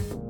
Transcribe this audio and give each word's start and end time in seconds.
you 0.00 0.23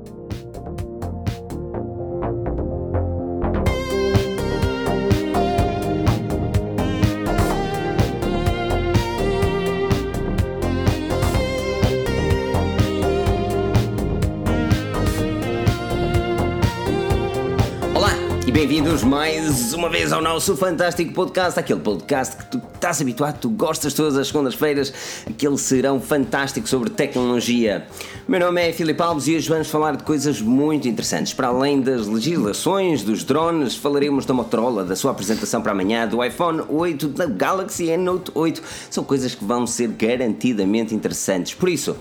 bem-vindos 18.67 19.03
mais 19.03 19.73
uma 19.73 19.87
vez 19.91 20.11
ao 20.11 20.23
nosso 20.23 20.57
fantástico 20.57 21.13
podcast, 21.13 21.59
aquele 21.59 21.81
podcast 21.81 22.35
que 22.35 22.45
tu 22.49 22.59
estás 22.73 22.99
habituado, 22.99 23.37
tu 23.39 23.47
gostas 23.47 23.93
todas 23.93 24.17
as 24.17 24.25
segundas-feiras, 24.25 24.91
aquele 25.29 25.55
serão 25.55 26.01
fantástico 26.01 26.67
sobre 26.67 26.89
tecnologia. 26.89 27.85
Meu 28.27 28.39
nome 28.39 28.67
é 28.67 28.73
Filipe 28.73 28.99
Alves 29.03 29.27
e 29.27 29.35
hoje 29.35 29.47
vamos 29.47 29.67
falar 29.67 29.95
de 29.95 30.03
coisas 30.03 30.41
muito 30.41 30.87
interessantes. 30.87 31.31
Para 31.31 31.49
além 31.49 31.79
das 31.79 32.07
legislações, 32.07 33.03
dos 33.03 33.23
drones, 33.23 33.75
falaremos 33.75 34.25
da 34.25 34.33
Motorola, 34.33 34.83
da 34.83 34.95
sua 34.95 35.11
apresentação 35.11 35.61
para 35.61 35.71
amanhã, 35.71 36.07
do 36.07 36.23
iPhone 36.23 36.63
8, 36.67 37.07
da 37.09 37.27
Galaxy 37.27 37.95
Note 37.97 38.31
8. 38.33 38.63
São 38.89 39.03
coisas 39.03 39.35
que 39.35 39.45
vão 39.45 39.67
ser 39.67 39.89
garantidamente 39.89 40.95
interessantes. 40.95 41.53
Por 41.53 41.69
isso, 41.69 41.95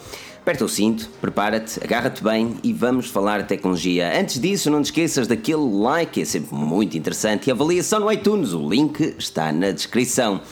Aperta 0.44 0.62
o 0.62 0.68
cinto, 0.68 1.08
prepara-te, 1.22 1.82
agarra-te 1.82 2.22
bem 2.22 2.56
e 2.62 2.70
vamos 2.70 3.06
falar 3.06 3.40
de 3.40 3.48
tecnologia. 3.48 4.12
Antes 4.20 4.38
disso, 4.38 4.70
não 4.70 4.82
te 4.82 4.84
esqueças 4.84 5.26
daquele 5.26 5.56
like, 5.56 6.20
é 6.20 6.24
sempre 6.26 6.54
muito 6.54 6.98
interessante, 6.98 7.46
e 7.46 7.50
avaliação 7.50 8.00
no 8.00 8.12
iTunes, 8.12 8.52
o 8.52 8.68
link 8.68 9.14
está 9.18 9.50
na 9.50 9.70
descrição. 9.70 10.42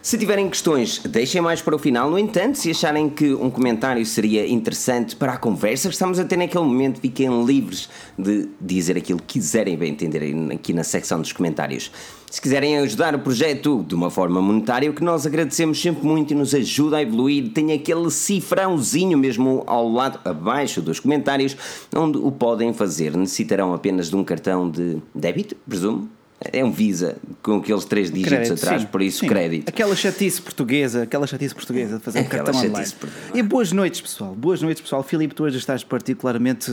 Se 0.00 0.16
tiverem 0.16 0.48
questões, 0.48 0.98
deixem 0.98 1.42
mais 1.42 1.60
para 1.60 1.76
o 1.76 1.78
final. 1.78 2.10
No 2.10 2.18
entanto, 2.18 2.56
se 2.56 2.70
acharem 2.70 3.10
que 3.10 3.34
um 3.34 3.50
comentário 3.50 4.04
seria 4.06 4.48
interessante 4.48 5.14
para 5.14 5.34
a 5.34 5.36
conversa 5.36 5.88
que 5.88 5.94
estamos 5.94 6.18
a 6.18 6.24
ter 6.24 6.38
naquele 6.38 6.64
momento, 6.64 6.98
fiquem 6.98 7.44
livres 7.44 7.90
de 8.18 8.48
dizer 8.58 8.96
aquilo 8.96 9.18
que 9.18 9.34
quiserem 9.34 9.76
bem 9.76 9.92
entender 9.92 10.22
aqui 10.54 10.72
na 10.72 10.84
secção 10.84 11.20
dos 11.20 11.32
comentários. 11.32 11.90
Se 12.34 12.40
quiserem 12.40 12.76
ajudar 12.78 13.14
o 13.14 13.20
projeto 13.20 13.84
de 13.86 13.94
uma 13.94 14.10
forma 14.10 14.42
monetária, 14.42 14.90
o 14.90 14.92
que 14.92 15.04
nós 15.04 15.24
agradecemos 15.24 15.80
sempre 15.80 16.04
muito 16.04 16.32
e 16.32 16.34
nos 16.34 16.52
ajuda 16.52 16.96
a 16.96 17.02
evoluir, 17.02 17.52
tem 17.52 17.72
aquele 17.72 18.10
cifrãozinho 18.10 19.16
mesmo 19.16 19.62
ao 19.68 19.88
lado, 19.88 20.18
abaixo 20.24 20.82
dos 20.82 20.98
comentários, 20.98 21.56
onde 21.94 22.18
o 22.18 22.32
podem 22.32 22.74
fazer. 22.74 23.16
Necessitarão 23.16 23.72
apenas 23.72 24.10
de 24.10 24.16
um 24.16 24.24
cartão 24.24 24.68
de 24.68 24.96
débito, 25.14 25.54
presumo? 25.68 26.10
É 26.52 26.64
um 26.64 26.72
Visa 26.72 27.18
com 27.40 27.58
aqueles 27.58 27.84
três 27.84 28.10
dígitos 28.10 28.32
crédito, 28.32 28.54
atrás, 28.54 28.82
sim, 28.82 28.88
por 28.88 29.00
isso 29.00 29.20
sim. 29.20 29.28
crédito. 29.28 29.68
Aquela 29.68 29.94
chatice 29.94 30.42
portuguesa, 30.42 31.04
aquela 31.04 31.28
chatice 31.28 31.54
portuguesa 31.54 31.98
de 31.98 32.02
fazer 32.02 32.18
aquela 32.18 32.42
um 32.42 32.46
cartão 32.46 32.68
online. 32.68 32.92
E 33.32 33.42
boas 33.44 33.70
noites, 33.70 34.00
pessoal. 34.00 34.34
Boas 34.34 34.60
noites, 34.60 34.82
pessoal. 34.82 35.04
Filipe, 35.04 35.36
tu 35.36 35.44
hoje 35.44 35.58
estás 35.58 35.84
particularmente 35.84 36.72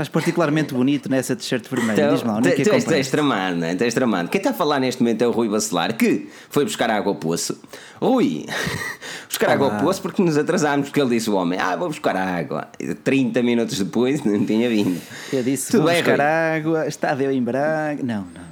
Estás 0.00 0.08
particularmente 0.08 0.72
bonito 0.72 1.10
nessa 1.10 1.36
t-shirt 1.36 1.68
vermelha. 1.68 2.00
Então, 2.00 2.14
Diz 2.14 2.22
mal, 2.22 2.40
não 2.40 2.48
é 2.48 2.52
que 2.52 2.62
tens, 2.62 2.84
tens 2.84 3.10
tramado, 3.10 3.56
não 3.56 3.66
é? 3.66 3.74
Tramado. 3.74 4.30
Quem 4.30 4.38
está 4.38 4.48
a 4.48 4.54
falar 4.54 4.80
neste 4.80 5.02
momento 5.02 5.20
é 5.20 5.26
o 5.26 5.30
Rui 5.30 5.46
Bacelar, 5.46 5.94
que 5.94 6.26
foi 6.48 6.64
buscar 6.64 6.88
água 6.88 7.12
ao 7.12 7.16
poço. 7.16 7.60
Rui, 8.00 8.46
buscar 9.28 9.48
Olá. 9.48 9.54
água 9.54 9.74
ao 9.74 9.84
poço 9.84 10.00
porque 10.00 10.22
nos 10.22 10.38
atrasámos, 10.38 10.88
porque 10.88 11.02
ele 11.02 11.10
disse 11.10 11.28
o 11.28 11.34
homem, 11.34 11.58
ah, 11.58 11.76
vou 11.76 11.88
buscar 11.88 12.16
água. 12.16 12.68
30 13.04 13.42
minutos 13.42 13.78
depois 13.78 14.24
não 14.24 14.42
tinha 14.46 14.70
vindo. 14.70 14.98
Eu 15.30 15.42
disse, 15.42 15.70
Tudo 15.70 15.82
vou 15.82 15.90
bem, 15.92 16.02
buscar 16.02 16.16
Rui? 16.16 16.24
água, 16.24 16.88
estava 16.88 17.22
eu 17.22 17.30
em 17.30 17.42
Braga. 17.42 18.02
Não, 18.02 18.26
não. 18.34 18.49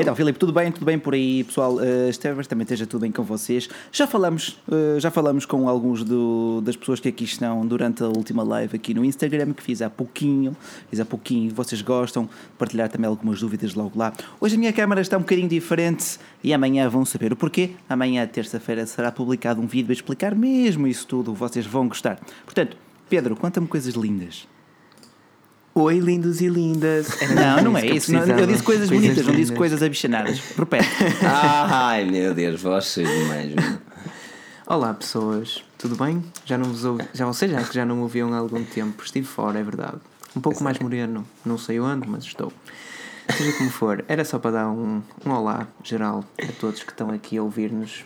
Então, 0.00 0.16
Filipe, 0.16 0.38
tudo 0.38 0.52
bem? 0.52 0.72
Tudo 0.72 0.86
bem 0.86 0.98
por 0.98 1.12
aí, 1.12 1.44
pessoal? 1.44 1.74
Uh, 1.74 2.08
espero 2.08 2.42
também 2.46 2.62
esteja 2.62 2.86
tudo 2.86 3.02
bem 3.02 3.12
com 3.12 3.22
vocês. 3.22 3.68
Já 3.92 4.06
falamos, 4.06 4.58
uh, 4.66 4.98
já 4.98 5.10
falamos 5.10 5.44
com 5.44 5.68
alguns 5.68 6.02
do, 6.02 6.62
das 6.62 6.76
pessoas 6.76 6.98
que 6.98 7.08
aqui 7.08 7.24
estão 7.24 7.66
durante 7.66 8.02
a 8.02 8.06
última 8.06 8.42
live 8.42 8.74
aqui 8.74 8.94
no 8.94 9.04
Instagram, 9.04 9.52
que 9.52 9.62
fiz 9.62 9.82
há 9.82 9.90
pouquinho, 9.90 10.56
fiz 10.88 10.98
há 10.98 11.04
pouquinho, 11.04 11.54
vocês 11.54 11.82
gostam, 11.82 12.28
partilhar 12.56 12.88
também 12.88 13.06
algumas 13.06 13.40
dúvidas 13.40 13.74
logo 13.74 13.98
lá. 13.98 14.14
Hoje 14.40 14.56
a 14.56 14.58
minha 14.58 14.72
câmera 14.72 15.02
está 15.02 15.18
um 15.18 15.20
bocadinho 15.20 15.48
diferente 15.48 16.18
e 16.42 16.54
amanhã 16.54 16.88
vão 16.88 17.04
saber 17.04 17.32
o 17.32 17.36
porquê. 17.36 17.72
Amanhã, 17.86 18.26
terça-feira, 18.26 18.86
será 18.86 19.12
publicado 19.12 19.60
um 19.60 19.66
vídeo 19.66 19.90
a 19.90 19.92
explicar 19.92 20.34
mesmo 20.34 20.86
isso 20.86 21.06
tudo, 21.06 21.34
vocês 21.34 21.66
vão 21.66 21.86
gostar. 21.86 22.18
Portanto, 22.46 22.78
Pedro, 23.10 23.36
conta-me 23.36 23.66
coisas 23.66 23.94
lindas. 23.94 24.46
Oi, 25.72 26.00
lindos 26.00 26.40
e 26.40 26.48
lindas. 26.48 27.08
Não, 27.32 27.62
não 27.62 27.78
é 27.78 27.86
isso. 27.86 28.12
Não, 28.12 28.26
eu 28.26 28.46
disse 28.46 28.62
coisas, 28.62 28.88
coisas 28.88 28.90
bonitas, 28.90 29.18
lindas. 29.18 29.26
não 29.26 29.34
disse 29.34 29.52
coisas 29.52 29.82
abichanadas. 29.82 30.40
Repete. 30.56 30.88
Ai, 31.22 32.04
meu 32.04 32.34
Deus, 32.34 32.60
vocês 32.60 33.08
demais. 33.08 33.54
Olá, 34.66 34.92
pessoas. 34.92 35.62
Tudo 35.78 35.94
bem? 35.94 36.24
Já 36.44 36.58
não 36.58 36.66
vos 36.66 36.84
ouvi, 36.84 37.04
já 37.14 37.24
vocês 37.24 37.52
já 37.52 37.62
que 37.62 37.72
já 37.72 37.84
não 37.84 37.96
me 37.96 38.02
ouviam 38.02 38.34
há 38.34 38.38
algum 38.38 38.64
tempo. 38.64 39.00
Estive 39.04 39.26
fora, 39.26 39.60
é 39.60 39.62
verdade. 39.62 39.98
Um 40.34 40.40
pouco 40.40 40.62
mais 40.62 40.76
moreno, 40.80 41.24
não 41.46 41.56
sei 41.56 41.78
onde, 41.78 42.08
mas 42.08 42.24
estou. 42.24 42.52
Seja 43.36 43.56
como 43.56 43.70
for, 43.70 44.04
era 44.08 44.24
só 44.24 44.40
para 44.40 44.50
dar 44.50 44.68
um, 44.68 45.00
um 45.24 45.30
olá 45.30 45.68
geral 45.84 46.24
a 46.42 46.52
todos 46.60 46.82
que 46.82 46.90
estão 46.90 47.10
aqui 47.10 47.38
a 47.38 47.42
ouvir-nos 47.44 48.04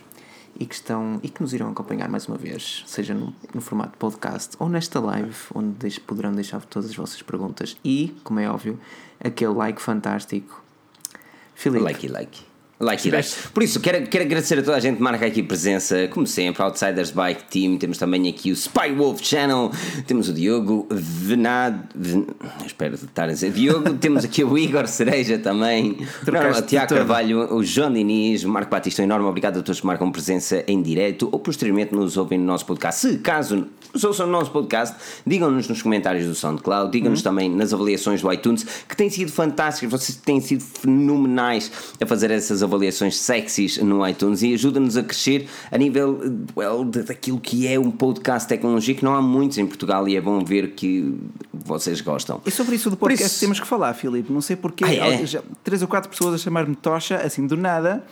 e 0.59 0.65
que 0.65 0.75
estão 0.75 1.19
e 1.21 1.29
que 1.29 1.41
nos 1.41 1.53
irão 1.53 1.69
acompanhar 1.69 2.09
mais 2.09 2.27
uma 2.27 2.37
vez, 2.37 2.83
seja 2.87 3.13
no, 3.13 3.33
no 3.53 3.61
formato 3.61 3.97
podcast 3.97 4.55
ou 4.59 4.69
nesta 4.69 4.99
live, 4.99 5.35
onde 5.53 5.71
deixe, 5.71 5.99
poderão 5.99 6.31
deixar 6.31 6.63
todas 6.65 6.89
as 6.89 6.95
vossas 6.95 7.21
perguntas 7.21 7.77
e, 7.83 8.15
como 8.23 8.39
é 8.39 8.49
óbvio, 8.49 8.79
aquele 9.19 9.53
like 9.53 9.81
fantástico. 9.81 10.63
Filipe. 11.53 11.83
Like, 11.83 12.07
like. 12.07 12.44
Like 12.77 13.07
it. 13.07 13.35
Por 13.53 13.63
isso, 13.63 13.79
quero, 13.79 14.05
quero 14.07 14.25
agradecer 14.25 14.59
a 14.59 14.61
toda 14.61 14.75
a 14.75 14.79
gente 14.81 14.97
que 14.97 15.01
marca 15.01 15.25
aqui 15.25 15.41
presença, 15.41 16.09
como 16.09 16.27
sempre, 16.27 16.61
Outsiders 16.61 17.09
Bike 17.09 17.43
Team, 17.45 17.77
temos 17.77 17.97
também 17.97 18.27
aqui 18.27 18.51
o 18.51 18.53
Spy 18.53 18.91
Wolf 18.93 19.21
Channel, 19.21 19.71
temos 20.05 20.27
o 20.27 20.33
Diogo 20.33 20.85
Venado, 20.91 21.83
Ven... 21.95 22.25
espero 22.65 22.95
estar 22.95 23.23
a 23.23 23.27
dizer, 23.27 23.51
Diogo, 23.51 23.93
temos 23.95 24.25
aqui 24.25 24.43
o 24.43 24.57
Igor 24.57 24.87
Cereja 24.87 25.37
também, 25.37 25.99
o 26.27 26.61
Tiago 26.63 26.93
Carvalho, 26.93 27.55
o 27.55 27.63
João 27.63 27.93
Diniz, 27.93 28.43
o 28.43 28.49
Marco 28.49 28.69
Batista, 28.69 29.01
um 29.01 29.05
enorme 29.05 29.25
obrigado 29.25 29.57
a 29.59 29.61
todos 29.61 29.79
que 29.79 29.85
marcam 29.87 30.11
presença 30.11 30.61
em 30.67 30.81
direto 30.81 31.29
ou 31.31 31.39
posteriormente 31.39 31.95
nos 31.95 32.17
ouvem 32.17 32.37
no 32.37 32.45
nosso 32.45 32.65
podcast. 32.65 32.99
Se 32.99 33.17
caso 33.19 33.67
nos 33.93 34.03
ouçam 34.03 34.25
no 34.25 34.33
nosso 34.33 34.51
podcast, 34.51 34.97
digam-nos 35.25 35.69
nos 35.69 35.81
comentários 35.81 36.25
do 36.25 36.35
SoundCloud, 36.35 36.91
digam-nos 36.91 37.19
uhum. 37.19 37.23
também 37.23 37.49
nas 37.49 37.73
avaliações 37.73 38.21
do 38.21 38.33
iTunes, 38.33 38.65
que 38.87 38.97
têm 38.97 39.09
sido 39.09 39.31
fantásticas, 39.31 39.89
vocês 39.89 40.17
têm 40.17 40.41
sido 40.41 40.61
fenomenais 40.61 41.71
a 42.01 42.05
fazer 42.05 42.29
essas 42.31 42.61
avaliações 42.65 43.17
sexys 43.17 43.77
no 43.77 44.07
iTunes 44.07 44.43
e 44.43 44.53
ajuda-nos 44.53 44.97
a 44.97 45.03
crescer 45.03 45.47
a 45.71 45.77
nível 45.77 46.19
well, 46.55 46.83
daquilo 46.83 47.39
que 47.39 47.67
é 47.67 47.79
um 47.79 47.91
podcast 47.91 48.55
que 48.57 49.03
não 49.03 49.15
há 49.15 49.21
muitos 49.21 49.57
em 49.57 49.65
Portugal 49.65 50.07
e 50.07 50.15
é 50.15 50.21
bom 50.21 50.43
ver 50.43 50.71
que 50.71 51.15
vocês 51.53 52.01
gostam. 52.01 52.41
E 52.45 52.51
sobre 52.51 52.75
isso 52.75 52.89
do 52.89 52.97
podcast 52.97 53.33
isso... 53.33 53.39
temos 53.39 53.59
que 53.59 53.67
falar, 53.67 53.93
Filipe. 53.93 54.31
Não 54.31 54.41
sei 54.41 54.55
porquê. 54.55 54.83
Ah, 54.85 54.93
é? 54.93 55.25
Três 55.63 55.81
ou 55.81 55.87
quatro 55.87 56.09
pessoas 56.09 56.35
a 56.35 56.37
chamar-me 56.37 56.75
Tocha, 56.75 57.17
assim 57.17 57.47
do 57.47 57.55
nada. 57.55 58.03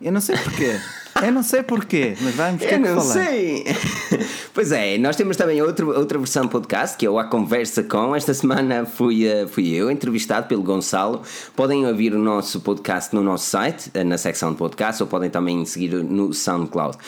Eu 0.00 0.12
não 0.12 0.20
sei 0.20 0.36
porquê. 0.36 0.78
Eu 1.22 1.32
não 1.32 1.42
sei 1.42 1.62
porquê, 1.62 2.16
mas 2.20 2.34
vamos 2.34 2.60
ter 2.60 2.74
Eu 2.74 2.78
não 2.78 3.00
falar. 3.00 3.14
sei. 3.14 3.64
Pois 4.58 4.72
é, 4.72 4.98
nós 4.98 5.14
temos 5.14 5.36
também 5.36 5.62
outra, 5.62 5.86
outra 5.86 6.18
versão 6.18 6.48
podcast 6.48 6.96
que 6.96 7.06
é 7.06 7.08
o 7.08 7.16
A 7.16 7.22
Conversa 7.22 7.80
Com. 7.84 8.16
Esta 8.16 8.34
semana 8.34 8.84
fui, 8.84 9.24
uh, 9.24 9.46
fui 9.46 9.68
eu, 9.68 9.88
entrevistado 9.88 10.48
pelo 10.48 10.64
Gonçalo. 10.64 11.22
Podem 11.54 11.86
ouvir 11.86 12.12
o 12.12 12.18
nosso 12.18 12.60
podcast 12.60 13.14
no 13.14 13.22
nosso 13.22 13.46
site, 13.46 13.88
uh, 13.94 14.02
na 14.02 14.18
secção 14.18 14.50
de 14.50 14.58
podcast, 14.58 15.00
ou 15.00 15.08
podem 15.08 15.30
também 15.30 15.64
seguir 15.64 16.02
no 16.02 16.34
SoundCloud. 16.34 16.98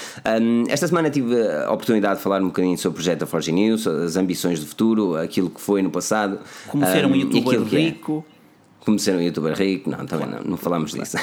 Um, 0.41 0.63
esta 0.69 0.87
semana 0.87 1.11
tive 1.11 1.35
a 1.43 1.73
oportunidade 1.73 2.19
de 2.19 2.23
falar 2.23 2.41
um 2.41 2.47
bocadinho 2.47 2.79
sobre 2.79 2.91
o 2.91 3.03
projeto 3.03 3.19
da 3.19 3.27
Forge 3.27 3.51
News, 3.51 3.85
as 3.85 4.15
ambições 4.15 4.61
do 4.61 4.67
futuro, 4.67 5.17
aquilo 5.17 5.51
que 5.51 5.61
foi 5.61 5.83
no 5.83 5.91
passado. 5.91 6.39
Como 6.69 6.87
ser 6.87 7.05
um, 7.05 7.11
um 7.11 7.17
youtuber 7.17 7.63
é. 7.63 7.65
rico. 7.65 8.25
É. 8.37 8.85
Como 8.85 8.97
ser 8.97 9.17
um 9.17 9.21
youtuber 9.21 9.59
rico, 9.59 9.91
não, 9.91 10.07
também 10.07 10.29
não, 10.29 10.41
não 10.41 10.57
falamos 10.57 10.93
disso. 10.93 11.17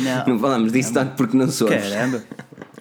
Não, 0.00 0.24
não 0.32 0.38
falamos 0.38 0.72
disso 0.72 0.94
tanto 0.94 1.16
porque 1.16 1.36
não 1.36 1.50
somos. 1.50 1.74
Caramba. 1.74 2.24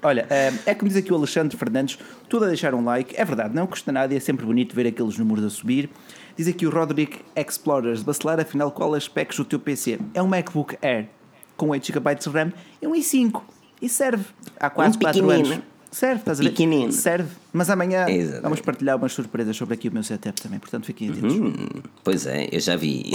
Olha, 0.01 0.27
eh, 0.29 0.53
é 0.65 0.75
como 0.75 0.89
diz 0.89 0.97
aqui 0.97 1.11
o 1.11 1.15
Alexandre 1.15 1.57
Fernandes, 1.57 1.97
tudo 2.29 2.45
a 2.45 2.47
deixar 2.47 2.73
um 2.73 2.83
like. 2.83 3.15
É 3.17 3.23
verdade, 3.23 3.55
não 3.55 3.65
custa 3.65 3.91
nada 3.91 4.13
e 4.13 4.17
é 4.17 4.19
sempre 4.19 4.45
bonito 4.45 4.75
ver 4.75 4.87
aqueles 4.87 5.17
números 5.17 5.43
a 5.43 5.49
subir. 5.49 5.89
Diz 6.37 6.47
aqui 6.47 6.65
o 6.65 6.69
Roderick 6.69 7.19
Explorers 7.35 7.99
de 7.99 8.05
Bacelar, 8.05 8.39
afinal, 8.39 8.71
qual 8.71 8.95
é 8.95 8.99
specs 8.99 9.37
do 9.37 9.45
teu 9.45 9.59
PC? 9.59 9.99
É 10.13 10.21
um 10.21 10.27
MacBook 10.27 10.77
Air 10.81 11.07
com 11.55 11.69
8 11.69 11.93
GB 11.93 12.15
de 12.15 12.29
RAM 12.29 12.53
e 12.81 12.87
um 12.87 12.93
i5. 12.93 13.41
E 13.81 13.89
serve 13.89 14.25
há 14.59 14.69
4, 14.69 14.95
um 14.95 14.99
4 14.99 15.29
anos. 15.29 15.59
Serve, 15.91 16.19
estás 16.19 16.39
a 16.39 16.43
ver? 16.43 16.49
Pequenino. 16.49 16.91
Serve. 16.91 17.29
Mas 17.53 17.69
amanhã 17.69 18.05
Exatamente. 18.09 18.41
vamos 18.41 18.61
partilhar 18.61 18.97
umas 18.97 19.13
surpresas 19.13 19.55
sobre 19.55 19.75
aqui 19.75 19.87
o 19.87 19.93
meu 19.93 20.03
setup 20.03 20.41
também, 20.41 20.59
portanto 20.59 20.85
fiquem 20.85 21.09
atentos. 21.09 21.35
Uhum. 21.35 21.55
Pois 22.03 22.25
é, 22.25 22.49
eu 22.51 22.59
já 22.59 22.75
vi. 22.75 23.13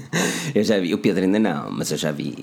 eu 0.54 0.62
já 0.62 0.78
vi. 0.78 0.92
O 0.92 0.98
Pedro 0.98 1.24
ainda 1.24 1.38
não, 1.38 1.70
mas 1.72 1.90
eu 1.90 1.96
já 1.96 2.12
vi. 2.12 2.34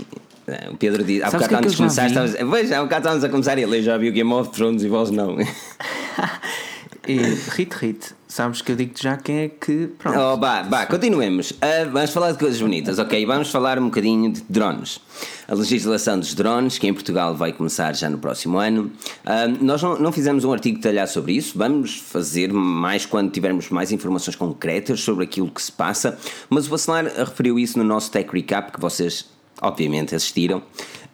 É, 0.47 0.69
o 0.69 0.77
Pedro 0.77 1.03
disse. 1.03 1.23
Há 1.23 1.31
bocado 1.31 1.53
é 1.53 1.57
antes 1.57 1.71
de 1.71 1.77
começar, 1.77 2.07
estávamos. 2.07 2.33
Veja, 2.33 2.79
há 2.79 2.83
bocado 2.83 2.99
estávamos 3.01 3.23
a 3.23 3.29
começar 3.29 3.57
e 3.57 3.63
ele 3.63 3.81
já 3.81 3.97
viu 3.97 4.11
Game 4.11 4.31
of 4.33 4.51
Thrones 4.51 4.83
e 4.83 4.87
vós 4.87 5.11
não. 5.11 5.37
E 7.07 7.17
Rit 7.51 7.75
Rit, 7.75 8.15
sabes 8.27 8.61
que 8.61 8.71
eu 8.71 8.75
digo-te 8.75 9.03
já 9.03 9.15
quem 9.15 9.39
é 9.39 9.49
que. 9.49 9.87
Pronto. 9.99 10.19
Oh, 10.19 10.37
bah, 10.37 10.63
bah, 10.63 10.85
continuemos. 10.85 11.51
Uh, 11.51 11.89
vamos 11.91 12.09
falar 12.09 12.31
de 12.31 12.39
coisas 12.39 12.59
bonitas, 12.59 12.97
ok? 12.97 13.25
Vamos 13.25 13.51
falar 13.51 13.77
um 13.77 13.85
bocadinho 13.85 14.31
de 14.31 14.41
drones. 14.49 14.99
A 15.47 15.53
legislação 15.53 16.19
dos 16.19 16.33
drones, 16.33 16.79
que 16.79 16.87
em 16.87 16.93
Portugal 16.93 17.35
vai 17.35 17.53
começar 17.53 17.95
já 17.95 18.09
no 18.09 18.17
próximo 18.17 18.57
ano. 18.57 18.91
Uh, 19.23 19.63
nós 19.63 19.81
não, 19.83 19.99
não, 19.99 20.11
fizemos 20.11 20.43
um 20.43 20.51
artigo 20.51 20.77
detalhado 20.77 21.11
sobre 21.11 21.33
isso, 21.33 21.57
vamos 21.57 21.97
fazer 21.97 22.51
mais 22.51 23.05
quando 23.05 23.31
tivermos 23.31 23.69
mais 23.69 23.91
informações 23.91 24.35
concretas 24.35 25.01
sobre 25.01 25.23
aquilo 25.23 25.49
que 25.51 25.61
se 25.61 25.71
passa. 25.71 26.17
Mas 26.49 26.65
o 26.65 26.71
Bacelar 26.71 27.05
referiu 27.05 27.59
isso 27.59 27.77
no 27.77 27.83
nosso 27.83 28.09
Tech 28.09 28.27
Recap, 28.31 28.71
que 28.71 28.79
vocês, 28.79 29.25
obviamente, 29.61 30.15
assistiram. 30.15 30.63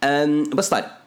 Um, 0.02 0.56
Bacelar, 0.56 1.01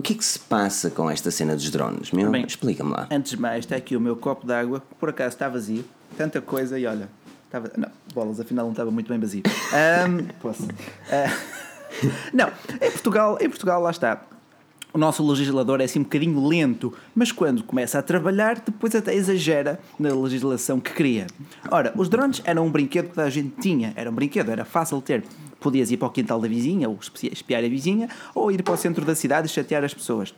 o 0.00 0.02
que 0.02 0.14
é 0.14 0.16
que 0.16 0.24
se 0.24 0.38
passa 0.38 0.88
com 0.88 1.10
esta 1.10 1.30
cena 1.30 1.54
dos 1.54 1.70
drones? 1.70 2.10
Meu, 2.10 2.34
explica-me 2.36 2.90
lá. 2.90 3.06
Antes 3.10 3.32
de 3.32 3.40
mais, 3.40 3.66
está 3.66 3.76
aqui 3.76 3.94
o 3.94 4.00
meu 4.00 4.16
copo 4.16 4.46
d'água, 4.46 4.80
que 4.80 4.94
por 4.94 5.10
acaso 5.10 5.34
está 5.34 5.46
vazio. 5.46 5.84
Tanta 6.16 6.40
coisa 6.40 6.78
e 6.78 6.86
olha, 6.86 7.06
estava. 7.44 7.70
Não, 7.76 7.90
bolas, 8.14 8.40
afinal 8.40 8.64
não 8.64 8.72
estava 8.72 8.90
muito 8.90 9.08
bem 9.08 9.20
vazio. 9.20 9.42
Um, 9.70 10.24
posso. 10.40 10.64
Uh, 10.64 12.10
não, 12.32 12.48
em 12.80 12.90
Portugal, 12.90 13.36
em 13.42 13.48
Portugal, 13.50 13.82
lá 13.82 13.90
está. 13.90 14.22
O 14.92 14.98
nosso 14.98 15.26
legislador 15.26 15.80
é 15.80 15.84
assim 15.84 16.00
um 16.00 16.02
bocadinho 16.02 16.46
lento, 16.46 16.92
mas 17.14 17.30
quando 17.30 17.62
começa 17.62 17.98
a 17.98 18.02
trabalhar, 18.02 18.60
depois 18.60 18.94
até 18.94 19.14
exagera 19.14 19.78
na 19.98 20.12
legislação 20.12 20.80
que 20.80 20.92
cria. 20.92 21.28
Ora, 21.70 21.92
os 21.96 22.08
drones 22.08 22.42
eram 22.44 22.66
um 22.66 22.70
brinquedo 22.70 23.12
que 23.12 23.20
a 23.20 23.30
gente 23.30 23.54
tinha, 23.60 23.92
era 23.94 24.10
um 24.10 24.14
brinquedo, 24.14 24.50
era 24.50 24.64
fácil 24.64 25.00
ter 25.00 25.22
podias 25.60 25.90
ir 25.90 25.96
para 25.96 26.08
o 26.08 26.10
quintal 26.10 26.40
da 26.40 26.48
vizinha, 26.48 26.88
ou 26.88 26.98
espiar 27.30 27.62
a 27.62 27.68
vizinha, 27.68 28.08
ou 28.34 28.50
ir 28.50 28.62
para 28.62 28.74
o 28.74 28.76
centro 28.76 29.04
da 29.04 29.14
cidade 29.14 29.46
e 29.46 29.50
chatear 29.50 29.84
as 29.84 29.94
pessoas. 29.94 30.34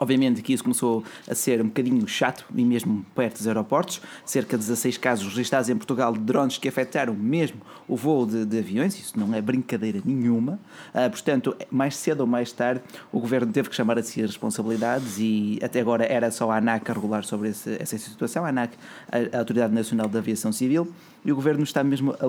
Obviamente 0.00 0.40
que 0.40 0.54
isso 0.54 0.62
começou 0.62 1.04
a 1.28 1.34
ser 1.34 1.60
um 1.60 1.66
bocadinho 1.66 2.08
chato, 2.08 2.46
e 2.56 2.64
mesmo 2.64 3.04
perto 3.14 3.36
dos 3.36 3.46
aeroportos. 3.46 4.00
Cerca 4.24 4.56
de 4.56 4.62
16 4.62 4.96
casos 4.96 5.28
registrados 5.28 5.68
em 5.68 5.76
Portugal 5.76 6.14
de 6.14 6.20
drones 6.20 6.56
que 6.56 6.66
afetaram 6.66 7.12
mesmo 7.12 7.60
o 7.86 7.94
voo 7.96 8.24
de, 8.24 8.46
de 8.46 8.58
aviões, 8.58 8.98
isso 8.98 9.20
não 9.20 9.34
é 9.34 9.42
brincadeira 9.42 10.00
nenhuma. 10.02 10.58
Uh, 10.94 11.10
portanto, 11.10 11.54
mais 11.70 11.96
cedo 11.96 12.22
ou 12.22 12.26
mais 12.26 12.50
tarde, 12.50 12.80
o 13.12 13.20
governo 13.20 13.52
teve 13.52 13.68
que 13.68 13.76
chamar 13.76 13.98
a 13.98 14.02
si 14.02 14.22
as 14.22 14.30
responsabilidades 14.30 15.18
e 15.18 15.58
até 15.62 15.80
agora 15.80 16.06
era 16.06 16.30
só 16.30 16.50
a 16.50 16.56
ANAC 16.56 16.90
a 16.90 16.94
regular 16.94 17.22
sobre 17.22 17.50
esse, 17.50 17.76
essa 17.78 17.98
situação. 17.98 18.46
A 18.46 18.48
ANAC, 18.48 18.72
a 19.12 19.38
Autoridade 19.38 19.74
Nacional 19.74 20.08
da 20.08 20.18
Aviação 20.18 20.50
Civil, 20.50 20.90
e 21.22 21.30
o 21.30 21.36
governo 21.36 21.62
está 21.62 21.84
mesmo 21.84 22.16
a 22.18 22.26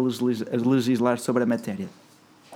legislar 0.68 1.20
sobre 1.20 1.44
a 1.44 1.46
matéria. 1.46 1.88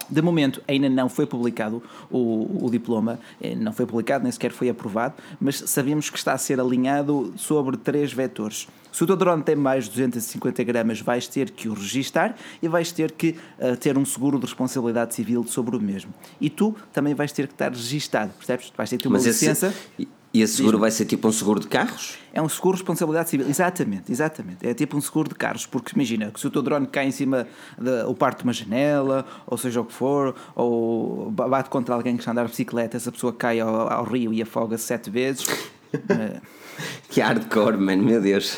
De 0.10 0.22
momento 0.22 0.62
ainda 0.68 0.90
não 0.90 1.10
foi 1.10 1.26
publicado 1.26 1.82
o, 2.10 2.66
o, 2.66 2.70
diploma, 2.70 3.20
eh, 3.42 3.56
não 3.56 3.74
foi 3.74 3.86
publicado, 3.86 4.24
nem 4.24 4.32
sequer 4.32 4.52
foi 4.52 4.70
aprovado, 4.70 5.16
mas 5.40 5.58
sabemos 5.66 6.10
que 6.10 6.18
está 6.18 6.34
a 6.34 6.38
ser 6.38 6.60
alinhado 6.60 7.34
sobre 7.38 7.78
três 7.78 8.14
vetores. 8.14 8.68
Se 8.92 9.04
o 9.04 9.08
teu 9.08 9.18
drone 9.18 9.44
tem 9.44 9.56
mais 9.58 9.86
de 9.86 9.92
250 9.92 10.64
gramas, 10.64 11.02
vais 11.02 11.28
ter 11.28 11.50
que 11.50 11.68
o 11.68 11.74
registar 11.74 12.36
e 12.62 12.68
vais 12.68 12.94
ter 12.94 13.12
que 13.12 13.36
uh, 13.60 13.76
ter 13.76 13.98
um 13.98 14.06
seguro 14.06 14.40
de 14.40 14.46
responsabilidade 14.46 15.14
civil 15.14 15.44
sobre 15.46 15.76
o 15.76 15.82
mesmo. 15.82 16.14
E 16.40 16.50
tu 16.50 16.74
também 16.94 17.14
vais 17.14 17.32
ter 17.34 17.48
que 17.48 17.54
estar 17.54 17.72
registado, 17.72 18.32
percebes? 18.38 18.72
Vais 18.78 18.90
ter 18.90 18.96
que 18.96 19.04
ter 19.04 19.10
uma 19.10 19.18
mas 19.18 19.26
licença. 19.26 19.74
Esse 20.00 20.08
e 20.36 20.42
esse 20.42 20.58
seguro 20.58 20.78
vai 20.78 20.92
ser 20.92 21.06
tipo 21.06 21.30
um 21.30 21.32
seguro 21.32 21.62
de 21.62 21.68
carros? 21.68 22.18
É 22.34 22.42
um 22.42 22.50
seguro 22.50 22.76
de 22.76 22.82
responsabilidade 22.82 23.30
civil, 23.30 23.48
exatamente, 23.48 24.12
exatamente. 24.12 24.68
É 24.68 24.74
tipo 24.74 24.98
um 24.98 25.02
seguro 25.02 25.30
de 25.30 25.36
carros, 25.36 25.66
porque 25.66 25.94
imagina 25.96 26.30
que 26.30 26.38
se 26.38 26.46
o 26.46 26.52
teu 26.52 26.62
drone 26.62 26.88
cai 26.88 27.08
em 27.08 27.12
cima, 27.12 27.48
de, 27.78 28.04
ou 28.04 28.14
parte 28.14 28.40
de 28.40 28.44
uma 28.44 28.52
janela, 28.52 29.26
ou 29.48 29.58
seja 29.58 29.80
o 29.80 29.86
que 29.86 29.94
for, 29.94 30.36
ou 30.54 31.32
bate 31.32 31.70
contra 31.70 31.96
alguém 31.96 32.18
que 32.18 32.22
está 32.22 32.32
a 32.32 32.34
andar 32.34 32.44
de 32.44 32.50
bicicleta, 32.50 32.98
essa 32.98 33.14
pessoa 33.14 33.32
cai 33.32 33.62
ao, 33.62 33.90
ao 33.90 34.04
rio 34.04 34.34
e 34.34 34.42
afoga-se 34.42 34.84
sete 34.84 35.10
vezes. 35.10 35.46
Que 37.16 37.22
hardcore, 37.22 37.78
mano, 37.78 38.04
meu 38.04 38.22
Deus. 38.22 38.58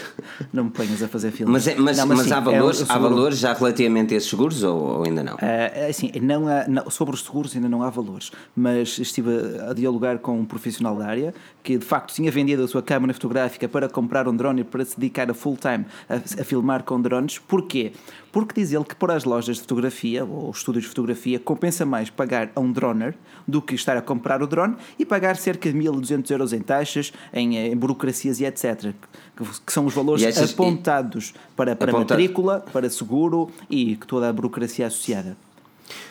Não 0.51 0.63
me 0.63 0.71
ponhas 0.71 1.03
a 1.03 1.07
fazer 1.07 1.29
filmes. 1.29 1.53
Mas, 1.53 1.67
é, 1.67 1.79
mas, 1.79 1.97
não, 1.97 2.07
mas, 2.07 2.17
mas 2.17 2.27
sim, 2.27 2.33
há, 2.33 2.39
valores, 2.39 2.81
é 2.81 2.85
há 2.89 2.97
valores 2.97 3.37
já 3.37 3.53
relativamente 3.53 4.15
a 4.15 4.17
esses 4.17 4.27
seguros 4.27 4.63
ou, 4.63 4.97
ou 4.97 5.03
ainda 5.03 5.21
não? 5.21 5.35
Uh, 5.35 5.89
assim, 5.89 6.11
não, 6.19 6.47
há, 6.47 6.67
não 6.67 6.89
sobre 6.89 7.13
os 7.13 7.23
seguros 7.23 7.55
ainda 7.55 7.69
não 7.69 7.83
há 7.83 7.91
valores, 7.91 8.31
mas 8.55 8.97
estive 8.97 9.29
a, 9.29 9.69
a, 9.69 9.73
dialogar 9.73 10.17
com 10.17 10.39
um 10.39 10.45
profissional 10.45 10.95
da 10.95 11.05
área 11.05 11.35
que 11.61 11.77
de 11.77 11.85
facto 11.85 12.15
tinha 12.15 12.31
vendido 12.31 12.63
a 12.63 12.67
sua 12.67 12.81
câmera 12.81 13.13
fotográfica 13.13 13.67
para 13.67 13.87
comprar 13.87 14.27
um 14.27 14.35
drone 14.35 14.61
e 14.61 14.63
para 14.63 14.83
se 14.83 14.99
dedicar 14.99 15.29
a 15.29 15.35
full 15.35 15.55
time 15.55 15.85
a, 16.09 16.15
a 16.15 16.43
filmar 16.43 16.81
com 16.81 16.99
drones. 16.99 17.37
Porquê? 17.37 17.91
Porque 18.31 18.59
diz 18.59 18.71
ele 18.71 18.83
que 18.83 18.95
para 18.95 19.15
as 19.15 19.23
lojas 19.23 19.55
de 19.57 19.61
fotografia 19.63 20.23
ou 20.23 20.51
estúdios 20.51 20.83
de 20.83 20.89
fotografia 20.89 21.39
compensa 21.39 21.85
mais 21.85 22.09
pagar 22.09 22.51
a 22.55 22.59
um 22.59 22.71
droner 22.71 23.15
do 23.47 23.61
que 23.61 23.75
estar 23.75 23.97
a 23.97 24.01
comprar 24.01 24.43
o 24.43 24.47
drone 24.47 24.75
e 24.99 25.05
pagar 25.05 25.37
cerca 25.37 25.71
de 25.71 25.75
1200 25.75 26.29
euros 26.31 26.53
em 26.53 26.59
taxas, 26.59 27.13
em, 27.33 27.57
em 27.57 27.75
burocracias 28.07 28.39
e 28.39 28.45
etc. 28.45 28.93
Que, 29.35 29.71
são 29.71 29.85
os 29.85 29.93
valores 29.93 30.23
achas, 30.23 30.51
apontados 30.51 31.29
e, 31.29 31.55
para, 31.55 31.75
para 31.75 31.91
matrícula, 31.91 32.65
para 32.71 32.89
seguro 32.89 33.49
e 33.69 33.95
toda 33.95 34.29
a 34.29 34.33
burocracia 34.33 34.87
associada. 34.87 35.35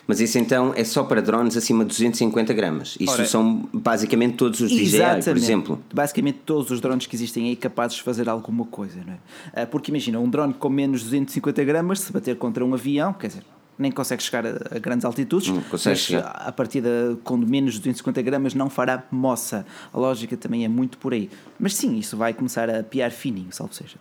Mas 0.07 0.21
isso 0.21 0.39
então 0.39 0.73
é 0.75 0.85
só 0.85 1.05
para 1.05 1.21
drones 1.21 1.57
acima 1.57 1.85
de 1.85 1.89
250 1.89 2.55
gramas. 2.55 2.97
Isso 2.99 3.13
Ora, 3.13 3.27
são 3.27 3.69
basicamente 3.73 4.37
todos 4.37 4.61
os 4.61 4.71
DJI, 4.71 5.23
por 5.25 5.37
exemplo. 5.37 5.83
Basicamente 5.93 6.39
todos 6.47 6.71
os 6.71 6.81
drones 6.81 7.07
que 7.07 7.15
existem 7.15 7.49
aí 7.49 7.57
capazes 7.57 7.97
de 7.97 8.03
fazer 8.03 8.29
alguma 8.29 8.65
coisa, 8.65 9.01
não 9.05 9.13
é? 9.13 9.63
Ah, 9.63 9.67
porque 9.67 9.91
imagina, 9.91 10.19
um 10.19 10.31
drone 10.31 10.55
com 10.55 10.71
menos 10.71 11.01
de 11.01 11.07
250 11.07 11.65
gramas, 11.65 12.01
se 12.01 12.13
bater 12.13 12.37
contra 12.37 12.65
um 12.65 12.73
avião, 12.73 13.13
quer 13.13 13.27
dizer, 13.27 13.43
nem 13.79 13.91
consegue 13.91 14.23
chegar 14.23 14.47
a, 14.47 14.77
a 14.77 14.79
grandes 14.79 15.05
altitudes, 15.05 15.49
não 15.49 15.63
mas 15.71 15.99
chegar. 15.99 16.25
a 16.25 16.53
partir 16.53 16.81
de 16.81 17.17
com 17.23 17.37
menos 17.37 17.75
de 17.75 17.81
250 17.81 18.23
gramas 18.23 18.55
não 18.55 18.71
fará 18.71 19.05
moça. 19.11 19.67
A 19.93 19.99
lógica 19.99 20.37
também 20.37 20.65
é 20.65 20.69
muito 20.69 20.97
por 20.99 21.13
aí. 21.13 21.29
Mas 21.59 21.75
sim, 21.75 21.97
isso 21.99 22.17
vai 22.17 22.35
começar 22.35 22.69
a 22.69 22.83
piar 22.83 23.11
fininho, 23.11 23.49
salvo 23.51 23.75
seja. 23.75 23.97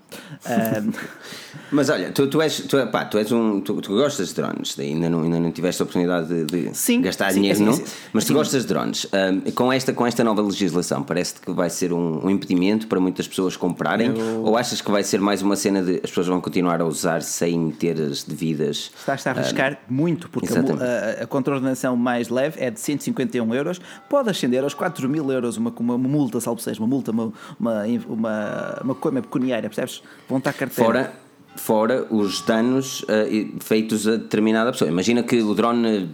Um... 0.46 0.92
mas 1.72 1.90
olha, 1.90 2.12
tu, 2.12 2.28
tu, 2.28 2.42
és, 2.42 2.60
tu, 2.62 2.78
pá, 2.88 3.06
tu 3.06 3.18
és 3.18 3.32
um. 3.32 3.62
Tu, 3.62 3.82
tu, 3.82 3.94
gostas 3.96 4.30
de 4.30 4.36
drones, 4.36 4.78
ainda 4.78 5.10
não, 5.10 5.24
ainda 5.24 5.40
não 5.40 5.52
tiveste 5.52 5.82
a 5.82 5.84
oportunidade 5.84 6.28
de, 6.28 6.46
de 6.46 6.76
sim, 6.76 7.02
gastar 7.02 7.32
sim, 7.32 7.40
dinheiro, 7.40 7.58
sim, 7.58 7.66
não? 7.66 7.82
Mas 8.12 8.26
tu 8.26 8.34
gostas 8.34 8.64
de 8.64 8.68
drones. 8.68 9.06
Um, 9.06 9.52
com, 9.52 9.72
esta, 9.72 9.94
com 9.94 10.06
esta 10.06 10.24
nova 10.24 10.42
legislação, 10.42 11.04
parece-te 11.04 11.42
que 11.42 11.52
vai 11.52 11.70
ser 11.70 11.94
um, 11.94 12.26
um, 12.26 12.30
impedimento 12.30 12.88
para 12.88 13.00
muitas 13.00 13.28
pessoas 13.28 13.56
comprarem? 13.56 14.08
Eu... 14.08 14.44
Ou 14.44 14.58
achas 14.58 14.82
que 14.82 14.92
vai 14.92 15.04
ser 15.04 15.20
mais 15.20 15.42
uma 15.42 15.56
cena 15.56 15.82
de 15.82 15.96
as 16.04 16.10
pessoas 16.10 16.28
vão 16.28 16.42
continuar 16.42 16.82
a 16.82 16.86
usar 16.86 17.22
sem 17.22 17.72
ter 17.72 18.00
as 18.02 18.24
devidas. 18.24 18.92
Estás 18.98 19.26
a 19.28 19.32
arriscar 19.32 19.80
um, 19.90 19.94
muito, 19.94 20.30
porque 20.30 20.50
a, 20.54 21.24
a, 21.24 21.28
contraordenação 21.28 21.96
mais 21.96 22.30
leve 22.30 22.62
é 22.62 22.70
de 22.70 22.80
151 22.80 23.54
euros, 23.54 23.80
pode 24.10 24.30
ascender 24.30 24.64
aos 24.64 24.74
4 24.74 25.08
mil 25.08 25.32
euros 25.32 25.58
uma, 25.58 25.74
uma, 25.80 25.96
uma 25.96 26.10
multa, 26.10 26.40
salvo 26.40 26.62
seja, 26.62 26.80
uma 26.80 26.88
multa, 26.88 27.12
uma, 27.12 27.32
uma, 27.60 27.84
uma, 28.08 28.80
uma 28.84 28.96
coisa 28.96 29.22
pecuniária, 29.22 29.70
percebes? 29.70 30.02
Vão 30.28 30.38
estar 30.38 30.54
carteira. 30.54 30.86
Fora, 30.86 31.14
fora 31.56 32.08
os 32.10 32.42
danos 32.42 33.02
uh, 33.04 33.60
feitos 33.60 34.08
a 34.08 34.18
determinada 34.18 34.72
pessoa. 34.72 34.90
Imagina 34.90 35.24
que 35.24 35.42
o 35.42 35.54
drone 35.54 36.10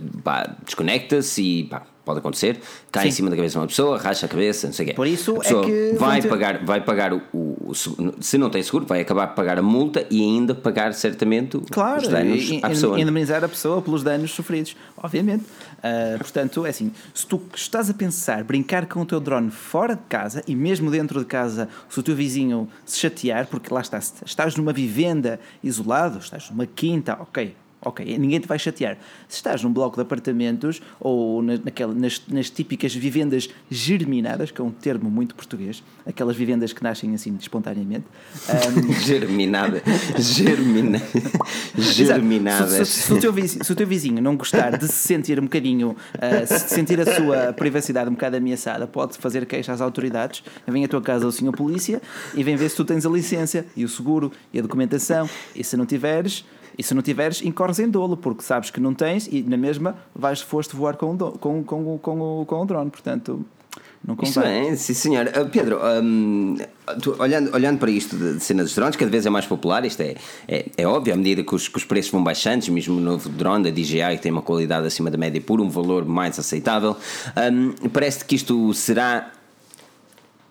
desconecta-se 0.66 1.42
e 1.42 1.63
pá, 1.66 1.83
pode 2.11 2.19
acontecer, 2.19 2.59
cai 2.91 3.03
Sim. 3.03 3.09
em 3.09 3.11
cima 3.11 3.29
da 3.29 3.35
cabeça 3.35 3.53
de 3.53 3.57
uma 3.59 3.67
pessoa, 3.67 3.97
racha 3.97 4.25
a 4.25 4.29
cabeça, 4.29 4.67
não 4.67 4.73
sei 4.73 4.85
o 4.85 4.89
quê. 4.89 4.93
Por 4.93 5.07
isso 5.07 5.39
a 5.41 5.45
é 5.45 5.65
que 5.65 5.95
vai 5.97 6.21
ter... 6.21 6.27
pagar, 6.27 6.65
vai 6.65 6.81
pagar 6.81 7.13
o, 7.13 7.21
o, 7.33 7.73
se 7.73 8.37
não 8.37 8.49
tem 8.49 8.61
seguro, 8.61 8.85
vai 8.85 9.01
acabar 9.01 9.27
por 9.27 9.35
pagar 9.35 9.57
a 9.57 9.61
multa 9.61 10.06
e 10.09 10.21
ainda 10.21 10.53
pagar 10.53 10.94
certamente 10.94 11.57
claro, 11.71 12.01
os 12.01 12.07
danos 12.07 12.49
e, 12.49 12.59
à 12.61 12.69
pessoa. 12.69 12.99
indemnizar 12.99 13.44
a 13.44 13.49
pessoa 13.49 13.81
pelos 13.81 14.03
danos 14.03 14.31
sofridos, 14.31 14.75
obviamente. 14.97 15.44
Uh, 15.44 16.18
portanto, 16.18 16.65
é 16.65 16.69
assim, 16.69 16.91
se 17.13 17.25
tu 17.25 17.41
estás 17.56 17.89
a 17.89 17.94
pensar 17.94 18.44
brincar 18.44 18.85
com 18.85 19.01
o 19.01 19.06
teu 19.06 19.19
drone 19.19 19.49
fora 19.49 19.95
de 19.95 20.03
casa 20.07 20.44
e 20.47 20.56
mesmo 20.56 20.91
dentro 20.91 21.19
de 21.19 21.25
casa, 21.25 21.69
se 21.89 21.99
o 21.99 22.03
teu 22.03 22.15
vizinho 22.15 22.68
se 22.85 22.99
chatear, 22.99 23.47
porque 23.47 23.73
lá 23.73 23.81
estás, 23.81 24.13
estás 24.25 24.56
numa 24.56 24.73
vivenda 24.73 25.39
isolado, 25.63 26.19
estás 26.19 26.49
numa 26.49 26.65
quinta, 26.65 27.18
ok, 27.19 27.56
ok, 27.83 28.18
ninguém 28.18 28.40
te 28.40 28.47
vai 28.47 28.59
chatear. 28.59 28.97
Se 29.28 29.38
estás 29.38 29.64
num 29.64 29.73
bloco 29.73 29.95
de 29.95 30.04
apartamentos 30.04 30.81
ou 31.00 31.42
na, 31.42 31.57
naquela, 31.57 31.94
nas, 31.94 32.21
nas, 32.28 32.50
típicas 32.50 32.94
vivendas 32.94 33.50
germinadas, 33.69 34.52
que 34.52 34.61
é 34.61 34.64
um 34.64 34.69
termo 34.69 35.09
muito 35.09 35.33
português, 35.33 35.83
aquelas 36.06 36.35
vivendas 36.35 36.73
que 36.73 36.83
nascem 36.83 37.14
assim 37.14 37.35
espontaneamente. 37.40 38.06
Um... 38.52 38.94
Germinada. 38.94 39.81
Germina... 40.18 41.02
Germinadas. 41.78 42.88
Se, 42.88 43.02
se, 43.02 43.02
se, 43.07 43.14
o 43.14 43.19
teu 43.19 43.33
vizinho, 43.33 43.64
se 43.64 43.71
o 43.71 43.76
teu 43.76 43.88
vizinho 43.88 44.21
não 44.21 44.35
gostar 44.35 44.78
de 44.78 44.88
se 44.88 45.07
sentir 45.07 45.40
um 45.40 45.44
bocadinho, 45.44 45.92
uh, 45.92 46.47
se 46.47 46.69
sentir 46.69 47.00
a 47.00 47.16
sua 47.16 47.54
privacidade 47.54 48.09
um 48.09 48.14
bocado 48.14 48.38
ameaçada, 48.38 48.85
pode 48.88 49.18
fazer 49.18 49.45
queixa 49.45 49.71
às 49.73 49.81
autoridades, 49.81 50.44
vem 50.68 50.83
à 50.83 50.88
tua 50.88 51.02
casa 51.02 51.26
o 51.26 51.31
senhor 51.31 51.54
polícia 51.54 52.02
e 52.35 52.44
vem 52.44 52.56
ver 52.56 52.69
se 52.69 52.76
tu 52.76 52.85
tens 52.85 53.06
a 53.06 53.09
licença 53.09 53.66
e 53.76 53.83
o 53.83 53.90
seguro 53.90 54.31
e 54.54 54.59
a 54.59 54.61
documentação. 54.61 55.30
E 55.56 55.64
se 55.64 55.78
não 55.78 55.85
tiveres 55.85 56.45
e 56.78 56.83
se 56.83 56.94
não 56.94 57.01
tiveres, 57.01 57.42
incorres 57.42 57.80
em 57.80 57.90
dolo, 57.90 58.18
porque 58.18 58.44
sabes 58.44 58.69
que 58.69 58.80
não 58.80 58.94
tens 58.94 59.28
e 59.28 59.42
na 59.42 59.57
mesma 59.57 59.95
vais 60.16 60.42
foste 60.42 60.75
voar 60.75 60.95
com, 60.95 61.16
do, 61.16 61.31
com, 61.33 61.63
com, 61.63 61.97
com, 61.97 62.45
com 62.45 62.61
o 62.61 62.66
drone. 62.66 62.90
Portanto, 62.90 63.45
não 64.06 64.16
convém. 64.16 64.31
Isso 64.31 64.42
é, 64.42 64.75
sim 64.75 64.94
senhor. 64.94 65.28
Uh, 65.28 65.47
Pedro, 65.49 65.80
um, 66.04 66.57
tu, 67.01 67.16
olhando, 67.19 67.54
olhando 67.54 67.78
para 67.78 67.92
isto 67.92 68.18
de, 68.18 68.33
de 68.33 68.44
cena 68.44 68.63
dos 68.63 68.73
drones, 68.73 68.95
cada 68.95 69.11
vez 69.11 69.25
é 69.25 69.30
mais 69.30 69.45
popular, 69.45 69.85
isto 69.85 70.01
é, 70.01 70.16
é, 70.47 70.66
é 70.75 70.87
óbvio, 70.87 71.13
à 71.13 71.18
medida 71.18 71.44
que 71.44 71.54
os, 71.54 71.68
que 71.68 71.78
os 71.78 71.85
preços 71.85 72.11
vão 72.11 72.23
baixando, 72.23 72.69
mesmo 72.71 72.97
o 72.97 72.99
novo 72.99 73.30
drone 73.30 73.63
da 73.63 73.69
DJI, 73.69 74.16
que 74.16 74.23
tem 74.23 74.31
uma 74.31 74.42
qualidade 74.42 74.87
acima 74.87 75.11
da 75.11 75.18
média 75.18 75.40
por 75.40 75.61
um 75.61 75.69
valor 75.69 76.04
mais 76.04 76.40
aceitável, 76.40 76.97
um, 77.54 77.90
parece 77.90 78.25
que 78.25 78.35
isto 78.35 78.73
será 78.73 79.31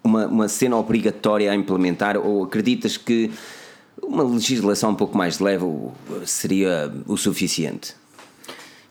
uma, 0.02 0.26
uma 0.26 0.48
cena 0.48 0.76
obrigatória 0.76 1.50
a 1.50 1.54
implementar 1.54 2.16
ou 2.16 2.44
acreditas 2.44 2.96
que 2.96 3.32
uma 4.02 4.22
legislação 4.22 4.90
um 4.90 4.94
pouco 4.94 5.16
mais 5.16 5.38
leve 5.38 5.64
seria 6.24 6.92
o 7.06 7.16
suficiente? 7.16 7.94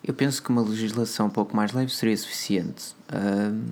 Eu 0.04 0.14
penso 0.14 0.42
que 0.42 0.50
uma 0.50 0.62
legislação 0.62 1.28
um 1.28 1.30
pouco 1.30 1.56
mais 1.56 1.74
leve 1.74 1.92
seria 1.94 2.16
suficiente. 2.18 2.96
Uh, 3.12 3.70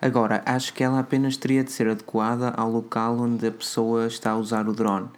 agora, 0.00 0.42
acho 0.46 0.72
que 0.72 0.82
ela 0.82 1.00
apenas 1.00 1.36
teria 1.36 1.64
de 1.64 1.72
ser 1.72 1.88
adequada 1.88 2.50
ao 2.50 2.70
local 2.70 3.18
onde 3.18 3.46
a 3.46 3.50
pessoa 3.50 4.06
está 4.06 4.30
a 4.30 4.36
usar 4.36 4.68
o 4.68 4.72
drone. 4.72 5.08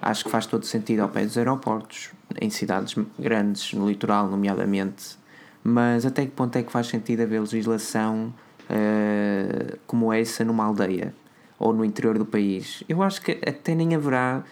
Acho 0.00 0.24
que 0.24 0.30
faz 0.30 0.44
todo 0.46 0.66
sentido 0.66 1.00
ao 1.00 1.08
pé 1.08 1.24
dos 1.24 1.38
aeroportos, 1.38 2.10
em 2.40 2.50
cidades 2.50 2.94
grandes, 3.18 3.72
no 3.72 3.88
litoral, 3.88 4.28
nomeadamente. 4.28 5.16
Mas 5.62 6.04
até 6.04 6.26
que 6.26 6.32
ponto 6.32 6.54
é 6.56 6.62
que 6.62 6.70
faz 6.70 6.88
sentido 6.88 7.22
haver 7.22 7.40
legislação 7.40 8.34
uh, 8.68 9.78
como 9.86 10.12
essa 10.12 10.44
numa 10.44 10.64
aldeia 10.64 11.14
ou 11.58 11.72
no 11.72 11.84
interior 11.84 12.18
do 12.18 12.26
país? 12.26 12.84
Eu 12.86 13.02
acho 13.02 13.22
que 13.22 13.32
até 13.46 13.74
nem 13.74 13.94
haverá 13.94 14.44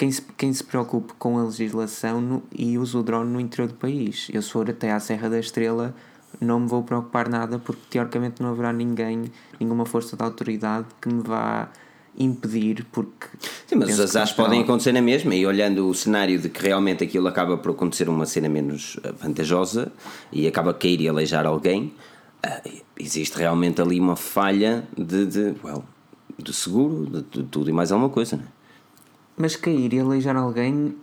quem 0.00 0.10
se, 0.10 0.22
quem 0.38 0.50
se 0.50 0.64
preocupe 0.64 1.12
com 1.18 1.36
a 1.36 1.44
legislação 1.44 2.22
no, 2.22 2.42
e 2.56 2.78
use 2.78 2.96
o 2.96 3.02
drone 3.02 3.30
no 3.30 3.38
interior 3.38 3.68
do 3.68 3.74
país. 3.74 4.28
Eu, 4.32 4.40
se 4.40 4.50
for 4.50 4.70
até 4.70 4.90
à 4.90 4.98
Serra 4.98 5.28
da 5.28 5.38
Estrela, 5.38 5.94
não 6.40 6.58
me 6.58 6.66
vou 6.66 6.82
preocupar 6.82 7.28
nada 7.28 7.58
porque 7.58 7.82
teoricamente 7.90 8.40
não 8.40 8.48
haverá 8.48 8.72
ninguém, 8.72 9.30
nenhuma 9.60 9.84
força 9.84 10.16
de 10.16 10.22
autoridade 10.22 10.86
que 11.02 11.12
me 11.12 11.22
vá 11.22 11.68
impedir 12.18 12.86
porque 12.90 13.26
Sim, 13.66 13.76
mas 13.76 13.90
os 13.90 14.00
azares 14.00 14.32
podem 14.32 14.62
acontecer 14.62 14.92
na 14.92 15.02
mesma 15.02 15.34
e 15.34 15.44
olhando 15.44 15.86
o 15.86 15.94
cenário 15.94 16.38
de 16.38 16.48
que 16.48 16.62
realmente 16.62 17.04
aquilo 17.04 17.28
acaba 17.28 17.58
por 17.58 17.72
acontecer 17.72 18.08
uma 18.08 18.24
cena 18.24 18.48
menos 18.48 18.98
eh, 19.04 19.12
vantajosa 19.12 19.92
e 20.32 20.46
acaba 20.46 20.70
a 20.70 20.74
cair 20.74 21.02
e 21.02 21.08
aleijar 21.08 21.46
alguém 21.46 21.94
uh, 22.44 22.70
existe 22.98 23.36
realmente 23.36 23.82
ali 23.82 24.00
uma 24.00 24.16
falha 24.16 24.88
de, 24.96 25.26
de, 25.26 25.54
well, 25.62 25.84
de 26.36 26.52
seguro 26.52 27.06
de, 27.06 27.42
de 27.42 27.42
tudo 27.44 27.68
e 27.68 27.72
mais 27.72 27.92
alguma 27.92 28.10
coisa 28.10 28.36
não 28.36 28.44
é? 28.44 28.59
Mas 29.36 29.56
cair 29.56 29.92
e 29.92 30.00
aleijar 30.00 30.36
alguém, 30.36 30.96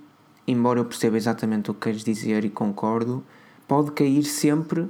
embora 0.48 0.79
eu 0.79 0.86
perceba 0.86 1.17
exatamente 1.17 1.72
o 1.72 1.74
que 1.74 1.81
queres 1.81 2.03
dizer 2.03 2.46
e 2.46 2.50
concordo, 2.50 3.24
pode 3.67 3.91
cair 3.91 4.24
sempre 4.24 4.88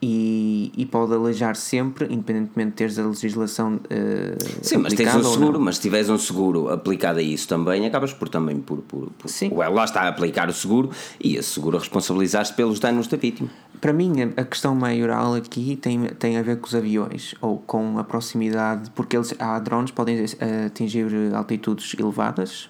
e, 0.00 0.72
e 0.76 0.86
pode 0.86 1.12
aleijar 1.12 1.56
sempre, 1.56 2.06
independentemente 2.06 2.70
de 2.70 2.76
teres 2.76 2.98
a 2.98 3.06
legislação. 3.06 3.76
Uh, 3.76 4.62
Sim, 4.62 4.78
mas 4.78 4.94
tens 4.94 5.14
um 5.14 5.24
seguro, 5.24 5.60
mas 5.60 5.76
se 5.76 5.82
tiveres 5.82 6.08
um 6.08 6.18
seguro 6.18 6.68
aplicado 6.68 7.18
a 7.18 7.22
isso 7.22 7.48
também, 7.48 7.84
acabas 7.84 8.12
por 8.12 8.28
também 8.28 8.60
por. 8.60 8.78
por, 8.78 9.10
por 9.10 9.28
Sim. 9.28 9.50
Well, 9.52 9.72
lá 9.72 9.84
está 9.84 10.02
a 10.02 10.08
aplicar 10.08 10.48
o 10.48 10.52
seguro 10.52 10.90
e 11.22 11.36
esse 11.36 11.50
seguro 11.50 11.78
responsabilizar-se 11.78 12.52
pelos 12.52 12.78
danos 12.78 13.08
da 13.08 13.16
vítima. 13.16 13.50
Para 13.80 13.92
mim, 13.92 14.12
a 14.36 14.44
questão 14.44 14.74
maioral 14.74 15.34
aqui 15.34 15.76
tem, 15.76 16.04
tem 16.18 16.36
a 16.36 16.42
ver 16.42 16.58
com 16.58 16.66
os 16.66 16.74
aviões 16.74 17.34
ou 17.40 17.58
com 17.58 17.98
a 17.98 18.04
proximidade, 18.04 18.90
porque 18.90 19.16
eles, 19.16 19.34
há 19.38 19.58
drones 19.58 19.90
podem 19.90 20.24
atingir 20.66 21.06
altitudes 21.34 21.94
elevadas, 21.98 22.68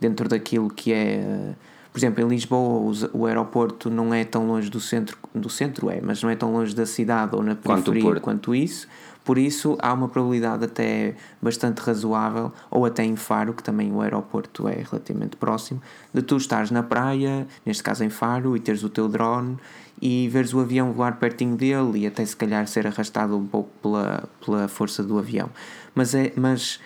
dentro 0.00 0.28
daquilo 0.28 0.70
que 0.70 0.92
é. 0.92 1.54
Por 1.94 2.00
exemplo, 2.00 2.24
em 2.24 2.26
Lisboa 2.28 2.92
o 3.12 3.24
aeroporto 3.24 3.88
não 3.88 4.12
é 4.12 4.24
tão 4.24 4.48
longe 4.48 4.68
do 4.68 4.80
centro, 4.80 5.16
do 5.32 5.48
centro 5.48 5.88
é, 5.88 6.00
mas 6.02 6.20
não 6.20 6.28
é 6.28 6.34
tão 6.34 6.52
longe 6.52 6.74
da 6.74 6.84
cidade 6.84 7.36
ou 7.36 7.40
na 7.40 7.54
periferia 7.54 8.02
quanto, 8.02 8.20
quanto 8.20 8.52
isso. 8.52 8.88
Por 9.24 9.38
isso 9.38 9.78
há 9.80 9.92
uma 9.92 10.08
probabilidade 10.08 10.64
até 10.64 11.14
bastante 11.40 11.78
razoável, 11.78 12.52
ou 12.68 12.84
até 12.84 13.04
em 13.04 13.14
Faro, 13.14 13.54
que 13.54 13.62
também 13.62 13.92
o 13.92 14.00
aeroporto 14.00 14.66
é 14.66 14.82
relativamente 14.90 15.36
próximo, 15.36 15.80
de 16.12 16.20
tu 16.20 16.36
estares 16.36 16.72
na 16.72 16.82
praia, 16.82 17.46
neste 17.64 17.84
caso 17.84 18.02
em 18.02 18.10
Faro, 18.10 18.56
e 18.56 18.60
teres 18.60 18.82
o 18.82 18.88
teu 18.88 19.08
drone 19.08 19.56
e 20.02 20.28
veres 20.28 20.52
o 20.52 20.58
avião 20.58 20.92
voar 20.92 21.20
pertinho 21.20 21.56
dele 21.56 22.00
e 22.00 22.06
até 22.08 22.26
se 22.26 22.34
calhar 22.34 22.66
ser 22.66 22.88
arrastado 22.88 23.38
um 23.38 23.46
pouco 23.46 23.70
pela, 23.80 24.28
pela 24.44 24.66
força 24.66 25.00
do 25.00 25.16
avião. 25.16 25.48
Mas 25.94 26.12
é. 26.12 26.32
Mas, 26.34 26.80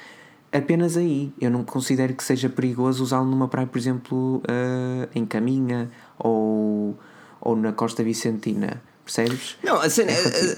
apenas 0.53 0.97
aí. 0.97 1.33
Eu 1.41 1.51
não 1.51 1.65
considero 1.65 2.15
que 2.15 2.25
seja 2.25 2.49
perigoso 2.49 3.03
usá-lo 3.03 3.27
numa 3.27 3.49
praia, 3.49 3.67
por 3.67 3.79
exemplo, 3.79 4.37
uh, 4.39 5.09
em 5.15 5.25
Caminha 5.25 5.91
ou, 6.19 6.99
ou 7.41 7.57
na 7.57 7.73
Costa 7.73 8.03
Vicentina. 8.03 8.83
Percebes? 9.05 9.57
Não, 9.63 9.81
a 9.81 9.89
cena, 9.89 10.13
é 10.13 10.57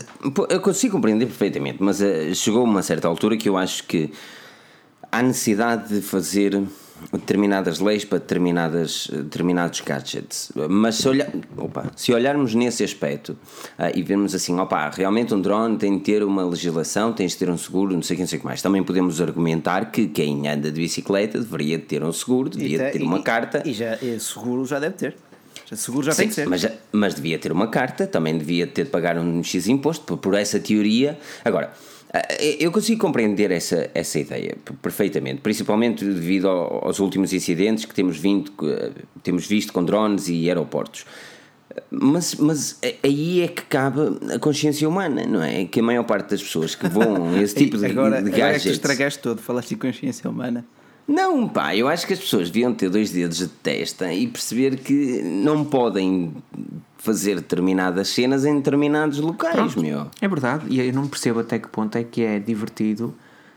eu 0.49 0.61
consigo 0.61 0.97
compreender 0.97 1.26
perfeitamente, 1.26 1.80
mas 1.80 2.00
chegou 2.35 2.62
a 2.62 2.64
uma 2.64 2.82
certa 2.82 3.06
altura 3.06 3.37
que 3.37 3.49
eu 3.49 3.56
acho 3.56 3.85
que 3.85 4.12
há 5.11 5.23
necessidade 5.23 5.94
de 5.94 6.00
fazer 6.00 6.61
determinadas 7.12 7.80
leis 7.80 8.04
para 8.04 8.19
determinadas, 8.19 9.09
determinados 9.11 9.80
gadgets. 9.80 10.52
Mas 10.69 10.97
se, 10.97 11.09
olhar, 11.09 11.30
opa, 11.57 11.90
se 11.97 12.12
olharmos 12.12 12.54
nesse 12.54 12.85
aspecto 12.85 13.30
uh, 13.78 13.90
e 13.95 14.02
vermos 14.02 14.35
assim, 14.35 14.59
opa, 14.59 14.90
realmente 14.90 15.35
um 15.35 15.40
drone 15.40 15.76
tem 15.76 15.97
de 15.97 16.04
ter 16.04 16.23
uma 16.23 16.45
legislação, 16.45 17.12
tem 17.12 17.26
de 17.26 17.37
ter 17.37 17.50
um 17.50 17.59
seguro, 17.59 17.95
não 17.95 18.02
sei 18.02 18.14
o 18.14 18.16
que, 18.16 18.23
não 18.23 18.28
sei 18.28 18.38
o 18.38 18.40
que 18.40 18.47
mais. 18.47 18.62
Também 18.62 18.83
podemos 18.83 19.21
argumentar 19.21 19.90
que 19.90 20.07
quem 20.07 20.49
anda 20.49 20.71
de 20.71 20.80
bicicleta 20.80 21.38
deveria 21.38 21.78
ter 21.78 22.02
um 22.02 22.12
seguro, 22.12 22.49
devia 22.49 22.90
ter 22.90 23.02
uma 23.02 23.19
e, 23.19 23.23
carta. 23.23 23.62
E 23.64 23.73
já, 23.73 23.97
e 23.97 24.19
seguro 24.21 24.64
já 24.64 24.78
deve 24.78 24.95
ter. 24.95 25.16
Seguro 25.76 26.04
já 26.04 26.12
Sim, 26.12 26.23
tem 26.23 26.28
que 26.28 26.35
ser. 26.35 26.49
Mas, 26.49 26.66
mas 26.90 27.14
devia 27.14 27.38
ter 27.38 27.52
uma 27.52 27.69
carta, 27.69 28.07
também 28.07 28.37
devia 28.37 28.66
ter 28.66 28.85
de 28.85 28.90
pagar 28.90 29.16
um 29.16 29.42
X 29.42 29.69
imposto, 29.69 30.04
por, 30.04 30.19
por 30.19 30.35
essa 30.35 30.59
teoria. 30.59 31.19
Agora, 31.45 31.73
eh, 31.73 32.00
eu 32.59 32.73
consigo 32.73 33.00
compreender 33.00 33.52
essa, 33.52 33.88
essa 33.95 34.19
ideia 34.19 34.57
perfeitamente, 34.83 35.40
principalmente 35.40 36.05
devido 36.05 36.49
aos 36.49 36.99
últimos 36.99 37.33
incidentes 37.33 37.85
que 37.85 37.95
temos, 37.95 38.19
vindo, 38.19 38.52
temos 39.23 39.47
visto 39.47 39.73
com 39.73 39.85
drones 39.85 40.29
e 40.29 40.49
aeroportos. 40.49 41.07
Mas, 41.88 42.35
mas 42.35 42.81
aí 43.05 43.43
é 43.43 43.49
que 43.49 43.62
cabe 43.62 44.00
a 44.35 44.38
consciência 44.40 44.88
humana, 44.88 45.25
não 45.25 45.40
é? 45.40 45.64
Que 45.67 45.79
a 45.79 45.83
maior 45.83 46.02
parte 46.02 46.31
das 46.31 46.43
pessoas 46.43 46.75
que 46.75 46.88
vão 46.88 47.35
esse 47.40 47.55
tipo 47.55 47.79
de, 47.79 47.87
agora, 47.87 48.21
de 48.21 48.31
gadgets. 48.31 48.38
Agora 48.38 48.57
é 48.57 48.59
que 48.59 48.64
tu 48.64 48.73
estragaste 48.73 49.19
todo, 49.21 49.40
falaste 49.40 49.69
de 49.69 49.76
consciência 49.76 50.29
humana. 50.29 50.64
Não, 51.07 51.49
pá, 51.49 51.75
eu 51.76 51.88
acho 51.88 52.07
que 52.07 52.12
as 52.12 52.19
pessoas 52.19 52.50
deviam 52.50 52.75
ter 52.75 52.90
dois 52.90 53.11
dedos 53.11 53.38
de 53.38 53.49
testa 53.49 54.12
e 54.12 54.26
perceber 54.26 54.76
que 54.79 55.23
não 55.23 55.64
podem 55.64 56.33
fazer 57.00 57.37
determinadas 57.37 58.09
cenas 58.09 58.45
em 58.45 58.57
determinados 58.57 59.19
locais, 59.19 59.54
Pronto, 59.54 59.80
meu. 59.80 60.07
É 60.21 60.28
verdade, 60.28 60.66
e 60.69 60.80
eu 60.80 60.92
não 60.92 61.09
percebo 61.09 61.40
até 61.40 61.59
que 61.59 61.69
ponto 61.69 61.97
é 61.97 62.04
que 62.04 62.23
é 62.23 62.38
divertido 62.38 63.14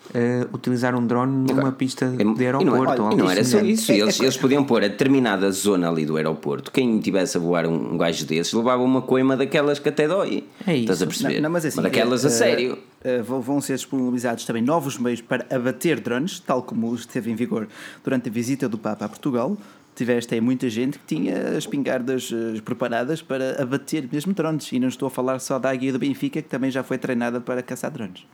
uh, 0.09 0.55
utilizar 0.55 0.95
um 0.95 1.05
drone 1.05 1.47
numa 1.47 1.59
Agora, 1.59 1.71
pista 1.73 2.07
de 2.07 2.45
aeroporto. 2.45 2.61
E 2.61 2.65
não, 2.65 3.05
olha, 3.07 3.13
e 3.13 3.17
não 3.17 3.29
era 3.29 3.43
só 3.43 3.59
isso, 3.59 3.91
é, 3.91 3.99
eles, 3.99 4.19
é, 4.19 4.23
eles 4.23 4.37
podiam 4.37 4.63
pôr 4.63 4.83
a 4.83 4.87
determinada 4.87 5.51
zona 5.51 5.89
ali 5.89 6.05
do 6.05 6.15
aeroporto. 6.15 6.71
Quem 6.71 6.99
tivesse 6.99 7.37
a 7.37 7.39
voar 7.39 7.65
um, 7.65 7.93
um 7.93 7.97
gajo 7.97 8.25
desses 8.25 8.53
levava 8.53 8.81
uma 8.81 9.01
coima 9.01 9.35
daquelas 9.35 9.77
que 9.77 9.89
até 9.89 10.07
dói. 10.07 10.45
É 10.65 10.73
isso. 10.73 10.81
Estás 10.83 11.01
a 11.01 11.05
perceber? 11.05 11.35
Não, 11.35 11.43
não, 11.43 11.49
mas 11.49 11.65
assim, 11.65 11.77
uma 11.77 11.83
daquelas 11.83 12.23
uh, 12.23 12.27
a 12.27 12.29
eh, 12.29 12.33
sério. 12.33 12.77
Uh, 13.03 13.41
vão 13.41 13.59
ser 13.59 13.75
disponibilizados 13.75 14.45
também 14.45 14.61
novos 14.61 14.97
meios 14.97 15.19
para 15.19 15.45
abater 15.53 15.99
drones, 15.99 16.39
tal 16.39 16.63
como 16.63 16.95
esteve 16.95 17.29
em 17.29 17.35
vigor 17.35 17.67
durante 18.03 18.29
a 18.29 18.31
visita 18.31 18.69
do 18.69 18.77
Papa 18.77 19.03
a 19.05 19.09
Portugal 19.09 19.57
tiveste 19.95 20.33
aí 20.33 20.41
muita 20.41 20.69
gente 20.69 20.99
que 20.99 21.05
tinha 21.05 21.49
as 21.49 21.59
espingardas 21.59 22.31
uh, 22.31 22.61
preparadas 22.63 23.21
para 23.21 23.61
abater 23.61 24.07
mesmo 24.11 24.33
drones. 24.33 24.71
E 24.71 24.79
não 24.79 24.87
estou 24.87 25.07
a 25.07 25.09
falar 25.09 25.39
só 25.39 25.59
da 25.59 25.69
águia 25.69 25.91
do 25.91 25.99
Benfica, 25.99 26.41
que 26.41 26.49
também 26.49 26.71
já 26.71 26.83
foi 26.83 26.97
treinada 26.97 27.39
para 27.39 27.61
caçar 27.61 27.91
drones. 27.91 28.25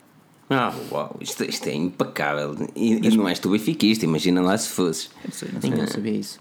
Ah, 0.49 0.73
uau, 0.91 1.15
isto, 1.21 1.43
isto 1.43 1.69
é 1.69 1.73
impecável. 1.73 2.55
E, 2.75 3.07
e 3.07 3.15
não 3.15 3.29
és 3.29 3.37
tu 3.37 3.51
benfiquista, 3.51 4.03
imagina 4.03 4.41
lá 4.41 4.57
se 4.57 4.69
fosses. 4.69 5.11
Eu 5.23 5.31
sei, 5.31 5.49
não, 5.53 5.61
sei. 5.61 5.69
não 5.69 5.87
sabia 5.87 6.13
isso. 6.13 6.39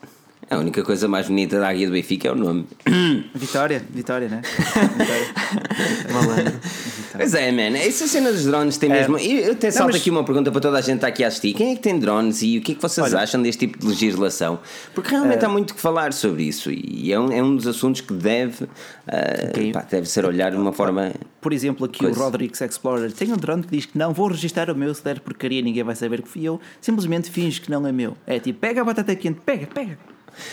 A 0.51 0.57
única 0.57 0.83
coisa 0.83 1.07
mais 1.07 1.29
bonita 1.29 1.61
da 1.61 1.69
águia 1.69 1.87
do 1.87 1.93
Benfica 1.93 2.29
é 2.29 2.33
o 2.33 2.35
nome. 2.35 2.67
Vitória, 3.35 3.83
Vitória, 3.91 4.29
né? 4.29 4.41
Vitória. 4.97 6.61
Pois 7.13 7.35
é, 7.35 7.53
man. 7.53 7.77
Essa 7.77 8.07
cena 8.07 8.33
dos 8.33 8.45
drones 8.45 8.79
tem 8.79 8.91
é. 8.91 8.95
mesmo. 8.95 9.19
E 9.19 9.43
eu 9.43 9.53
até 9.53 9.71
salto 9.71 9.93
mas... 9.93 10.01
aqui 10.01 10.09
uma 10.09 10.25
pergunta 10.25 10.51
para 10.51 10.61
toda 10.61 10.79
a 10.79 10.81
gente 10.81 10.93
que 10.93 10.97
está 10.97 11.09
aqui 11.09 11.23
a 11.25 11.29
assistir: 11.29 11.53
quem 11.53 11.73
é 11.73 11.77
que 11.77 11.83
tem 11.83 11.99
drones 11.99 12.41
e 12.41 12.57
o 12.57 12.63
que 12.63 12.73
é 12.73 12.75
que 12.75 12.81
vocês 12.81 13.13
Olha, 13.13 13.23
acham 13.23 13.43
deste 13.43 13.67
tipo 13.67 13.79
de 13.79 13.87
legislação? 13.87 14.59
Porque 14.95 15.11
realmente 15.11 15.43
é... 15.43 15.47
há 15.47 15.49
muito 15.51 15.75
que 15.75 15.81
falar 15.81 16.15
sobre 16.15 16.45
isso 16.45 16.71
e 16.71 17.13
é 17.13 17.21
um, 17.21 17.31
é 17.31 17.43
um 17.43 17.55
dos 17.55 17.67
assuntos 17.67 18.01
que 18.01 18.15
deve, 18.15 18.65
uh, 18.65 18.69
okay. 19.51 19.73
pá, 19.73 19.87
deve 19.91 20.09
ser 20.09 20.25
olhado 20.25 20.55
de 20.55 20.63
uma 20.63 20.73
forma. 20.73 21.13
Por 21.43 21.53
exemplo, 21.53 21.85
aqui 21.85 22.01
coisa. 22.01 22.19
o 22.19 22.23
Rodrigues 22.23 22.61
Explorer 22.61 23.13
tem 23.13 23.31
um 23.33 23.37
drone 23.37 23.65
que 23.65 23.77
diz 23.77 23.85
que 23.85 23.99
não 23.99 24.15
vou 24.15 24.29
registrar 24.29 24.71
o 24.71 24.75
meu, 24.75 24.95
se 24.95 25.05
der 25.05 25.21
porcaria 25.21 25.61
ninguém 25.61 25.85
vai 25.85 25.95
saber 25.95 26.23
que 26.23 26.29
fui 26.29 26.45
eu. 26.45 26.59
Simplesmente 26.81 27.31
finge 27.31 27.61
que 27.61 27.71
não 27.71 27.87
é 27.87 27.93
meu. 27.93 28.17
É 28.27 28.39
tipo, 28.39 28.59
pega 28.59 28.81
a 28.81 28.85
batata 28.85 29.15
quente, 29.15 29.41
pega, 29.45 29.67
pega. 29.67 29.99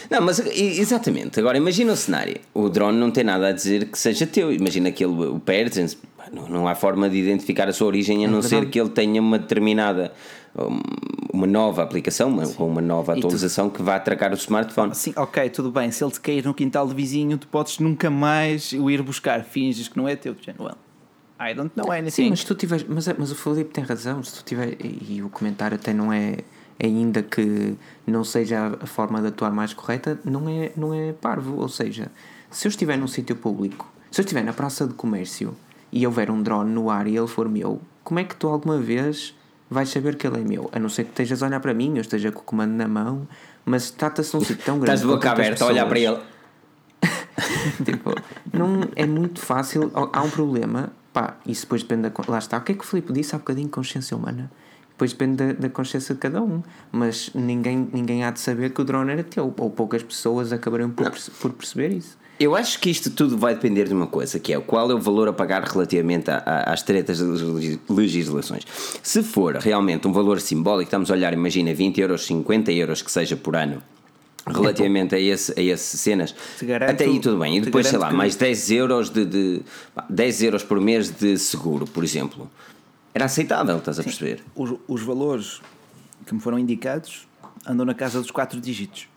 Não, 0.10 0.22
mas 0.22 0.40
exatamente. 0.40 1.40
Agora 1.40 1.58
imagina 1.58 1.94
o 1.94 1.96
cenário: 1.96 2.38
o 2.54 2.70
drone 2.70 2.98
não 2.98 3.12
tem 3.12 3.24
nada 3.24 3.48
a 3.48 3.52
dizer 3.52 3.86
que 3.86 3.98
seja 3.98 4.26
teu. 4.26 4.52
Imagina 4.52 4.90
aquele, 4.90 5.14
o 5.14 5.40
Pertence, 5.40 5.98
não, 6.32 6.48
não 6.48 6.68
há 6.68 6.76
forma 6.76 7.10
de 7.10 7.18
identificar 7.18 7.68
a 7.68 7.74
sua 7.74 7.88
origem 7.88 8.26
a 8.26 8.28
é 8.28 8.32
não 8.32 8.42
ser 8.42 8.70
que 8.70 8.80
ele 8.80 8.90
tenha 8.90 9.22
uma 9.22 9.40
determinada 9.40 10.12
uma 11.34 11.46
nova 11.46 11.84
aplicação, 11.84 12.30
uma, 12.30 12.44
ou 12.58 12.68
uma 12.70 12.82
nova 12.82 13.14
atualização 13.14 13.70
tu... 13.70 13.76
que 13.76 13.84
vá 13.84 13.96
atracar 13.96 14.32
o 14.32 14.36
smartphone. 14.36 14.96
Sim, 14.96 15.14
ok, 15.16 15.50
tudo 15.50 15.70
bem. 15.70 15.92
Se 15.92 16.04
ele 16.04 16.12
te 16.12 16.22
cair 16.22 16.46
no 16.46 16.54
quintal 16.54 16.88
do 16.88 16.96
vizinho, 16.96 17.38
tu 17.38 17.48
podes 17.48 17.80
nunca 17.80 18.10
mais 18.10 18.72
o 18.72 18.90
ir 18.90 19.02
buscar. 19.02 19.44
Finges 19.44 19.88
que 19.90 19.98
não 19.98 20.08
é 20.08 20.16
teu. 20.16 20.36
Well, 20.58 20.78
I 21.40 21.54
don't 21.54 21.72
know 21.76 21.92
anything. 21.92 22.10
Sim, 22.12 22.30
mas 22.30 22.44
tu 22.44 22.56
tiveres, 22.56 22.86
mas, 22.88 23.08
mas 23.18 23.32
o 23.32 23.36
Felipe 23.36 23.72
tem 23.74 23.84
razão. 23.84 24.24
Se 24.24 24.36
tu 24.36 24.46
tiver, 24.46 24.78
e 24.80 25.22
o 25.22 25.30
comentário 25.30 25.76
até 25.76 25.94
não 25.94 26.12
é 26.12 26.38
ainda 26.82 27.24
que 27.24 27.76
não 28.06 28.24
seja 28.24 28.78
a 28.82 28.86
forma 28.86 29.22
de 29.22 29.28
atuar 29.28 29.52
mais 29.52 29.74
correta, 29.74 30.20
não 30.24 30.50
é, 30.50 30.72
não 30.76 30.94
é 30.94 31.14
parvo. 31.14 31.60
Ou 31.60 31.70
seja, 31.70 32.12
se 32.50 32.68
eu 32.68 32.70
estiver 32.70 32.98
num 32.98 33.08
sítio 33.08 33.36
público, 33.36 33.92
se 34.12 34.22
eu 34.22 34.24
estiver 34.24 34.44
na 34.44 34.54
praça 34.54 34.88
de 34.88 34.94
comércio 34.94 35.56
e 35.92 36.06
houver 36.06 36.30
um 36.30 36.42
drone 36.42 36.72
no 36.72 36.90
ar 36.90 37.08
e 37.08 37.16
ele 37.16 37.28
for 37.28 37.48
meu, 37.48 37.82
como 38.04 38.20
é 38.20 38.24
que 38.24 38.36
tu 38.36 38.48
alguma 38.48 38.78
vez 38.78 39.36
vais 39.70 39.90
saber 39.90 40.16
que 40.16 40.28
ele 40.28 40.42
é 40.42 40.44
meu. 40.44 40.70
A 40.72 40.80
não 40.80 40.90
ser 40.90 41.06
que 41.06 41.10
estejas 41.10 41.42
a 41.42 41.48
olhar 41.48 41.60
para 41.60 41.74
mim, 41.74 41.94
eu 41.96 42.02
esteja 42.02 42.32
com 42.32 42.40
o 42.40 42.44
comando 42.44 42.74
na 42.74 42.88
mão, 42.88 43.28
mas 43.66 43.90
trata-se 43.90 44.32
de 44.32 44.38
um 44.38 44.42
sítio 44.42 44.64
tão 44.64 44.76
grande. 44.80 44.96
Estás 44.96 45.02
de 45.02 45.08
boca 45.08 45.32
aberta 45.32 45.64
a 45.64 45.68
olhar 45.68 45.88
para 45.88 46.00
ele. 46.00 46.20
tipo, 47.84 48.14
não 48.54 48.82
é 48.96 49.06
muito 49.06 49.40
fácil. 49.40 49.92
Há 49.94 50.22
um 50.22 50.30
problema, 50.30 50.92
pá, 51.12 51.36
isso 51.46 51.62
depois 51.64 51.84
depende 51.84 52.10
da. 52.10 52.12
Lá 52.28 52.38
está, 52.38 52.58
o 52.58 52.62
que 52.62 52.72
é 52.72 52.76
que 52.76 52.84
o 52.84 52.88
Filipe 52.88 53.14
disse 53.14 53.36
há 53.36 53.38
bocadinho? 53.38 53.70
Consciência 53.70 54.16
humana. 54.16 54.52
Depois 54.96 55.12
depende 55.12 55.36
da, 55.36 55.54
da, 55.54 55.70
consciência 55.70 56.16
de 56.16 56.22
cada 56.22 56.42
um. 56.42 56.64
Mas 56.90 57.30
ninguém, 57.36 57.90
ninguém 57.92 58.24
há 58.24 58.32
de 58.32 58.40
saber 58.40 58.72
que 58.72 58.82
o 58.82 58.86
drone 58.86 59.12
era 59.12 59.24
teu. 59.24 59.54
Ou 59.58 59.70
poucas 59.70 60.02
pessoas 60.02 60.54
acabariam 60.54 60.90
por, 60.90 61.12
por 61.42 61.52
perceber 61.52 61.92
isso. 61.92 62.18
Eu 62.40 62.56
acho 62.56 62.80
que 62.80 62.90
isto 62.90 63.10
tudo 63.10 63.38
vai 63.38 63.56
depender 63.56 63.86
de 63.86 63.94
uma 63.94 64.08
coisa, 64.08 64.40
que 64.40 64.54
é 64.54 64.60
qual 64.60 64.92
é 64.92 64.94
o 64.94 65.00
valor 65.00 65.30
a 65.30 65.34
pagar 65.34 65.64
relativamente 65.64 66.30
a, 66.30 66.38
a, 66.46 66.74
às 66.74 66.82
tretas 66.82 67.20
das 67.20 67.42
legislações. 67.90 68.64
Se 69.02 69.24
for 69.24 69.56
realmente 69.56 70.06
um 70.06 70.12
valor 70.12 70.42
simbólico, 70.42 70.88
estamos 70.88 71.10
a 71.10 71.14
olhar, 71.14 71.32
imagina, 71.32 71.74
20 71.74 72.02
euros, 72.02 72.26
50 72.26 72.74
euros 72.74 73.02
que 73.02 73.10
seja 73.10 73.38
por 73.38 73.56
ano, 73.56 73.82
relativamente 74.46 75.16
a, 75.16 75.20
esse, 75.20 75.54
a 75.58 75.64
essas 75.64 76.00
cenas, 76.00 76.36
garanto, 76.62 76.92
até 76.92 77.06
aí 77.06 77.20
tudo 77.20 77.40
bem. 77.40 77.58
E 77.58 77.62
depois, 77.62 77.88
sei 77.88 77.98
lá, 77.98 78.10
que... 78.10 78.16
mais 78.16 78.36
10 78.36 78.72
euros 78.72 79.10
de, 79.10 79.26
de 79.26 79.62
10 80.10 80.44
euros 80.44 80.64
por 80.64 80.82
mês 80.82 81.10
de 81.10 81.38
seguro, 81.38 81.88
por 81.88 82.04
exemplo. 82.04 82.50
Era 83.16 83.26
aceitável, 83.26 83.78
estás 83.78 83.98
a 83.98 84.04
Sim, 84.04 84.10
perceber? 84.10 84.44
Os, 84.54 84.74
os 84.90 85.02
valores 85.02 85.62
que 86.26 86.34
me 86.34 86.42
foram 86.42 86.60
indicados 86.60 87.26
andam 87.66 87.86
na 87.86 87.94
casa 87.94 88.20
dos 88.20 88.30
4 88.30 88.60
dígitos. 88.60 89.08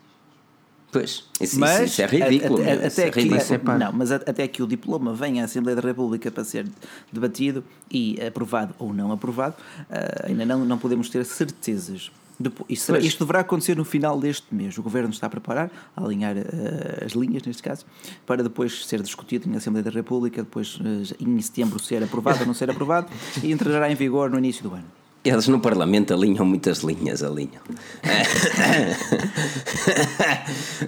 Pois, 0.93 1.25
isso, 1.40 1.59
mas, 1.59 1.90
isso, 1.90 2.02
é 2.02 2.07
ridículo. 2.07 2.62
A, 2.62 2.85
a, 2.85 2.87
até 2.87 3.09
é 3.09 3.11
ridículo. 3.11 3.76
não, 3.76 3.93
mas 3.93 4.12
até 4.12 4.47
que 4.47 4.62
o 4.62 4.69
diploma 4.69 5.12
venha 5.12 5.43
à 5.43 5.45
Assembleia 5.47 5.75
da 5.75 5.83
República 5.83 6.31
para 6.31 6.45
ser 6.45 6.69
debatido 7.12 7.64
e 7.90 8.17
aprovado 8.25 8.73
ou 8.78 8.95
não 8.95 9.11
aprovado, 9.11 9.57
uh, 9.90 10.26
ainda 10.28 10.47
não, 10.47 10.64
não 10.64 10.78
podemos 10.78 11.11
ter 11.11 11.25
certezas. 11.25 12.12
Depois, 12.40 12.66
isto, 12.71 12.97
isto, 12.99 13.25
deverá 13.25 13.40
acontecer 13.40 13.76
no 13.76 13.85
final 13.85 14.18
deste 14.18 14.54
mês. 14.54 14.78
O 14.78 14.83
Governo 14.83 15.11
está 15.11 15.26
a 15.26 15.30
preparar, 15.30 15.71
a 15.97 16.04
alinhar 16.04 16.37
uh, 16.37 17.04
as 17.04 17.12
linhas, 17.12 17.42
neste 17.42 17.62
caso, 17.62 17.85
para 18.25 18.42
depois 18.42 18.87
ser 18.87 19.02
discutido 19.02 19.50
na 19.50 19.57
Assembleia 19.57 19.83
da 19.83 19.90
República, 19.90 20.42
depois 20.42 20.76
uh, 20.76 21.14
em 21.21 21.40
setembro 21.40 21.83
ser 21.83 22.02
aprovado 22.02 22.40
ou 22.40 22.47
não 22.47 22.54
ser 22.54 22.71
aprovado, 22.71 23.09
e 23.42 23.50
entrará 23.50 23.90
em 23.90 23.97
vigor 23.97 24.30
no 24.30 24.38
início 24.38 24.62
do 24.62 24.73
ano. 24.73 24.87
Eles 25.25 25.49
no 25.49 25.59
Parlamento 25.59 26.14
alinham 26.14 26.45
muitas 26.45 26.78
linhas, 26.78 27.23
alinham. 27.23 27.62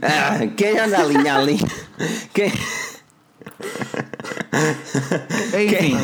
Ah, 0.03 0.47
quem 0.57 0.79
anda 0.79 0.99
a 0.99 1.03
alinhar 1.03 1.39
ali? 1.41 1.59
Quem. 2.33 2.51
Enfim, 5.49 5.97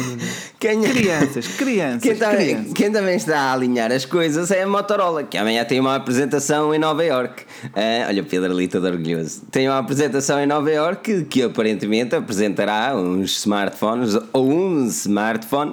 quem, 0.58 0.80
quem, 0.80 0.82
crianças, 0.82 1.46
crianças 1.48 2.02
quem, 2.02 2.16
também, 2.16 2.46
crianças. 2.46 2.72
quem 2.72 2.92
também 2.92 3.16
está 3.16 3.38
a 3.38 3.52
alinhar 3.52 3.92
as 3.92 4.04
coisas 4.04 4.50
é 4.50 4.62
a 4.62 4.66
Motorola, 4.66 5.22
que 5.25 5.36
amanhã 5.36 5.64
tem 5.64 5.80
uma 5.80 5.94
apresentação 5.94 6.75
em 6.75 6.78
Nova 6.78 7.04
York. 7.04 7.42
Uh, 7.64 8.08
olha 8.08 8.22
o 8.22 8.25
Pedro 8.25 8.52
ali 8.52 8.68
todo 8.68 8.86
orgulhoso. 8.86 9.42
Tem 9.50 9.68
uma 9.68 9.78
apresentação 9.78 10.40
em 10.40 10.46
Nova 10.46 10.70
York 10.70 11.02
que, 11.02 11.25
que 11.25 11.42
aparentemente 11.42 12.14
apresentará 12.14 12.96
uns 12.96 13.38
smartphones 13.38 14.16
ou 14.32 14.50
um 14.50 14.86
smartphone, 14.86 15.72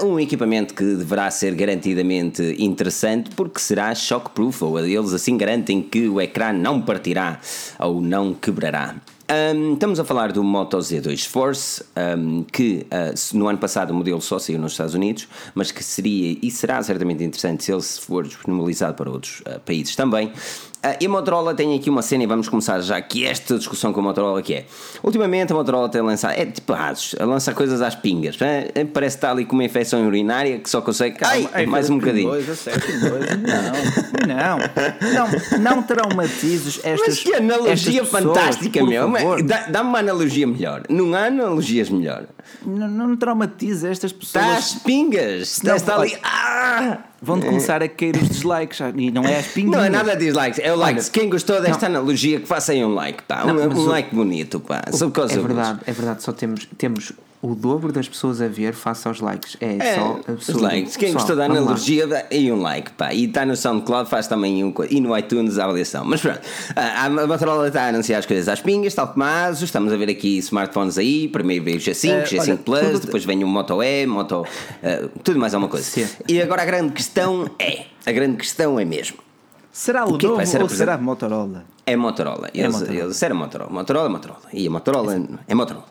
uh, 0.00 0.04
um 0.04 0.18
equipamento 0.18 0.74
que 0.74 0.84
deverá 0.84 1.30
ser 1.30 1.54
garantidamente 1.54 2.56
interessante 2.58 3.30
porque 3.34 3.60
será 3.60 3.94
shockproof, 3.94 4.62
ou 4.62 4.78
eles 4.78 5.12
assim 5.12 5.36
garantem 5.36 5.82
que 5.82 6.08
o 6.08 6.20
ecrã 6.20 6.52
não 6.52 6.80
partirá 6.80 7.40
ou 7.78 8.00
não 8.00 8.34
quebrará. 8.34 8.96
Um, 9.30 9.74
estamos 9.74 10.00
a 10.00 10.04
falar 10.04 10.32
do 10.32 10.42
Moto 10.42 10.76
Z2 10.76 11.24
Force, 11.28 11.84
um, 12.18 12.42
que 12.42 12.84
uh, 12.90 13.38
no 13.38 13.46
ano 13.46 13.58
passado 13.58 13.92
o 13.92 13.94
modelo 13.94 14.20
só 14.20 14.40
saiu 14.40 14.58
nos 14.58 14.72
Estados 14.72 14.92
Unidos, 14.92 15.28
mas 15.54 15.70
que 15.70 15.84
seria 15.84 16.36
e 16.42 16.50
será 16.50 16.82
certamente 16.82 17.22
interessante 17.22 17.62
se 17.62 17.72
ele 17.72 17.80
for 17.80 18.26
disponibilizado 18.26 18.94
para 18.94 19.08
outros 19.08 19.40
uh, 19.42 19.60
países 19.60 19.94
também. 19.94 20.32
Uh, 20.82 20.96
e 21.00 21.06
a 21.06 21.08
Motorola 21.08 21.54
tem 21.54 21.76
aqui 21.76 21.90
uma 21.90 22.00
cena 22.00 22.24
e 22.24 22.26
vamos 22.26 22.48
começar 22.48 22.80
já 22.80 22.96
aqui 22.96 23.26
esta 23.26 23.58
discussão 23.58 23.92
com 23.92 24.00
a 24.00 24.02
Motorola 24.02 24.40
que 24.40 24.54
é 24.54 24.64
ultimamente 25.02 25.52
a 25.52 25.56
Motorola 25.56 25.88
tem 25.90 26.00
lançado 26.00 26.32
é 26.32 26.46
tipo 26.46 26.72
asos, 26.72 27.14
a 27.20 27.24
lançar 27.26 27.54
coisas 27.54 27.82
às 27.82 27.94
pingas 27.94 28.40
é? 28.40 28.84
parece 28.86 29.16
que 29.16 29.18
está 29.18 29.30
ali 29.30 29.44
com 29.44 29.54
uma 29.54 29.64
infecção 29.64 30.06
urinária 30.06 30.58
que 30.58 30.70
só 30.70 30.80
consegue 30.80 31.18
ai, 31.52 31.66
mais 31.66 31.90
um 31.90 31.98
bocadinho. 31.98 32.30
dois, 32.30 32.46
não, 34.26 34.58
não, 35.12 35.60
não 35.60 35.70
não 35.70 35.82
traumatizes 35.82 36.80
estas 36.82 37.08
mas 37.08 37.22
que 37.22 37.34
analogia 37.34 38.04
fantástica 38.04 38.84
meu. 38.84 39.10
Dá-me 39.70 39.88
uma 39.88 39.98
analogia 39.98 40.46
melhor. 40.46 40.82
Não 40.88 41.14
há 41.14 41.26
analogias 41.26 41.88
melhor. 41.88 42.24
Não, 42.64 42.88
não 42.88 43.16
estas 43.84 44.12
pessoas. 44.12 44.44
Está 44.44 44.56
às 44.56 44.74
pingas. 44.74 45.60
Não, 45.62 45.76
está 45.76 45.96
ali 45.96 46.16
ah! 46.22 46.98
Vão 47.22 47.40
começar 47.40 47.82
a 47.82 47.88
cair 47.88 48.16
os 48.16 48.28
dislikes 48.28 48.80
e 48.96 49.10
não 49.10 49.24
é 49.24 49.38
as 49.38 49.46
pingas. 49.48 49.72
Não 49.72 49.84
é 49.84 49.90
nada 49.90 50.16
de 50.16 50.24
dislikes, 50.24 50.58
é 50.58 50.72
o 50.72 50.76
likes. 50.76 51.08
Quem 51.08 51.28
gostou 51.28 51.60
desta 51.60 51.88
não. 51.88 51.96
analogia, 51.96 52.40
que 52.40 52.46
faça 52.46 52.72
aí 52.72 52.82
um 52.82 52.94
like, 52.94 53.22
pá. 53.24 53.44
Não, 53.44 53.56
um, 53.56 53.74
um 53.74 53.78
o, 53.78 53.84
like 53.84 54.14
bonito, 54.14 54.58
pá. 54.58 54.82
O, 54.90 55.22
é 55.24 55.38
verdade, 55.38 55.80
é 55.86 55.92
verdade, 55.92 56.22
só 56.22 56.32
temos, 56.32 56.66
temos 56.78 57.12
o 57.42 57.54
dobro 57.54 57.90
das 57.90 58.06
pessoas 58.06 58.42
a 58.42 58.48
ver 58.48 58.74
face 58.74 59.08
aos 59.08 59.20
likes. 59.20 59.56
É, 59.60 59.76
é 59.78 59.94
só 59.94 60.20
os 60.28 60.60
likes. 60.60 60.96
Quem 60.96 61.12
gostou 61.12 61.34
da 61.34 61.46
analogia, 61.46 62.06
dá 62.06 62.24
aí 62.30 62.52
um 62.52 62.60
like, 62.60 62.90
pá. 62.92 63.14
E 63.14 63.24
está 63.24 63.46
no 63.46 63.56
SoundCloud, 63.56 64.10
faz 64.10 64.26
também 64.26 64.62
um 64.62 64.74
e 64.90 65.00
no 65.00 65.16
iTunes 65.16 65.58
a 65.58 65.64
avaliação. 65.64 66.04
Mas 66.04 66.20
pronto, 66.20 66.40
a, 66.76 67.06
a 67.06 67.10
Motorola 67.26 67.68
está 67.68 67.84
a 67.84 67.88
anunciar 67.88 68.18
as 68.18 68.26
coisas 68.26 68.46
às 68.46 68.60
pingas, 68.60 68.94
tal 68.94 69.08
como 69.08 69.24
Asus. 69.24 69.62
Estamos 69.62 69.90
a 69.90 69.96
ver 69.96 70.10
aqui 70.10 70.36
smartphones 70.38 70.98
aí. 70.98 71.28
Primeiro 71.28 71.64
veio 71.64 71.78
o 71.78 71.80
G5, 71.80 72.10
uh, 72.10 72.26
G5 72.26 72.40
olha, 72.40 72.56
Plus, 72.58 72.80
tudo... 72.80 73.06
depois 73.06 73.24
vem 73.24 73.42
o 73.42 73.48
Moto 73.48 73.82
E, 73.82 74.06
Moto. 74.06 74.42
Uh, 74.42 75.08
tudo 75.24 75.38
mais 75.38 75.54
alguma 75.54 75.70
coisa. 75.70 75.86
Sim. 75.86 76.06
E 76.28 76.42
agora 76.42 76.60
a 76.60 76.66
grande 76.66 76.92
questão 76.92 77.50
é: 77.58 77.86
a 78.04 78.12
grande 78.12 78.36
questão 78.36 78.78
é 78.78 78.84
mesmo. 78.84 79.16
Será 79.72 80.04
o, 80.04 80.16
é 80.16 80.18
que 80.18 80.26
vai 80.26 80.44
ser 80.44 80.60
ou 80.60 80.68
será 80.68 80.98
Motorola? 80.98 81.64
É 81.86 81.96
Motorola. 81.96 82.50
Eles, 82.52 82.66
é 82.66 82.78
Motorola. 82.78 83.00
Eles, 83.04 83.22
era 83.22 83.34
Motorola. 83.34 83.70
Motorola, 83.70 84.08
Motorola. 84.10 84.42
E 84.52 84.66
a 84.66 84.70
Motorola 84.70 85.26
é 85.48 85.54
Motorola. 85.54 85.86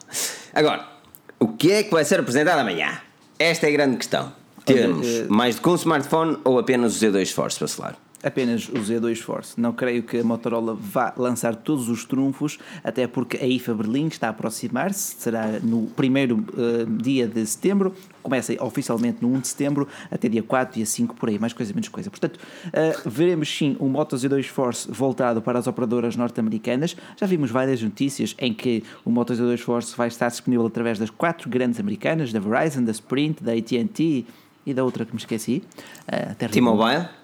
Agora. 0.53 0.98
O 1.39 1.47
que 1.47 1.71
é 1.71 1.83
que 1.83 1.91
vai 1.91 2.03
ser 2.03 2.19
apresentado 2.19 2.59
amanhã? 2.59 2.99
Esta 3.37 3.67
é 3.67 3.69
a 3.69 3.71
grande 3.71 3.97
questão. 3.97 4.33
Temos 4.65 5.07
uh, 5.07 5.27
mais 5.29 5.55
do 5.55 5.61
que 5.61 5.69
um 5.69 5.75
smartphone 5.75 6.37
ou 6.43 6.59
apenas 6.59 7.01
o 7.01 7.05
Z2 7.05 7.31
Force 7.31 7.57
para 7.57 7.67
selar? 7.67 7.95
Apenas 8.23 8.67
o 8.67 8.73
Z2 8.73 9.17
Force. 9.17 9.59
Não 9.59 9.71
creio 9.71 10.03
que 10.03 10.17
a 10.17 10.23
Motorola 10.23 10.73
vá 10.73 11.13
lançar 11.15 11.55
todos 11.55 11.87
os 11.87 12.03
trunfos, 12.03 12.59
até 12.83 13.07
porque 13.07 13.37
a 13.37 13.45
IFA 13.45 13.73
Berlim 13.73 14.07
está 14.07 14.27
a 14.27 14.29
aproximar-se, 14.31 15.15
será 15.19 15.59
no 15.63 15.87
primeiro 15.87 16.37
uh, 16.37 16.85
dia 17.01 17.27
de 17.27 17.45
setembro, 17.45 17.93
começa 18.21 18.53
oficialmente 18.63 19.19
no 19.21 19.33
1 19.33 19.39
de 19.39 19.47
setembro, 19.47 19.87
até 20.11 20.27
dia 20.27 20.43
4, 20.43 20.75
dia 20.75 20.85
5, 20.85 21.15
por 21.15 21.29
aí, 21.29 21.39
mais 21.39 21.53
coisa, 21.53 21.73
menos 21.73 21.87
coisa. 21.87 22.09
Portanto, 22.09 22.37
uh, 22.37 23.09
veremos 23.09 23.49
sim 23.49 23.77
um 23.79 23.87
Moto 23.87 24.15
Z2 24.15 24.43
Force 24.45 24.87
voltado 24.91 25.41
para 25.41 25.57
as 25.57 25.67
operadoras 25.67 26.15
norte-americanas. 26.15 26.97
Já 27.15 27.25
vimos 27.25 27.49
várias 27.49 27.81
notícias 27.81 28.35
em 28.37 28.53
que 28.53 28.83
o 29.05 29.09
Moto 29.09 29.33
Z2 29.33 29.59
Force 29.59 29.95
vai 29.95 30.09
estar 30.09 30.27
disponível 30.27 30.65
através 30.65 30.99
das 30.99 31.09
quatro 31.09 31.49
grandes 31.49 31.79
americanas, 31.79 32.33
da 32.33 32.39
Verizon, 32.39 32.83
da 32.83 32.91
Sprint, 32.91 33.43
da 33.43 33.53
AT&T 33.53 34.25
e 34.65 34.73
da 34.73 34.83
outra 34.83 35.05
que 35.05 35.13
me 35.13 35.19
esqueci. 35.19 35.63
Uh, 36.07 36.49
T-Mobile? 36.49 37.18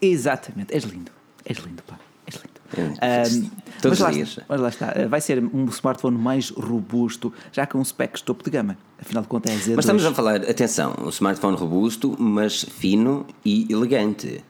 Exatamente, 0.00 0.74
és 0.74 0.84
lindo, 0.84 1.10
és 1.44 1.58
lindo, 1.58 1.82
pá. 1.82 1.98
És 2.26 2.36
lindo. 2.36 2.58
Um, 2.76 3.50
Todos 3.80 4.00
mas, 4.00 4.16
lá 4.16 4.22
está, 4.22 4.42
mas 4.48 4.60
lá 4.60 4.68
está, 4.68 4.94
vai 5.08 5.20
ser 5.20 5.42
um 5.42 5.64
smartphone 5.66 6.18
mais 6.18 6.50
robusto, 6.50 7.32
já 7.52 7.66
com 7.66 7.82
specs 7.82 8.20
topo 8.20 8.44
de 8.44 8.50
gama. 8.50 8.76
Afinal 9.00 9.22
de 9.22 9.28
contas, 9.28 9.52
é 9.52 9.54
Z2. 9.54 9.76
Mas 9.76 9.84
estamos 9.84 10.04
a 10.04 10.12
falar, 10.12 10.36
atenção, 10.36 10.94
um 11.00 11.08
smartphone 11.08 11.56
robusto, 11.56 12.16
mas 12.18 12.64
fino 12.64 13.24
e 13.44 13.66
elegante. 13.70 14.44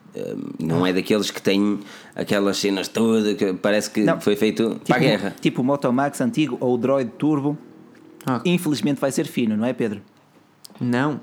não 0.59 0.85
é 0.85 0.91
daqueles 0.91 1.29
que 1.29 1.41
têm 1.41 1.79
aquelas 2.15 2.57
cenas 2.57 2.87
todas 2.87 3.35
que 3.35 3.53
parece 3.53 3.91
que 3.91 4.01
não, 4.01 4.19
foi 4.19 4.35
feito 4.35 4.69
tipo, 4.69 4.85
para 4.87 4.95
a 4.97 4.99
guerra. 4.99 5.35
Tipo 5.39 5.61
o 5.61 5.65
Moto 5.65 5.93
Max 5.93 6.19
antigo 6.19 6.57
ou 6.59 6.73
o 6.73 6.77
Droid 6.77 7.11
Turbo. 7.17 7.57
Ah. 8.25 8.41
Infelizmente 8.43 8.99
vai 8.99 9.11
ser 9.11 9.27
fino, 9.27 9.55
não 9.55 9.65
é, 9.65 9.73
Pedro? 9.73 10.01
Não, 10.81 11.21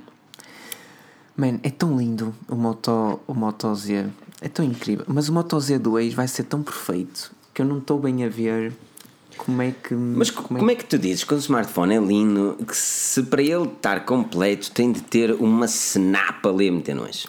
Man, 1.36 1.60
é 1.62 1.70
tão 1.70 1.98
lindo 1.98 2.34
o 2.48 2.54
Moto, 2.54 3.20
o 3.26 3.34
Moto 3.34 3.74
Z. 3.74 4.06
É 4.40 4.48
tão 4.48 4.64
incrível. 4.64 5.04
Mas 5.08 5.28
o 5.28 5.32
Moto 5.32 5.56
Z2 5.56 6.14
vai 6.14 6.26
ser 6.28 6.44
tão 6.44 6.62
perfeito 6.62 7.30
que 7.52 7.62
eu 7.62 7.66
não 7.66 7.78
estou 7.78 7.98
bem 7.98 8.24
a 8.24 8.28
ver 8.28 8.72
como 9.36 9.62
é 9.62 9.70
que. 9.70 9.94
Mas 9.94 10.30
como, 10.30 10.58
como 10.58 10.70
é... 10.70 10.74
é... 10.74 10.76
que 10.76 10.84
tu 10.84 10.98
dizes 10.98 11.24
que 11.24 11.34
o 11.34 11.38
smartphone 11.38 11.94
é 11.94 12.00
lindo 12.00 12.56
que 12.66 12.76
se 12.76 13.22
para 13.24 13.42
ele 13.42 13.64
estar 13.64 14.04
completo 14.04 14.70
tem 14.70 14.90
de 14.90 15.02
ter 15.02 15.32
uma 15.32 15.66
snap 15.66 16.44
ali 16.46 16.68
a 16.68 16.72
meter 16.72 16.94
nós? 16.94 17.26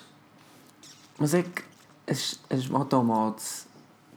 Mas 1.20 1.34
é 1.34 1.44
que 1.44 1.64
as, 2.10 2.40
as 2.50 2.68
motomods 2.68 3.68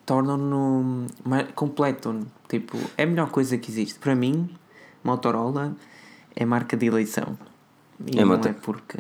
tornam-no 0.06 1.06
completo. 1.54 2.26
Tipo, 2.48 2.78
é 2.96 3.04
a 3.04 3.06
melhor 3.06 3.30
coisa 3.30 3.56
que 3.58 3.70
existe. 3.70 3.98
Para 3.98 4.14
mim, 4.14 4.50
Motorola 5.02 5.74
é 6.34 6.44
marca 6.44 6.76
de 6.76 6.86
eleição. 6.86 7.38
E 8.06 8.18
é 8.18 8.20
não 8.20 8.28
moto... 8.28 8.48
é 8.48 8.52
porque. 8.52 8.98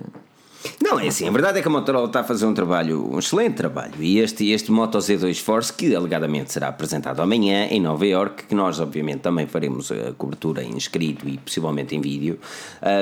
Não, 0.82 0.98
é 0.98 1.08
assim, 1.08 1.26
a 1.26 1.30
verdade 1.30 1.58
é 1.58 1.62
que 1.62 1.68
a 1.68 1.70
Motorola 1.70 2.06
está 2.06 2.20
a 2.20 2.24
fazer 2.24 2.44
um 2.44 2.52
trabalho, 2.52 3.08
um 3.12 3.18
excelente 3.18 3.54
trabalho. 3.54 3.94
E 4.00 4.18
este, 4.18 4.50
este 4.50 4.70
Moto 4.70 4.98
Z2 4.98 5.40
Force, 5.40 5.72
que 5.72 5.94
alegadamente 5.94 6.52
será 6.52 6.68
apresentado 6.68 7.20
amanhã 7.20 7.66
em 7.70 7.80
Nova 7.80 8.06
York, 8.06 8.44
que 8.44 8.54
nós 8.54 8.78
obviamente 8.78 9.20
também 9.20 9.46
faremos 9.46 9.90
a 9.90 10.12
cobertura 10.12 10.62
em 10.62 10.76
escrito 10.76 11.28
e 11.28 11.38
possivelmente 11.38 11.96
em 11.96 12.00
vídeo, 12.00 12.38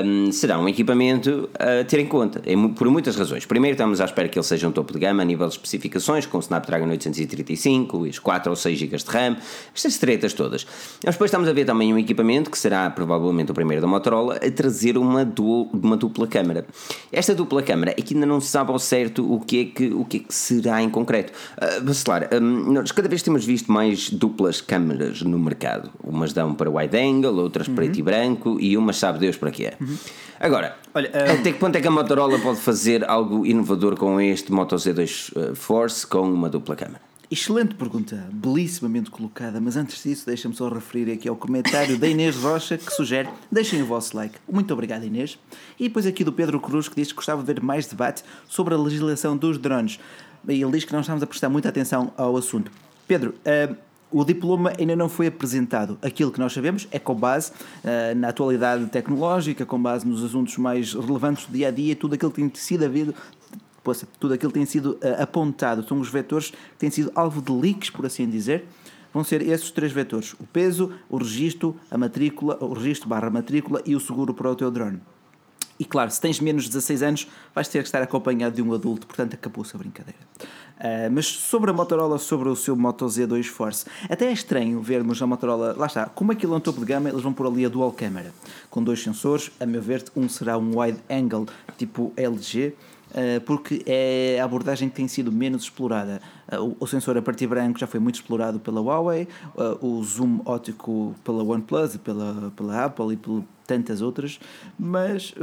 um, 0.05 0.31
será 0.31 0.57
um 0.57 0.69
equipamento 0.69 1.49
a 1.55 1.83
ter 1.83 1.99
em 1.99 2.05
conta, 2.05 2.41
por 2.77 2.89
muitas 2.89 3.15
razões. 3.15 3.45
Primeiro, 3.45 3.73
estamos 3.73 3.99
à 3.99 4.05
espera 4.05 4.29
que 4.29 4.37
ele 4.37 4.45
seja 4.45 4.67
um 4.67 4.71
topo 4.71 4.93
de 4.93 4.99
gama 4.99 5.21
a 5.21 5.25
nível 5.25 5.47
de 5.47 5.53
especificações, 5.53 6.25
com 6.25 6.37
o 6.37 6.41
Snapdragon 6.41 6.87
835, 6.89 7.97
os 7.97 8.19
4 8.19 8.49
ou 8.49 8.55
6 8.55 8.79
GB 8.79 8.97
de 8.97 9.05
RAM, 9.05 9.37
estas 9.75 9.97
tretas 9.97 10.33
todas. 10.33 10.65
Mas 11.03 11.15
depois 11.15 11.29
estamos 11.29 11.49
a 11.49 11.53
ver 11.53 11.65
também 11.65 11.93
um 11.93 11.97
equipamento 11.97 12.49
que 12.49 12.57
será 12.57 12.89
provavelmente 12.89 13.51
o 13.51 13.53
primeiro 13.53 13.81
da 13.81 13.87
Motorola 13.87 14.35
a 14.35 14.51
trazer 14.51 14.97
uma, 14.97 15.25
du 15.25 15.69
uma 15.73 15.97
dupla 15.97 16.27
câmara. 16.27 16.65
Esta 17.11 17.33
dupla 17.33 17.48
câmara 17.63 17.93
é 17.97 18.01
que 18.01 18.13
ainda 18.13 18.25
não 18.25 18.39
se 18.39 18.47
sabe 18.47 18.71
ao 18.71 18.79
certo 18.79 19.31
o 19.31 19.39
que 19.39 19.61
é 19.61 19.65
que, 19.65 19.87
o 19.93 20.05
que, 20.05 20.17
é 20.17 20.19
que 20.21 20.33
será 20.33 20.81
em 20.81 20.89
concreto. 20.89 21.33
Uh, 21.57 21.83
Bacelar, 21.83 22.29
um, 22.33 22.73
nós 22.73 22.91
cada 22.91 23.09
vez 23.09 23.21
temos 23.21 23.45
visto 23.45 23.71
mais 23.71 24.09
duplas 24.09 24.61
câmaras 24.61 25.21
no 25.21 25.39
mercado. 25.39 25.89
Umas 26.03 26.33
dão 26.33 26.53
para 26.53 26.69
wide 26.69 26.97
angle, 26.97 27.39
outras 27.39 27.67
uhum. 27.67 27.75
preto 27.75 27.99
e 27.99 28.01
branco 28.01 28.57
e 28.59 28.77
umas 28.77 28.97
sabe 28.97 29.19
Deus 29.19 29.37
para 29.37 29.51
quê. 29.51 29.73
Uhum. 29.79 29.97
Agora, 30.39 30.75
Olha, 30.93 31.09
um... 31.13 31.39
até 31.39 31.51
que 31.51 31.59
ponto 31.59 31.75
é 31.75 31.81
que 31.81 31.87
a 31.87 31.91
Motorola 31.91 32.39
pode 32.39 32.59
fazer 32.59 33.03
algo 33.09 33.45
inovador 33.45 33.95
com 33.97 34.21
este 34.21 34.51
Moto 34.51 34.75
Z2 34.75 35.55
Force 35.55 36.07
com 36.07 36.21
uma 36.21 36.49
dupla 36.49 36.75
câmara? 36.75 37.08
Excelente 37.31 37.75
pergunta, 37.75 38.27
belíssimamente 38.33 39.11
colocada, 39.11 39.61
mas 39.61 39.77
antes 39.77 40.01
disso, 40.01 40.25
deixa-me 40.25 40.55
só 40.55 40.67
referir 40.67 41.11
aqui 41.11 41.29
ao 41.29 41.35
comentário 41.35 41.95
da 41.95 42.07
Inês 42.07 42.35
Rocha 42.35 42.75
que 42.75 42.91
sugere: 42.91 43.29
deixem 43.51 43.83
o 43.83 43.85
vosso 43.85 44.17
like. 44.17 44.39
Muito 44.51 44.73
obrigado, 44.73 45.05
Inês. 45.05 45.37
E 45.79 45.83
depois 45.83 46.07
aqui 46.07 46.23
do 46.23 46.33
Pedro 46.33 46.59
Cruz 46.59 46.89
que 46.89 46.95
diz 46.95 47.09
que 47.09 47.15
gostava 47.15 47.43
de 47.43 47.53
ver 47.53 47.61
mais 47.61 47.85
debate 47.85 48.23
sobre 48.47 48.73
a 48.73 48.77
legislação 48.77 49.37
dos 49.37 49.59
drones. 49.59 49.99
E 50.47 50.59
ele 50.59 50.71
diz 50.71 50.85
que 50.85 50.91
não 50.91 51.01
estamos 51.01 51.21
a 51.21 51.27
prestar 51.27 51.49
muita 51.49 51.69
atenção 51.69 52.11
ao 52.17 52.35
assunto. 52.35 52.71
Pedro, 53.07 53.35
uh, 53.45 53.75
o 54.11 54.25
diploma 54.25 54.73
ainda 54.79 54.95
não 54.95 55.07
foi 55.07 55.27
apresentado. 55.27 55.99
Aquilo 56.01 56.31
que 56.31 56.39
nós 56.39 56.51
sabemos 56.51 56.87
é 56.89 56.97
com 56.97 57.13
base 57.13 57.51
uh, 57.51 58.15
na 58.17 58.29
atualidade 58.29 58.87
tecnológica, 58.87 59.67
com 59.67 59.79
base 59.79 60.07
nos 60.07 60.23
assuntos 60.23 60.57
mais 60.57 60.95
relevantes 60.95 61.45
do 61.45 61.53
dia 61.53 61.67
a 61.67 61.71
dia, 61.71 61.95
tudo 61.95 62.15
aquilo 62.15 62.31
que 62.31 62.41
tem 62.41 62.51
sido 62.55 62.85
havido 62.85 63.13
poça, 63.81 64.07
tudo 64.19 64.33
aquilo 64.33 64.51
tem 64.51 64.65
sido 64.65 64.93
uh, 65.03 65.21
apontado, 65.21 65.87
são 65.87 65.99
os 65.99 66.09
vetores 66.09 66.51
que 66.51 66.77
têm 66.77 66.89
sido 66.89 67.11
alvo 67.15 67.41
de 67.41 67.51
leaks, 67.51 67.89
por 67.89 68.05
assim 68.05 68.29
dizer, 68.29 68.65
vão 69.13 69.23
ser 69.23 69.41
esses 69.41 69.71
três 69.71 69.91
vetores: 69.91 70.33
o 70.33 70.43
peso, 70.45 70.93
o 71.09 71.17
registro, 71.17 71.75
a 71.89 71.97
matrícula, 71.97 72.57
o 72.61 72.73
registro 72.73 73.09
barra 73.09 73.29
matrícula 73.29 73.81
e 73.85 73.95
o 73.95 73.99
seguro 73.99 74.33
para 74.33 74.49
o 74.49 74.55
teu 74.55 74.69
drone. 74.69 75.01
E 75.79 75.85
claro, 75.85 76.11
se 76.11 76.19
tens 76.19 76.41
menos 76.41 76.63
de 76.63 76.69
16 76.71 77.03
anos, 77.03 77.27
vais 77.55 77.67
ter 77.69 77.79
que 77.79 77.87
estar 77.87 78.01
acompanhado 78.01 78.53
de 78.53 78.61
um 78.61 78.73
adulto, 78.73 79.07
portanto 79.07 79.33
acabou-se 79.35 79.73
a 79.73 79.79
brincadeira. 79.79 80.19
Uh, 80.77 81.11
mas 81.11 81.25
sobre 81.25 81.71
a 81.71 81.73
Motorola, 81.73 82.17
sobre 82.17 82.49
o 82.49 82.55
seu 82.55 82.75
Moto 82.75 83.05
Z2 83.05 83.45
Force, 83.45 83.85
até 84.09 84.27
é 84.27 84.31
estranho 84.33 84.81
vermos 84.81 85.21
a 85.21 85.27
Motorola, 85.27 85.73
lá 85.77 85.85
está, 85.85 86.05
como 86.05 86.33
aquilo 86.33 86.53
é 86.53 86.57
um 86.57 86.59
topo 86.59 86.81
de 86.81 86.85
gama, 86.85 87.09
eles 87.09 87.21
vão 87.21 87.31
pôr 87.31 87.47
ali 87.47 87.65
a 87.65 87.69
dual 87.69 87.93
câmera, 87.93 88.33
com 88.69 88.83
dois 88.83 89.01
sensores, 89.01 89.51
a 89.59 89.65
meu 89.65 89.81
ver, 89.81 90.03
um 90.15 90.27
será 90.27 90.57
um 90.57 90.79
wide 90.79 90.99
angle 91.09 91.47
tipo 91.77 92.13
LG, 92.17 92.73
porque 93.45 93.83
é 93.85 94.39
a 94.39 94.45
abordagem 94.45 94.89
que 94.89 94.95
tem 94.95 95.07
sido 95.07 95.31
menos 95.31 95.63
explorada. 95.63 96.21
Eh, 96.47 96.57
o 96.79 96.85
sensor 96.87 97.17
a 97.17 97.21
partir 97.21 97.47
branco 97.47 97.79
já 97.79 97.87
foi 97.87 97.99
muito 97.99 98.15
explorado 98.15 98.59
pela 98.59 98.81
Huawei, 98.81 99.27
eh, 99.57 99.77
o 99.81 100.03
zoom 100.03 100.41
óptico 100.45 101.15
pela 101.23 101.43
OnePlus, 101.43 101.97
pela, 101.97 102.51
pela 102.55 102.85
Apple 102.85 103.13
e 103.13 103.17
por 103.17 103.43
tantas 103.65 104.01
outras, 104.01 104.39
mas 104.77 105.33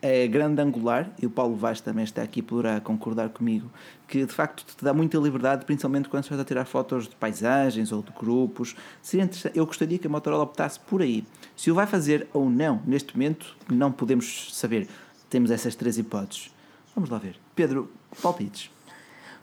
é 0.00 0.26
grande 0.28 0.62
angular, 0.62 1.10
e 1.20 1.26
o 1.26 1.30
Paulo 1.30 1.56
Vaz 1.56 1.80
também 1.80 2.04
está 2.04 2.22
aqui 2.22 2.40
poderá 2.40 2.80
concordar 2.80 3.28
comigo, 3.30 3.70
que 4.06 4.24
de 4.24 4.32
facto 4.32 4.64
te 4.64 4.84
dá 4.84 4.94
muita 4.94 5.18
liberdade, 5.18 5.64
principalmente 5.64 6.08
quando 6.08 6.22
estás 6.22 6.40
a 6.40 6.44
tirar 6.44 6.64
fotos 6.64 7.08
de 7.08 7.16
paisagens 7.16 7.90
ou 7.90 8.02
de 8.02 8.12
grupos. 8.12 8.76
Eu 9.54 9.66
gostaria 9.66 9.98
que 9.98 10.06
a 10.06 10.10
Motorola 10.10 10.44
optasse 10.44 10.78
por 10.80 11.02
aí. 11.02 11.24
Se 11.56 11.70
o 11.70 11.74
vai 11.74 11.86
fazer 11.86 12.28
ou 12.32 12.48
não, 12.48 12.80
neste 12.86 13.16
momento, 13.16 13.56
não 13.70 13.90
podemos 13.90 14.56
saber. 14.56 14.88
Temos 15.28 15.50
essas 15.50 15.74
três 15.74 15.98
hipóteses. 15.98 16.50
Vamos 16.98 17.10
lá 17.10 17.18
ver. 17.18 17.36
Pedro, 17.54 17.88
palpites. 18.20 18.72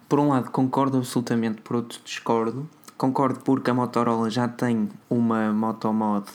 Por 0.09 0.19
um 0.19 0.27
lado, 0.27 0.51
concordo 0.51 0.97
absolutamente, 0.97 1.61
por 1.61 1.77
outro, 1.77 2.01
discordo. 2.03 2.69
Concordo 2.97 3.39
porque 3.39 3.71
a 3.71 3.73
Motorola 3.73 4.29
já 4.29 4.45
tem 4.45 4.89
uma 5.09 5.53
Motomod 5.53 6.29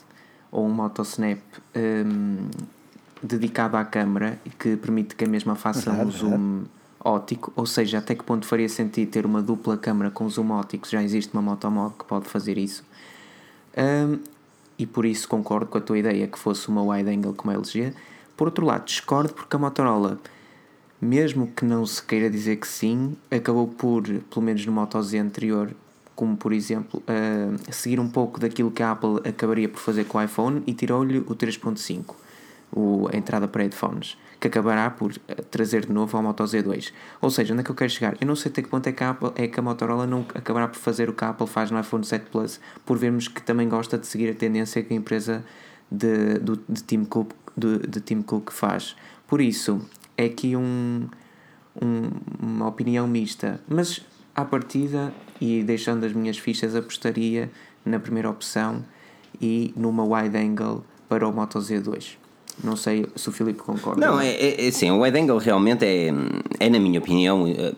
ou 0.50 0.64
um 0.64 0.70
Motosnap 0.70 1.38
um, 1.76 2.48
dedicado 3.22 3.76
à 3.76 3.84
câmera 3.84 4.40
que 4.58 4.78
permite 4.78 5.14
que 5.14 5.26
a 5.26 5.28
mesma 5.28 5.54
faça 5.54 5.90
um 5.90 6.10
zoom 6.10 6.64
óptico, 6.98 7.52
ou 7.54 7.66
seja, 7.66 7.98
até 7.98 8.14
que 8.14 8.24
ponto 8.24 8.46
faria 8.46 8.70
sentido 8.70 9.10
ter 9.10 9.26
uma 9.26 9.42
dupla 9.42 9.76
câmera 9.76 10.10
com 10.10 10.26
zoom 10.26 10.52
óptico, 10.52 10.88
já 10.88 11.02
existe 11.02 11.34
uma 11.34 11.42
Motomod 11.42 11.96
que 11.98 12.04
pode 12.06 12.30
fazer 12.30 12.56
isso. 12.56 12.82
Um, 13.76 14.20
e 14.78 14.86
por 14.86 15.04
isso 15.04 15.28
concordo 15.28 15.66
com 15.66 15.76
a 15.76 15.82
tua 15.82 15.98
ideia 15.98 16.26
que 16.26 16.38
fosse 16.38 16.66
uma 16.70 16.82
wide 16.82 17.10
angle 17.10 17.34
como 17.34 17.50
a 17.50 17.54
LG. 17.56 17.92
Por 18.38 18.46
outro 18.48 18.64
lado, 18.64 18.86
discordo 18.86 19.34
porque 19.34 19.54
a 19.54 19.58
Motorola 19.58 20.18
mesmo 21.00 21.46
que 21.48 21.64
não 21.64 21.86
se 21.86 22.02
queira 22.02 22.28
dizer 22.28 22.56
que 22.56 22.68
sim, 22.68 23.16
acabou 23.30 23.66
por, 23.66 24.02
pelo 24.02 24.42
menos 24.42 24.64
no 24.66 24.72
Moto 24.72 25.00
Z 25.02 25.18
anterior, 25.18 25.70
como 26.14 26.36
por 26.36 26.52
exemplo, 26.52 27.02
uh, 27.02 27.72
seguir 27.72 27.98
um 27.98 28.08
pouco 28.08 28.38
daquilo 28.38 28.70
que 28.70 28.82
a 28.82 28.92
Apple 28.92 29.20
acabaria 29.26 29.68
por 29.68 29.80
fazer 29.80 30.04
com 30.04 30.18
o 30.18 30.22
iPhone 30.22 30.62
e 30.66 30.74
tirou-lhe 30.74 31.18
o 31.20 31.34
3.5, 31.34 32.14
a 33.10 33.16
entrada 33.16 33.48
para 33.48 33.62
headphones, 33.62 34.18
que 34.38 34.46
acabará 34.46 34.90
por 34.90 35.12
eh, 35.28 35.34
trazer 35.50 35.86
de 35.86 35.92
novo 35.92 36.16
ao 36.16 36.22
Moto 36.22 36.44
Z2. 36.44 36.92
Ou 37.20 37.30
seja, 37.30 37.52
onde 37.52 37.62
é 37.62 37.64
que 37.64 37.70
eu 37.70 37.74
quero 37.74 37.90
chegar? 37.90 38.16
Eu 38.20 38.26
não 38.26 38.36
sei 38.36 38.50
até 38.50 38.62
que 38.62 38.68
ponto 38.68 38.86
é 38.86 38.92
que 38.92 39.02
a, 39.02 39.10
Apple, 39.10 39.32
é 39.34 39.48
que 39.48 39.58
a 39.58 39.62
Motorola 39.62 40.06
não 40.06 40.20
acabará 40.34 40.68
por 40.68 40.78
fazer 40.78 41.08
o 41.08 41.14
que 41.14 41.24
a 41.24 41.30
Apple 41.30 41.46
faz 41.46 41.70
no 41.70 41.80
iPhone 41.80 42.04
7 42.04 42.26
Plus, 42.30 42.60
por 42.84 42.98
vermos 42.98 43.26
que 43.26 43.42
também 43.42 43.68
gosta 43.68 43.98
de 43.98 44.06
seguir 44.06 44.30
a 44.30 44.34
tendência 44.34 44.82
que 44.82 44.92
a 44.92 44.96
empresa 44.96 45.44
de, 45.90 46.38
de, 46.38 46.60
de, 46.68 46.82
Tim, 46.84 47.04
Cook, 47.04 47.32
de, 47.56 47.78
de 47.78 48.00
Tim 48.00 48.22
Cook 48.22 48.50
faz. 48.50 48.94
Por 49.26 49.40
isso, 49.40 49.80
é 50.20 50.26
aqui 50.26 50.56
um, 50.56 51.06
um, 51.80 52.10
uma 52.40 52.68
opinião 52.68 53.06
mista. 53.08 53.60
Mas 53.68 54.00
à 54.34 54.44
partida, 54.44 55.12
e 55.40 55.62
deixando 55.62 56.04
as 56.04 56.12
minhas 56.12 56.38
fichas, 56.38 56.76
apostaria 56.76 57.50
na 57.84 57.98
primeira 57.98 58.28
opção 58.28 58.84
e 59.40 59.72
numa 59.76 60.04
wide 60.04 60.36
angle 60.36 60.84
para 61.08 61.26
o 61.26 61.32
Moto 61.32 61.58
Z2. 61.58 62.16
Não 62.62 62.76
sei 62.76 63.06
se 63.16 63.28
o 63.28 63.32
Filipe 63.32 63.60
concorda. 63.60 64.06
Não, 64.06 64.20
é, 64.20 64.28
é, 64.28 64.66
é 64.66 64.70
sim, 64.70 64.90
o 64.90 65.00
wide 65.00 65.18
angle 65.18 65.38
realmente 65.38 65.84
é, 65.84 66.08
é, 66.58 66.68
na 66.68 66.78
minha 66.78 66.98
opinião, 66.98 67.46
eh, 67.46 67.72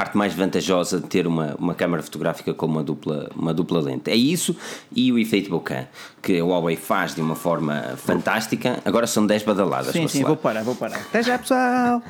parte 0.00 0.16
mais 0.16 0.32
vantajosa 0.32 0.98
de 0.98 1.06
ter 1.08 1.26
uma, 1.26 1.54
uma 1.58 1.74
câmara 1.74 2.02
fotográfica 2.02 2.54
com 2.54 2.64
uma 2.64 2.82
dupla, 2.82 3.28
uma 3.36 3.52
dupla 3.52 3.82
lente. 3.82 4.10
É 4.10 4.16
isso 4.16 4.56
e 4.96 5.12
o 5.12 5.18
efeito 5.18 5.50
bokeh, 5.50 5.88
que 6.22 6.40
a 6.40 6.42
Huawei 6.42 6.74
faz 6.74 7.14
de 7.14 7.20
uma 7.20 7.36
forma 7.36 7.98
fantástica. 7.98 8.78
Agora 8.82 9.06
são 9.06 9.26
10 9.26 9.42
badaladas. 9.42 9.92
Sim, 9.92 10.08
sim, 10.08 10.24
vou 10.24 10.38
parar, 10.38 10.62
vou 10.62 10.74
parar. 10.74 10.96
Até 10.96 11.22
já, 11.22 11.38
pessoal! 11.38 12.02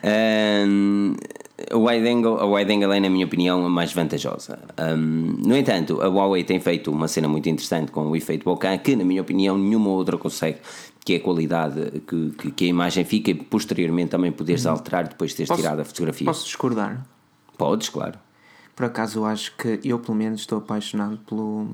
um, 0.66 1.14
a 1.70 1.76
wide 1.76 2.08
angle, 2.08 2.40
a 2.40 2.46
wide 2.46 2.72
angle 2.72 2.92
é, 2.94 3.00
na 3.00 3.10
minha 3.10 3.26
opinião, 3.26 3.66
a 3.66 3.68
mais 3.68 3.92
vantajosa. 3.92 4.58
Um, 4.78 5.36
no 5.46 5.54
entanto, 5.54 6.00
a 6.00 6.08
Huawei 6.08 6.44
tem 6.44 6.60
feito 6.60 6.90
uma 6.90 7.08
cena 7.08 7.28
muito 7.28 7.46
interessante 7.50 7.92
com 7.92 8.06
o 8.06 8.16
efeito 8.16 8.44
bokeh, 8.44 8.78
que, 8.78 8.96
na 8.96 9.04
minha 9.04 9.20
opinião, 9.20 9.58
nenhuma 9.58 9.90
outra 9.90 10.16
consegue 10.16 10.60
que 11.04 11.14
é 11.14 11.16
a 11.16 11.20
qualidade 11.20 12.02
que, 12.06 12.30
que, 12.30 12.50
que, 12.50 12.64
a 12.64 12.68
imagem 12.68 13.04
fica 13.04 13.30
e 13.30 13.34
posteriormente 13.34 14.10
também 14.10 14.30
poderes 14.30 14.64
uhum. 14.64 14.72
alterar 14.72 15.08
depois 15.08 15.30
de 15.30 15.38
teres 15.38 15.48
posso, 15.48 15.60
tirado 15.60 15.80
a 15.80 15.84
fotografia. 15.84 16.24
Posso 16.26 16.44
discordar? 16.44 17.06
Podes, 17.56 17.88
claro. 17.88 18.18
Por 18.76 18.86
acaso 18.86 19.20
eu 19.20 19.26
acho 19.26 19.56
que 19.56 19.80
eu 19.84 19.98
pelo 19.98 20.16
menos 20.16 20.40
estou 20.40 20.58
apaixonado 20.58 21.18
pelo, 21.18 21.66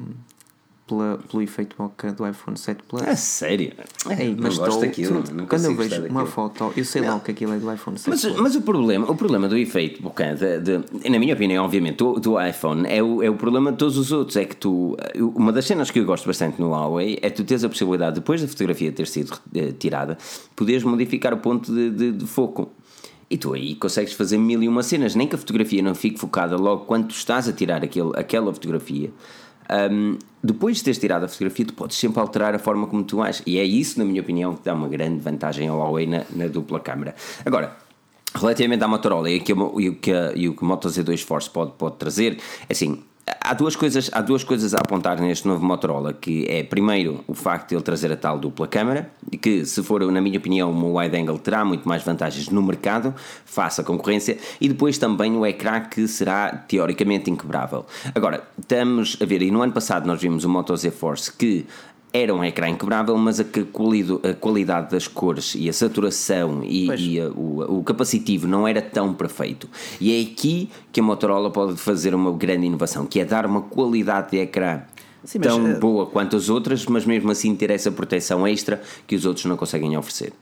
pela, 0.86 1.18
pelo 1.28 1.42
efeito 1.42 1.74
bokeh 1.76 2.12
do 2.12 2.26
iPhone 2.26 2.56
7 2.56 2.82
Plus. 2.84 3.02
É 3.02 3.16
sério? 3.16 3.72
É, 4.08 4.28
mas 4.36 4.56
não 4.56 4.66
estou, 4.66 4.80
daquilo, 4.80 5.22
quando 5.48 5.64
eu 5.64 5.74
vejo 5.74 6.06
uma 6.06 6.26
foto, 6.26 6.72
eu 6.76 6.84
sei 6.84 7.02
não. 7.02 7.08
lá 7.08 7.16
o 7.16 7.20
que 7.20 7.32
aquilo 7.32 7.52
é 7.52 7.58
do 7.58 7.72
iPhone 7.72 7.98
7 7.98 8.08
mas, 8.08 8.22
Plus. 8.22 8.40
Mas 8.40 8.54
o 8.54 8.62
problema, 8.62 9.10
o 9.10 9.16
problema 9.16 9.48
do 9.48 9.56
efeito 9.56 10.00
bokeh, 10.00 10.34
de, 10.34 10.60
de, 10.60 11.10
na 11.10 11.18
minha 11.18 11.34
opinião, 11.34 11.64
obviamente, 11.64 11.96
do, 11.96 12.14
do 12.20 12.40
iPhone, 12.40 12.86
é 12.88 13.02
o, 13.02 13.22
é 13.22 13.28
o 13.28 13.34
problema 13.34 13.72
de 13.72 13.78
todos 13.78 13.98
os 13.98 14.12
outros. 14.12 14.36
É 14.36 14.44
que 14.44 14.56
tu. 14.56 14.96
Uma 15.34 15.52
das 15.52 15.66
cenas 15.66 15.90
que 15.90 15.98
eu 15.98 16.04
gosto 16.04 16.26
bastante 16.26 16.60
no 16.60 16.70
Huawei 16.70 17.18
é 17.20 17.30
tu 17.30 17.42
teres 17.42 17.64
a 17.64 17.68
possibilidade, 17.68 18.16
depois 18.16 18.40
da 18.40 18.46
fotografia 18.46 18.92
ter 18.92 19.08
sido 19.08 19.36
eh, 19.54 19.72
tirada, 19.72 20.16
poderes 20.54 20.84
modificar 20.84 21.34
o 21.34 21.38
ponto 21.38 21.72
de, 21.72 21.90
de, 21.90 22.12
de 22.12 22.26
foco. 22.26 22.70
E 23.28 23.36
tu 23.36 23.54
aí 23.54 23.74
consegues 23.74 24.12
fazer 24.12 24.38
mil 24.38 24.62
e 24.62 24.68
uma 24.68 24.84
cenas, 24.84 25.16
nem 25.16 25.26
que 25.26 25.34
a 25.34 25.38
fotografia 25.38 25.82
não 25.82 25.96
fique 25.96 26.16
focada 26.16 26.56
logo 26.56 26.84
quando 26.84 27.08
tu 27.08 27.16
estás 27.16 27.48
a 27.48 27.52
tirar 27.52 27.82
aquele, 27.82 28.12
aquela 28.14 28.54
fotografia 28.54 29.10
um, 29.90 30.18
depois 30.42 30.76
de 30.76 30.84
teres 30.84 30.98
tirado 30.98 31.24
a 31.24 31.28
fotografia, 31.28 31.66
tu 31.66 31.74
podes 31.74 31.96
sempre 31.96 32.20
alterar 32.20 32.54
a 32.54 32.58
forma 32.58 32.86
como 32.86 33.02
tu 33.02 33.22
achas. 33.22 33.42
E 33.46 33.58
é 33.58 33.64
isso, 33.64 33.98
na 33.98 34.04
minha 34.04 34.20
opinião, 34.20 34.54
que 34.54 34.64
dá 34.64 34.74
uma 34.74 34.88
grande 34.88 35.20
vantagem 35.20 35.68
ao 35.68 35.78
Huawei 35.78 36.06
na, 36.06 36.22
na 36.34 36.46
dupla 36.46 36.78
câmara. 36.80 37.14
Agora, 37.44 37.76
relativamente 38.34 38.82
à 38.84 38.88
Motorola 38.88 39.28
e 39.30 39.38
o 39.38 39.44
que, 39.44 39.52
o 39.52 39.94
que, 39.96 40.12
o 40.12 40.64
Moto 40.64 40.88
Z2 40.88 41.24
Force 41.24 41.50
pode, 41.50 41.72
pode 41.72 41.96
trazer, 41.96 42.38
é 42.68 42.72
assim, 42.72 43.02
há 43.40 43.54
duas 43.54 43.74
coisas 43.74 44.08
há 44.12 44.20
duas 44.20 44.44
coisas 44.44 44.74
a 44.74 44.78
apontar 44.78 45.20
neste 45.20 45.48
novo 45.48 45.64
Motorola 45.64 46.12
que 46.12 46.46
é 46.48 46.62
primeiro 46.62 47.24
o 47.26 47.34
facto 47.34 47.70
de 47.70 47.74
ele 47.74 47.82
trazer 47.82 48.12
a 48.12 48.16
tal 48.16 48.38
dupla 48.38 48.68
câmara 48.68 49.10
e 49.30 49.36
que 49.36 49.64
se 49.64 49.82
for 49.82 50.00
na 50.10 50.20
minha 50.20 50.38
opinião 50.38 50.70
uma 50.70 51.00
wide 51.00 51.16
angle 51.16 51.38
terá 51.38 51.64
muito 51.64 51.88
mais 51.88 52.02
vantagens 52.02 52.48
no 52.48 52.62
mercado 52.62 53.14
face 53.44 53.80
à 53.80 53.84
concorrência 53.84 54.38
e 54.60 54.68
depois 54.68 54.98
também 54.98 55.36
o 55.36 55.44
ecrã 55.44 55.80
que 55.80 56.06
será 56.06 56.50
teoricamente 56.68 57.30
inquebrável. 57.30 57.84
Agora 58.14 58.44
estamos 58.58 59.16
a 59.20 59.24
ver 59.24 59.42
e 59.42 59.50
no 59.50 59.62
ano 59.62 59.72
passado 59.72 60.06
nós 60.06 60.20
vimos 60.20 60.44
o 60.44 60.48
Moto 60.48 60.76
Z 60.76 60.90
Force 60.92 61.32
que 61.32 61.66
era 62.12 62.34
um 62.34 62.42
ecrã 62.42 62.68
inquebrável, 62.68 63.16
mas 63.16 63.40
a, 63.40 63.42
a 63.42 64.34
qualidade 64.34 64.90
das 64.90 65.06
cores 65.06 65.54
e 65.54 65.68
a 65.68 65.72
saturação 65.72 66.62
e, 66.64 66.86
e 66.86 67.20
a, 67.20 67.28
o, 67.28 67.78
o, 67.78 67.84
capacitivo 67.84 68.46
não 68.46 68.66
era 68.66 68.80
tão 68.80 69.12
perfeito. 69.12 69.68
E 70.00 70.16
é 70.16 70.22
aqui 70.22 70.70
que 70.90 71.00
a 71.00 71.02
Motorola 71.02 71.50
pode 71.50 71.76
fazer 71.76 72.14
uma 72.14 72.32
grande 72.32 72.66
inovação, 72.66 73.06
que 73.06 73.20
é 73.20 73.24
dar 73.24 73.44
uma 73.44 73.62
qualidade 73.62 74.30
de 74.30 74.38
ecrã 74.38 74.82
Sim, 75.24 75.40
tão 75.40 75.58
mas, 75.60 75.76
eh, 75.76 75.78
boa 75.78 76.06
quanto 76.06 76.36
as 76.36 76.48
outras, 76.48 76.86
mas 76.86 77.04
mesmo 77.04 77.30
assim 77.30 77.54
ter 77.54 77.70
essa 77.70 77.90
proteção 77.90 78.46
extra 78.46 78.80
que 79.06 79.14
os 79.14 79.26
outros 79.26 79.44
não 79.44 79.56
conseguem 79.56 79.96
oferecer. 79.96 80.32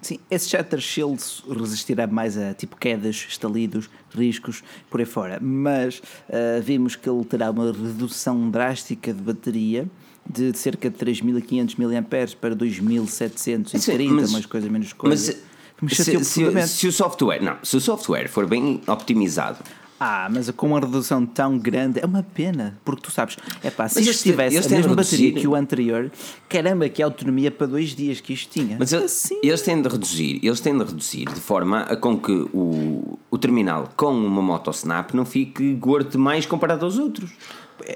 Sim, 0.00 0.18
esse 0.30 0.48
Shutter 0.48 0.80
Shield 0.80 1.22
resistirá 1.46 2.06
mais 2.06 2.36
a 2.38 2.54
tipo 2.54 2.74
quedas, 2.76 3.26
estalidos, 3.28 3.90
riscos, 4.14 4.62
por 4.88 4.98
aí 4.98 5.06
fora. 5.06 5.38
Mas 5.40 5.98
uh, 5.98 6.62
vimos 6.62 6.96
que 6.96 7.08
ele 7.08 7.22
terá 7.24 7.50
uma 7.50 7.66
redução 7.66 8.50
drástica 8.50 9.12
de 9.12 9.20
bateria 9.20 9.86
de 10.32 10.56
cerca 10.56 10.88
de 10.88 10.96
3.500 10.96 11.76
mAh 11.78 12.02
para 12.40 12.54
2.730, 12.54 14.10
mas, 14.10 14.30
umas 14.30 14.46
coisas 14.46 14.70
menos 14.70 14.92
coisa. 14.92 15.36
Mas, 15.80 15.92
se, 15.92 16.24
se, 16.24 16.66
se, 16.66 16.86
o 16.86 16.92
software, 16.92 17.42
não, 17.42 17.56
se 17.62 17.76
o 17.76 17.80
software 17.80 18.28
for 18.28 18.46
bem 18.46 18.80
optimizado. 18.86 19.58
Ah, 20.02 20.30
mas 20.32 20.50
com 20.52 20.68
uma 20.68 20.80
redução 20.80 21.26
tão 21.26 21.58
grande 21.58 22.00
é 22.00 22.06
uma 22.06 22.22
pena, 22.22 22.78
porque 22.82 23.02
tu 23.02 23.10
sabes, 23.10 23.36
é 23.62 23.70
pá, 23.70 23.86
se 23.86 24.00
isto 24.00 24.22
tivesse 24.22 24.56
a 24.56 24.76
mesma 24.76 24.94
bateria 24.94 25.30
que 25.34 25.46
o 25.46 25.54
anterior, 25.54 26.10
caramba, 26.48 26.88
que 26.88 27.02
autonomia 27.02 27.50
para 27.50 27.66
dois 27.66 27.90
dias 27.90 28.18
que 28.18 28.32
isto 28.32 28.50
tinha. 28.50 28.78
Mas 28.78 28.94
assim. 28.94 29.38
eles 29.42 29.60
têm 29.60 29.82
de 29.82 29.86
reduzir, 29.86 30.40
eles 30.42 30.58
têm 30.60 30.72
de 30.72 30.84
reduzir 30.84 31.26
de 31.26 31.38
forma 31.38 31.80
a 31.82 31.96
com 31.96 32.18
que 32.18 32.32
o, 32.32 33.18
o 33.30 33.36
terminal 33.36 33.90
com 33.94 34.10
uma 34.10 34.40
moto 34.40 34.70
snap 34.70 35.12
não 35.12 35.26
fique 35.26 35.74
gordo 35.74 36.12
demais 36.12 36.46
comparado 36.46 36.86
aos 36.86 36.96
outros. 36.96 37.30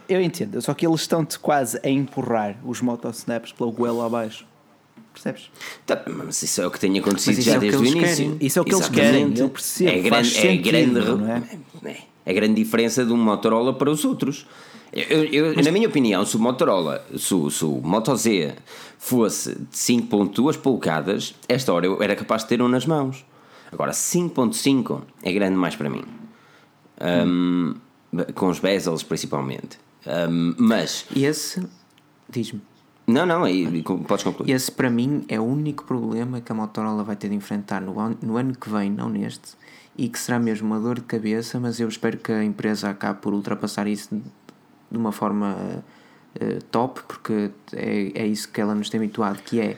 Eu 0.09 0.21
entendo, 0.21 0.61
só 0.61 0.75
que 0.75 0.87
eles 0.87 1.01
estão-te 1.01 1.39
quase 1.39 1.79
a 1.85 1.89
empurrar 1.89 2.57
os 2.65 2.81
motosnaps 2.81 3.53
pela 3.53 3.71
goela 3.71 4.07
abaixo. 4.07 4.47
Percebes? 5.13 5.51
Tá, 5.87 6.03
mas 6.07 6.43
isso 6.43 6.61
é 6.61 6.67
o 6.67 6.71
que 6.71 6.81
tem 6.81 6.99
acontecido 6.99 7.41
já 7.41 7.55
é 7.55 7.59
desde 7.59 7.79
o 7.79 7.85
início. 7.85 8.25
Querem. 8.25 8.37
Isso 8.41 8.59
é 8.59 8.63
o 8.63 8.65
que 8.65 8.75
Exatamente. 8.75 9.07
eles 9.07 9.21
querem. 9.21 9.39
Eu 9.39 9.49
percebo. 9.49 9.91
É, 9.91 10.03
grande, 10.03 10.29
é, 10.29 10.41
sentido, 10.41 10.63
grande, 10.65 11.31
é? 11.85 11.89
é? 11.89 11.97
é? 12.27 12.31
a 12.31 12.33
grande 12.33 12.55
diferença 12.55 13.05
de 13.05 13.13
um 13.13 13.17
Motorola 13.17 13.73
para 13.73 13.91
os 13.91 14.05
outros. 14.05 14.47
Eu, 14.93 15.25
eu, 15.25 15.55
mas, 15.57 15.67
na 15.67 15.73
minha 15.73 15.89
opinião, 15.89 16.25
se 16.25 16.37
o 16.37 16.39
Motorola, 16.41 17.05
se, 17.17 17.51
se 17.51 17.65
o 17.65 17.81
Moto 17.83 18.15
Z 18.15 18.55
fosse 18.97 19.55
de 19.55 19.77
5.2 19.77 20.57
polegadas, 20.59 21.35
esta 21.49 21.73
hora 21.73 21.87
eu 21.87 22.01
era 22.03 22.15
capaz 22.15 22.43
de 22.43 22.49
ter 22.49 22.63
um 22.63 22.69
nas 22.69 22.87
mãos. 22.87 23.25
Agora, 23.73 23.91
5.5 23.91 25.03
é 25.23 25.33
grande 25.33 25.57
mais 25.57 25.75
para 25.75 25.91
mim. 25.91 26.05
Um, 27.01 27.75
com 28.35 28.49
os 28.49 28.59
bezels 28.59 29.03
principalmente. 29.03 29.79
Um, 30.07 30.55
mas. 30.59 31.07
Esse. 31.15 31.67
Diz-me. 32.29 32.61
Não, 33.07 33.27
não, 33.27 33.45
aí 33.45 33.83
podes 34.07 34.25
concluir. 34.25 34.51
Esse 34.51 34.73
para 34.73 34.89
mim 34.89 35.25
é 35.29 35.39
o 35.39 35.45
único 35.45 35.85
problema 35.85 36.41
que 36.41 36.51
a 36.51 36.55
Motorola 36.55 37.05
vai 37.05 37.17
ter 37.17 37.29
de 37.29 37.35
enfrentar 37.35 37.81
no 37.83 38.01
ano, 38.01 38.17
no 38.23 38.37
ano 38.37 38.55
que 38.55 38.71
vem, 38.71 38.91
não 38.91 39.11
neste, 39.11 39.55
e 39.97 40.09
que 40.09 40.19
será 40.19 40.39
mesmo 40.39 40.67
uma 40.67 40.81
dor 40.81 40.97
de 40.97 41.03
cabeça, 41.03 41.61
mas 41.61 41.79
eu 41.79 41.89
espero 41.89 42.17
que 42.17 42.33
a 42.33 42.43
empresa 42.43 42.89
acabe 42.89 43.21
por 43.21 43.35
ultrapassar 43.35 43.87
isso 43.87 44.09
de 44.91 44.97
uma 44.97 45.13
forma 45.13 45.55
uh, 46.37 46.65
top, 46.71 47.03
porque 47.07 47.51
é, 47.75 48.23
é 48.23 48.27
isso 48.27 48.49
que 48.49 48.59
ela 48.59 48.75
nos 48.75 48.89
tem 48.89 48.99
habituado, 48.99 49.43
que 49.43 49.61
é 49.61 49.77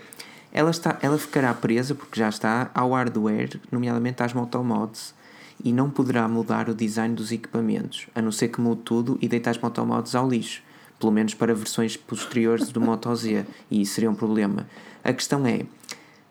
ela, 0.53 0.70
está, 0.70 0.96
ela 1.03 1.18
ficará 1.18 1.53
presa, 1.53 1.94
porque 1.94 2.18
já 2.18 2.29
está, 2.29 2.70
ao 2.72 2.92
hardware, 2.92 3.61
nomeadamente 3.70 4.22
às 4.22 4.33
motomods, 4.33 5.14
e 5.64 5.73
não 5.73 5.90
poderá 5.90 6.29
mudar 6.29 6.69
o 6.69 6.75
design 6.75 7.14
dos 7.14 7.33
equipamentos, 7.33 8.07
a 8.14 8.23
não 8.23 8.31
ser 8.31 8.49
que 8.49 8.61
mude 8.61 8.83
tudo 8.83 9.19
e 9.21 9.29
deite 9.29 9.49
as 9.49 9.59
motomods 9.59 10.14
ao 10.14 10.29
lixo, 10.29 10.62
pelo 10.99 11.12
menos 11.12 11.35
para 11.35 11.55
versões 11.55 11.97
posteriores 11.97 12.71
do 12.71 12.81
Moto 12.81 13.14
Z, 13.14 13.45
e 13.71 13.83
isso 13.83 13.95
seria 13.95 14.11
um 14.11 14.14
problema. 14.14 14.66
A 15.03 15.12
questão 15.12 15.47
é, 15.47 15.66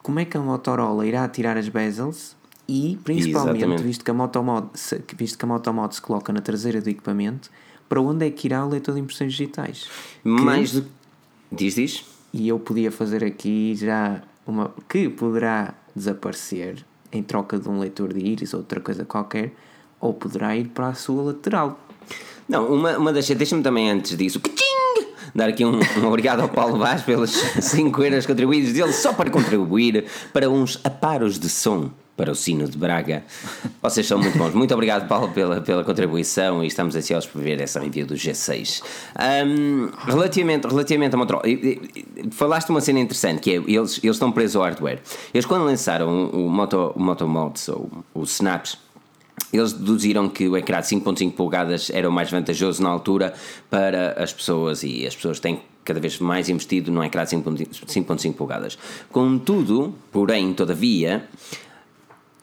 como 0.01 0.19
é 0.19 0.25
que 0.25 0.37
a 0.37 0.39
Motorola 0.39 1.05
irá 1.05 1.27
tirar 1.27 1.57
as 1.57 1.69
bezels 1.69 2.35
e, 2.67 2.97
principalmente, 3.03 3.83
visto 3.83 4.03
que, 4.03 4.11
a 4.11 4.13
Motomod, 4.13 4.69
visto 5.17 5.37
que 5.37 5.45
a 5.45 5.47
Motomod 5.47 5.93
se 5.93 6.01
coloca 6.01 6.33
na 6.33 6.41
traseira 6.41 6.81
do 6.81 6.89
equipamento, 6.89 7.49
para 7.87 8.01
onde 8.01 8.25
é 8.25 8.31
que 8.31 8.47
irá 8.47 8.65
o 8.65 8.69
leitor 8.69 8.95
de 8.95 9.01
impressões 9.01 9.31
digitais? 9.31 9.87
Mais 10.23 10.71
do... 10.71 10.85
Diz, 11.51 11.75
diz. 11.75 12.05
E 12.33 12.47
eu 12.47 12.59
podia 12.59 12.91
fazer 12.91 13.23
aqui 13.23 13.75
já 13.75 14.21
uma... 14.45 14.73
que 14.89 15.07
poderá 15.09 15.75
desaparecer 15.95 16.83
em 17.11 17.23
troca 17.23 17.57
de 17.57 17.67
um 17.69 17.79
leitor 17.79 18.13
de 18.13 18.19
íris 18.19 18.53
ou 18.53 18.59
outra 18.59 18.79
coisa 18.79 19.05
qualquer, 19.05 19.53
ou 19.99 20.13
poderá 20.13 20.55
ir 20.55 20.67
para 20.69 20.89
a 20.89 20.93
sua 20.93 21.23
lateral. 21.23 21.79
Não, 22.47 22.67
uma, 22.67 22.97
uma 22.97 23.13
das. 23.13 23.27
Deixa-me 23.27 23.63
também 23.63 23.89
antes 23.89 24.15
disso. 24.15 24.39
Dar 25.33 25.49
aqui 25.49 25.65
um, 25.65 25.79
um 26.01 26.07
obrigado 26.07 26.39
ao 26.39 26.47
Paulo 26.47 26.77
Vaz 26.77 27.01
pelas 27.01 27.31
5 27.59 28.03
euros 28.03 28.25
contribuídos 28.25 28.71
dele, 28.71 28.93
só 28.93 29.11
para 29.13 29.29
contribuir 29.29 30.05
para 30.31 30.49
uns 30.49 30.79
aparos 30.83 31.37
de 31.37 31.49
som 31.49 31.91
para 32.15 32.31
o 32.31 32.35
Sino 32.35 32.67
de 32.67 32.77
Braga. 32.77 33.23
Vocês 33.81 34.05
são 34.07 34.17
muito 34.17 34.37
bons. 34.37 34.53
Muito 34.53 34.73
obrigado, 34.73 35.07
Paulo, 35.07 35.29
pela, 35.29 35.61
pela 35.61 35.83
contribuição 35.83 36.63
e 36.63 36.67
estamos 36.67 36.95
ansiosos 36.95 37.29
por 37.29 37.41
ver 37.41 37.59
essa 37.61 37.79
review 37.79 38.05
do 38.05 38.15
G6. 38.15 38.81
Um, 39.45 39.89
relativamente, 40.07 40.67
relativamente 40.67 41.15
a 41.15 41.17
Motorola, 41.17 41.43
falaste 42.31 42.69
uma 42.69 42.81
cena 42.81 42.99
interessante 42.99 43.41
que 43.41 43.51
é 43.51 43.55
eles, 43.55 43.99
eles 44.03 44.15
estão 44.15 44.31
presos 44.31 44.55
ao 44.55 44.63
hardware. 44.63 45.01
Eles, 45.33 45.45
quando 45.45 45.65
lançaram 45.65 46.29
o 46.29 46.49
Moto, 46.49 46.93
o 46.95 46.99
Moto 46.99 47.27
Mods 47.27 47.69
ou 47.69 47.89
o 48.13 48.23
Snaps, 48.23 48.77
eles 49.51 49.73
deduziram 49.73 50.29
que 50.29 50.47
o 50.47 50.57
ecrã 50.57 50.79
de 50.81 50.87
5.5 50.87 51.33
polegadas 51.33 51.89
era 51.89 52.09
o 52.09 52.11
mais 52.11 52.31
vantajoso 52.31 52.81
na 52.81 52.89
altura 52.89 53.33
para 53.69 54.11
as 54.21 54.33
pessoas 54.33 54.83
e 54.83 55.05
as 55.05 55.15
pessoas 55.15 55.39
têm 55.39 55.59
cada 55.83 55.99
vez 55.99 56.17
mais 56.19 56.49
investido 56.49 56.91
num 56.91 57.03
ecrã 57.03 57.23
de 57.23 57.35
5.5 57.35 58.33
polegadas. 58.33 58.77
Contudo, 59.11 59.93
porém, 60.11 60.51
todavia, 60.53 61.27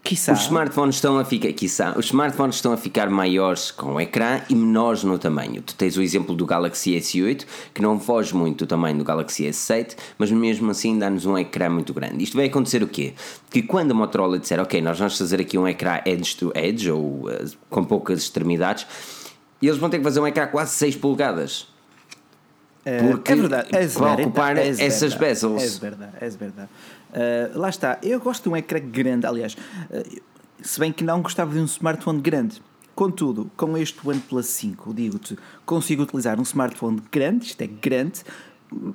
Quiçá. 0.03 0.33
Os 0.33 0.41
smartphones 0.43 0.97
estão 0.97 1.17
a 1.17 1.25
ficar, 1.25 1.53
quiçá, 1.53 1.95
os 1.97 2.07
smartphones 2.07 2.57
estão 2.57 2.73
a 2.73 2.77
ficar 2.77 3.09
maiores 3.09 3.71
com 3.71 3.95
o 3.95 4.01
ecrã 4.01 4.41
e 4.49 4.55
menores 4.55 5.05
no 5.05 5.17
tamanho. 5.17 5.63
Tu 5.63 5.77
tens 5.77 5.97
o 5.97 6.03
exemplo 6.03 6.35
do 6.35 6.45
Galaxy 6.45 6.97
S8, 6.97 7.47
que 7.73 7.81
não 7.81 8.01
foge 8.01 8.35
muito 8.35 8.65
do 8.65 8.69
tamanho 8.69 8.99
do 8.99 9.05
Galaxy 9.05 9.45
S7, 9.45 9.97
mas 10.19 10.33
mesmo 10.33 10.73
assim 10.73 10.99
dá-nos 10.99 11.25
um 11.25 11.39
ecrã 11.39 11.71
muito 11.71 11.95
grande. 11.95 12.25
Isto 12.25 12.37
vai 12.37 12.47
acontecer 12.47 12.83
o 12.83 12.89
quê? 12.89 13.15
Que 13.49 13.63
quando 13.63 13.93
a 13.93 13.95
Motorola 13.95 14.41
disser, 14.41 14.59
ok, 14.59 14.83
nós 14.83 14.99
vamos 14.99 15.17
fazer 15.17 15.41
aqui 15.41 15.57
um 15.57 15.69
ecrã 15.69 16.01
edge 16.05 16.37
to 16.37 16.53
edge, 16.57 16.91
ou 16.91 17.29
uh, 17.29 17.51
com 17.71 17.85
poucas 17.85 18.23
extremidades, 18.23 18.85
eles 19.63 19.79
vão 19.79 19.89
ter 19.89 19.99
que 19.99 20.05
fazer 20.05 20.19
um 20.19 20.27
ecrã 20.27 20.49
quase 20.49 20.73
6 20.73 20.97
polegadas. 20.97 21.69
Eh, 22.85 22.99
Porque 22.99 23.33
é 23.33 23.37
verdade, 23.37 23.69
é 23.71 23.87
para 23.87 24.23
ocupar 24.23 24.57
é 24.57 24.69
essas 24.69 25.15
bezels. 25.15 25.63
É 25.63 25.81
verdade, 25.81 26.13
é 26.21 26.29
verdade. 26.29 26.69
Uh, 27.13 27.59
lá 27.59 27.69
está, 27.69 27.99
eu 28.03 28.19
gosto 28.19 28.45
de 28.45 28.49
um 28.49 28.57
ecrã 28.57 28.81
grande, 28.81 29.27
aliás, 29.27 29.55
uh, 29.55 30.23
se 30.63 30.81
bem 30.81 30.93
que 30.93 31.05
não 31.05 31.21
gostava 31.21 31.53
de 31.53 31.59
um 31.59 31.65
smartphone 31.65 32.21
grande. 32.21 32.63
Contudo, 32.95 33.51
com 33.57 33.77
este 33.77 34.07
OnePlus 34.07 34.47
5, 34.47 34.93
digo-te, 34.95 35.39
consigo 35.65 36.03
utilizar 36.03 36.39
um 36.39 36.43
smartphone 36.43 37.03
grande, 37.11 37.47
isto 37.47 37.61
é 37.63 37.67
grande, 37.67 38.23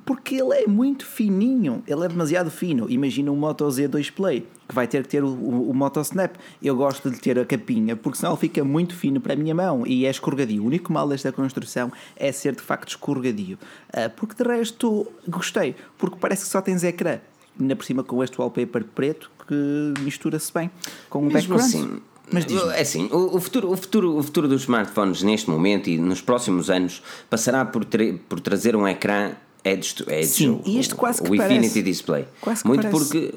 porque 0.04 0.36
ele 0.36 0.54
é 0.54 0.66
muito 0.66 1.06
fininho, 1.06 1.82
ele 1.86 2.04
é 2.04 2.08
demasiado 2.08 2.50
fino. 2.50 2.90
Imagina 2.90 3.30
um 3.30 3.36
Moto 3.36 3.66
Z2 3.66 4.12
Play, 4.12 4.46
que 4.68 4.74
vai 4.74 4.86
ter 4.86 5.02
que 5.02 5.08
ter 5.08 5.22
o, 5.22 5.28
o, 5.28 5.70
o 5.70 5.74
Moto 5.74 6.00
Snap. 6.00 6.36
Eu 6.62 6.76
gosto 6.76 7.10
de 7.10 7.18
ter 7.18 7.38
a 7.38 7.44
capinha, 7.44 7.96
porque 7.96 8.18
senão 8.18 8.32
ele 8.32 8.40
fica 8.40 8.64
muito 8.64 8.94
fino 8.94 9.20
para 9.20 9.34
a 9.34 9.36
minha 9.36 9.54
mão 9.54 9.86
e 9.86 10.06
é 10.06 10.10
escorregadio. 10.10 10.62
O 10.62 10.66
único 10.66 10.92
mal 10.92 11.08
desta 11.08 11.32
construção 11.32 11.92
é 12.16 12.32
ser 12.32 12.54
de 12.54 12.62
facto 12.62 12.88
escorregadio. 12.88 13.58
Uh, 13.88 14.10
porque 14.16 14.42
de 14.42 14.48
resto 14.48 15.06
gostei, 15.28 15.74
porque 15.96 16.16
parece 16.20 16.44
que 16.44 16.50
só 16.50 16.60
tens 16.60 16.82
ecrã 16.82 17.20
ainda 17.60 17.76
por 17.76 17.84
cima 17.84 18.02
com 18.02 18.22
este 18.22 18.38
wallpaper 18.40 18.84
preto 18.94 19.30
que 19.46 19.94
mistura-se 20.00 20.52
bem 20.52 20.70
com 21.08 21.26
o 21.26 21.30
background. 21.30 21.62
Assim, 21.62 22.00
mas 22.30 22.44
é 22.74 22.80
assim, 22.80 23.08
o, 23.10 23.40
futuro, 23.40 23.70
o, 23.70 23.76
futuro, 23.76 24.16
o 24.18 24.22
futuro 24.22 24.48
dos 24.48 24.62
smartphones 24.62 25.22
neste 25.22 25.48
momento 25.48 25.88
e 25.88 25.98
nos 25.98 26.20
próximos 26.20 26.68
anos 26.68 27.02
passará 27.30 27.64
por, 27.64 27.86
por 28.28 28.40
trazer 28.40 28.76
um 28.76 28.86
ecrã 28.86 29.32
edge 29.64 29.94
to 29.94 30.10
edge. 30.10 30.26
Sim, 30.26 30.60
e 30.64 30.78
este 30.78 30.94
quase 30.94 31.22
que 31.22 31.28
o 31.30 31.36
parece. 31.36 31.54
Infinity 31.54 31.82
Display. 31.82 32.26
Quase 32.40 32.62
que 32.62 32.68
Muito 32.68 32.82
parece. 32.82 33.04
porque 33.04 33.34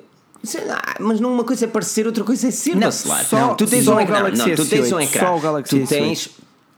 mas 1.00 1.20
não 1.20 1.32
uma 1.32 1.44
coisa 1.44 1.66
é 1.66 1.68
parecer, 1.68 2.08
outra 2.08 2.24
coisa 2.24 2.48
é 2.48 2.52
ser 2.52 2.76
não, 2.76 2.92
Só, 2.92 3.16
não, 3.32 3.56
tu 3.56 3.68
tens 3.68 3.88
um 3.88 4.00
ecrã. 4.00 4.30
Não, 4.32 4.56
tu 4.56 4.66
tens 4.66 4.92
um 4.92 5.00
ecrã. 5.00 5.28
Só 5.28 5.38
o 5.38 5.40
Galaxy 5.40 5.80
tu 5.80 5.88
tens, 5.88 6.30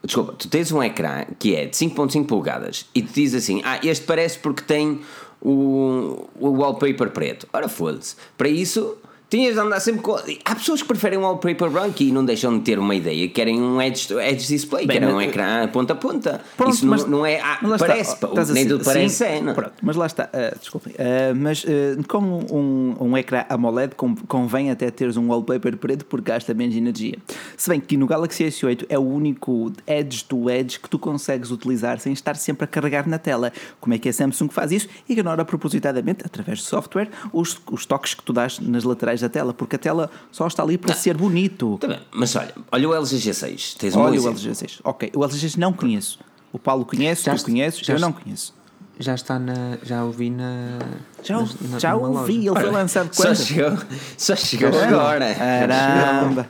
desculpa, 0.03 0.33
tu 0.33 0.49
tens 0.49 0.71
um 0.71 0.83
ecrã 0.83 1.25
que 1.39 1.55
é 1.55 1.65
de 1.65 1.77
5.5 1.77 2.25
polegadas 2.25 2.85
e 2.93 3.01
tu 3.01 3.13
dizes 3.13 3.41
assim: 3.41 3.61
"Ah, 3.63 3.79
este 3.81 4.05
parece 4.05 4.37
porque 4.37 4.63
tem 4.63 4.99
o, 5.43 6.29
o 6.39 6.49
wallpaper 6.49 7.11
preto. 7.11 7.47
Ora, 7.51 7.67
foda-se. 7.67 8.15
Para 8.37 8.47
isso, 8.47 8.97
Tinhas 9.33 9.55
de 9.55 9.59
andar 9.59 9.79
sempre 9.79 10.01
com. 10.03 10.15
Há 10.45 10.53
pessoas 10.53 10.83
que 10.83 10.87
preferem 10.87 11.17
um 11.17 11.23
wallpaper 11.23 11.67
branco 11.67 12.03
e 12.03 12.11
não 12.11 12.23
deixam 12.23 12.55
de 12.55 12.63
ter 12.63 12.77
uma 12.77 12.93
ideia, 12.93 13.27
querem 13.29 13.59
um 13.59 13.81
edge, 13.81 14.13
edge 14.13 14.47
display, 14.47 14.85
Bem, 14.85 14.99
querem 14.99 15.11
um 15.11 15.19
ecrã 15.19 15.67
ponta 15.69 15.93
a 15.93 15.95
ponta. 15.95 16.39
Pronto, 16.55 16.75
Isso 16.75 16.85
não- 16.85 16.91
mas- 16.91 17.05
não, 17.07 17.25
é. 17.25 17.39
ah, 17.41 17.57
está, 17.63 17.77
parece, 17.79 18.15
pá, 18.17 18.27
a 18.27 18.45
nem 18.53 18.67
tudo 18.67 18.85
parece 18.85 19.15
sim, 19.15 19.23
é, 19.23 19.41
não. 19.41 19.55
Pronto, 19.55 19.73
mas 19.81 19.95
lá 19.95 20.05
está, 20.05 20.29
ah, 20.31 20.55
desculpem, 20.59 20.93
ah, 20.99 21.33
mas 21.35 21.65
com 22.07 22.19
um, 22.19 22.95
um 22.99 23.17
ecrã 23.17 23.43
AMOLED 23.49 23.95
con- 23.95 24.13
convém 24.27 24.69
até 24.69 24.91
teres 24.91 25.17
um 25.17 25.27
wallpaper 25.29 25.77
preto 25.77 26.05
porque 26.05 26.29
gasta 26.31 26.53
menos 26.53 26.75
energia. 26.75 27.17
Se 27.57 27.71
bem 27.71 27.79
que 27.79 27.97
no 27.97 28.05
Galaxy 28.05 28.43
S8 28.43 28.85
é 28.87 28.99
o 28.99 29.01
único 29.01 29.71
edge 29.87 30.25
to 30.25 30.47
edge 30.47 30.79
que 30.79 30.87
tu 30.87 30.99
consegues 30.99 31.49
utilizar 31.49 31.99
sem 31.99 32.13
estar 32.13 32.35
sempre 32.35 32.65
a 32.65 32.67
carregar 32.67 33.07
na 33.09 33.17
tela. 33.17 33.51
Como 33.81 33.95
é 33.95 33.97
que 33.97 34.07
a 34.09 34.13
Samsung 34.13 34.49
faz 34.49 34.71
isso? 34.71 34.87
Ignora 35.09 35.43
propositadamente, 35.43 36.23
através 36.23 36.59
de 36.59 36.65
software, 36.65 37.09
os, 37.31 37.59
os 37.71 37.83
toques 37.87 38.13
que 38.13 38.21
tu 38.21 38.31
dás 38.31 38.59
nas 38.59 38.83
laterais 38.83 39.22
da 39.23 39.29
tela, 39.29 39.53
porque 39.53 39.75
a 39.75 39.79
tela 39.79 40.09
só 40.31 40.45
está 40.47 40.61
ali 40.61 40.77
para 40.77 40.93
ser 40.93 41.17
bonito. 41.17 41.77
Tá 41.79 41.87
bem, 41.87 41.99
mas 42.13 42.35
olha, 42.35 42.53
olha 42.71 42.89
o 42.89 42.93
LG 42.93 43.17
G6. 43.31 43.75
Tens 43.77 43.95
um 43.95 43.99
Olha 44.01 44.21
o. 44.21 44.27
LG 44.27 44.53
6. 44.55 44.79
Ok, 44.83 45.11
o 45.15 45.23
LG 45.23 45.39
6 45.39 45.55
não 45.57 45.73
conheço. 45.73 46.19
O 46.51 46.59
Paulo 46.59 46.85
conhece, 46.85 47.23
Já 47.23 47.35
tu 47.35 47.45
conheces, 47.45 47.79
já 47.79 47.93
eu 47.93 47.99
não 47.99 48.11
conheço. 48.11 48.53
Já 48.99 49.15
está 49.15 49.39
na. 49.39 49.79
Já 49.81 50.03
ouvi 50.03 50.29
na. 50.29 50.77
Já, 51.23 51.39
na- 51.41 51.79
já 51.79 51.95
ouvi, 51.95 52.47
loja. 52.47 52.51
ele 52.51 52.59
foi 52.67 52.71
lançado 52.71 53.11
Só 53.13 53.23
quando? 53.23 53.35
chegou, 53.37 53.77
só 54.15 54.35
chegou 54.35 54.69
Caramba. 54.71 54.95
agora. 55.01 55.33
Caramba. 55.35 56.49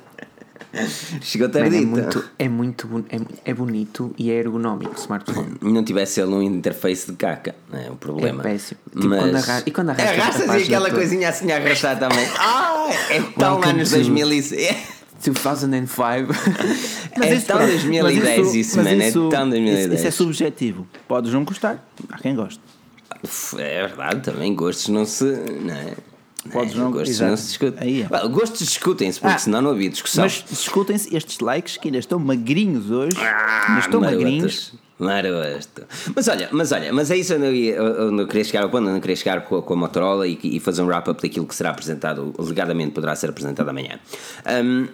Chegou 1.21 1.49
tardito. 1.49 1.75
é, 1.83 1.85
muito, 1.85 2.25
é, 2.39 2.49
muito 2.49 3.05
é, 3.45 3.51
é 3.51 3.53
bonito 3.53 4.13
e 4.17 4.31
é 4.31 4.33
ergonómico 4.35 4.91
o 4.93 4.97
smartphone. 4.99 5.55
Não 5.61 5.83
tivesse 5.83 6.19
ele 6.19 6.31
um 6.33 6.41
interface 6.41 7.11
de 7.11 7.15
caca, 7.17 7.53
não 7.71 7.79
é 7.79 7.89
o 7.91 7.95
problema. 7.95 8.41
É 8.41 8.43
péssimo. 8.43 8.79
Tipo, 8.91 9.07
Mas... 9.07 9.19
quando 9.21 9.35
arra- 9.35 9.63
e 9.65 9.71
quando 9.71 9.89
arrasta 9.91 10.09
a 10.11 10.13
Arrastas 10.23 10.61
e 10.61 10.63
aquela 10.63 10.85
toda. 10.85 10.95
coisinha 10.97 11.29
assim 11.29 11.51
a 11.51 11.57
arrastar 11.57 11.99
também. 11.99 12.27
Ah, 12.37 12.89
é 13.09 13.19
tão 13.21 13.53
Welcome 13.53 13.71
anos 13.71 13.89
to- 13.89 13.95
2006. 13.95 14.75
2005. 15.23 16.33
É 17.21 17.39
tão 17.39 17.57
2010 17.59 18.55
isso, 18.55 18.77
mas 18.77 18.85
mano. 18.87 19.01
É 19.03 19.07
isso- 19.07 19.29
tão 19.29 19.49
2010. 19.49 19.93
Isso 19.99 20.07
é 20.07 20.11
subjetivo. 20.11 20.87
Podes 21.07 21.31
não 21.33 21.43
gostar, 21.43 21.87
há 22.09 22.17
quem 22.17 22.35
goste. 22.35 22.59
É 23.57 23.87
verdade, 23.87 24.21
também 24.21 24.53
gostos 24.53 24.89
não 24.89 25.05
se. 25.05 25.23
Não 25.23 25.73
é? 25.73 25.93
Podes 26.51 26.75
não- 26.75 27.37
se 27.37 27.47
discutem. 27.47 27.79
Aí 27.81 28.01
é. 28.01 28.27
Gostos 28.27 28.59
discutem-se, 28.59 29.19
porque 29.19 29.35
Ah, 29.35 29.39
senão 29.39 29.61
não 29.61 29.71
havia 29.71 29.89
discussão. 29.89 30.23
Mas 30.25 30.43
discutem-se 30.49 31.15
estes 31.15 31.39
likes 31.39 31.77
que 31.77 31.87
ainda 31.87 31.99
estão 31.99 32.19
magrinhos 32.19 32.91
hoje. 32.91 33.17
Ah, 33.19 33.65
ainda 33.69 33.79
estão 33.79 34.01
magrinhos. 34.01 34.73
Maroto. 34.99 35.83
Mas 36.15 36.27
olha, 36.27 36.49
mas 36.51 36.71
olha, 36.71 36.93
mas 36.93 37.11
é 37.11 37.17
isso 37.17 37.33
onde 37.35 37.45
eu, 37.45 37.53
ia, 37.53 37.83
onde 37.83 38.21
eu 38.23 38.27
queria 38.27 38.43
chegar 38.43 38.63
ao 38.63 38.69
ponto, 38.69 38.87
onde 38.87 38.97
eu 38.97 39.01
queria 39.01 39.15
chegar 39.15 39.41
com 39.41 39.57
a, 39.57 39.61
com 39.63 39.73
a 39.73 39.75
Motorola 39.75 40.27
e, 40.27 40.39
e 40.43 40.59
fazer 40.59 40.81
um 40.81 40.85
wrap-up 40.85 41.21
daquilo 41.21 41.45
que 41.47 41.55
será 41.55 41.71
apresentado, 41.71 42.33
alegadamente 42.37 42.91
poderá 42.91 43.15
ser 43.15 43.29
apresentado 43.29 43.67
amanhã. 43.69 43.99
Um, 44.63 44.87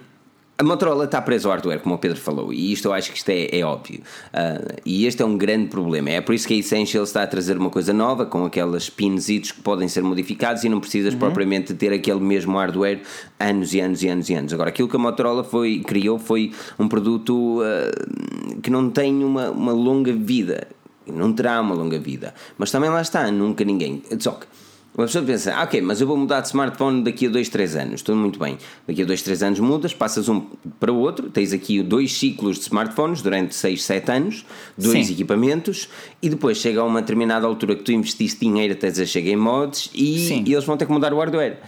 a 0.60 0.62
Motorola 0.62 1.06
está 1.06 1.22
presa 1.22 1.48
ao 1.48 1.52
hardware, 1.52 1.80
como 1.80 1.94
o 1.94 1.98
Pedro 1.98 2.20
falou, 2.20 2.52
e 2.52 2.70
isto 2.70 2.88
eu 2.88 2.92
acho 2.92 3.10
que 3.10 3.16
isto 3.16 3.30
é, 3.30 3.48
é 3.50 3.64
óbvio. 3.64 4.02
Ah, 4.30 4.60
e 4.84 5.06
este 5.06 5.22
é 5.22 5.24
um 5.24 5.38
grande 5.38 5.68
problema. 5.68 6.10
É 6.10 6.20
por 6.20 6.34
isso 6.34 6.46
que 6.46 6.52
a 6.52 6.56
Essential 6.58 7.02
está 7.02 7.22
a 7.22 7.26
trazer 7.26 7.56
uma 7.56 7.70
coisa 7.70 7.94
nova, 7.94 8.26
com 8.26 8.44
aquelas 8.44 8.90
pinzitos 8.90 9.52
que 9.52 9.62
podem 9.62 9.88
ser 9.88 10.02
modificados 10.02 10.62
e 10.62 10.68
não 10.68 10.78
precisas 10.78 11.14
propriamente 11.14 11.72
ter 11.72 11.94
aquele 11.94 12.20
mesmo 12.20 12.58
hardware 12.58 13.00
anos 13.38 13.72
e 13.72 13.80
anos 13.80 14.02
e 14.02 14.08
anos 14.08 14.28
e 14.28 14.34
anos. 14.34 14.52
Agora, 14.52 14.68
aquilo 14.68 14.86
que 14.86 14.96
a 14.96 14.98
Motorola 14.98 15.42
foi, 15.42 15.78
criou 15.78 16.18
foi 16.18 16.52
um 16.78 16.86
produto 16.86 17.62
ah, 17.62 18.60
que 18.62 18.68
não 18.68 18.90
tem 18.90 19.24
uma, 19.24 19.50
uma 19.50 19.72
longa 19.72 20.12
vida. 20.12 20.68
Não 21.06 21.32
terá 21.32 21.58
uma 21.62 21.74
longa 21.74 21.98
vida. 21.98 22.34
Mas 22.58 22.70
também 22.70 22.90
lá 22.90 23.00
está, 23.00 23.30
nunca 23.30 23.64
ninguém. 23.64 24.02
Só 24.18 24.32
que 24.32 24.46
uma 24.94 25.06
pessoa 25.06 25.24
pensa, 25.24 25.54
ah, 25.54 25.62
ok, 25.62 25.80
mas 25.80 26.00
eu 26.00 26.06
vou 26.06 26.16
mudar 26.16 26.40
de 26.40 26.48
smartphone 26.48 27.02
daqui 27.04 27.26
a 27.26 27.30
2, 27.30 27.48
3 27.48 27.76
anos. 27.76 28.02
Tudo 28.02 28.18
muito 28.18 28.38
bem. 28.38 28.58
Daqui 28.86 29.02
a 29.02 29.04
2, 29.04 29.22
3 29.22 29.42
anos 29.44 29.60
mudas, 29.60 29.94
passas 29.94 30.28
um 30.28 30.40
para 30.80 30.92
o 30.92 30.96
outro, 30.96 31.30
tens 31.30 31.52
aqui 31.52 31.80
dois 31.82 32.12
ciclos 32.12 32.56
de 32.56 32.62
smartphones 32.64 33.22
durante 33.22 33.54
6, 33.54 33.82
7 33.82 34.10
anos, 34.10 34.44
dois 34.76 35.06
Sim. 35.06 35.12
equipamentos, 35.12 35.88
e 36.20 36.28
depois 36.28 36.58
chega 36.58 36.80
a 36.80 36.84
uma 36.84 37.00
determinada 37.00 37.46
altura 37.46 37.76
que 37.76 37.84
tu 37.84 37.92
investiste 37.92 38.40
dinheiro 38.40 38.72
até 38.72 38.92
já 38.92 39.06
chega 39.06 39.30
em 39.30 39.36
mods 39.36 39.90
e, 39.94 40.42
e 40.44 40.52
eles 40.52 40.64
vão 40.64 40.76
ter 40.76 40.86
que 40.86 40.92
mudar 40.92 41.12
o 41.14 41.18
hardware. 41.18 41.58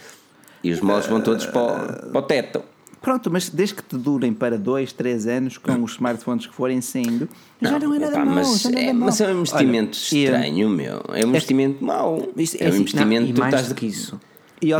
E 0.64 0.70
os 0.70 0.80
mods 0.80 1.06
vão 1.06 1.20
todos 1.20 1.46
para, 1.46 1.62
o, 1.62 2.10
para 2.10 2.18
o 2.18 2.22
teto. 2.22 2.71
Pronto, 3.02 3.30
mas 3.30 3.48
desde 3.48 3.74
que 3.74 3.82
te 3.82 3.96
durem 3.96 4.32
para 4.32 4.56
2, 4.56 4.92
3 4.92 5.26
anos 5.26 5.58
com 5.58 5.82
os 5.82 5.92
smartphones 5.92 6.46
que 6.46 6.54
forem 6.54 6.80
saindo, 6.80 7.28
já 7.60 7.78
não 7.78 7.92
é 7.94 7.98
nada 7.98 8.12
epá, 8.12 8.24
mau. 8.24 8.34
mas, 8.36 8.64
não 8.64 8.78
é, 8.78 8.84
é, 8.84 8.92
mau. 8.92 9.06
mas 9.06 9.20
é 9.20 9.26
um 9.34 9.40
investimento 9.40 9.98
Olha, 9.98 10.18
estranho, 10.22 10.68
meu. 10.70 11.02
É 11.12 11.26
um 11.26 11.28
investimento 11.30 11.84
mau. 11.84 12.28
Isto- 12.36 12.56
É 12.60 12.66
um 12.66 12.68
assim, 12.68 12.78
investimento 12.80 13.26
Não, 13.26 13.34
tu 13.34 13.40
mais 13.40 13.54
estás 13.54 13.68
do 13.68 13.74
que 13.74 13.86
isso. 13.86 14.20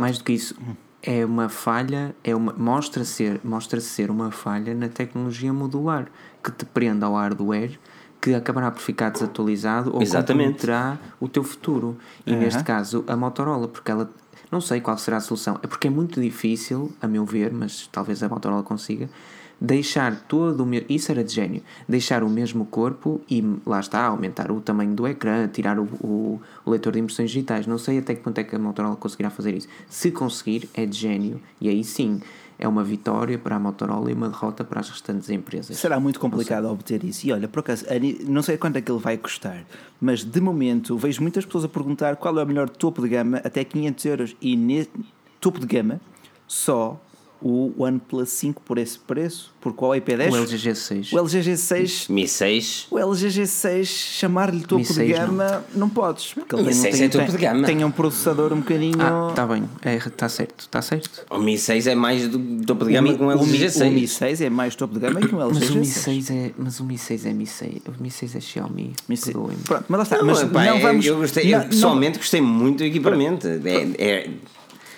Mais 0.00 0.18
do 0.18 0.24
que 0.24 0.32
isso. 0.32 0.54
É 1.02 1.24
uma 1.24 1.48
falha, 1.48 2.14
é 2.22 2.34
uma, 2.34 2.52
mostra, 2.52 3.04
ser, 3.04 3.40
mostra 3.42 3.80
ser 3.80 4.08
uma 4.08 4.30
falha 4.30 4.72
na 4.72 4.88
tecnologia 4.88 5.52
modular 5.52 6.06
que 6.42 6.52
te 6.52 6.64
prende 6.64 7.04
ao 7.04 7.14
hardware 7.14 7.76
que 8.20 8.32
acabará 8.34 8.70
por 8.70 8.80
ficar 8.80 9.10
desatualizado 9.10 9.92
ou 9.92 10.00
Exatamente. 10.00 10.52
comprometerá 10.60 10.96
o 11.18 11.26
teu 11.26 11.42
futuro. 11.42 11.96
E 12.24 12.32
neste 12.36 12.62
caso 12.62 13.04
a 13.08 13.16
Motorola, 13.16 13.66
porque 13.66 13.90
ela 13.90 14.08
não 14.52 14.60
sei 14.60 14.82
qual 14.82 14.98
será 14.98 15.16
a 15.16 15.20
solução, 15.20 15.58
é 15.62 15.66
porque 15.66 15.88
é 15.88 15.90
muito 15.90 16.20
difícil, 16.20 16.92
a 17.00 17.08
meu 17.08 17.24
ver, 17.24 17.50
mas 17.52 17.88
talvez 17.90 18.22
a 18.22 18.28
Motorola 18.28 18.62
consiga, 18.62 19.08
deixar 19.58 20.24
todo 20.28 20.62
o 20.62 20.66
mesmo. 20.66 20.86
Isso 20.90 21.10
era 21.10 21.24
de 21.24 21.32
gênio. 21.32 21.62
Deixar 21.88 22.22
o 22.22 22.28
mesmo 22.28 22.66
corpo 22.66 23.20
e 23.30 23.42
lá 23.64 23.80
está, 23.80 24.04
aumentar 24.04 24.50
o 24.50 24.60
tamanho 24.60 24.94
do 24.94 25.06
ecrã, 25.06 25.48
tirar 25.48 25.78
o, 25.78 25.84
o, 26.00 26.40
o 26.66 26.70
leitor 26.70 26.92
de 26.92 26.98
impressões 26.98 27.30
digitais. 27.30 27.66
Não 27.66 27.78
sei 27.78 27.98
até 27.98 28.14
que 28.14 28.22
ponto 28.22 28.38
é 28.38 28.44
que 28.44 28.54
a 28.54 28.58
Motorola 28.58 28.96
conseguirá 28.96 29.30
fazer 29.30 29.54
isso. 29.54 29.68
Se 29.88 30.10
conseguir, 30.10 30.68
é 30.74 30.84
de 30.84 30.98
gênio. 30.98 31.40
E 31.60 31.68
aí 31.68 31.82
sim, 31.82 32.20
é 32.62 32.68
uma 32.68 32.84
vitória 32.84 33.36
para 33.36 33.56
a 33.56 33.58
Motorola 33.58 34.08
e 34.08 34.14
uma 34.14 34.28
derrota 34.28 34.62
para 34.62 34.78
as 34.78 34.88
restantes 34.88 35.28
empresas. 35.28 35.76
Será 35.76 35.98
muito 35.98 36.20
complicado 36.20 36.70
obter 36.70 37.02
isso. 37.02 37.26
E 37.26 37.32
olha, 37.32 37.48
por 37.48 37.58
acaso, 37.58 37.84
não 38.24 38.40
sei 38.40 38.56
quanto 38.56 38.76
é 38.76 38.80
que 38.80 38.90
ele 38.90 39.00
vai 39.00 39.18
custar, 39.18 39.64
mas 40.00 40.22
de 40.22 40.40
momento 40.40 40.96
vejo 40.96 41.20
muitas 41.22 41.44
pessoas 41.44 41.64
a 41.64 41.68
perguntar 41.68 42.14
qual 42.14 42.38
é 42.38 42.44
o 42.44 42.46
melhor 42.46 42.68
topo 42.68 43.02
de 43.02 43.08
gama 43.08 43.38
até 43.38 43.64
500 43.64 44.04
euros. 44.04 44.36
E 44.40 44.56
nesse 44.56 44.90
topo 45.40 45.58
de 45.58 45.66
gama, 45.66 46.00
só 46.46 47.00
o 47.44 47.72
OnePlus 47.78 48.28
5 48.30 48.62
por 48.62 48.78
esse 48.78 48.98
preço, 48.98 49.52
porque 49.60 49.84
o 49.84 49.88
IP10, 49.88 50.30
O 50.32 50.36
LG 50.36 50.56
G6. 50.56 51.12
o 51.12 51.18
LG 51.18 51.40
G6, 51.40 52.08
Mi 52.08 52.28
6. 52.28 52.86
o 52.90 52.98
LG 52.98 53.28
G6 53.28 53.84
chamar-lhe 53.84 54.60
topo 54.60 54.82
de 54.82 54.92
6 54.92 55.10
gama, 55.18 55.64
não, 55.74 55.88
podes, 55.88 56.32
porque 56.34 56.54
ele 56.54 56.62
Mi 56.62 56.68
tem, 56.70 56.80
6 56.82 56.96
tem, 56.96 57.04
é 57.04 57.08
topo 57.08 57.32
de 57.32 57.38
gama. 57.38 57.66
tem 57.66 57.84
um 57.84 57.90
processador 57.90 58.52
um 58.52 58.58
bocadinho. 58.60 58.96
Ah, 59.00 59.28
está 59.30 59.46
bem, 59.46 59.64
está 60.06 60.28
certo, 60.28 60.60
está 60.60 60.80
certo. 60.82 61.24
O 61.30 61.38
Mi 61.38 61.58
6 61.58 61.86
é 61.88 61.94
mais 61.94 62.28
do 62.28 62.38
topo 62.64 62.84
de 62.84 62.90
o, 62.90 62.94
gama 62.94 63.08
Mi, 63.10 63.16
que 63.16 63.22
um 63.22 63.26
o, 63.26 63.28
Mi, 63.28 63.34
LG 63.34 63.82
o 63.82 63.90
Mi 63.90 64.02
G6. 64.04 64.06
6 64.08 64.40
é 64.40 64.50
mais 64.50 64.76
topo 64.76 64.94
de 64.94 65.00
gama 65.00 65.20
que 65.20 65.34
um 65.34 65.40
LG 65.40 65.58
Mas 65.60 65.70
o 65.70 65.74
Mi 65.78 65.86
G6. 65.86 65.90
6 65.90 66.30
é, 66.30 66.50
mas 66.56 66.80
o 66.80 66.84
Mi 66.84 66.96
6 66.98 67.26
é 67.26 67.32
Mi 67.32 67.46
6, 67.46 67.72
o 67.88 68.02
Mi 68.02 68.10
6 68.10 68.36
é 68.36 68.40
Xiaomi. 68.40 68.92
Mi 69.08 69.16
6. 69.16 69.32
perdoem-me. 69.34 69.62
Pronto, 69.64 69.84
mas 69.88 69.98
lá 69.98 70.02
está. 70.04 70.18
Não, 70.18 70.26
mas 70.26 70.42
epá, 70.42 70.64
não 70.64 70.76
eu- 70.76 70.80
vamos. 70.80 71.04
eu, 71.06 71.16
gostei, 71.16 71.46
eu 71.46 71.50
não- 71.52 71.58
não- 71.64 71.68
pessoalmente 71.70 72.18
gostei 72.18 72.40
muito 72.40 72.78
do 72.78 72.84
equipamento. 72.84 73.46
É, 73.48 73.50
é- 73.98 74.30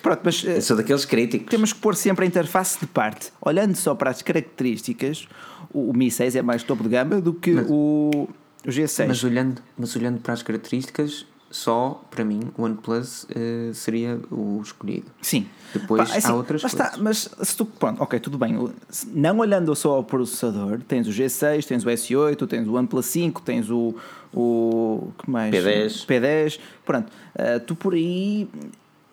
Pronto, 0.05 0.21
mas 0.23 0.45
eh, 0.45 0.59
eu 0.59 0.63
sou 0.63 0.77
daqueles 0.77 1.07
críticos. 1.07 1.49
temos 1.49 1.73
que 1.73 1.81
pôr 1.81 1.97
sempre 1.97 2.27
a 2.27 2.29
interface 2.29 2.79
de 2.79 2.87
parte. 2.87 3.33
Olhando 3.41 3.75
só 3.75 3.95
para 3.95 4.11
as 4.11 4.21
características, 4.21 5.27
o, 5.73 5.89
o 5.91 5.97
Mi 5.97 6.11
6 6.11 6.37
é 6.37 6.43
mais 6.43 6.63
topo 6.63 6.83
de 6.83 6.91
gama 6.91 7.23
do 7.23 7.33
que 7.33 7.55
o, 7.55 8.29
o 8.67 8.69
G6. 8.69 9.07
Mas 9.09 9.25
olhando, 9.25 9.63
mas 9.79 9.97
olhando 9.97 10.21
para 10.21 10.35
as 10.35 10.43
características, 10.43 11.25
só 11.51 12.05
para 12.11 12.23
mim 12.23 12.43
o 12.55 12.65
OnePlus 12.65 13.27
eh, 13.35 13.71
seria 13.73 14.21
o 14.31 14.61
escolhido. 14.63 15.07
Sim. 15.23 15.47
Depois 15.73 16.07
Pá, 16.11 16.15
é 16.17 16.19
assim, 16.19 16.29
há 16.29 16.35
outras 16.35 16.63
está, 16.63 16.91
coisas. 16.91 17.01
mas 17.01 17.49
se 17.49 17.57
tu, 17.57 17.65
pronto, 17.65 18.03
ok, 18.03 18.21
tudo 18.21 18.37
bem. 18.37 18.59
Não 19.07 19.39
olhando 19.39 19.75
só 19.75 19.93
ao 19.95 20.05
processador, 20.05 20.83
tens 20.87 21.09
o 21.09 21.11
G6, 21.11 21.65
tens 21.65 21.83
o 21.83 21.89
S8, 21.89 22.47
tens 22.47 22.69
o 22.69 22.75
OnePlus 22.75 23.07
5, 23.07 23.41
tens 23.41 23.71
o. 23.71 23.95
o 24.35 25.13
que 25.17 25.31
mais? 25.31 25.55
P10. 25.55 26.07
P10. 26.07 26.61
Pronto, 26.85 27.11
ah, 27.35 27.59
tu 27.59 27.75
por 27.75 27.95
aí. 27.95 28.47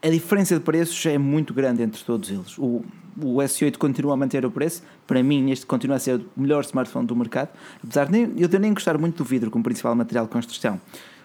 A 0.03 0.09
diferença 0.09 0.55
de 0.55 0.61
preços 0.61 1.05
é 1.05 1.17
muito 1.17 1.53
grande 1.53 1.83
entre 1.83 2.03
todos 2.03 2.29
eles. 2.29 2.57
O, 2.57 2.83
o 3.21 3.35
S8 3.35 3.77
continua 3.77 4.13
a 4.13 4.17
manter 4.17 4.43
o 4.43 4.49
preço. 4.49 4.81
Para 5.05 5.21
mim, 5.21 5.51
este 5.51 5.65
continua 5.65 5.97
a 5.97 5.99
ser 5.99 6.15
o 6.35 6.41
melhor 6.41 6.63
smartphone 6.63 7.05
do 7.05 7.15
mercado. 7.15 7.49
Apesar 7.83 8.05
de 8.05 8.11
nem, 8.11 8.33
eu 8.35 8.47
de 8.47 8.57
nem 8.57 8.73
gostar 8.73 8.97
muito 8.97 9.17
do 9.17 9.23
vidro 9.23 9.51
como 9.51 9.63
principal 9.63 9.93
material 9.95 10.25
de 10.25 10.31
construção. 10.31 10.81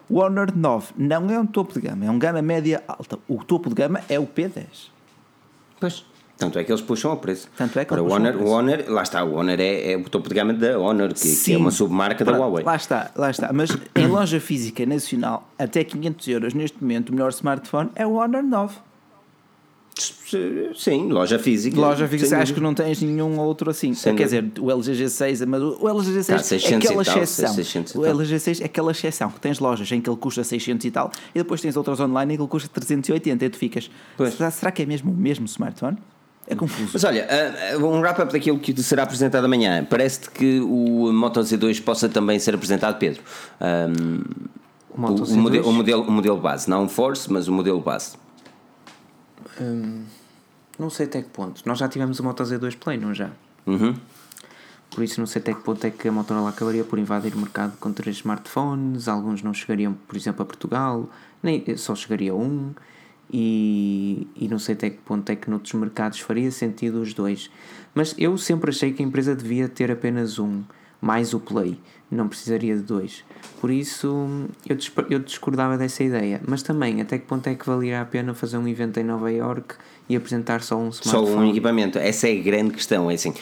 O 0.08 0.18
Honor 0.18 0.54
9 0.54 0.92
não 0.96 1.30
é 1.30 1.40
um 1.40 1.46
topo 1.46 1.72
de 1.72 1.80
gama, 1.80 2.04
é 2.04 2.10
um 2.10 2.18
gama 2.18 2.42
média 2.42 2.84
alta. 2.86 3.18
O 3.26 3.42
topo 3.42 3.70
de 3.70 3.74
gama 3.74 4.02
é 4.08 4.20
o 4.20 4.26
P10. 4.26 4.90
Pois. 5.80 6.04
Tanto 6.38 6.58
é 6.58 6.64
que 6.64 6.70
eles 6.70 6.82
puxam 6.82 7.12
o 7.12 7.16
preço. 7.16 7.48
Tanto 7.56 7.78
é 7.78 7.84
que 7.84 7.92
Ora, 7.92 8.02
o 8.02 8.10
Honor, 8.10 8.36
o. 8.36 8.50
Honor, 8.50 8.84
lá 8.88 9.02
está, 9.02 9.24
o 9.24 9.34
Honor 9.34 9.58
é, 9.58 9.92
é 9.92 9.96
o 9.96 10.04
topo 10.04 10.28
de 10.28 10.34
gama 10.34 10.52
da 10.52 10.78
Honor, 10.78 11.14
que, 11.14 11.34
que 11.34 11.54
é 11.54 11.56
uma 11.56 11.70
submarca 11.70 12.24
da 12.24 12.32
Huawei. 12.32 12.64
Lá 12.64 12.76
está, 12.76 13.10
lá 13.16 13.30
está. 13.30 13.52
Mas 13.52 13.70
em 13.94 14.06
loja 14.06 14.38
física 14.38 14.84
nacional, 14.84 15.48
até 15.58 15.82
500 15.82 16.28
euros 16.28 16.54
neste 16.54 16.82
momento, 16.82 17.08
o 17.08 17.12
melhor 17.12 17.30
smartphone 17.30 17.90
é 17.94 18.06
o 18.06 18.14
Honor 18.14 18.42
9. 18.42 18.76
Sim, 20.74 21.08
loja 21.08 21.38
física. 21.38 21.80
Loja 21.80 22.06
física, 22.06 22.36
acho 22.36 22.52
que 22.52 22.60
não 22.60 22.74
tens 22.74 23.00
nenhum 23.00 23.38
outro 23.38 23.70
assim. 23.70 23.94
Sem 23.94 24.14
Quer 24.14 24.24
dizer, 24.24 24.52
o 24.60 24.70
LG 24.70 24.92
G6, 24.92 25.46
mas 25.46 25.62
o 25.62 25.88
LG 25.88 26.20
G6 26.20 26.28
ah, 26.28 26.74
é 26.74 26.76
aquela 26.76 27.04
tal, 27.04 27.22
exceção. 27.22 27.54
O 27.94 28.04
LG 28.04 28.36
G6 28.36 28.60
é 28.60 28.64
aquela 28.66 28.90
exceção 28.90 29.30
que 29.30 29.40
tens 29.40 29.58
lojas 29.58 29.90
em 29.90 30.00
que 30.02 30.10
ele 30.10 30.18
custa 30.18 30.44
600 30.44 30.84
e 30.84 30.90
tal 30.90 31.10
e 31.34 31.38
depois 31.38 31.62
tens 31.62 31.78
outras 31.78 31.98
online 31.98 32.34
em 32.34 32.36
que 32.36 32.42
ele 32.42 32.48
custa 32.48 32.68
380 32.68 33.42
e 33.42 33.48
tu 33.48 33.56
ficas. 33.56 33.90
Será, 34.36 34.50
será 34.50 34.70
que 34.70 34.82
é 34.82 34.86
mesmo 34.86 35.10
o 35.10 35.16
mesmo 35.16 35.46
smartphone? 35.46 35.96
É 36.46 36.54
confuso. 36.54 36.90
Mas 36.92 37.02
olha, 37.02 37.26
uh, 37.76 37.84
um 37.84 38.00
wrap-up 38.00 38.32
daquilo 38.32 38.58
que 38.58 38.80
será 38.82 39.02
apresentado 39.02 39.44
amanhã. 39.44 39.84
Parece-te 39.84 40.30
que 40.30 40.60
o 40.60 41.12
Moto 41.12 41.40
Z2 41.40 41.82
possa 41.82 42.08
também 42.08 42.38
ser 42.38 42.54
apresentado, 42.54 42.98
Pedro. 42.98 43.22
Um, 43.60 44.22
o, 44.90 45.02
o, 45.02 45.24
o, 45.24 45.36
modelo, 45.36 45.68
o, 45.68 45.72
modelo, 45.72 46.02
o 46.02 46.10
modelo 46.10 46.38
base, 46.38 46.70
não 46.70 46.84
o 46.84 46.88
Force, 46.88 47.30
mas 47.30 47.48
o 47.48 47.52
modelo 47.52 47.80
base. 47.80 48.16
Hum, 49.60 50.04
não 50.78 50.88
sei 50.88 51.06
até 51.06 51.20
que 51.20 51.28
ponto. 51.28 51.62
Nós 51.66 51.78
já 51.78 51.88
tivemos 51.88 52.20
o 52.20 52.24
Moto 52.24 52.42
Z2 52.42 52.76
Play, 52.78 52.96
não 52.96 53.12
já? 53.12 53.30
Uhum. 53.66 53.94
Por 54.90 55.02
isso 55.02 55.20
não 55.20 55.26
sei 55.26 55.42
até 55.42 55.52
que 55.52 55.60
ponto 55.60 55.84
é 55.84 55.90
que 55.90 56.08
a 56.08 56.12
Motorola 56.12 56.48
acabaria 56.48 56.84
por 56.84 56.98
invadir 56.98 57.34
o 57.34 57.38
mercado 57.38 57.76
com 57.78 57.92
três 57.92 58.16
smartphones, 58.16 59.08
alguns 59.08 59.42
não 59.42 59.52
chegariam, 59.52 59.94
por 60.06 60.16
exemplo, 60.16 60.42
a 60.42 60.46
Portugal, 60.46 61.08
nem 61.42 61.76
só 61.76 61.94
chegaria 61.94 62.34
um, 62.34 62.72
e, 63.32 64.26
e 64.36 64.48
não 64.48 64.58
sei 64.58 64.74
até 64.74 64.90
que 64.90 64.98
ponto 64.98 65.30
é 65.30 65.36
que 65.36 65.50
noutros 65.50 65.74
mercados 65.74 66.20
faria 66.20 66.50
sentido 66.50 67.00
os 67.00 67.12
dois. 67.12 67.50
Mas 67.94 68.14
eu 68.18 68.36
sempre 68.36 68.70
achei 68.70 68.92
que 68.92 69.02
a 69.02 69.06
empresa 69.06 69.34
devia 69.34 69.68
ter 69.68 69.90
apenas 69.90 70.38
um, 70.38 70.62
mais 71.00 71.34
o 71.34 71.40
Play, 71.40 71.78
não 72.10 72.28
precisaria 72.28 72.76
de 72.76 72.82
dois. 72.82 73.24
Por 73.60 73.70
isso 73.70 74.28
eu, 74.68 74.76
eu 75.10 75.18
discordava 75.18 75.76
dessa 75.76 76.04
ideia. 76.04 76.40
Mas 76.46 76.62
também, 76.62 77.00
até 77.00 77.18
que 77.18 77.26
ponto 77.26 77.46
é 77.48 77.54
que 77.54 77.66
valeria 77.66 78.00
a 78.00 78.04
pena 78.04 78.34
fazer 78.34 78.58
um 78.58 78.68
evento 78.68 78.98
em 79.00 79.04
Nova 79.04 79.30
York 79.30 79.74
e 80.08 80.16
apresentar 80.16 80.62
só 80.62 80.76
um 80.76 80.90
smartphone? 80.90 81.26
Só 81.26 81.38
um 81.38 81.50
equipamento, 81.50 81.98
essa 81.98 82.28
é 82.28 82.38
a 82.38 82.42
grande 82.42 82.72
questão. 82.72 83.10
É 83.10 83.14
assim, 83.14 83.34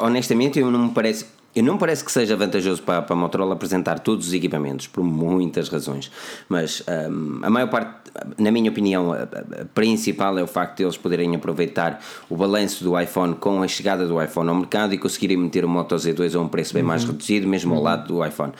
honestamente, 0.00 0.58
eu 0.58 0.70
não 0.70 0.86
me 0.86 0.92
parece 0.92 1.26
eu 1.54 1.62
não 1.62 1.76
parece 1.76 2.04
que 2.04 2.10
seja 2.10 2.34
vantajoso 2.34 2.82
para, 2.82 3.02
para 3.02 3.14
a 3.14 3.18
Motorola 3.18 3.54
apresentar 3.54 3.98
todos 3.98 4.28
os 4.28 4.32
equipamentos, 4.32 4.86
por 4.86 5.04
muitas 5.04 5.68
razões, 5.68 6.10
mas 6.48 6.82
um, 7.10 7.40
a 7.42 7.50
maior 7.50 7.68
parte, 7.68 8.10
na 8.38 8.50
minha 8.50 8.70
opinião, 8.70 9.12
a, 9.12 9.22
a, 9.22 9.64
principal 9.74 10.38
é 10.38 10.42
o 10.42 10.46
facto 10.46 10.78
de 10.78 10.84
eles 10.84 10.96
poderem 10.96 11.34
aproveitar 11.36 12.00
o 12.28 12.36
balanço 12.36 12.82
do 12.82 12.98
iPhone 12.98 13.34
com 13.34 13.62
a 13.62 13.68
chegada 13.68 14.06
do 14.06 14.22
iPhone 14.22 14.48
ao 14.48 14.56
mercado 14.56 14.94
e 14.94 14.98
conseguirem 14.98 15.36
meter 15.36 15.64
o 15.64 15.68
Moto 15.68 15.94
Z2 15.94 16.34
a 16.34 16.40
um 16.40 16.48
preço 16.48 16.72
bem 16.72 16.82
uhum. 16.82 16.88
mais 16.88 17.04
reduzido, 17.04 17.46
mesmo 17.46 17.72
ao 17.72 17.78
uhum. 17.78 17.84
lado 17.84 18.08
do 18.08 18.24
iPhone 18.24 18.52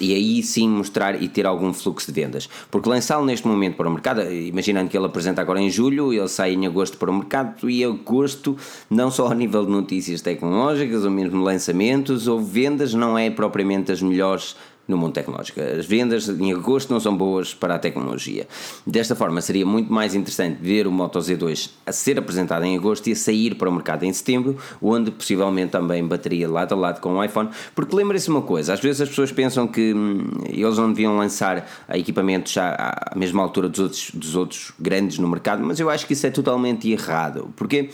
e 0.00 0.14
aí 0.14 0.42
sim 0.42 0.68
mostrar 0.68 1.22
e 1.22 1.28
ter 1.28 1.46
algum 1.46 1.72
fluxo 1.72 2.12
de 2.12 2.20
vendas. 2.20 2.48
Porque 2.70 2.88
lançá-lo 2.88 3.24
neste 3.24 3.46
momento 3.46 3.76
para 3.76 3.88
o 3.88 3.90
mercado, 3.90 4.22
imaginando 4.32 4.90
que 4.90 4.96
ele 4.96 5.06
apresenta 5.06 5.40
agora 5.40 5.60
em 5.60 5.70
julho, 5.70 6.12
ele 6.12 6.28
sai 6.28 6.54
em 6.54 6.66
agosto 6.66 6.96
para 6.96 7.10
o 7.10 7.14
mercado 7.14 7.68
e 7.68 7.84
agosto, 7.84 8.56
não 8.90 9.10
só 9.10 9.28
a 9.28 9.34
nível 9.34 9.64
de 9.64 9.72
notícias 9.72 10.20
tecnológicas 10.20 11.04
ou 11.04 11.10
mesmo 11.10 11.42
lançamentos 11.42 12.28
ou 12.28 12.40
vendas, 12.40 12.94
não 12.94 13.18
é 13.18 13.30
propriamente 13.30 13.92
as 13.92 14.02
melhores 14.02 14.56
no 14.88 14.96
mundo 14.96 15.12
tecnológico. 15.12 15.60
As 15.60 15.84
vendas 15.84 16.28
em 16.28 16.52
agosto 16.52 16.90
não 16.90 16.98
são 16.98 17.14
boas 17.14 17.52
para 17.52 17.74
a 17.74 17.78
tecnologia. 17.78 18.48
Desta 18.86 19.14
forma, 19.14 19.40
seria 19.42 19.66
muito 19.66 19.92
mais 19.92 20.14
interessante 20.14 20.58
ver 20.60 20.86
o 20.86 20.90
Moto 20.90 21.18
Z2 21.18 21.70
a 21.84 21.92
ser 21.92 22.18
apresentado 22.18 22.64
em 22.64 22.76
agosto 22.76 23.06
e 23.08 23.12
a 23.12 23.16
sair 23.16 23.54
para 23.54 23.68
o 23.68 23.72
mercado 23.72 24.04
em 24.04 24.12
setembro, 24.12 24.56
onde 24.80 25.10
possivelmente 25.10 25.72
também 25.72 26.04
bateria 26.04 26.48
lado 26.48 26.72
a 26.72 26.76
lado 26.76 27.00
com 27.00 27.14
o 27.14 27.22
iPhone. 27.22 27.50
Porque 27.74 27.94
lembrem-se 27.94 28.30
uma 28.30 28.42
coisa: 28.42 28.72
às 28.72 28.80
vezes 28.80 29.02
as 29.02 29.08
pessoas 29.10 29.30
pensam 29.30 29.68
que 29.68 29.92
hum, 29.92 30.26
eles 30.48 30.78
não 30.78 30.88
deviam 30.88 31.16
lançar 31.16 31.68
equipamentos 31.92 32.52
já 32.52 32.74
à 32.74 33.16
mesma 33.16 33.42
altura 33.42 33.68
dos 33.68 33.78
outros, 33.78 34.10
dos 34.14 34.34
outros 34.34 34.72
grandes 34.80 35.18
no 35.18 35.28
mercado, 35.28 35.62
mas 35.62 35.78
eu 35.78 35.90
acho 35.90 36.06
que 36.06 36.14
isso 36.14 36.26
é 36.26 36.30
totalmente 36.30 36.90
errado. 36.90 37.52
Porque 37.54 37.90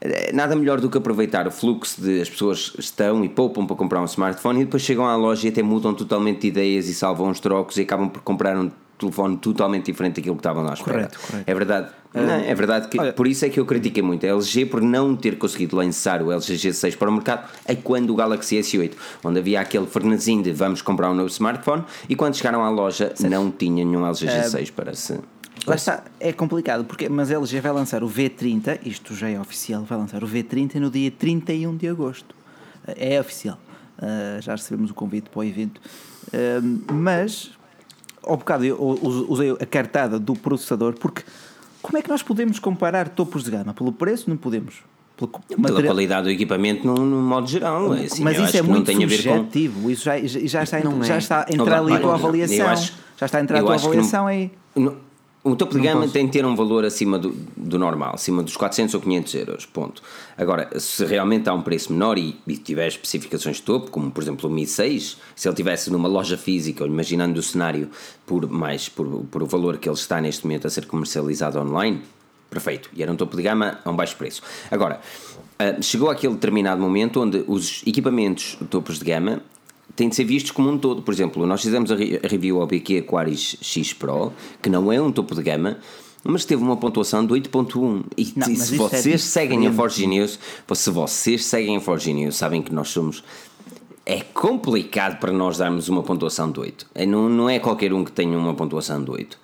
eh, 0.00 0.30
nada 0.32 0.54
melhor 0.54 0.80
do 0.80 0.88
que 0.88 0.96
aproveitar 0.96 1.46
o 1.46 1.50
fluxo 1.50 2.00
de 2.00 2.20
as 2.20 2.30
pessoas 2.30 2.72
estão 2.78 3.24
e 3.24 3.28
poupam 3.28 3.66
para 3.66 3.76
comprar 3.76 4.00
um 4.00 4.04
smartphone 4.04 4.60
e 4.60 4.64
depois 4.64 4.82
chegam 4.82 5.04
à 5.04 5.16
loja 5.16 5.46
e 5.46 5.50
até 5.50 5.62
mudam 5.62 5.92
totalmente 5.92 6.37
de 6.42 6.48
ideias 6.48 6.88
e 6.88 6.94
salvam 6.94 7.30
os 7.30 7.40
trocos 7.40 7.76
e 7.76 7.82
acabam 7.82 8.08
por 8.08 8.22
comprar 8.22 8.56
um 8.56 8.70
telefone 8.98 9.36
totalmente 9.36 9.86
diferente 9.86 10.16
daquilo 10.16 10.34
que 10.34 10.40
estavam 10.40 10.68
à 10.68 10.74
espera. 10.74 10.92
Correto, 10.92 11.18
correto. 11.20 11.44
É 11.50 11.54
verdade. 11.54 11.88
Uh, 12.14 12.20
não, 12.20 12.34
é 12.34 12.54
verdade 12.54 12.88
que 12.88 12.98
olha, 12.98 13.12
por 13.12 13.26
isso 13.26 13.44
é 13.44 13.48
que 13.48 13.60
eu 13.60 13.66
critiquei 13.66 14.02
muito 14.02 14.24
a 14.24 14.30
LG 14.30 14.66
por 14.66 14.80
não 14.80 15.14
ter 15.14 15.36
conseguido 15.36 15.76
lançar 15.76 16.22
o 16.22 16.32
LG 16.32 16.54
G6 16.54 16.96
para 16.96 17.08
o 17.08 17.12
mercado 17.12 17.48
é 17.66 17.74
quando 17.74 18.10
o 18.10 18.16
Galaxy 18.16 18.56
S8, 18.56 18.92
onde 19.22 19.38
havia 19.38 19.60
aquele 19.60 19.86
frenesim 19.86 20.40
de 20.40 20.50
vamos 20.52 20.80
comprar 20.80 21.10
um 21.10 21.14
novo 21.14 21.28
smartphone 21.28 21.84
e 22.08 22.16
quando 22.16 22.34
chegaram 22.34 22.64
à 22.64 22.70
loja 22.70 23.12
certo. 23.14 23.30
não 23.30 23.50
tinha 23.50 23.84
nenhum 23.84 24.06
LG 24.06 24.26
G6 24.26 24.70
uh, 24.70 24.72
para 24.72 24.94
se 24.94 25.20
Lá 25.66 25.74
está, 25.74 26.04
é 26.18 26.32
complicado, 26.32 26.84
porque, 26.84 27.08
mas 27.10 27.30
a 27.30 27.34
LG 27.34 27.60
vai 27.60 27.72
lançar 27.72 28.02
o 28.02 28.08
V30, 28.08 28.78
isto 28.86 29.14
já 29.14 29.28
é 29.28 29.38
oficial, 29.38 29.82
vai 29.82 29.98
lançar 29.98 30.24
o 30.24 30.26
V30 30.26 30.76
no 30.76 30.90
dia 30.90 31.10
31 31.10 31.76
de 31.76 31.88
agosto. 31.88 32.34
É 32.86 33.20
oficial. 33.20 33.58
Uh, 33.98 34.40
já 34.40 34.52
recebemos 34.52 34.90
o 34.90 34.94
convite 34.94 35.28
para 35.28 35.40
o 35.40 35.44
evento. 35.44 35.80
Uh, 36.26 36.92
mas, 36.92 37.50
ao 38.22 38.36
bocado, 38.36 38.64
eu 38.64 38.80
usei 38.80 39.50
a 39.52 39.66
cartada 39.66 40.18
do 40.18 40.34
processador, 40.34 40.94
porque 40.98 41.22
como 41.80 41.96
é 41.96 42.02
que 42.02 42.08
nós 42.08 42.22
podemos 42.22 42.58
comparar 42.58 43.08
topos 43.08 43.44
de 43.44 43.50
gama? 43.50 43.72
Pelo 43.72 43.92
preço, 43.92 44.28
não 44.28 44.36
podemos. 44.36 44.76
Pela, 45.16 45.30
material... 45.56 45.94
qualidade 45.94 46.22
do 46.24 46.30
equipamento 46.30 46.86
no, 46.86 46.94
no 46.94 47.22
modo 47.22 47.48
geral. 47.48 47.94
É 47.94 48.04
assim, 48.04 48.22
mas 48.22 48.38
isso 48.38 48.56
é 48.56 48.62
muito 48.62 48.92
subjetivo. 48.92 49.82
Com... 49.82 49.90
Isso 49.90 50.04
já, 50.04 50.18
já, 50.18 50.62
está, 50.62 50.78
já 51.02 51.14
é. 51.14 51.18
está 51.18 51.46
a 51.48 51.52
entrar 51.52 51.78
ali 51.80 51.92
a 51.94 52.00
tua 52.00 52.14
avaliação. 52.14 52.68
Acho, 52.68 52.92
já 53.16 53.26
está 53.26 53.38
a 53.38 53.40
entrar 53.40 53.58
a 53.58 53.62
tua 53.62 53.74
avaliação 53.74 54.20
não, 54.20 54.28
aí. 54.28 54.52
Não, 54.76 54.96
o 55.50 55.56
topo 55.56 55.74
de 55.74 55.80
gama 55.80 56.06
tem 56.08 56.26
de 56.26 56.32
ter 56.32 56.44
um 56.44 56.54
valor 56.54 56.84
acima 56.84 57.18
do, 57.18 57.34
do, 57.56 57.78
normal, 57.78 58.14
acima 58.14 58.42
dos 58.42 58.56
400 58.56 58.94
ou 58.94 59.00
500 59.00 59.34
euros, 59.34 59.66
ponto. 59.66 60.02
Agora, 60.36 60.78
se 60.78 61.04
realmente 61.04 61.48
há 61.48 61.54
um 61.54 61.62
preço 61.62 61.92
menor 61.92 62.18
e, 62.18 62.36
e 62.46 62.56
tiver 62.56 62.86
especificações 62.86 63.56
de 63.56 63.62
topo, 63.62 63.90
como 63.90 64.10
por 64.10 64.22
exemplo 64.22 64.48
o 64.48 64.52
Mi 64.52 64.66
6, 64.66 65.16
se 65.34 65.48
ele 65.48 65.56
tivesse 65.56 65.90
numa 65.90 66.08
loja 66.08 66.36
física, 66.36 66.84
ou 66.84 66.90
imaginando 66.90 67.38
o 67.38 67.42
cenário 67.42 67.90
por 68.26 68.48
mais 68.48 68.88
por, 68.88 69.24
por 69.30 69.42
o 69.42 69.46
valor 69.46 69.78
que 69.78 69.88
ele 69.88 69.96
está 69.96 70.20
neste 70.20 70.44
momento 70.44 70.66
a 70.66 70.70
ser 70.70 70.86
comercializado 70.86 71.58
online, 71.58 72.02
perfeito, 72.50 72.90
e 72.94 73.02
era 73.02 73.12
um 73.12 73.16
topo 73.16 73.36
de 73.36 73.42
gama 73.42 73.78
a 73.84 73.90
um 73.90 73.96
baixo 73.96 74.16
preço. 74.16 74.42
Agora, 74.70 75.00
uh, 75.60 75.82
chegou 75.82 76.10
aquele 76.10 76.34
determinado 76.34 76.80
momento 76.80 77.20
onde 77.20 77.44
os 77.46 77.82
equipamentos 77.86 78.58
topos 78.70 78.98
de 78.98 79.04
gama 79.04 79.42
têm 79.94 80.08
de 80.08 80.16
ser 80.16 80.24
vistos 80.24 80.50
como 80.50 80.70
um 80.70 80.78
todo. 80.78 81.02
Por 81.02 81.12
exemplo, 81.12 81.46
nós 81.46 81.62
fizemos 81.62 81.90
a, 81.90 81.96
review 81.96 82.60
ao 82.60 82.66
BQ 82.66 82.98
Aquaris 82.98 83.56
X 83.60 83.92
Pro, 83.92 84.32
que 84.62 84.68
não 84.68 84.92
é 84.92 85.00
um 85.00 85.10
topo 85.10 85.34
de 85.34 85.42
gama, 85.42 85.78
mas 86.24 86.44
teve 86.44 86.62
uma 86.62 86.76
pontuação 86.76 87.24
de 87.26 87.32
8.1. 87.34 88.04
E, 88.16 88.32
não, 88.36 88.54
se 88.54 88.74
é 88.74 88.78
vocês 88.78 89.06
é 89.06 89.18
seguem 89.18 89.66
a 89.66 89.72
Forge 89.72 90.06
News, 90.06 90.38
se 90.74 90.90
vocês 90.90 91.44
seguem 91.44 91.76
a 91.76 91.80
Forge 91.80 92.12
News, 92.12 92.36
sabem 92.36 92.62
que 92.62 92.72
nós 92.72 92.88
somos. 92.88 93.24
É 94.04 94.20
complicado 94.20 95.18
para 95.18 95.30
nós 95.32 95.58
darmos 95.58 95.88
uma 95.88 96.02
pontuação 96.02 96.50
de 96.50 96.60
8. 96.60 96.86
É, 96.94 97.04
não, 97.04 97.28
não 97.28 97.48
é 97.48 97.58
qualquer 97.58 97.92
um 97.92 98.02
que 98.02 98.10
tenha 98.10 98.38
uma 98.38 98.54
pontuação 98.54 99.02
de 99.02 99.10
8. 99.10 99.38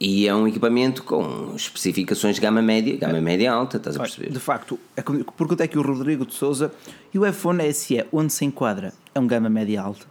E 0.00 0.28
é 0.28 0.34
um 0.34 0.46
equipamento 0.46 1.02
com 1.02 1.54
especificações 1.56 2.36
de 2.36 2.40
gama 2.40 2.62
média, 2.62 2.96
gama 2.96 3.20
média 3.20 3.52
alta, 3.52 3.78
estás 3.78 3.96
a 3.96 4.00
perceber? 4.00 4.30
De 4.30 4.38
facto, 4.38 4.78
é 4.96 5.02
porque 5.02 5.62
é 5.62 5.66
que 5.66 5.76
o 5.76 5.82
Rodrigo 5.82 6.24
de 6.24 6.34
Souza 6.34 6.72
e 7.12 7.18
o 7.18 7.26
iPhone 7.26 7.72
SE, 7.72 8.04
onde 8.12 8.32
se 8.32 8.44
enquadra, 8.44 8.92
é 9.12 9.18
um 9.18 9.26
gama 9.26 9.48
média 9.50 9.82
alta? 9.82 10.06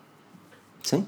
Sim. 0.83 1.05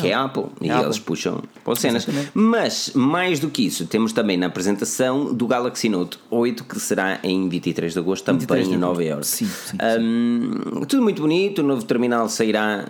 Que 0.00 0.08
é 0.08 0.14
a 0.14 0.24
Apple. 0.24 0.46
É 0.60 0.66
e 0.66 0.70
Apple. 0.70 0.86
eles 0.86 0.98
puxam 0.98 1.40
para 1.64 1.76
cenas. 1.76 2.06
Mas, 2.34 2.90
mais 2.94 3.38
do 3.38 3.48
que 3.48 3.64
isso, 3.64 3.86
temos 3.86 4.12
também 4.12 4.36
na 4.36 4.46
apresentação 4.46 5.32
do 5.32 5.46
Galaxy 5.46 5.88
Note 5.88 6.18
8, 6.30 6.64
que 6.64 6.80
será 6.80 7.20
em 7.22 7.48
23 7.48 7.92
de 7.92 7.98
agosto, 7.98 8.24
também 8.24 8.64
em 8.64 8.76
Nova 8.76 9.04
York. 9.04 9.24
Sim, 9.24 9.46
sim, 9.46 9.76
sim. 9.78 10.00
Um, 10.00 10.84
tudo 10.84 11.02
muito 11.02 11.22
bonito, 11.22 11.60
o 11.60 11.62
novo 11.62 11.84
terminal 11.84 12.28
sairá 12.28 12.88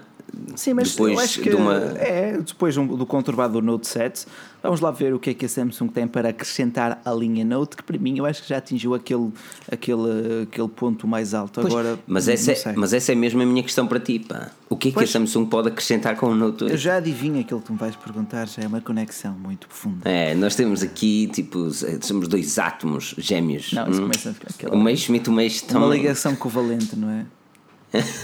Sim, 0.57 0.75
mas 0.75 0.91
depois 0.93 1.13
eu 1.13 1.21
acho 1.21 1.41
que 1.41 1.51
de 1.51 1.57
uma... 1.57 1.75
é, 1.97 2.39
depois 2.39 2.75
do 2.75 3.07
conturbado 3.07 3.61
Note 3.63 3.87
7, 3.87 4.27
vamos 4.63 4.81
lá 4.81 4.91
ver 4.91 5.15
o 5.15 5.19
que 5.19 5.31
é 5.31 5.35
que 5.35 5.47
a 5.47 5.49
Samsung 5.49 5.89
tem 5.89 6.07
para 6.07 6.31
acrescentar 6.31 7.01
à 7.05 7.13
linha 7.13 7.45
Note, 7.45 7.77
que 7.77 7.83
para 7.83 7.99
mim 7.99 8.19
eu 8.19 8.27
acho 8.27 8.43
que 8.43 8.49
já 8.49 8.59
atingiu 8.59 8.95
aquele, 8.95 9.31
aquele, 9.71 10.43
aquele 10.43 10.69
ponto 10.69 11.07
mais 11.07 11.35
alto. 11.35 11.61
Pois, 11.61 11.73
Agora, 11.73 11.99
mas, 12.07 12.29
essa 12.29 12.53
é, 12.53 12.73
mas 12.75 12.93
essa 12.93 13.13
é 13.13 13.15
mesmo 13.15 13.43
a 13.43 13.47
minha 13.47 13.63
questão 13.63 13.87
para 13.87 14.01
ti, 14.01 14.19
pá. 14.19 14.51
O 14.69 14.77
que 14.77 14.89
é 14.89 14.93
pois, 14.93 15.11
que 15.11 15.17
a 15.17 15.21
Samsung 15.21 15.47
pode 15.47 15.69
acrescentar 15.69 16.17
com 16.17 16.27
o 16.27 16.35
Note 16.35 16.65
8? 16.65 16.73
Eu 16.73 16.79
já 16.79 16.97
adivinho 16.97 17.41
aquilo 17.41 17.61
que 17.61 17.67
tu 17.67 17.73
me 17.73 17.79
vais 17.79 17.97
perguntar, 17.97 18.47
já 18.49 18.63
é 18.63 18.67
uma 18.67 18.81
conexão 18.81 19.33
muito 19.33 19.67
profunda. 19.69 20.09
É, 20.09 20.35
nós 20.35 20.55
temos 20.55 20.83
aqui, 20.83 21.29
tipo, 21.29 21.71
somos 22.01 22.29
dois 22.29 22.59
átomos 22.59 23.15
gêmeos. 23.17 23.73
Não, 23.73 23.89
isso 23.89 24.01
hum? 24.01 24.03
começa 24.03 24.31
a 24.31 24.35
ficar 24.35 24.49
aquela... 24.51 24.75
O 24.75 24.81
meixo 24.81 25.15
e 25.15 25.19
o 25.19 25.33
meixo 25.33 25.57
estão... 25.57 25.85
Uma 25.85 25.95
ligação 25.95 26.35
covalente, 26.37 26.97
não 26.97 27.11
é? 27.11 27.27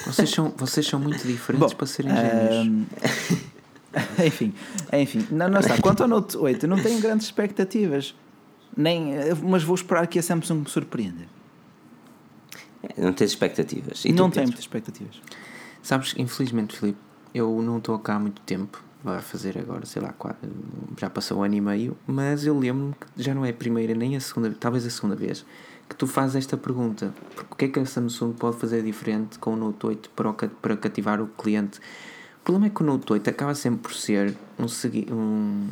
Vocês 0.07 0.31
são, 0.31 0.53
vocês 0.57 0.87
são 0.87 1.01
muito 1.01 1.27
diferentes 1.27 1.71
Bom, 1.71 1.77
para 1.77 1.87
serem 1.87 2.13
gêmeos. 2.15 2.87
enfim, 4.27 4.53
enfim, 4.93 5.27
não, 5.31 5.49
não 5.49 5.61
está. 5.61 5.81
Quanto 5.81 6.03
ao 6.03 6.09
Note 6.09 6.37
8, 6.37 6.67
não 6.67 6.81
tenho 6.83 7.01
grandes 7.01 7.27
expectativas. 7.27 8.15
Nem, 8.77 9.15
mas 9.43 9.63
vou 9.63 9.75
esperar 9.75 10.07
que 10.07 10.19
a 10.19 10.23
Samsung 10.23 10.61
me 10.61 10.69
surpreenda. 10.69 11.27
Não 12.99 13.13
tens 13.13 13.31
expectativas. 13.31 14.05
E 14.05 14.13
não 14.13 14.31
tenho 14.31 14.47
muitas 14.47 14.65
expectativas. 14.65 15.21
Sabes, 15.83 16.15
infelizmente, 16.19 16.77
Filipe, 16.77 16.99
eu 17.35 17.63
não 17.63 17.79
estou 17.79 17.99
cá 17.99 18.17
há 18.17 18.19
muito 18.19 18.43
tempo. 18.43 18.83
vai 19.03 19.21
fazer 19.21 19.59
agora, 19.59 19.87
sei 19.87 20.03
lá, 20.03 20.13
quatro, 20.13 20.51
já 20.99 21.09
passou 21.09 21.39
um 21.39 21.43
ano 21.43 21.55
e 21.55 21.61
meio, 21.61 21.97
mas 22.07 22.45
eu 22.47 22.59
lembro-me 22.59 22.95
que 22.95 23.23
já 23.23 23.35
não 23.35 23.45
é 23.45 23.51
a 23.51 23.55
primeira 23.55 23.95
nem 23.95 24.17
a 24.17 24.21
segunda, 24.21 24.55
talvez 24.59 24.87
a 24.87 24.91
segunda 24.91 25.15
vez, 25.15 25.45
que 25.89 25.95
tu 25.95 26.07
fazes 26.07 26.37
esta 26.37 26.57
pergunta: 26.57 27.15
o 27.51 27.55
que 27.55 27.67
é 27.67 27.69
que 27.69 27.79
a 27.79 27.87
Samsung 27.87 28.33
pode 28.33 28.57
fazer 28.57 28.83
diferente 28.83 29.39
com 29.39 29.55
o 29.55 29.57
Note 29.57 29.87
8 29.87 30.11
para, 30.11 30.31
o, 30.31 30.35
para 30.35 30.77
cativar 30.77 31.21
o 31.21 31.27
cliente? 31.27 31.79
O 32.41 32.45
problema 32.45 32.67
é 32.67 32.71
que 32.71 32.83
o 32.83 32.87
Note 32.87 33.13
8 33.13 33.31
acaba 33.31 33.55
sempre 33.55 33.81
por 33.81 33.95
ser 33.95 34.37
um, 34.59 34.67
um, 35.15 35.69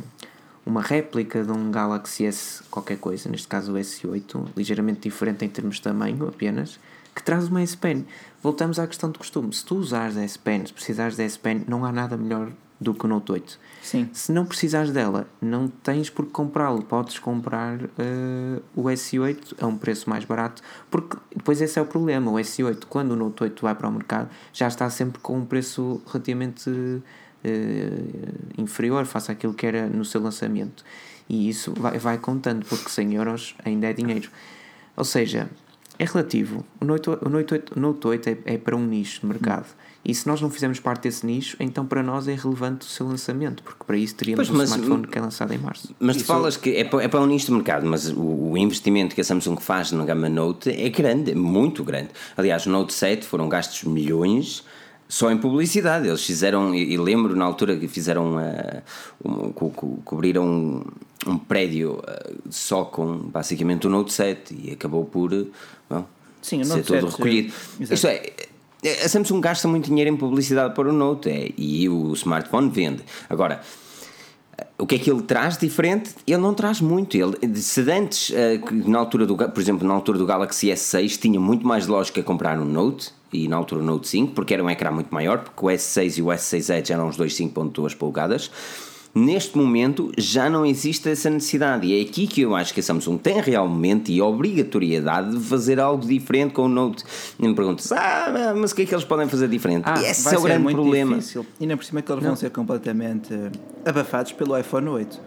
uma 0.64 0.80
réplica 0.80 1.44
de 1.44 1.50
um 1.50 1.70
Galaxy 1.70 2.24
S 2.24 2.62
qualquer 2.70 2.98
coisa, 2.98 3.28
neste 3.28 3.48
caso 3.48 3.72
o 3.72 3.76
S8, 3.76 4.46
ligeiramente 4.56 5.00
diferente 5.00 5.44
em 5.44 5.48
termos 5.48 5.76
de 5.76 5.82
tamanho 5.82 6.28
apenas, 6.28 6.78
que 7.14 7.22
traz 7.22 7.48
uma 7.48 7.62
S 7.62 7.76
Pen. 7.76 8.06
Voltamos 8.42 8.78
à 8.78 8.86
questão 8.86 9.10
de 9.10 9.18
costume. 9.18 9.52
Se 9.52 9.64
tu 9.64 9.76
usares 9.76 10.16
a 10.16 10.22
S 10.22 10.38
Pen, 10.38 10.64
se 10.64 10.72
precisares 10.72 11.16
da 11.16 11.24
S 11.24 11.38
Pen, 11.38 11.62
não 11.68 11.84
há 11.84 11.92
nada 11.92 12.16
melhor 12.16 12.50
do 12.82 12.92
que 12.92 13.04
o 13.04 13.08
Note 13.08 13.32
8. 13.32 13.58
Sim. 13.82 14.10
Se 14.12 14.32
não 14.32 14.44
precisares 14.44 14.92
dela, 14.92 15.26
não 15.40 15.68
tens 15.68 16.10
por 16.10 16.26
que 16.26 16.32
comprá-lo. 16.32 16.82
Podes 16.82 17.18
comprar 17.18 17.78
uh, 17.80 18.62
o 18.74 18.84
S8 18.84 19.54
a 19.60 19.66
um 19.66 19.76
preço 19.76 20.10
mais 20.10 20.24
barato, 20.24 20.62
porque 20.90 21.16
depois 21.34 21.60
esse 21.60 21.78
é 21.78 21.82
o 21.82 21.86
problema. 21.86 22.30
O 22.30 22.34
S8, 22.34 22.84
quando 22.88 23.12
o 23.12 23.16
Note 23.16 23.44
8 23.44 23.62
vai 23.62 23.74
para 23.74 23.88
o 23.88 23.92
mercado, 23.92 24.28
já 24.52 24.68
está 24.68 24.88
sempre 24.90 25.20
com 25.20 25.38
um 25.38 25.44
preço 25.44 26.02
relativamente 26.06 26.70
uh, 26.70 27.02
inferior 28.58 29.04
face 29.06 29.30
àquilo 29.30 29.54
que 29.54 29.66
era 29.66 29.86
no 29.88 30.04
seu 30.04 30.20
lançamento. 30.20 30.84
E 31.28 31.48
isso 31.48 31.72
vai, 31.76 31.98
vai 31.98 32.18
contando, 32.18 32.66
porque 32.66 32.88
100 32.88 33.14
euros 33.14 33.54
ainda 33.64 33.86
é 33.88 33.92
dinheiro. 33.92 34.30
Ou 34.96 35.04
seja, 35.04 35.48
é 35.98 36.04
relativo. 36.04 36.64
O 36.80 36.84
Note 36.84 37.10
8, 37.10 37.26
o 37.26 37.30
Note 37.30 37.54
8, 37.54 37.76
o 37.76 37.80
Note 37.80 38.06
8 38.06 38.28
é, 38.28 38.38
é, 38.44 38.58
para 38.58 38.76
um 38.76 38.84
nicho 38.84 39.20
de 39.20 39.26
mercado. 39.26 39.66
E 40.05 40.12
se 40.12 40.26
nós 40.26 40.40
não 40.40 40.50
fizermos 40.50 40.80
parte 40.80 41.05
desse 41.05 41.24
nicho, 41.24 41.57
então 41.61 41.86
para 41.86 42.03
nós 42.03 42.26
é 42.26 42.34
relevante 42.34 42.84
o 42.86 42.90
seu 42.90 43.07
lançamento, 43.07 43.62
porque 43.62 43.84
para 43.84 43.96
isso 43.96 44.16
teríamos 44.16 44.48
pois, 44.48 44.61
um 44.61 44.64
smartphone 44.64 45.07
que 45.07 45.16
é 45.16 45.20
lançado 45.20 45.55
em 45.55 45.59
março. 45.59 45.94
Mas 46.00 46.16
tu 46.16 46.24
falas 46.24 46.57
que 46.57 46.70
é 46.70 46.82
para, 46.82 47.05
é 47.05 47.09
para 47.09 47.20
um 47.20 47.26
nicho 47.26 47.46
de 47.46 47.53
mercado, 47.53 47.86
mas 47.86 48.11
o, 48.11 48.20
o, 48.20 48.59
investimento 48.59 49.14
que 49.14 49.20
a 49.20 49.24
Samsung 49.24 49.57
faz 49.61 49.92
na 49.92 50.05
gama 50.05 50.28
Note 50.28 50.70
é 50.70 50.88
grande, 50.88 51.30
é 51.30 51.34
muito 51.36 51.84
grande. 51.84 52.09
Aliás, 52.36 52.66
o 52.66 52.70
Note 52.70 52.92
7 52.92 53.24
foram 53.24 53.48
gastos 53.48 53.84
milhões 53.84 54.64
só 55.09 55.30
em 55.30 55.36
publicidade. 55.36 56.09
Eles 56.09 56.24
fizeram, 56.24 56.74
e, 56.74 56.96
lembro 56.96 57.36
na 57.36 57.44
altura 57.44 57.76
que 57.76 57.86
fizeram, 57.86 58.38
uh, 58.38 58.82
um, 59.24 59.53
co 59.53 59.70
co 59.70 59.98
cobriram 60.05 60.44
um, 60.44 60.84
um 61.30 61.38
prédio 61.38 61.98
uh, 62.00 62.42
só 62.50 62.84
com 62.84 63.18
basicamente 63.18 63.86
o 63.86 63.90
Note 63.90 64.12
7 64.12 64.59
e 64.64 64.72
acabou 64.72 65.05
por 65.05 65.32
uh, 65.32 65.53
bom, 65.88 66.05
Sim, 66.40 66.62
o 66.62 66.66
Note 66.66 66.86
ser 66.86 66.92
7, 66.94 67.00
todo 67.00 67.11
recolhido. 67.11 67.53
Isto 67.78 68.07
é, 68.09 68.32
a 69.04 69.08
Samsung 69.08 69.40
gasta 69.40 69.68
muito 69.68 69.86
dinheiro 69.86 70.10
em 70.10 70.16
publicidade 70.16 70.74
para 70.74 70.88
o 70.88 70.92
Note 70.92 71.30
é, 71.30 71.50
e 71.56 71.88
o 71.88 72.12
smartphone 72.14 72.68
vende. 72.68 73.02
Agora, 73.30 73.60
o 74.78 74.86
que 74.86 74.96
é 74.96 74.98
que 74.98 75.10
ele 75.10 75.22
traz 75.22 75.56
diferente? 75.56 76.14
Ele 76.26 76.38
não 76.38 76.54
traz 76.54 76.80
muito. 76.80 77.16
Ele, 77.16 77.56
se 77.56 77.80
antes, 77.90 78.32
na 78.86 78.98
altura 78.98 79.26
do, 79.26 79.36
por 79.36 79.60
exemplo, 79.60 79.86
na 79.86 79.94
altura 79.94 80.18
do 80.18 80.26
Galaxy 80.26 80.68
S6, 80.68 81.18
tinha 81.18 81.38
muito 81.38 81.66
mais 81.66 81.86
lógica 81.86 82.22
comprar 82.22 82.58
um 82.58 82.64
Note 82.64 83.12
e 83.32 83.48
na 83.48 83.56
altura 83.56 83.80
o 83.80 83.84
Note 83.84 84.08
5, 84.08 84.32
porque 84.34 84.52
era 84.52 84.62
um 84.62 84.68
ecrã 84.68 84.90
muito 84.90 85.12
maior, 85.12 85.38
porque 85.38 85.64
o 85.64 85.68
S6 85.68 86.18
e 86.18 86.22
o 86.22 86.26
S6 86.26 86.76
Edge 86.76 86.92
eram 86.92 87.08
os 87.08 87.16
dois 87.16 87.34
5.2 87.34 87.96
polegadas. 87.96 88.50
Neste 89.14 89.58
momento 89.58 90.10
já 90.16 90.48
não 90.48 90.64
existe 90.64 91.06
essa 91.10 91.28
necessidade 91.28 91.86
e 91.86 91.98
é 91.98 92.02
aqui 92.02 92.26
que 92.26 92.40
eu 92.40 92.54
acho 92.56 92.72
que 92.72 92.80
a 92.80 92.82
Samsung 92.82 93.18
tem 93.18 93.42
realmente 93.42 94.10
e 94.10 94.22
obrigatoriedade 94.22 95.36
de 95.36 95.44
fazer 95.44 95.78
algo 95.78 96.06
diferente 96.06 96.54
com 96.54 96.62
o 96.62 96.68
Note. 96.68 97.04
E 97.38 97.46
me 97.46 97.54
perguntas, 97.54 97.92
ah, 97.92 98.54
mas 98.56 98.72
o 98.72 98.74
que 98.74 98.82
é 98.82 98.86
que 98.86 98.94
eles 98.94 99.04
podem 99.04 99.28
fazer 99.28 99.48
diferente? 99.48 99.84
Ah, 99.84 100.00
e 100.00 100.06
esse 100.06 100.34
é 100.34 100.38
o 100.38 100.42
grande 100.42 100.72
problema. 100.72 101.16
Difícil. 101.16 101.44
E 101.60 101.66
na 101.66 101.76
por 101.76 101.84
cima 101.84 102.00
é 102.00 102.02
que 102.02 102.10
eles 102.10 102.22
não. 102.22 102.30
vão 102.30 102.36
ser 102.36 102.50
completamente 102.50 103.34
eh, 103.34 103.50
abafados 103.84 104.32
pelo 104.32 104.58
iPhone 104.58 104.88
8. 104.88 105.20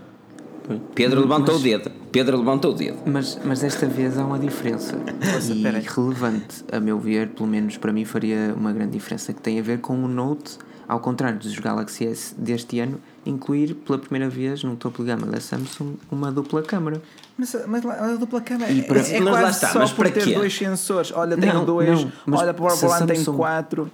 Pedro 0.96 1.22
levantou 1.22 1.54
mas, 1.54 1.62
o 1.62 1.64
dedo. 1.64 1.92
Pedro 2.12 2.38
levantou 2.38 2.72
o 2.72 2.74
dedo. 2.74 2.98
Mas, 3.06 3.40
mas 3.46 3.60
desta 3.60 3.86
vez 3.86 4.18
há 4.18 4.26
uma 4.26 4.40
diferença. 4.40 4.98
E 5.46 5.62
relevante, 5.90 6.64
a 6.72 6.80
meu 6.80 6.98
ver, 6.98 7.30
pelo 7.30 7.48
menos 7.48 7.78
para 7.78 7.94
mim 7.94 8.06
faria 8.06 8.54
uma 8.58 8.72
grande 8.74 8.94
diferença, 8.94 9.32
que 9.34 9.42
tem 9.42 9.60
a 9.60 9.62
ver 9.62 9.80
com 9.80 10.04
o 10.04 10.08
Note, 10.08 10.58
ao 10.88 11.00
contrário 11.00 11.38
dos 11.38 11.58
Galaxy 11.60 12.06
S 12.06 12.34
deste 12.36 12.80
ano, 12.80 13.00
incluir 13.26 13.74
pela 13.74 13.98
primeira 13.98 14.30
vez 14.30 14.64
no 14.64 14.76
topo 14.76 15.04
de 15.04 15.10
gama 15.10 15.28
da 15.28 15.40
Samsung 15.40 15.98
uma 16.12 16.32
dupla 16.32 16.62
câmara. 16.62 17.02
Mas, 17.38 17.56
mas 17.68 17.86
a 17.86 18.16
dupla 18.16 18.42
câmara 18.42 18.72
e 18.72 18.84
para, 18.84 19.00
é, 19.00 19.16
é 19.16 19.20
mas 19.20 19.34
lá 19.34 19.50
está, 19.50 19.68
só 19.70 19.80
mas 19.80 19.92
por 19.92 20.10
ter 20.10 20.24
quê? 20.24 20.36
dois 20.36 20.56
sensores. 20.56 21.12
Olha, 21.12 21.38
tem 21.38 21.66
dois, 21.66 22.06
não, 22.26 22.38
olha, 22.38 22.54
para 22.54 22.64
o 22.64 22.88
lado 22.88 23.08
tem 23.08 23.24
quatro. 23.24 23.92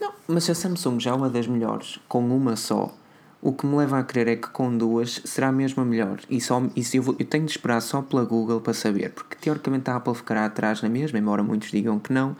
Não, 0.00 0.12
mas 0.28 0.44
se 0.44 0.52
a 0.52 0.54
Samsung 0.54 1.00
já 1.00 1.10
é 1.10 1.14
uma 1.14 1.30
das 1.30 1.46
melhores, 1.46 1.98
com 2.06 2.20
uma 2.20 2.54
só, 2.54 2.94
o 3.40 3.52
que 3.52 3.66
me 3.66 3.76
leva 3.76 3.98
a 3.98 4.02
crer 4.02 4.28
é 4.28 4.36
que 4.36 4.48
com 4.48 4.76
duas 4.76 5.20
será 5.24 5.52
mesmo 5.52 5.82
a 5.82 5.86
melhor. 5.86 6.18
E, 6.28 6.40
só, 6.40 6.62
e 6.74 6.82
se 6.82 6.96
eu, 6.96 7.02
vou, 7.02 7.16
eu 7.18 7.24
tenho 7.24 7.44
de 7.44 7.52
esperar 7.52 7.80
só 7.80 8.02
pela 8.02 8.24
Google 8.24 8.60
para 8.60 8.74
saber, 8.74 9.10
porque 9.12 9.36
teoricamente 9.36 9.88
a 9.90 9.96
Apple 9.96 10.14
ficará 10.14 10.44
atrás 10.46 10.82
na 10.82 10.88
mesma, 10.88 11.18
embora 11.18 11.42
muitos 11.42 11.70
digam 11.70 11.98
que 11.98 12.12
não. 12.12 12.36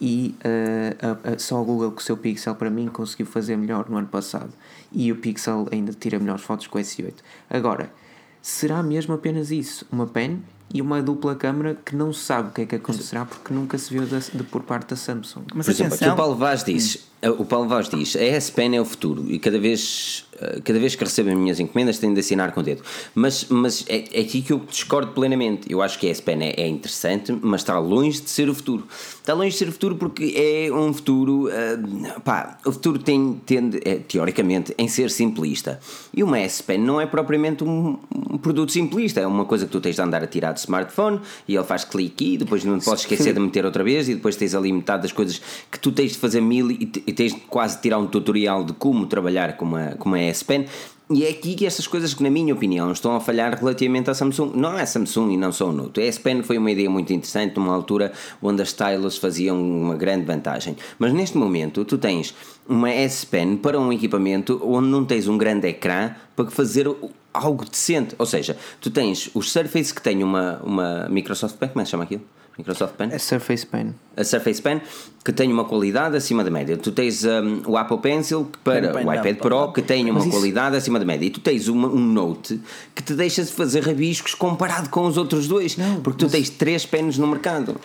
E 0.00 0.34
uh, 0.44 1.28
a, 1.28 1.34
a, 1.34 1.38
só 1.38 1.60
a 1.60 1.62
Google 1.62 1.92
com 1.92 1.98
o 1.98 2.02
seu 2.02 2.16
Pixel 2.16 2.54
para 2.54 2.70
mim 2.70 2.88
conseguiu 2.88 3.26
fazer 3.26 3.56
melhor 3.56 3.88
no 3.88 3.96
ano 3.96 4.08
passado. 4.08 4.50
E 4.94 5.10
o 5.10 5.16
Pixel 5.16 5.68
ainda 5.72 5.92
tira 5.92 6.18
melhores 6.18 6.42
fotos 6.42 6.66
com 6.66 6.78
o 6.78 6.80
S8. 6.80 7.14
Agora, 7.48 7.92
será 8.40 8.82
mesmo 8.82 9.14
apenas 9.14 9.50
isso? 9.50 9.86
Uma 9.90 10.06
pen 10.06 10.42
e 10.72 10.80
uma 10.80 11.02
dupla 11.02 11.34
câmara 11.34 11.76
que 11.84 11.94
não 11.94 12.12
se 12.12 12.20
sabe 12.20 12.48
o 12.48 12.52
que 12.52 12.62
é 12.62 12.66
que 12.66 12.74
acontecerá 12.76 13.24
porque 13.24 13.52
nunca 13.52 13.76
se 13.76 13.90
viu 13.90 14.04
de, 14.06 14.18
de 14.18 14.42
por 14.44 14.62
parte 14.62 14.90
da 14.90 14.96
Samsung. 14.96 15.44
Mas 15.54 15.66
por 15.66 15.72
exemplo, 15.72 15.94
aqui 15.94 16.08
o 16.08 16.16
Paulo 16.16 16.36
Vaz 16.36 16.64
diz, 16.64 17.11
o 17.30 17.44
Paulo 17.44 17.68
Vaz 17.68 17.88
diz, 17.88 18.16
a 18.16 18.22
S 18.22 18.50
Pen 18.50 18.76
é 18.76 18.80
o 18.80 18.84
futuro 18.84 19.24
e 19.28 19.38
cada 19.38 19.58
vez 19.58 20.24
eh, 20.42 20.60
cada 20.64 20.78
vez 20.78 20.94
que 20.94 21.04
recebo 21.04 21.30
as 21.30 21.36
minhas 21.36 21.60
encomendas 21.60 21.98
tenho 21.98 22.12
de 22.14 22.20
assinar 22.20 22.52
com 22.52 22.60
o 22.60 22.62
dedo. 22.62 22.82
Mas, 23.14 23.46
mas 23.48 23.84
é, 23.88 24.04
é 24.12 24.20
aqui 24.20 24.42
que 24.42 24.52
eu 24.52 24.60
discordo 24.68 25.12
plenamente. 25.12 25.70
Eu 25.70 25.80
acho 25.80 25.98
que 25.98 26.08
a 26.08 26.10
S-Pen 26.10 26.42
é, 26.42 26.60
é, 26.60 26.66
interessante, 26.66 27.32
mas 27.40 27.60
está 27.60 27.78
longe 27.78 28.20
de 28.20 28.30
ser 28.30 28.48
o 28.48 28.54
futuro. 28.54 28.86
Está 29.20 29.34
longe 29.34 29.50
de 29.50 29.56
ser 29.56 29.68
o 29.68 29.72
futuro 29.72 29.96
porque 29.96 30.34
é 30.36 30.72
um 30.72 30.92
futuro. 30.92 31.48
Uh, 31.48 32.20
pá, 32.22 32.58
o 32.64 32.72
futuro 32.72 32.98
tem, 32.98 33.40
tende, 33.46 33.80
é, 33.84 33.96
teoricamente, 33.96 34.74
em 34.76 34.88
ser 34.88 35.10
simplista. 35.10 35.78
E 36.12 36.22
uma 36.22 36.38
S-Pen 36.40 36.78
não 36.78 37.00
é 37.00 37.06
propriamente 37.06 37.62
um, 37.62 37.98
um, 38.30 38.38
produto 38.38 38.72
simplista. 38.72 39.20
É 39.20 39.26
uma 39.26 39.44
coisa 39.44 39.66
que 39.66 39.72
tu 39.72 39.80
tens 39.80 39.96
de 39.96 40.02
andar 40.02 40.22
a 40.22 40.26
tirar 40.26 40.52
do 40.52 40.58
smartphone 40.58 41.20
e 41.46 41.54
ele 41.54 41.64
faz 41.64 41.84
clique 41.84 42.34
e 42.34 42.38
depois 42.38 42.64
não 42.64 42.78
podes 42.80 43.02
esquecer 43.02 43.32
de 43.32 43.40
meter 43.40 43.64
outra 43.64 43.84
vez 43.84 44.08
e 44.08 44.14
depois 44.14 44.34
tens 44.34 44.54
ali 44.54 44.72
metade 44.72 45.02
das 45.02 45.12
coisas 45.12 45.40
que 45.70 45.78
tu 45.78 45.92
tens 45.92 46.12
de 46.12 46.18
fazer 46.18 46.40
mil 46.40 46.70
e, 46.70 46.90
e 47.12 47.14
tens 47.14 47.34
de 47.34 47.40
quase 47.40 47.80
tirar 47.80 47.98
um 47.98 48.06
tutorial 48.06 48.64
de 48.64 48.72
como 48.72 49.06
trabalhar 49.06 49.56
com 49.58 49.66
uma, 49.66 49.94
com 49.98 50.08
uma 50.08 50.18
S 50.18 50.42
Pen. 50.42 50.64
E 51.10 51.26
é 51.26 51.28
aqui 51.28 51.54
que 51.54 51.66
estas 51.66 51.86
coisas 51.86 52.14
que, 52.14 52.22
na 52.22 52.30
minha 52.30 52.54
opinião, 52.54 52.90
estão 52.90 53.14
a 53.14 53.20
falhar 53.20 53.58
relativamente 53.58 54.08
à 54.08 54.14
Samsung. 54.14 54.52
Não 54.54 54.78
é 54.78 54.86
Samsung 54.86 55.32
e 55.32 55.36
não 55.36 55.52
só 55.52 55.68
o 55.68 55.72
Note. 55.72 56.00
A 56.00 56.04
S 56.04 56.18
Pen 56.18 56.42
foi 56.42 56.56
uma 56.56 56.70
ideia 56.70 56.88
muito 56.88 57.12
interessante 57.12 57.54
numa 57.56 57.74
altura 57.74 58.12
onde 58.40 58.62
as 58.62 58.68
stylus 58.68 59.18
faziam 59.18 59.60
uma 59.60 59.94
grande 59.94 60.24
vantagem. 60.24 60.74
Mas 60.98 61.12
neste 61.12 61.36
momento 61.36 61.84
tu 61.84 61.98
tens 61.98 62.34
uma 62.66 62.88
S 62.88 63.26
Pen 63.26 63.56
para 63.56 63.78
um 63.78 63.92
equipamento 63.92 64.58
onde 64.64 64.88
não 64.88 65.04
tens 65.04 65.28
um 65.28 65.36
grande 65.36 65.68
ecrã 65.68 66.14
para 66.34 66.50
fazer 66.50 66.90
algo 67.34 67.64
decente. 67.66 68.14
Ou 68.18 68.24
seja, 68.24 68.56
tu 68.80 68.90
tens 68.90 69.28
os 69.34 69.52
Surface 69.52 69.92
que 69.92 70.00
têm 70.00 70.24
uma, 70.24 70.62
uma 70.64 71.08
Microsoft 71.10 71.58
como 71.58 71.82
é 71.82 71.84
que 71.84 71.90
chama 71.90 72.04
aquilo? 72.04 72.22
Microsoft 72.58 72.94
Pen? 72.94 73.12
A 73.12 73.18
Surface 73.18 73.66
Pen. 73.66 73.94
A 74.16 74.24
Surface 74.24 74.60
Pen, 74.60 74.80
que 75.24 75.32
tem 75.32 75.52
uma 75.52 75.64
qualidade 75.64 76.16
acima 76.16 76.44
da 76.44 76.50
média. 76.50 76.76
Tu 76.76 76.92
tens 76.92 77.24
um, 77.24 77.62
o 77.66 77.76
Apple 77.76 77.98
Pencil 77.98 78.50
para 78.62 78.94
o 78.94 79.12
iPad 79.12 79.36
Pro, 79.38 79.72
que 79.72 79.80
tem 79.80 80.10
uma 80.10 80.28
qualidade 80.28 80.76
acima 80.76 80.98
da 80.98 81.04
média. 81.04 81.26
E 81.26 81.30
tu 81.30 81.40
tens 81.40 81.68
uma, 81.68 81.88
um 81.88 82.00
Note 82.00 82.60
que 82.94 83.02
te 83.02 83.14
deixa 83.14 83.42
de 83.42 83.50
fazer 83.50 83.84
rabiscos 83.84 84.34
comparado 84.34 84.90
com 84.90 85.06
os 85.06 85.16
outros 85.16 85.48
dois. 85.48 85.76
Não, 85.76 86.00
porque 86.02 86.24
tu 86.24 86.30
tens 86.30 86.50
três 86.50 86.84
pens 86.84 87.16
no 87.16 87.26
mercado. 87.26 87.76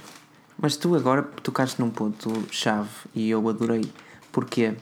Mas 0.59 0.75
tu 0.75 0.95
agora 0.95 1.21
tocaste 1.21 1.79
num 1.79 1.89
ponto-chave 1.89 2.89
e 3.15 3.29
eu 3.29 3.47
adorei. 3.47 3.85
Porquê? 4.31 4.73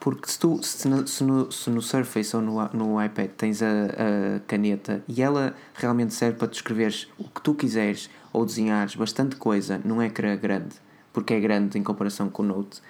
Porque 0.00 0.28
se, 0.28 0.38
tu, 0.38 0.60
se, 0.62 0.88
no, 0.88 1.06
se, 1.06 1.22
no, 1.22 1.52
se 1.52 1.70
no 1.70 1.80
Surface 1.80 2.34
ou 2.34 2.42
no, 2.42 2.68
no 2.72 3.02
iPad 3.02 3.30
tens 3.36 3.62
a, 3.62 3.66
a 3.66 4.40
caneta 4.48 5.02
e 5.06 5.22
ela 5.22 5.54
realmente 5.74 6.12
serve 6.12 6.38
para 6.38 6.48
tu 6.48 6.54
escreveres 6.54 7.06
o 7.16 7.24
que 7.24 7.40
tu 7.40 7.54
quiseres 7.54 8.10
ou 8.32 8.44
desenhares 8.44 8.94
bastante 8.94 9.36
coisa 9.36 9.80
num 9.84 10.02
ecrã 10.02 10.36
grande, 10.36 10.76
porque 11.12 11.34
é 11.34 11.40
grande 11.40 11.78
em 11.78 11.82
comparação 11.82 12.28
com 12.28 12.42
o 12.42 12.46
Note, 12.46 12.80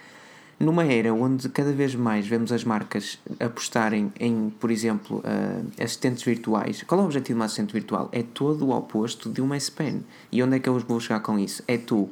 numa 0.62 0.84
era 0.84 1.12
onde 1.12 1.48
cada 1.48 1.72
vez 1.72 1.94
mais 1.94 2.26
vemos 2.26 2.52
as 2.52 2.62
marcas 2.62 3.18
apostarem 3.40 4.12
em, 4.18 4.50
por 4.60 4.70
exemplo, 4.70 5.18
uh, 5.18 5.82
assistentes 5.82 6.22
virtuais, 6.22 6.82
qual 6.84 7.00
é 7.00 7.02
o 7.02 7.06
objetivo 7.06 7.34
de 7.34 7.40
uma 7.40 7.46
assistente 7.46 7.72
virtual? 7.72 8.08
É 8.12 8.22
todo 8.22 8.66
o 8.66 8.70
oposto 8.70 9.28
de 9.28 9.40
uma 9.40 9.56
S 9.56 9.70
Pen. 9.70 10.04
E 10.30 10.40
onde 10.42 10.56
é 10.56 10.58
que 10.60 10.68
eu 10.68 10.78
vou 10.78 11.00
chegar 11.00 11.20
com 11.20 11.36
isso? 11.38 11.64
É 11.66 11.76
tu. 11.76 12.08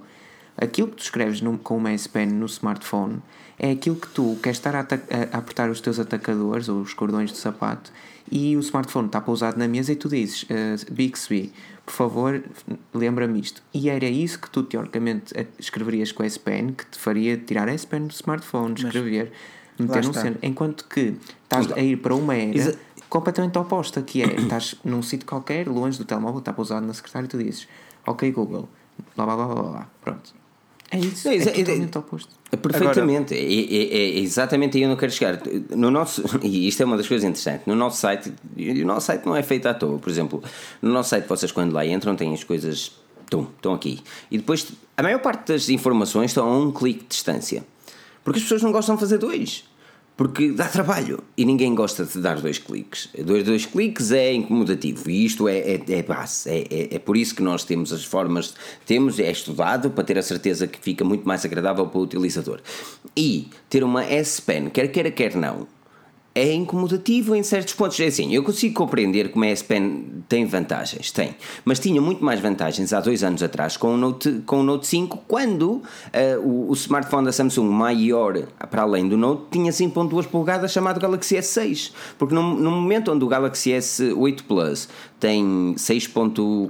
Aquilo 0.56 0.88
que 0.88 0.96
tu 0.96 1.02
escreves 1.02 1.40
com 1.62 1.76
uma 1.76 1.92
S 1.92 2.08
Pen 2.08 2.26
no 2.26 2.46
smartphone 2.46 3.22
é 3.56 3.70
aquilo 3.70 3.96
que 3.96 4.08
tu 4.08 4.36
queres 4.42 4.58
estar 4.58 4.74
a, 4.74 4.80
a, 4.80 5.38
apertar 5.38 5.70
os 5.70 5.80
teus 5.80 6.00
atacadores 6.00 6.68
ou 6.68 6.80
os 6.80 6.92
cordões 6.92 7.30
de 7.30 7.38
sapato 7.38 7.92
e 8.30 8.56
o 8.56 8.60
smartphone 8.60 9.06
está 9.06 9.20
pousado 9.20 9.58
na 9.58 9.66
mesa 9.66 9.92
e 9.92 9.96
tu 9.96 10.08
dizes 10.08 10.44
uh, 10.44 10.92
Bixby, 10.92 11.52
por 11.84 11.92
favor, 11.92 12.42
lembra-me 12.94 13.40
isto. 13.40 13.62
E 13.74 13.88
era 13.88 14.06
isso 14.06 14.38
que 14.38 14.48
tu, 14.48 14.62
teoricamente, 14.62 15.34
escreverias 15.58 16.12
com 16.12 16.22
a 16.22 16.26
S 16.26 16.38
Pen, 16.38 16.72
que 16.72 16.86
te 16.86 16.98
faria 16.98 17.36
tirar 17.36 17.68
a 17.68 17.72
S 17.72 17.86
Pen 17.86 18.06
do 18.06 18.12
smartphone, 18.12 18.74
escrever. 18.74 19.32
meter 19.78 20.04
num 20.04 20.12
centro. 20.12 20.38
Enquanto 20.42 20.84
que 20.84 21.16
estás 21.42 21.72
a 21.72 21.80
ir 21.80 21.96
para 22.00 22.14
uma 22.14 22.34
era 22.34 22.56
Exa 22.56 22.78
completamente 23.08 23.58
oposta, 23.58 24.02
que 24.02 24.22
é, 24.22 24.36
estás 24.36 24.76
num 24.84 25.02
sítio 25.02 25.26
qualquer, 25.26 25.66
longe 25.68 25.98
do 25.98 26.04
telemóvel, 26.04 26.38
está 26.38 26.52
pousado 26.52 26.86
na 26.86 26.94
secretária 26.94 27.26
e 27.26 27.28
tu 27.28 27.38
dizes, 27.38 27.66
ok 28.06 28.30
Google, 28.30 28.68
blá 29.16 29.26
blá 29.26 29.36
blá 29.36 29.46
blá 29.46 29.62
blá, 29.62 29.90
pronto. 30.00 30.39
É 30.90 30.98
isso, 30.98 31.28
é, 31.28 31.36
é, 31.36 31.42
é 31.42 31.52
totalmente 31.52 31.98
oposto. 31.98 32.34
Perfeitamente, 32.50 33.32
Agora, 33.32 33.48
é, 33.48 33.54
é, 33.54 34.18
é, 34.18 34.18
exatamente 34.18 34.76
aí 34.76 34.82
eu 34.82 34.88
não 34.88 34.96
quero 34.96 35.12
chegar. 35.12 35.40
No 35.70 35.90
nosso, 35.90 36.24
e 36.42 36.66
isto 36.66 36.82
é 36.82 36.86
uma 36.86 36.96
das 36.96 37.06
coisas 37.06 37.24
interessantes, 37.24 37.64
no 37.64 37.76
nosso 37.76 37.98
site, 37.98 38.32
e 38.56 38.82
o 38.82 38.86
nosso 38.86 39.06
site 39.06 39.24
não 39.24 39.36
é 39.36 39.42
feito 39.42 39.66
à 39.66 39.74
toa, 39.74 39.98
por 39.98 40.10
exemplo, 40.10 40.42
no 40.82 40.92
nosso 40.92 41.10
site 41.10 41.26
vocês 41.28 41.52
quando 41.52 41.72
lá 41.72 41.86
entram 41.86 42.16
têm 42.16 42.34
as 42.34 42.42
coisas, 42.42 42.92
estão, 43.22 43.48
estão 43.56 43.72
aqui, 43.72 44.00
e 44.30 44.38
depois 44.38 44.66
a 44.96 45.02
maior 45.02 45.20
parte 45.20 45.52
das 45.52 45.68
informações 45.68 46.32
estão 46.32 46.48
a 46.48 46.58
um 46.58 46.72
clique 46.72 47.02
de 47.02 47.08
distância, 47.10 47.64
porque 48.24 48.38
as 48.38 48.42
pessoas 48.42 48.62
não 48.62 48.72
gostam 48.72 48.96
de 48.96 49.00
fazer 49.00 49.18
dois 49.18 49.64
porque 50.20 50.50
dá 50.50 50.66
trabalho 50.68 51.24
e 51.34 51.46
ninguém 51.46 51.74
gosta 51.74 52.04
de 52.04 52.20
dar 52.20 52.38
dois 52.38 52.58
cliques. 52.58 53.08
Dois, 53.24 53.42
dois 53.42 53.64
cliques 53.64 54.12
é 54.12 54.34
incomodativo 54.34 55.08
e 55.08 55.24
isto 55.24 55.48
é, 55.48 55.60
é, 55.60 55.82
é 55.88 56.02
base. 56.02 56.46
É, 56.46 56.58
é, 56.70 56.94
é, 56.96 56.98
por 56.98 57.16
isso 57.16 57.34
que 57.34 57.42
nós 57.42 57.64
temos 57.64 57.90
as 57.90 58.04
formas, 58.04 58.52
temos, 58.84 59.18
é 59.18 59.30
estudado 59.30 59.88
para 59.88 60.04
ter 60.04 60.18
a 60.18 60.22
certeza 60.22 60.66
que 60.66 60.78
fica 60.78 61.02
muito 61.06 61.26
mais 61.26 61.42
agradável 61.46 61.86
para 61.86 61.98
o 61.98 62.02
utilizador. 62.02 62.60
E 63.16 63.48
ter 63.70 63.82
uma 63.82 64.04
S 64.04 64.42
Pen, 64.42 64.68
quer 64.68 64.88
queira, 64.88 65.10
quer 65.10 65.34
não, 65.34 65.66
é 66.34 66.52
incomodativo 66.52 67.34
em 67.34 67.42
certos 67.42 67.74
pontos. 67.74 67.98
É 68.00 68.06
assim, 68.06 68.32
eu 68.32 68.42
consigo 68.42 68.74
compreender 68.74 69.30
como 69.30 69.44
a 69.44 69.48
S 69.48 69.64
Pen 69.64 70.22
tem 70.28 70.44
vantagens, 70.46 71.10
tem, 71.10 71.34
mas 71.64 71.78
tinha 71.78 72.00
muito 72.00 72.24
mais 72.24 72.40
vantagens 72.40 72.92
há 72.92 73.00
dois 73.00 73.24
anos 73.24 73.42
atrás 73.42 73.76
com 73.76 73.94
o 73.94 73.96
Note, 73.96 74.42
com 74.46 74.60
o 74.60 74.62
Note 74.62 74.86
5, 74.86 75.24
quando 75.26 75.70
uh, 75.72 75.82
o, 76.42 76.70
o, 76.70 76.74
smartphone 76.74 77.26
da 77.26 77.32
Samsung 77.32 77.68
maior, 77.68 78.38
para 78.70 78.82
além 78.82 79.08
do 79.08 79.16
Note, 79.16 79.44
tinha 79.50 79.72
5.2 79.72 80.26
polegadas 80.26 80.72
chamado 80.72 81.00
Galaxy 81.00 81.36
S6. 81.36 81.92
Porque 82.18 82.34
no, 82.34 82.54
no, 82.54 82.70
momento 82.70 83.10
onde 83.12 83.24
o 83.24 83.28
Galaxy 83.28 83.70
S8 83.70 84.42
Plus 84.46 84.88
tem 85.18 85.74
6. 85.76 86.06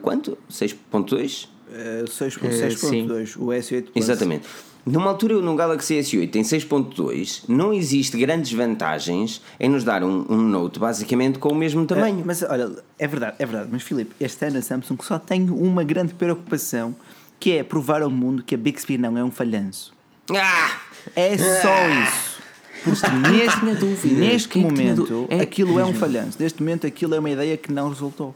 quanto? 0.03 0.39
6.2? 0.51 1.49
Uh, 1.71 2.05
6.2, 2.05 3.37
o 3.37 3.47
S8 3.47 3.83
Plus. 3.83 3.91
Exatamente. 3.95 4.49
Numa 4.91 5.11
altura 5.11 5.41
no 5.41 5.55
Galaxy 5.55 5.95
S8 5.95 6.35
em 6.35 6.43
6.2 6.43 7.45
não 7.47 7.73
existe 7.73 8.19
grandes 8.19 8.53
vantagens 8.53 9.41
em 9.59 9.69
nos 9.69 9.85
dar 9.85 10.03
um, 10.03 10.27
um 10.29 10.37
Note 10.37 10.81
basicamente 10.81 11.39
com 11.39 11.51
o 11.51 11.55
mesmo 11.55 11.87
tamanho. 11.87 12.21
É, 12.21 12.25
mas 12.25 12.43
olha, 12.43 12.71
é 12.99 13.07
verdade, 13.07 13.37
é 13.39 13.47
verdade. 13.47 13.69
Mas 13.71 13.83
Filipe, 13.83 14.15
este 14.21 14.45
ano 14.47 14.59
a 14.59 14.63
Samsung 14.63 14.97
só 15.03 15.19
tem 15.19 15.49
uma 15.49 15.85
grande 15.85 16.13
preocupação 16.15 16.95
que 17.39 17.53
é 17.53 17.63
provar 17.63 18.03
ao 18.03 18.11
mundo 18.11 18.43
que 18.43 18.55
a 18.55 18.59
Bixby 18.59 18.99
não 18.99 19.17
é 19.17 19.23
um 19.23 19.31
falhanço. 19.31 19.93
Ah! 20.31 20.81
É 21.15 21.39
só 21.39 21.73
ah! 21.73 22.05
isso. 22.05 22.41
Porque 22.83 23.11
neste, 23.31 24.09
neste 24.13 24.59
momento 24.59 25.27
é, 25.31 25.41
aquilo 25.41 25.79
é 25.79 25.85
um 25.85 25.95
falhanço. 25.95 26.37
Neste 26.41 26.61
momento 26.63 26.87
aquilo 26.87 27.15
é 27.15 27.19
uma 27.19 27.31
ideia 27.31 27.57
que 27.57 27.73
não 27.73 27.89
resultou. 27.89 28.35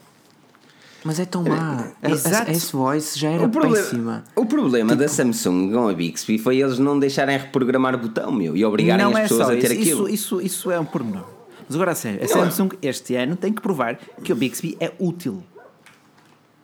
Mas 1.05 1.20
é 1.20 1.26
tão 1.26 1.42
má. 1.42 1.92
A, 2.02 2.09
a 2.09 2.50
S-Voice 2.50 3.18
já 3.18 3.30
era 3.30 3.44
o 3.44 3.50
problema, 3.50 3.76
péssima. 3.76 4.24
O 4.34 4.46
problema 4.46 4.92
tipo, 4.92 5.02
da 5.02 5.09
Samsung 5.09 5.70
com 5.70 5.88
a 5.88 5.92
Bixby 5.92 6.38
foi 6.38 6.62
eles 6.62 6.78
não 6.78 6.98
deixarem 6.98 7.36
reprogramar 7.36 7.94
o 7.94 7.98
botão, 7.98 8.32
meu, 8.32 8.57
e 8.57 8.64
obrigarem 8.64 9.05
as 9.05 9.14
é 9.14 9.22
pessoas 9.22 9.50
a 9.50 9.50
ter 9.50 9.72
isso, 9.72 9.72
aquilo. 9.72 10.09
Isso, 10.09 10.40
isso, 10.40 10.40
isso 10.40 10.70
é 10.70 10.80
um 10.80 10.84
pormenor. 10.84 11.26
Mas 11.66 11.74
agora 11.76 11.92
a 11.92 11.94
sério, 11.94 12.24
a 12.24 12.28
Samsung 12.28 12.70
este 12.80 13.16
ano 13.16 13.36
tem 13.36 13.52
que 13.52 13.61
provar 13.61 13.98
que 14.22 14.32
o 14.32 14.36
Bixby 14.36 14.76
é 14.80 14.92
útil. 14.98 15.42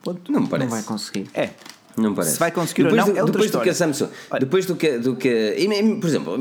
Ponto. 0.02 0.32
Não 0.32 0.40
me 0.40 0.48
parece. 0.48 0.70
Não 0.70 0.76
vai 0.76 0.82
conseguir. 0.82 1.28
É. 1.34 1.50
Não 2.00 2.14
parece. 2.14 2.34
Se 2.34 2.38
vai 2.38 2.50
conseguir 2.50 2.84
depois 2.84 3.02
ou 3.02 3.06
não, 3.06 3.14
do, 3.14 3.18
é 3.18 3.22
outra 3.22 3.32
depois 3.32 3.46
história. 3.46 3.60
do 3.60 3.64
que 3.64 3.70
a 3.70 3.86
Samsung, 3.86 4.08
depois 4.40 4.66
do 4.66 4.76
que, 4.76 4.98
do 4.98 5.16
que 5.16 5.54
por 6.00 6.08
exemplo, 6.08 6.36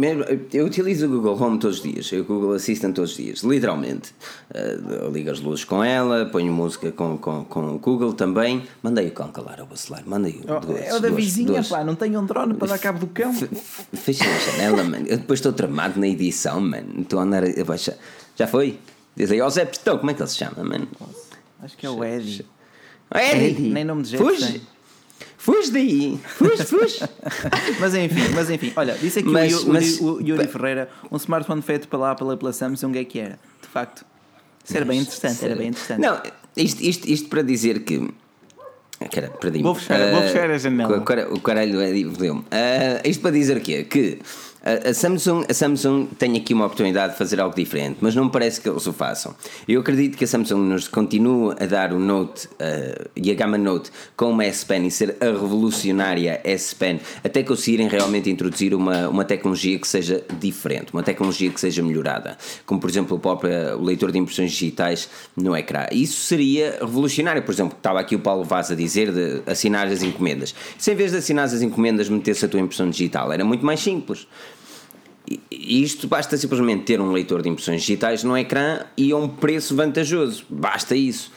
eu 0.54 0.66
utilizo 0.66 1.06
o 1.06 1.10
Google 1.10 1.42
Home 1.42 1.60
todos 1.60 1.78
os 1.78 1.84
dias, 1.84 2.12
o 2.12 2.24
Google 2.24 2.54
Assistant 2.54 2.96
todos 2.96 3.12
os 3.12 3.18
dias, 3.18 3.40
literalmente. 3.42 4.14
Uh, 4.50 5.12
ligo 5.12 5.30
as 5.30 5.40
luzes 5.40 5.66
com 5.66 5.84
ela, 5.84 6.26
ponho 6.26 6.52
música 6.52 6.92
com, 6.92 7.18
com, 7.18 7.46
com 7.46 7.76
o 7.76 7.80
Google 7.80 8.14
também. 8.14 8.64
Mandei 8.82 9.08
o 9.08 9.12
cão 9.12 9.30
calar 9.32 9.60
ao 9.60 9.66
vacilar, 9.66 10.04
mandei 10.06 10.34
o. 10.34 10.44
Oh, 10.48 10.78
é 10.78 10.96
o 10.96 11.00
da 11.00 11.10
vizinha, 11.10 11.48
duas. 11.48 11.68
pá, 11.68 11.84
não 11.84 11.96
tenho 11.96 12.20
um 12.20 12.26
drone 12.26 12.54
para 12.54 12.70
dar 12.70 12.80
cabo 12.80 13.00
do 13.00 13.08
cão. 13.08 13.34
Fecha 13.94 14.24
a 14.24 14.52
janela, 14.52 14.84
mano. 14.84 15.06
Eu 15.08 15.18
depois 15.18 15.40
estou 15.40 15.54
tramado 15.54 16.00
na 16.00 16.08
edição, 16.08 16.60
mano. 16.62 17.02
Estou 17.02 17.20
a 17.20 17.24
andar 17.24 17.44
a 17.44 17.64
baixar. 17.64 17.96
Já 18.36 18.48
foi? 18.48 18.80
Diz 19.16 19.32
aí, 19.32 19.42
ó 19.42 19.50
Zé 19.50 19.66
Pistão, 19.66 19.98
como 19.98 20.12
é 20.12 20.14
que 20.14 20.22
ele 20.22 20.30
se 20.30 20.38
chama, 20.38 20.64
mano? 20.64 20.88
Acho 21.62 21.76
que 21.76 21.86
é 21.86 21.90
o 21.90 22.04
Eddie. 22.04 22.46
Eddie! 23.14 23.46
Eddie. 23.48 23.70
Nem 23.70 23.84
nome 23.84 24.04
de 24.04 24.10
jeito. 24.12 24.24
Fuge! 24.24 24.62
Fuge 25.40 25.72
daí! 25.72 26.20
Fuge, 26.36 26.66
fuge! 26.66 27.00
mas 27.80 27.96
enfim, 27.96 28.34
mas 28.36 28.50
enfim, 28.50 28.74
olha, 28.76 28.94
disse 28.96 29.20
aqui 29.20 29.30
mas, 29.30 29.64
o, 29.64 29.70
mas, 29.72 30.00
o, 30.02 30.20
Yuri 30.20 30.46
Ferreira, 30.48 30.90
um 31.10 31.16
smartphone 31.16 31.62
feito 31.62 31.88
para 31.88 31.98
lá 31.98 32.14
pela, 32.14 32.36
pela 32.36 32.52
Samsung 32.52 32.98
é 32.98 33.06
que 33.06 33.20
era, 33.20 33.40
de 33.62 33.68
facto. 33.70 34.06
Isso 34.66 34.76
era 34.76 34.86
bem 34.86 35.00
interessante, 35.00 35.46
era 35.46 35.56
bem 35.56 35.70
interessante. 35.70 36.02
Não, 36.02 36.22
isto, 36.58 36.84
isto, 36.84 37.10
isto 37.10 37.30
para 37.30 37.42
dizer 37.42 37.86
que. 37.86 38.14
Cara, 39.14 39.30
perdi-me. 39.30 39.64
Vou 39.64 39.76
fechar, 39.76 39.98
uh, 39.98 40.12
vou 40.12 40.22
fechar 40.24 40.52
a 40.52 40.58
janela. 40.58 40.98
O 40.98 41.40
caralho 41.40 41.80
é. 41.80 41.90
Uh, 41.90 42.44
isto 43.06 43.22
para 43.22 43.32
dizer 43.32 43.56
o 43.56 43.62
quê? 43.62 43.86
Que 43.86 44.20
a 44.90 44.94
Samsung, 44.94 45.46
a 45.50 45.54
Samsung 45.54 46.08
tem 46.18 46.38
aqui 46.38 46.54
uma 46.54 46.66
oportunidade 46.66 47.14
de 47.14 47.18
fazer 47.18 47.40
algo 47.40 47.56
diferente, 47.56 47.98
mas 48.02 48.16
não 48.16 48.26
me 48.26 48.32
parece 48.32 48.62
que 48.62 48.70
eles 48.70 48.86
o 48.86 48.94
façam. 48.94 49.36
Eu 49.68 49.82
acredito 49.82 50.18
que 50.18 50.24
a 50.24 50.28
Samsung 50.28 50.60
nos 50.60 50.88
continue 50.88 51.56
a 51.60 51.66
dar 51.66 51.94
o 51.94 52.00
Note 52.00 52.48
uh, 52.48 53.10
e 53.16 53.32
a 53.32 53.34
gama 53.34 53.58
Note 53.58 53.92
com 54.16 54.32
uma 54.32 54.46
S 54.46 54.66
Pen 54.66 54.86
e 54.86 54.92
ser 54.92 55.18
a 55.20 55.26
revolucionária 55.26 56.42
S 56.44 56.76
Pen 56.76 57.00
até 57.24 57.44
conseguirem 57.44 57.88
realmente 57.88 58.30
introduzir 58.30 58.74
uma, 58.74 59.10
uma 59.10 59.26
tecnologia 59.26 59.78
que 59.80 59.88
seja 59.88 60.24
diferente, 60.40 60.94
uma 60.94 61.04
tecnologia 61.04 61.50
que 61.50 61.60
seja 61.60 61.82
melhorada, 61.82 62.38
como 62.66 62.80
por 62.80 62.90
exemplo 62.90 63.18
o 63.18 63.20
próprio 63.20 63.82
leitor 63.82 64.12
de 64.12 64.20
impressões 64.20 64.52
digitais 64.52 65.10
no 65.36 65.56
ecrã. 65.56 65.86
Isso 65.92 66.22
seria 66.22 66.78
revolucionário, 66.80 67.42
por 67.44 67.54
exemplo, 67.54 67.76
estava 67.78 68.00
aqui 68.00 68.16
o 68.16 68.20
Paulo 68.20 68.44
Vaz 68.44 68.72
a 68.72 68.76
dizer 68.76 69.12
de 69.12 69.42
assinar 69.50 69.88
as 69.88 70.04
encomendas. 70.04 70.54
Se 70.78 70.92
em 70.92 70.96
vez 70.96 71.12
de 71.12 71.18
assinar 71.18 71.46
as 71.46 71.62
encomendas 71.62 72.10
metesse 72.10 72.46
a 72.46 72.48
tua 72.48 72.60
impressão 72.60 72.90
digital, 72.90 73.32
era 73.32 73.44
muito 73.44 73.66
mais 73.66 73.80
simples. 73.80 74.28
E 75.28 75.84
isto 75.84 76.08
basta 76.08 76.38
simplesmente 76.38 76.84
ter 76.84 77.00
um 77.00 77.12
leitor 77.12 77.42
de 77.42 77.50
impressões 77.50 77.82
digitais 77.82 78.24
no 78.24 78.38
ecrã 78.38 78.80
e 78.98 79.12
a 79.12 79.18
um 79.18 79.28
preço 79.28 79.76
vantajoso. 79.76 80.44
Basta 80.50 80.96
isso. 80.96 81.32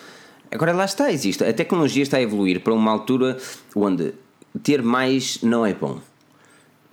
Agora 0.51 0.73
lá 0.73 0.85
está, 0.85 1.11
existe. 1.11 1.45
A 1.45 1.53
tecnologia 1.53 2.03
está 2.03 2.19
a 2.19 2.23
evoluir 2.23 2.61
para 2.61 2.73
uma 2.73 2.91
altura 2.91 3.39
onde 3.75 4.15
ter 4.63 4.83
mais 4.83 5.43
não 5.43 5.65
é 5.65 5.75
bom. 5.75 6.01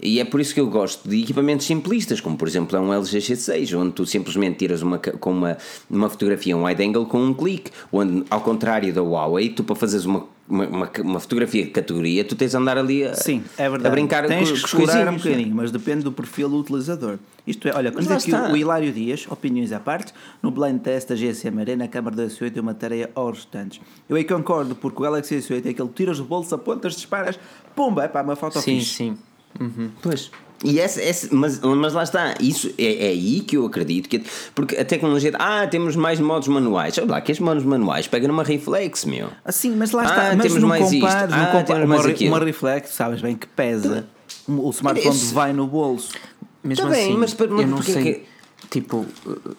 E 0.01 0.19
é 0.19 0.25
por 0.25 0.39
isso 0.39 0.53
que 0.53 0.59
eu 0.59 0.67
gosto 0.67 1.09
de 1.09 1.21
equipamentos 1.21 1.65
simplistas, 1.65 2.21
como 2.21 2.37
por 2.37 2.47
exemplo 2.47 2.77
é 2.77 2.79
um 2.79 2.93
LG 2.93 3.17
G6, 3.17 3.77
onde 3.77 3.91
tu 3.91 4.05
simplesmente 4.05 4.57
tiras 4.57 4.81
uma, 4.81 4.97
com 4.97 5.31
uma, 5.31 5.57
uma 5.89 6.09
fotografia 6.09 6.55
um 6.55 6.65
wide 6.65 6.81
angle 6.81 7.05
com 7.05 7.21
um 7.21 7.33
clique, 7.33 7.69
onde 7.91 8.23
ao 8.29 8.41
contrário 8.41 8.93
da 8.93 9.01
Huawei, 9.01 9.49
tu 9.49 9.63
para 9.63 9.75
fazeres 9.75 10.05
uma, 10.05 10.25
uma, 10.47 10.89
uma 11.01 11.19
fotografia 11.19 11.65
de 11.65 11.71
categoria, 11.71 12.23
tu 12.23 12.33
tens 12.33 12.51
de 12.51 12.57
andar 12.57 12.77
ali 12.77 13.03
a, 13.03 13.13
Sim, 13.13 13.43
é 13.57 13.69
verdade. 13.69 13.87
a 13.87 13.91
brincar 13.91 14.25
tens 14.25 14.49
com, 14.49 14.55
que 14.55 14.65
explorar 14.65 15.09
um 15.09 15.17
bocadinho, 15.17 15.53
mas 15.53 15.69
depende 15.69 16.03
do 16.03 16.13
perfil 16.13 16.47
do 16.47 16.57
utilizador. 16.59 17.19
Isto 17.45 17.67
é, 17.67 17.75
olha, 17.75 17.91
quando 17.91 18.09
aqui 18.11 18.31
o 18.33 18.55
Hilário 18.55 18.93
Dias, 18.93 19.27
opiniões 19.29 19.73
à 19.73 19.81
parte, 19.81 20.13
no 20.41 20.49
blind 20.49 20.79
test 20.79 21.09
da 21.09 21.15
GSM 21.15 21.59
Arena, 21.59 21.85
a 21.85 21.87
câmara 21.89 22.15
do 22.15 22.21
S8 22.23 22.55
é 22.55 22.61
uma 22.61 22.73
tarefa 22.73 23.11
aos 23.15 23.39
restantes. 23.39 23.81
Eu 24.07 24.15
aí 24.15 24.23
concordo, 24.23 24.75
porque 24.75 24.97
o 24.97 25.03
Galaxy 25.03 25.35
S8 25.35 25.65
é 25.65 25.69
aquele 25.69 25.89
tiras 25.89 26.19
do 26.19 26.23
bolso, 26.23 26.55
apontas, 26.55 26.95
disparas, 26.95 27.37
pumba, 27.75 28.05
é 28.05 28.07
pá, 28.07 28.21
uma 28.21 28.35
foto 28.35 28.59
sim, 28.61 28.79
fixe. 28.79 28.93
Sim, 28.95 29.15
sim. 29.15 29.28
Uhum. 29.59 29.91
Pois. 30.01 30.31
E 30.63 30.79
esse, 30.79 31.01
esse, 31.01 31.33
mas, 31.33 31.59
mas 31.59 31.93
lá 31.93 32.03
está, 32.03 32.35
isso 32.39 32.69
é, 32.77 33.07
é 33.07 33.09
aí 33.09 33.39
que 33.39 33.55
eu 33.55 33.65
acredito 33.65 34.09
que 34.09 34.21
porque 34.53 34.75
a 34.75 34.83
tecnologia, 34.83 35.31
ah, 35.39 35.65
temos 35.65 35.95
mais 35.95 36.19
modos 36.19 36.49
manuais, 36.49 36.97
olha 36.97 37.11
lá, 37.11 37.21
que 37.21 37.31
estes 37.31 37.45
modos 37.45 37.63
manuais 37.63 38.07
pega 38.07 38.27
numa 38.27 38.43
reflex, 38.43 39.05
meu. 39.05 39.29
Assim, 39.45 39.73
mas 39.75 39.91
lá 39.91 40.03
está, 40.03 40.31
ah, 40.31 40.35
mas 40.35 40.47
temos 40.47 40.61
não 40.61 40.67
mais 40.67 40.83
compares, 40.83 41.29
isto. 41.29 41.37
não 41.37 41.43
ah, 41.43 41.51
compares 41.51 41.85
uma, 41.85 42.37
uma 42.37 42.45
reflex, 42.45 42.89
sabes 42.89 43.21
bem 43.21 43.35
que 43.35 43.47
pesa. 43.47 44.05
O 44.47 44.69
smartphone 44.71 45.15
Esse... 45.15 45.33
vai 45.33 45.53
no 45.53 45.65
bolso. 45.65 46.11
Mesmo 46.61 46.85
tá 46.85 46.91
assim, 46.91 47.07
bem, 47.07 47.17
mas, 47.17 47.33
mas 47.33 47.49
eu 47.49 47.67
não 47.67 47.81
sei. 47.81 48.03
Que... 48.03 48.25
Tipo, 48.69 49.05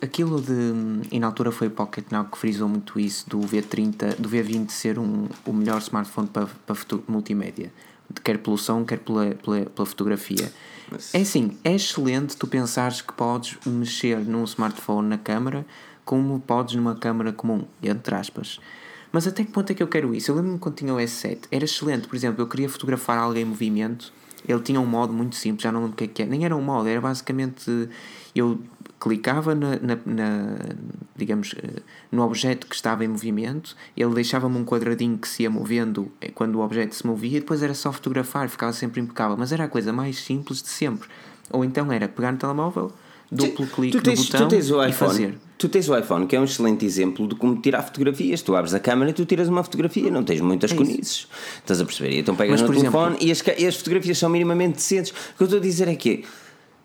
aquilo 0.03 0.41
de. 0.41 1.09
E 1.11 1.19
na 1.19 1.27
altura 1.27 1.51
foi 1.51 1.69
o 1.69 1.71
Pocket 1.71 2.05
Now 2.11 2.27
que 2.27 2.37
frisou 2.37 2.69
muito 2.69 3.01
isso 3.01 3.29
do 3.29 3.41
V30, 3.41 4.17
do 4.17 4.29
V20 4.29 4.69
ser 4.71 4.99
um, 4.99 5.27
o 5.47 5.53
melhor 5.53 5.79
smartphone 5.79 6.29
para, 6.29 6.47
para 6.67 6.77
multimédia 7.09 7.73
quer 8.23 8.39
pelo 8.39 8.59
som, 8.59 8.85
quer 8.85 8.99
pela, 8.99 9.35
pela, 9.35 9.67
pela 9.67 9.87
fotografia. 9.87 10.53
Mas... 10.91 11.15
É 11.15 11.21
assim, 11.21 11.57
é 11.63 11.75
excelente 11.75 12.37
tu 12.37 12.47
pensares 12.47 13.01
que 13.01 13.13
podes 13.13 13.57
mexer 13.65 14.19
num 14.19 14.45
smartphone 14.45 15.09
na 15.09 15.19
câmera 15.19 15.65
como 16.05 16.41
podes 16.41 16.75
numa 16.75 16.97
câmera 16.97 17.33
comum, 17.33 17.65
entre 17.83 18.15
aspas. 18.15 18.59
Mas 19.13 19.27
até 19.27 19.45
que 19.45 19.53
ponto 19.53 19.71
é 19.71 19.75
que 19.75 19.83
eu 19.83 19.89
quero 19.89 20.15
isso? 20.15 20.31
Eu 20.31 20.37
lembro-me 20.37 20.59
quando 20.59 20.75
tinha 20.75 20.93
o 20.93 20.97
S7, 20.97 21.43
era 21.51 21.65
excelente, 21.65 22.09
por 22.09 22.17
exemplo, 22.17 22.43
eu 22.43 22.47
queria 22.47 22.69
fotografar 22.69 23.19
alguém 23.19 23.43
em 23.43 23.47
movimento, 23.47 24.13
ele 24.47 24.61
tinha 24.61 24.81
um 24.81 24.87
modo 24.87 25.13
muito 25.13 25.37
simples, 25.37 25.63
já 25.63 25.71
não 25.71 25.81
lembro 25.83 25.95
o 25.95 25.97
que 25.97 26.05
é 26.05 26.07
que 26.09 26.23
é, 26.23 26.27
nem 26.27 26.45
era 26.45 26.57
um 26.57 26.63
modo, 26.63 26.89
era 26.89 27.01
basicamente 27.01 27.89
eu 28.35 28.59
clicava 29.01 29.55
na, 29.55 29.79
na, 29.81 29.99
na, 30.05 30.57
digamos, 31.17 31.55
eh, 31.57 31.81
no 32.13 32.23
objeto 32.23 32.67
que 32.67 32.75
estava 32.75 33.05
em 33.05 33.09
movimento, 33.09 33.75
ele 33.97 34.13
deixava-me 34.15 34.59
um 34.59 34.65
quadradinho 34.65 35.17
que 35.17 35.27
se 35.27 35.43
ia 35.45 35.51
movendo 35.51 36.13
eh, 36.21 36.31
quando 36.35 36.57
o 36.57 36.61
objeto 36.61 36.95
se 36.95 37.07
movia, 37.07 37.39
e 37.39 37.41
depois 37.41 37.63
era 37.63 37.73
só 37.75 37.91
fotografar, 37.93 38.49
ficava 38.51 38.73
sempre 38.75 39.01
impecável, 39.01 39.37
mas 39.39 39.53
era 39.53 39.65
a 39.65 39.69
coisa 39.69 39.93
mais 39.93 40.19
simples 40.19 40.63
de 40.63 40.69
sempre. 40.69 41.09
Ou 41.51 41.65
então 41.65 41.91
era 41.91 42.07
pegar 42.09 42.31
no 42.33 42.39
telemóvel, 42.39 42.93
duplo 43.33 43.67
Tu- 43.67 43.73
clique 43.75 43.97
tu 43.97 44.03
tens, 44.03 44.19
no 44.19 44.25
botão 44.27 44.49
tu 44.49 44.51
tens 44.51 44.71
o 44.71 44.83
e 44.85 44.91
iPhone. 44.91 45.11
fazer. 45.11 45.39
Tu 45.57 45.69
tens 45.69 45.89
o 45.89 45.97
iPhone, 45.99 46.27
que 46.27 46.35
é 46.37 46.41
um 46.41 46.45
excelente 46.45 46.85
exemplo 46.87 47.27
de 47.29 47.35
como 47.35 47.61
tirar 47.61 47.83
fotografias. 47.83 48.41
Tu 48.43 48.55
abres 48.57 48.73
a 48.75 48.81
câmera 48.81 49.11
e 49.11 49.15
tu 49.15 49.25
tiras 49.27 49.47
uma 49.49 49.63
fotografia, 49.63 50.11
não 50.11 50.25
tens 50.25 50.41
muitas 50.41 50.73
É 50.73 50.75
conices. 50.75 51.27
Estás 51.59 51.81
a 51.81 51.85
perceber? 51.85 52.13
E 52.15 52.19
Então 52.21 52.35
pegas 52.35 52.53
Mas, 52.53 52.61
no 52.63 52.67
por 52.67 52.77
exemplo- 52.77 52.99
telefone 53.01 53.19
e, 53.27 53.31
as, 53.31 53.43
e 53.59 53.67
as 53.67 53.77
fotografias 53.77 54.17
são 54.19 54.31
minimamente 54.31 54.77
decentes. 54.77 55.11
O 55.11 55.37
que 55.37 55.43
eu 55.43 55.45
estou 55.45 55.59
a 55.59 55.63
dizer 55.63 55.87
é 55.89 55.95
que 55.95 56.25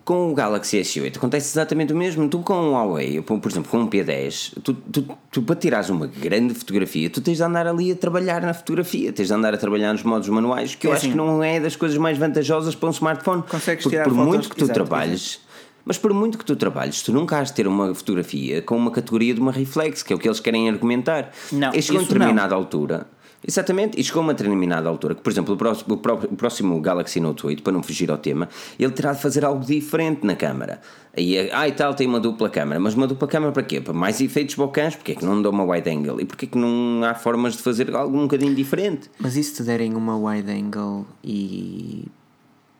com 0.05 0.31
o 0.31 0.35
Galaxy 0.35 0.79
S8 0.79 1.17
acontece 1.17 1.49
exatamente 1.51 1.91
o 1.91 1.97
mesmo. 1.97 2.29
Tu 2.29 2.37
com 2.39 2.53
um 2.53 2.71
Huawei, 2.73 3.19
por 3.21 3.41
exemplo, 3.51 3.69
com 3.71 3.79
um 3.79 3.87
P10, 3.89 4.53
tu, 4.63 4.73
tu, 4.73 5.05
tu 5.31 5.41
para 5.41 5.55
tirares 5.55 5.89
uma 5.89 6.05
grande 6.07 6.53
fotografia, 6.53 7.09
tu 7.09 7.19
tens 7.21 7.37
de 7.37 7.43
andar 7.43 7.65
ali 7.67 7.91
a 7.91 7.95
trabalhar 7.95 8.41
na 8.43 8.53
fotografia, 8.53 9.11
tens 9.11 9.27
de 9.27 9.33
andar 9.33 9.53
a 9.53 9.57
trabalhar 9.57 9.91
nos 9.93 10.03
modos 10.03 10.29
manuais, 10.29 10.75
que 10.75 10.85
eu 10.87 10.91
É 10.91 10.93
acho 10.93 11.01
assim. 11.05 11.11
que 11.11 11.17
não 11.17 11.43
é 11.43 11.59
das 11.59 11.75
coisas 11.75 11.97
mais 11.97 12.17
vantajosas 12.17 12.75
para 12.75 12.87
um 12.87 12.91
smartphone. 12.91 13.41
Consegues 13.49 13.83
Porque 13.83 13.97
tirar 13.97 14.03
por 14.05 14.13
fotos- 14.13 14.27
muito 14.27 14.49
que 14.49 14.55
tu 14.55 14.67
trabalhes, 14.67 15.39
mas 15.83 15.97
por 15.97 16.13
muito 16.13 16.37
que 16.37 16.45
tu 16.45 16.55
trabalhes, 16.55 17.01
tu 17.01 17.11
nunca 17.11 17.39
has 17.39 17.49
de 17.49 17.55
ter 17.55 17.67
uma 17.67 17.93
fotografia 17.95 18.61
com 18.61 18.77
uma 18.77 18.91
categoria 18.91 19.33
de 19.33 19.41
uma 19.41 19.51
reflex, 19.51 20.03
que 20.03 20.13
é 20.13 20.15
o 20.15 20.19
que 20.19 20.27
eles 20.27 20.39
querem 20.39 20.69
argumentar. 20.69 21.31
Não, 21.51 21.73
e 21.73 21.81
chegou 21.81 21.99
a 21.99 22.03
isso 22.03 22.13
determinada 22.13 22.53
altura. 22.53 23.07
Exatamente, 23.47 23.99
e 23.99 24.03
chegou 24.03 24.21
a 24.21 24.23
uma 24.25 24.33
determinada 24.33 24.89
altura 24.89 25.13
que, 25.15 25.21
por 25.21 25.31
exemplo, 25.31 25.53
o 25.53 25.57
próximo, 25.57 25.93
o 25.93 25.97
pró- 25.97 26.15
o 26.15 26.35
próximo 26.35 26.79
Galaxy 26.81 27.19
Note 27.19 27.45
8, 27.45 27.61
para 27.61 27.73
não 27.73 27.83
fugir 27.83 28.09
ao 28.09 28.17
tema, 28.17 28.49
ele 28.79 28.91
terá 28.91 29.13
de 29.13 29.21
fazer 29.21 29.45
algo 29.45 29.63
diferente 29.63 30.25
na 30.25 30.35
câmara. 30.35 30.81
Aí, 31.15 31.35
é- 31.37 31.49
ah, 31.53 31.67
e 31.67 31.71
tal, 31.71 31.93
tem 31.93 32.07
uma 32.07 32.19
dupla 32.19 32.49
câmara, 32.49 32.79
mas 32.79 32.95
uma 32.95 33.05
dupla 33.07 33.27
câmara 33.27 33.51
para 33.51 33.63
quê? 33.63 33.79
Para 33.79 33.93
mais 33.93 34.19
efeitos 34.19 34.55
bocãs, 34.55 34.95
porque 34.95 35.11
é 35.11 35.15
que 35.15 35.23
não 35.23 35.41
dá 35.41 35.49
uma 35.49 35.63
wide 35.63 35.89
angle? 35.89 36.19
E 36.21 36.25
porque 36.25 36.45
é 36.45 36.47
que 36.49 36.57
não 36.57 37.03
há 37.03 37.13
formas 37.13 37.55
de 37.55 37.61
fazer 37.61 37.95
algo 37.95 38.17
um 38.17 38.23
bocadinho 38.23 38.55
diferente? 38.55 39.09
Mas 39.19 39.35
e 39.37 39.43
se 39.43 39.53
te 39.53 39.63
derem 39.63 39.93
uma 39.93 40.17
wide 40.17 40.51
angle 40.51 41.05
e. 41.23 42.05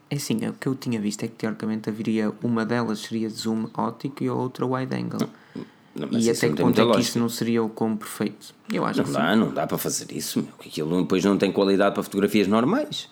É 0.09 0.15
assim, 0.17 0.35
o 0.47 0.53
que 0.53 0.67
eu 0.67 0.75
tinha 0.75 0.99
visto 0.99 1.23
é 1.23 1.27
que 1.27 1.33
teoricamente 1.33 1.89
haveria 1.89 2.31
uma 2.43 2.63
delas 2.65 2.99
seria 2.99 3.27
zoom 3.27 3.67
óptico 3.75 4.23
e 4.23 4.27
a 4.27 4.33
outra 4.33 4.65
wide 4.65 4.95
angle. 4.95 5.27
Não, 5.95 6.09
e 6.19 6.29
até 6.29 6.47
não 6.49 6.55
que 6.55 6.61
ponto 6.61 6.81
é 6.81 6.93
que 6.93 6.99
isso 6.99 7.17
não 7.17 7.29
seria 7.29 7.63
o 7.63 7.69
como 7.69 7.95
perfeito? 7.95 8.53
Eu 8.71 8.83
acho 8.85 8.97
Não 8.97 9.05
que 9.05 9.11
sim. 9.11 9.17
dá, 9.17 9.35
não 9.35 9.53
dá 9.53 9.65
para 9.65 9.77
fazer 9.77 10.11
isso, 10.11 10.39
meu. 10.39 10.49
que 10.59 10.67
Aquilo 10.67 11.01
depois 11.01 11.23
não 11.23 11.37
tem 11.37 11.51
qualidade 11.51 11.93
para 11.93 12.03
fotografias 12.03 12.47
normais. 12.47 13.09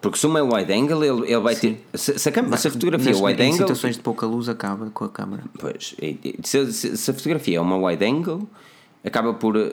Porque 0.00 0.18
se 0.18 0.26
uma 0.26 0.40
é 0.40 0.42
wide 0.42 0.72
angle, 0.72 1.04
ele, 1.04 1.32
ele 1.32 1.40
vai 1.40 1.54
ter. 1.54 1.80
Se, 1.94 2.18
se 2.18 2.28
a, 2.28 2.32
câmera- 2.32 2.56
se 2.56 2.66
a 2.66 2.70
fotografia 2.72 3.12
Nas, 3.12 3.20
é 3.20 3.24
wide 3.24 3.40
em 3.42 3.46
angle. 3.46 3.58
situações 3.58 3.96
de 3.96 4.02
pouca 4.02 4.26
luz 4.26 4.48
acaba 4.48 4.90
com 4.90 5.04
a 5.04 5.08
câmera. 5.08 5.44
Pois, 5.58 5.94
se, 6.44 6.72
se- 6.72 6.96
se 6.96 7.10
a 7.10 7.14
fotografia 7.14 7.58
é 7.58 7.60
uma 7.60 7.76
wide 7.76 8.04
angle, 8.04 8.48
acaba 9.04 9.32
por 9.32 9.56
eh, 9.56 9.72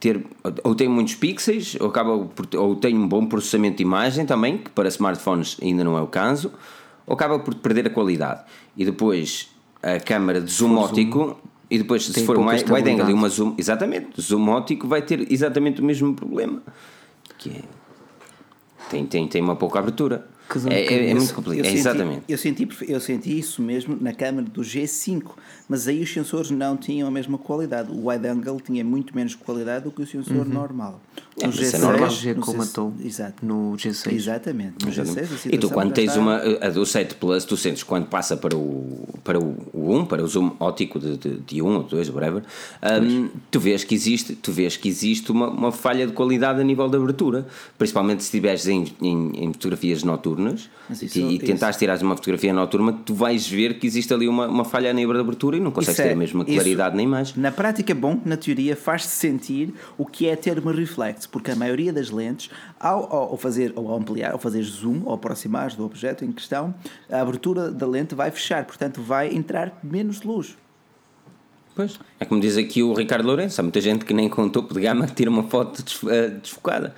ter. 0.00 0.26
Ou 0.64 0.74
tem 0.74 0.88
muitos 0.88 1.14
pixels, 1.14 1.76
ou, 1.80 1.86
acaba 1.88 2.18
por, 2.26 2.48
ou 2.58 2.74
tem 2.74 2.96
um 2.98 3.06
bom 3.06 3.24
processamento 3.26 3.76
de 3.76 3.82
imagem 3.84 4.26
também, 4.26 4.58
que 4.58 4.70
para 4.70 4.88
smartphones 4.88 5.56
ainda 5.62 5.84
não 5.84 5.96
é 5.96 6.00
o 6.02 6.08
caso, 6.08 6.52
ou 7.06 7.14
acaba 7.14 7.38
por 7.38 7.54
perder 7.54 7.86
a 7.86 7.90
qualidade. 7.90 8.42
E 8.76 8.84
depois 8.84 9.48
a 9.82 10.00
câmara 10.00 10.40
de 10.40 10.50
zoom 10.50 10.76
óptico. 10.76 11.40
E 11.70 11.76
depois, 11.76 12.06
se 12.06 12.24
for 12.24 12.34
pouca 12.34 12.74
wide 12.74 12.90
angle 12.90 13.10
e 13.10 13.12
uma 13.12 13.28
zoom, 13.28 13.54
exatamente, 13.58 14.20
zoom 14.20 14.48
óptico 14.48 14.88
vai 14.88 15.02
ter 15.02 15.30
exatamente 15.30 15.80
o 15.80 15.84
mesmo 15.84 16.14
problema. 16.14 16.62
Que 17.36 17.50
é, 17.50 17.62
tem, 18.88 19.04
tem, 19.04 19.28
tem 19.28 19.42
uma 19.42 19.54
pouca 19.54 19.78
abertura. 19.78 20.26
É, 20.70 20.80
é, 20.94 21.10
é 21.10 21.14
muito 21.14 21.30
Eu 21.30 21.34
complicado. 21.34 21.64
É, 21.66 21.68
senti- 21.68 21.78
exatamente. 21.80 22.22
Eu 22.28 22.38
senti, 22.38 22.68
eu 22.88 23.00
senti 23.00 23.38
isso 23.38 23.60
mesmo 23.62 23.96
na 24.00 24.12
câmara 24.12 24.46
do 24.46 24.62
G5, 24.62 25.22
mas 25.68 25.86
aí 25.86 26.02
os 26.02 26.12
sensores 26.12 26.50
não 26.50 26.76
tinham 26.76 27.06
a 27.06 27.10
mesma 27.10 27.36
qualidade. 27.38 27.90
O 27.90 28.08
wide 28.08 28.26
angle 28.26 28.60
tinha 28.60 28.82
muito 28.84 29.14
menos 29.14 29.34
qualidade 29.34 29.84
do 29.84 29.90
que 29.90 30.02
o 30.02 30.06
sensor 30.06 30.46
normal. 30.48 31.00
É, 31.40 31.46
No 31.46 31.52
é 31.52 31.56
G6, 31.56 31.78
normal. 31.78 32.08
O 32.08 32.10
G 32.10 32.34
comatou 32.34 32.94
Exato. 33.04 33.44
no 33.46 33.72
G6. 33.76 34.12
Exatamente. 34.12 34.84
No 34.84 34.90
G6, 34.90 35.46
a 35.52 35.54
E 35.54 35.58
tu, 35.58 35.68
quando 35.70 35.92
tens 35.92 36.08
está- 36.08 36.20
uma. 36.20 36.36
A 36.60 36.70
do 36.70 36.84
7 36.86 37.14
Plus, 37.16 37.44
tu 37.44 37.56
sentes 37.56 37.82
quando 37.82 38.06
passa 38.06 38.36
para 38.36 38.56
o, 38.56 39.06
para 39.22 39.38
o, 39.38 39.56
o 39.72 39.94
1, 39.96 40.06
para 40.06 40.22
o 40.22 40.26
zoom 40.26 40.52
óptico 40.58 40.98
de, 40.98 41.16
de, 41.16 41.36
de 41.40 41.62
1 41.62 41.66
ou 41.76 41.82
2, 41.82 42.08
whatever, 42.10 42.42
hum, 43.02 43.28
tu 43.50 43.60
vês 43.60 43.84
que 43.84 43.94
existe, 43.94 44.34
tu 44.34 44.50
vês 44.50 44.76
que 44.76 44.88
existe 44.88 45.30
uma, 45.30 45.48
uma 45.48 45.70
falha 45.70 46.06
de 46.06 46.12
qualidade 46.12 46.60
a 46.60 46.64
nível 46.64 46.88
de 46.88 46.96
abertura. 46.96 47.46
Principalmente 47.76 48.22
se 48.22 48.28
estiveres 48.28 48.66
em, 48.66 48.84
em, 49.00 49.44
em 49.44 49.52
fotografias 49.52 50.02
noturnas 50.02 50.37
Mas 50.88 51.02
isso- 51.02 51.18
e, 51.18 51.34
e 51.34 51.38
tentares 51.38 51.76
tirar 51.76 52.00
uma 52.02 52.16
fotografia 52.16 52.52
noturna, 52.52 52.92
tu 52.92 53.14
vais 53.14 53.46
ver 53.46 53.78
que 53.78 53.86
existe 53.86 54.12
ali 54.14 54.28
uma, 54.28 54.46
uma 54.46 54.64
falha 54.64 54.90
a 54.90 54.92
nível 54.92 55.14
de 55.14 55.20
abertura 55.20 55.56
e 55.56 55.60
não 55.60 55.70
consegues 55.70 55.98
Isso 55.98 56.02
é- 56.02 56.08
ter 56.08 56.12
a 56.14 56.16
mesma 56.16 56.44
isso- 56.44 56.54
claridade 56.54 56.96
na 56.96 57.02
imagem. 57.02 57.34
Na 57.36 57.50
prática, 57.52 57.94
bom, 57.94 58.20
na 58.24 58.36
teoria, 58.36 58.74
faz-se 58.76 59.08
sentir 59.08 59.74
o 59.96 60.06
que 60.06 60.28
é 60.28 60.36
ter 60.36 60.58
uma 60.58 60.72
reflex, 60.72 61.26
porque 61.26 61.50
a 61.50 61.56
maioria 61.56 61.92
das 61.92 62.10
lentes, 62.10 62.50
ao, 62.78 63.12
ao 63.12 63.36
fazer, 63.36 63.72
ou 63.76 63.88
ao 63.90 63.98
ampliar, 63.98 64.32
ao 64.32 64.38
fazer 64.38 64.62
zoom, 64.62 65.02
ou 65.04 65.14
aproximar 65.14 65.70
do 65.74 65.84
objeto 65.84 66.24
em 66.24 66.32
questão, 66.32 66.74
a 67.10 67.20
abertura 67.20 67.70
da 67.70 67.86
lente 67.86 68.14
vai 68.14 68.30
fechar, 68.30 68.64
portanto, 68.64 69.02
vai 69.02 69.34
entrar 69.34 69.78
menos 69.82 70.22
luz. 70.22 70.56
Pois. 71.74 71.98
É 72.18 72.24
como 72.24 72.40
diz 72.40 72.56
aqui 72.56 72.82
o 72.82 72.92
Ricardo 72.92 73.24
Lourenço, 73.26 73.60
há 73.60 73.62
muita 73.62 73.80
gente 73.80 74.04
que 74.04 74.12
nem 74.12 74.28
com 74.28 74.48
topo 74.48 74.74
de 74.74 74.80
gama 74.80 75.06
tira 75.14 75.30
uma 75.30 75.44
foto 75.44 75.82
eh, 76.10 76.28
desfocada. 76.42 76.92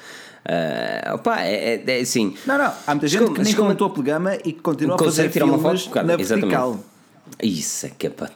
Ah, 0.44 1.14
opa, 1.14 1.40
é, 1.42 1.82
é, 1.86 1.98
é 1.98 2.00
assim. 2.00 2.34
Não, 2.46 2.56
não, 2.58 2.72
há 2.86 2.94
muita 2.94 3.08
gente 3.08 3.30
que 3.30 3.38
nem 3.38 3.44
chegou 3.44 3.56
com 3.56 3.62
uma- 3.68 3.72
um 3.74 3.76
topo 3.76 4.02
de 4.02 4.10
gama 4.10 4.34
e 4.36 4.52
que 4.52 4.60
continua 4.60 4.96
a 4.96 4.98
fazer 4.98 5.30
tirar 5.30 5.44
uma 5.44 5.58
foto 5.58 5.74
desfocada, 5.74 6.06
na 6.06 6.20
exatamente. 6.20 6.46
vertical. 6.48 6.80
Isso 7.42 7.86
é 7.86 7.90
que 7.90 8.06
é 8.08 8.10
para. 8.10 8.30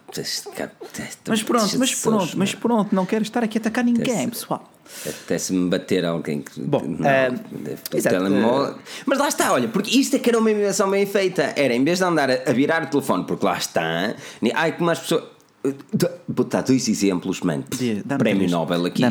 Mas 1.27 1.43
pronto, 1.43 1.79
mas 1.79 1.95
pronto, 1.95 2.39
mas 2.39 2.55
pronto, 2.55 2.95
não 2.95 3.05
quero 3.05 3.23
estar 3.23 3.43
aqui 3.43 3.59
a 3.59 3.61
atacar 3.61 3.85
ninguém, 3.85 4.29
pessoal. 4.29 4.71
Até-se-me 5.05 5.69
bater 5.69 6.05
alguém 6.05 6.43
que. 6.43 6.61
Bom, 6.61 6.83
não, 6.87 7.09
eh, 7.09 7.33
exato, 7.93 8.17
telemóvel. 8.17 8.77
Mas 9.07 9.19
lá 9.19 9.29
está, 9.29 9.53
olha, 9.53 9.67
porque 9.69 9.99
isto 9.99 10.15
é 10.15 10.19
que 10.19 10.29
era 10.29 10.39
uma 10.39 10.51
invenção 10.51 10.91
bem 10.91 11.07
feita. 11.07 11.53
Era 11.57 11.75
em 11.75 11.83
vez 11.83 11.99
de 11.99 12.05
andar 12.05 12.31
a, 12.31 12.53
virar 12.53 12.85
o 12.85 12.87
telefone, 12.87 13.25
porque 13.25 13.45
lá 13.45 13.57
está. 13.57 14.15
Ai, 14.55 14.73
como 14.77 14.91
as 14.91 15.01
pessoas. 15.01 15.25
Vou 16.29 16.45
dar 16.45 16.63
dois 16.63 16.87
exemplos, 16.87 17.41
mano. 17.41 17.65
Prémio. 18.19 18.49
Nobel 18.51 18.85
aqui. 18.85 19.03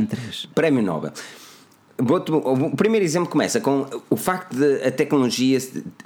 Prémio 0.54 0.84
Nobel. 0.84 1.12
O 1.98 2.76
primeiro 2.76 3.06
exemplo 3.06 3.30
começa 3.30 3.62
com 3.62 3.86
o 4.10 4.16
facto 4.16 4.56
de 4.56 4.84
a 4.84 4.92
tecnologia 4.92 5.60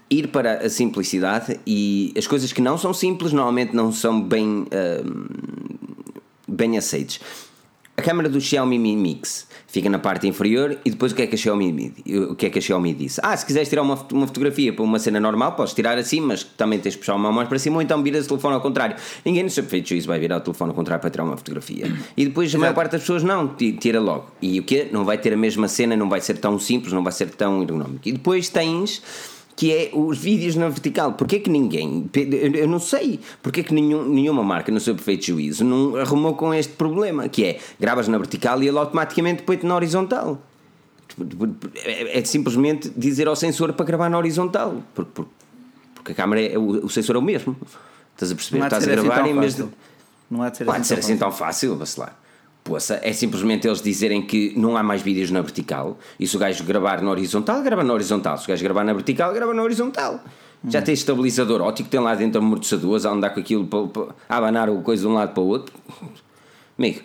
ir 0.09 0.27
para 0.27 0.65
a 0.65 0.69
simplicidade 0.69 1.59
e 1.65 2.13
as 2.17 2.27
coisas 2.27 2.51
que 2.51 2.61
não 2.61 2.77
são 2.77 2.93
simples 2.93 3.31
normalmente 3.31 3.73
não 3.73 3.91
são 3.93 4.21
bem, 4.21 4.65
hum, 5.05 5.27
bem 6.47 6.77
aceites. 6.77 7.21
A 7.99 8.01
câmera 8.03 8.29
do 8.29 8.39
Xiaomi 8.39 8.77
Mi 8.77 8.95
Mix 8.95 9.47
fica 9.65 9.89
na 9.89 9.97
parte 9.97 10.27
inferior 10.27 10.77
e 10.85 10.91
depois 10.91 11.11
o 11.11 11.15
que 11.15 11.23
é 11.23 11.27
que 11.27 11.33
a 11.33 11.37
Xiaomi, 11.37 11.73
mi- 11.73 11.93
o 12.29 12.35
que 12.35 12.45
é 12.45 12.49
que 12.51 12.59
a 12.59 12.61
Xiaomi 12.61 12.93
disse? 12.93 13.19
Ah, 13.23 13.35
se 13.35 13.43
quiseres 13.43 13.67
tirar 13.69 13.81
uma, 13.81 13.95
uma 14.13 14.27
fotografia 14.27 14.71
para 14.71 14.83
uma 14.83 14.99
cena 14.99 15.19
normal, 15.19 15.53
podes 15.53 15.73
tirar 15.73 15.97
assim, 15.97 16.21
mas 16.21 16.43
também 16.43 16.77
tens 16.77 16.91
de 16.93 16.99
puxar 16.99 17.13
uma 17.15 17.23
mão 17.23 17.33
mais 17.33 17.49
para 17.49 17.57
cima 17.57 17.77
ou 17.77 17.81
então 17.81 18.03
viras 18.03 18.25
o 18.25 18.27
telefone 18.29 18.53
ao 18.53 18.61
contrário. 18.61 18.95
Ninguém 19.25 19.41
no 19.41 19.49
seu 19.49 19.63
feito 19.63 19.89
juízo 19.89 20.07
vai 20.07 20.19
virar 20.19 20.37
o 20.37 20.41
telefone 20.41 20.69
ao 20.69 20.75
contrário 20.75 21.01
para 21.01 21.09
tirar 21.09 21.23
uma 21.23 21.35
fotografia. 21.37 21.91
E 22.15 22.25
depois 22.25 22.53
a 22.53 22.57
maior 22.59 22.75
parte 22.75 22.91
das 22.91 23.01
pessoas 23.01 23.23
não, 23.23 23.47
ti- 23.47 23.73
tira 23.73 23.99
logo. 23.99 24.27
E 24.43 24.59
o 24.59 24.63
quê? 24.63 24.87
Não 24.91 25.03
vai 25.03 25.17
ter 25.17 25.33
a 25.33 25.37
mesma 25.37 25.67
cena, 25.67 25.95
não 25.97 26.07
vai 26.07 26.21
ser 26.21 26.37
tão 26.37 26.59
simples, 26.59 26.93
não 26.93 27.03
vai 27.03 27.11
ser 27.11 27.31
tão 27.31 27.61
ergonómico. 27.63 28.07
E 28.07 28.11
depois 28.11 28.47
tens 28.47 29.01
que 29.57 29.73
é 29.73 29.89
os 29.91 30.19
vídeos 30.19 30.55
na 30.55 30.69
vertical. 30.69 31.13
Porquê 31.13 31.39
que 31.39 31.49
ninguém, 31.49 32.07
eu 32.53 32.67
não 32.67 32.79
sei, 32.79 33.19
porquê 33.41 33.63
que 33.63 33.73
nenhum, 33.73 34.07
nenhuma 34.07 34.43
marca 34.43 34.71
no 34.71 34.79
seu 34.79 34.93
perfeito 34.93 35.25
juízo 35.25 35.65
não 35.65 35.95
arrumou 35.95 36.35
com 36.35 36.53
este 36.53 36.73
problema, 36.73 37.27
que 37.27 37.43
é, 37.43 37.59
gravas 37.79 38.07
na 38.07 38.19
vertical 38.19 38.61
e 38.61 38.67
ele 38.67 38.77
automaticamente 38.77 39.41
põe-te 39.41 39.65
na 39.65 39.73
horizontal. 39.73 40.39
É, 41.83 42.19
é 42.19 42.23
simplesmente 42.23 42.91
dizer 42.95 43.27
ao 43.27 43.35
sensor 43.35 43.73
para 43.73 43.83
gravar 43.83 44.09
na 44.09 44.19
horizontal, 44.19 44.83
porque, 44.93 45.11
porque, 45.11 45.31
porque 45.95 46.11
a 46.11 46.15
câmera 46.15 46.53
é, 46.53 46.55
o, 46.55 46.85
o 46.85 46.89
sensor 46.89 47.15
é 47.15 47.19
o 47.19 47.21
mesmo. 47.23 47.57
Estás 48.13 48.31
a 48.31 48.35
perceber? 48.35 48.63
Estás 48.63 48.87
a 48.87 48.93
assim 48.93 49.03
gravar 49.07 49.27
em 49.27 49.39
vez 49.39 49.55
de... 49.55 49.65
Não 50.29 50.43
há 50.43 50.49
de 50.49 50.57
ser 50.57 50.69
assim 50.69 50.83
ser 50.83 50.95
tão 50.95 50.99
assim 50.99 51.17
fácil. 51.17 51.17
tão 51.17 51.31
fácil, 51.31 51.77
vacilar. 51.77 52.19
Poça, 52.67 52.99
é 53.01 53.13
simplesmente 53.13 53.65
eles 53.65 53.81
dizerem 53.81 54.21
que 54.21 54.53
não 54.57 54.75
há 54.75 54.83
mais 54.83 55.01
vídeos 55.01 55.31
na 55.31 55.39
vertical 55.41 55.97
e 56.19 56.27
se 56.27 56.35
o 56.35 56.39
gajo 56.39 56.65
gravar 56.65 57.01
na 57.01 57.09
horizontal, 57.09 57.63
grava 57.63 57.81
na 57.81 57.93
horizontal. 57.93 58.37
Se 58.37 58.43
o 58.43 58.47
gajo 58.49 58.61
gravar 58.61 58.83
na 58.83 58.91
vertical, 58.91 59.33
grava 59.33 59.53
na 59.53 59.63
horizontal. 59.63 60.21
Já 60.67 60.81
tem 60.81 60.93
estabilizador 60.93 61.61
óptico, 61.61 61.87
tem 61.87 62.01
lá 62.01 62.13
dentro 62.13 62.41
amortecedores 62.41 63.05
a 63.05 63.11
andar 63.11 63.29
com 63.29 63.39
aquilo 63.39 63.65
para, 63.65 63.87
para, 63.87 64.15
a 64.27 64.37
abanar 64.37 64.69
o 64.69 64.81
coisa 64.81 65.03
de 65.03 65.07
um 65.07 65.13
lado 65.13 65.33
para 65.33 65.41
o 65.41 65.47
outro. 65.47 65.73
Amigo, 66.77 66.99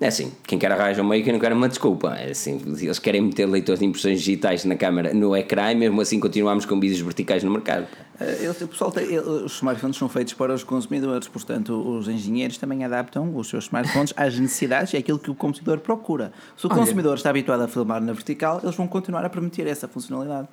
é 0.00 0.06
assim, 0.06 0.30
quem 0.46 0.56
quer 0.56 0.70
arranjar 0.70 1.02
um 1.02 1.08
meio, 1.08 1.24
quem 1.24 1.32
não 1.32 1.40
quer 1.40 1.52
uma 1.52 1.68
desculpa. 1.68 2.14
É 2.14 2.30
assim, 2.30 2.62
eles 2.80 3.00
querem 3.00 3.20
meter 3.20 3.46
leitores 3.46 3.80
de 3.80 3.86
impressões 3.86 4.20
digitais 4.20 4.64
na 4.64 4.76
câmara, 4.76 5.12
no 5.12 5.36
ecrã 5.36 5.72
e 5.72 5.74
mesmo 5.74 6.00
assim 6.00 6.20
continuamos 6.20 6.64
com 6.64 6.78
vídeos 6.78 7.00
verticais 7.00 7.42
no 7.42 7.50
mercado. 7.50 7.88
Eh, 8.20 8.50
O 8.62 8.68
pessoal 8.68 8.90
tem, 8.90 9.04
ele- 9.04 9.20
os 9.20 9.54
smartphones 9.56 9.96
são 9.96 10.08
feitos 10.08 10.34
para 10.34 10.52
os 10.52 10.64
consumidores, 10.64 11.28
portanto, 11.28 11.72
os 11.72 12.08
engenheiros 12.08 12.58
também 12.58 12.84
adaptam 12.84 13.34
os 13.36 13.48
seus 13.48 13.64
smartphones 13.64 14.12
às 14.16 14.38
necessidades 14.38 14.92
e 14.92 14.96
àquilo 14.96 15.18
que 15.18 15.30
o 15.30 15.34
consumidor 15.34 15.78
procura. 15.78 16.32
Se 16.56 16.66
o 16.66 16.70
Olha. 16.70 16.80
consumidor 16.80 17.16
está 17.16 17.30
habituado 17.30 17.60
a 17.62 17.68
filmar 17.68 18.00
na 18.02 18.12
vertical, 18.12 18.60
eles 18.62 18.74
vão 18.74 18.88
continuar 18.88 19.24
a 19.24 19.30
permitir 19.30 19.66
essa 19.66 19.86
funcionalidade. 19.86 20.48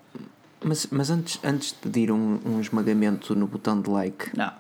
Mas, 0.64 0.88
mas 0.92 1.10
antes, 1.10 1.40
antes 1.44 1.70
de 1.70 1.76
pedir 1.78 2.12
um, 2.12 2.40
um 2.46 2.60
esmagamento 2.62 3.36
no 3.36 3.46
botão 3.48 3.80
de 3.82 3.90
like, 3.90 4.30
Não. 4.36 4.52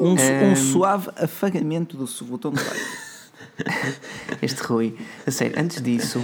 Um, 0.00 0.16
Ehm. 0.16 0.52
um 0.52 0.56
suave 0.56 1.10
afagamento 1.16 1.96
do 1.96 2.06
botão 2.24 2.52
de 2.52 2.62
like. 2.62 2.80
este 4.42 4.62
Rui, 4.62 4.96
a 5.26 5.30
sério, 5.30 5.58
antes 5.58 5.80
disso, 5.82 6.22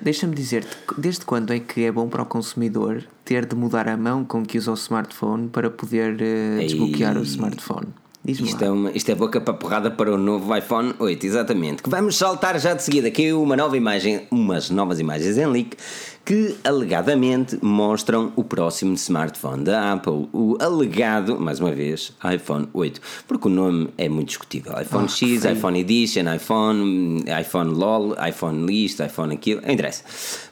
deixa-me 0.00 0.34
dizer-te, 0.34 0.76
desde 0.98 1.24
quando 1.24 1.52
é 1.52 1.58
que 1.58 1.84
é 1.84 1.92
bom 1.92 2.08
para 2.08 2.22
o 2.22 2.26
consumidor 2.26 3.04
ter 3.24 3.46
de 3.46 3.54
mudar 3.54 3.88
a 3.88 3.96
mão 3.96 4.24
com 4.24 4.44
que 4.44 4.58
usa 4.58 4.70
o 4.70 4.74
smartphone 4.74 5.48
para 5.48 5.70
poder 5.70 6.20
Ei. 6.20 6.66
desbloquear 6.66 7.16
o 7.16 7.22
smartphone? 7.22 7.88
Isto 8.26 8.64
é, 8.64 8.70
uma, 8.70 8.90
isto 8.92 9.10
é 9.10 9.14
boca 9.14 9.38
para 9.38 9.52
porrada 9.52 9.90
para 9.90 10.10
o 10.10 10.16
novo 10.16 10.56
iPhone 10.56 10.94
8, 10.98 11.26
exatamente. 11.26 11.82
Que 11.82 11.90
vamos 11.90 12.16
saltar 12.16 12.58
já 12.58 12.72
de 12.72 12.82
seguida. 12.82 13.10
Caiu 13.10 13.42
uma 13.42 13.54
nova 13.54 13.76
imagem, 13.76 14.26
umas 14.30 14.70
novas 14.70 14.98
imagens 14.98 15.36
em 15.36 15.46
leak 15.46 15.76
que 16.24 16.56
alegadamente 16.64 17.58
mostram 17.62 18.32
o 18.34 18.42
próximo 18.42 18.94
smartphone 18.94 19.64
da 19.64 19.92
Apple. 19.92 20.28
O 20.32 20.56
alegado, 20.58 21.38
mais 21.38 21.60
uma 21.60 21.72
vez, 21.72 22.12
iPhone 22.34 22.68
8. 22.72 23.00
Porque 23.28 23.48
o 23.48 23.50
nome 23.50 23.90
é 23.98 24.08
muito 24.08 24.28
discutível. 24.28 24.72
iPhone 24.80 25.04
oh, 25.04 25.08
X, 25.08 25.44
iPhone 25.44 25.78
Edition, 25.78 26.34
iPhone, 26.34 27.24
iPhone 27.40 27.74
LOL, 27.74 28.16
iPhone 28.26 28.66
List, 28.66 29.00
iPhone 29.00 29.34
aquilo. 29.34 29.60
Não 29.60 29.70
interessa. 29.70 30.02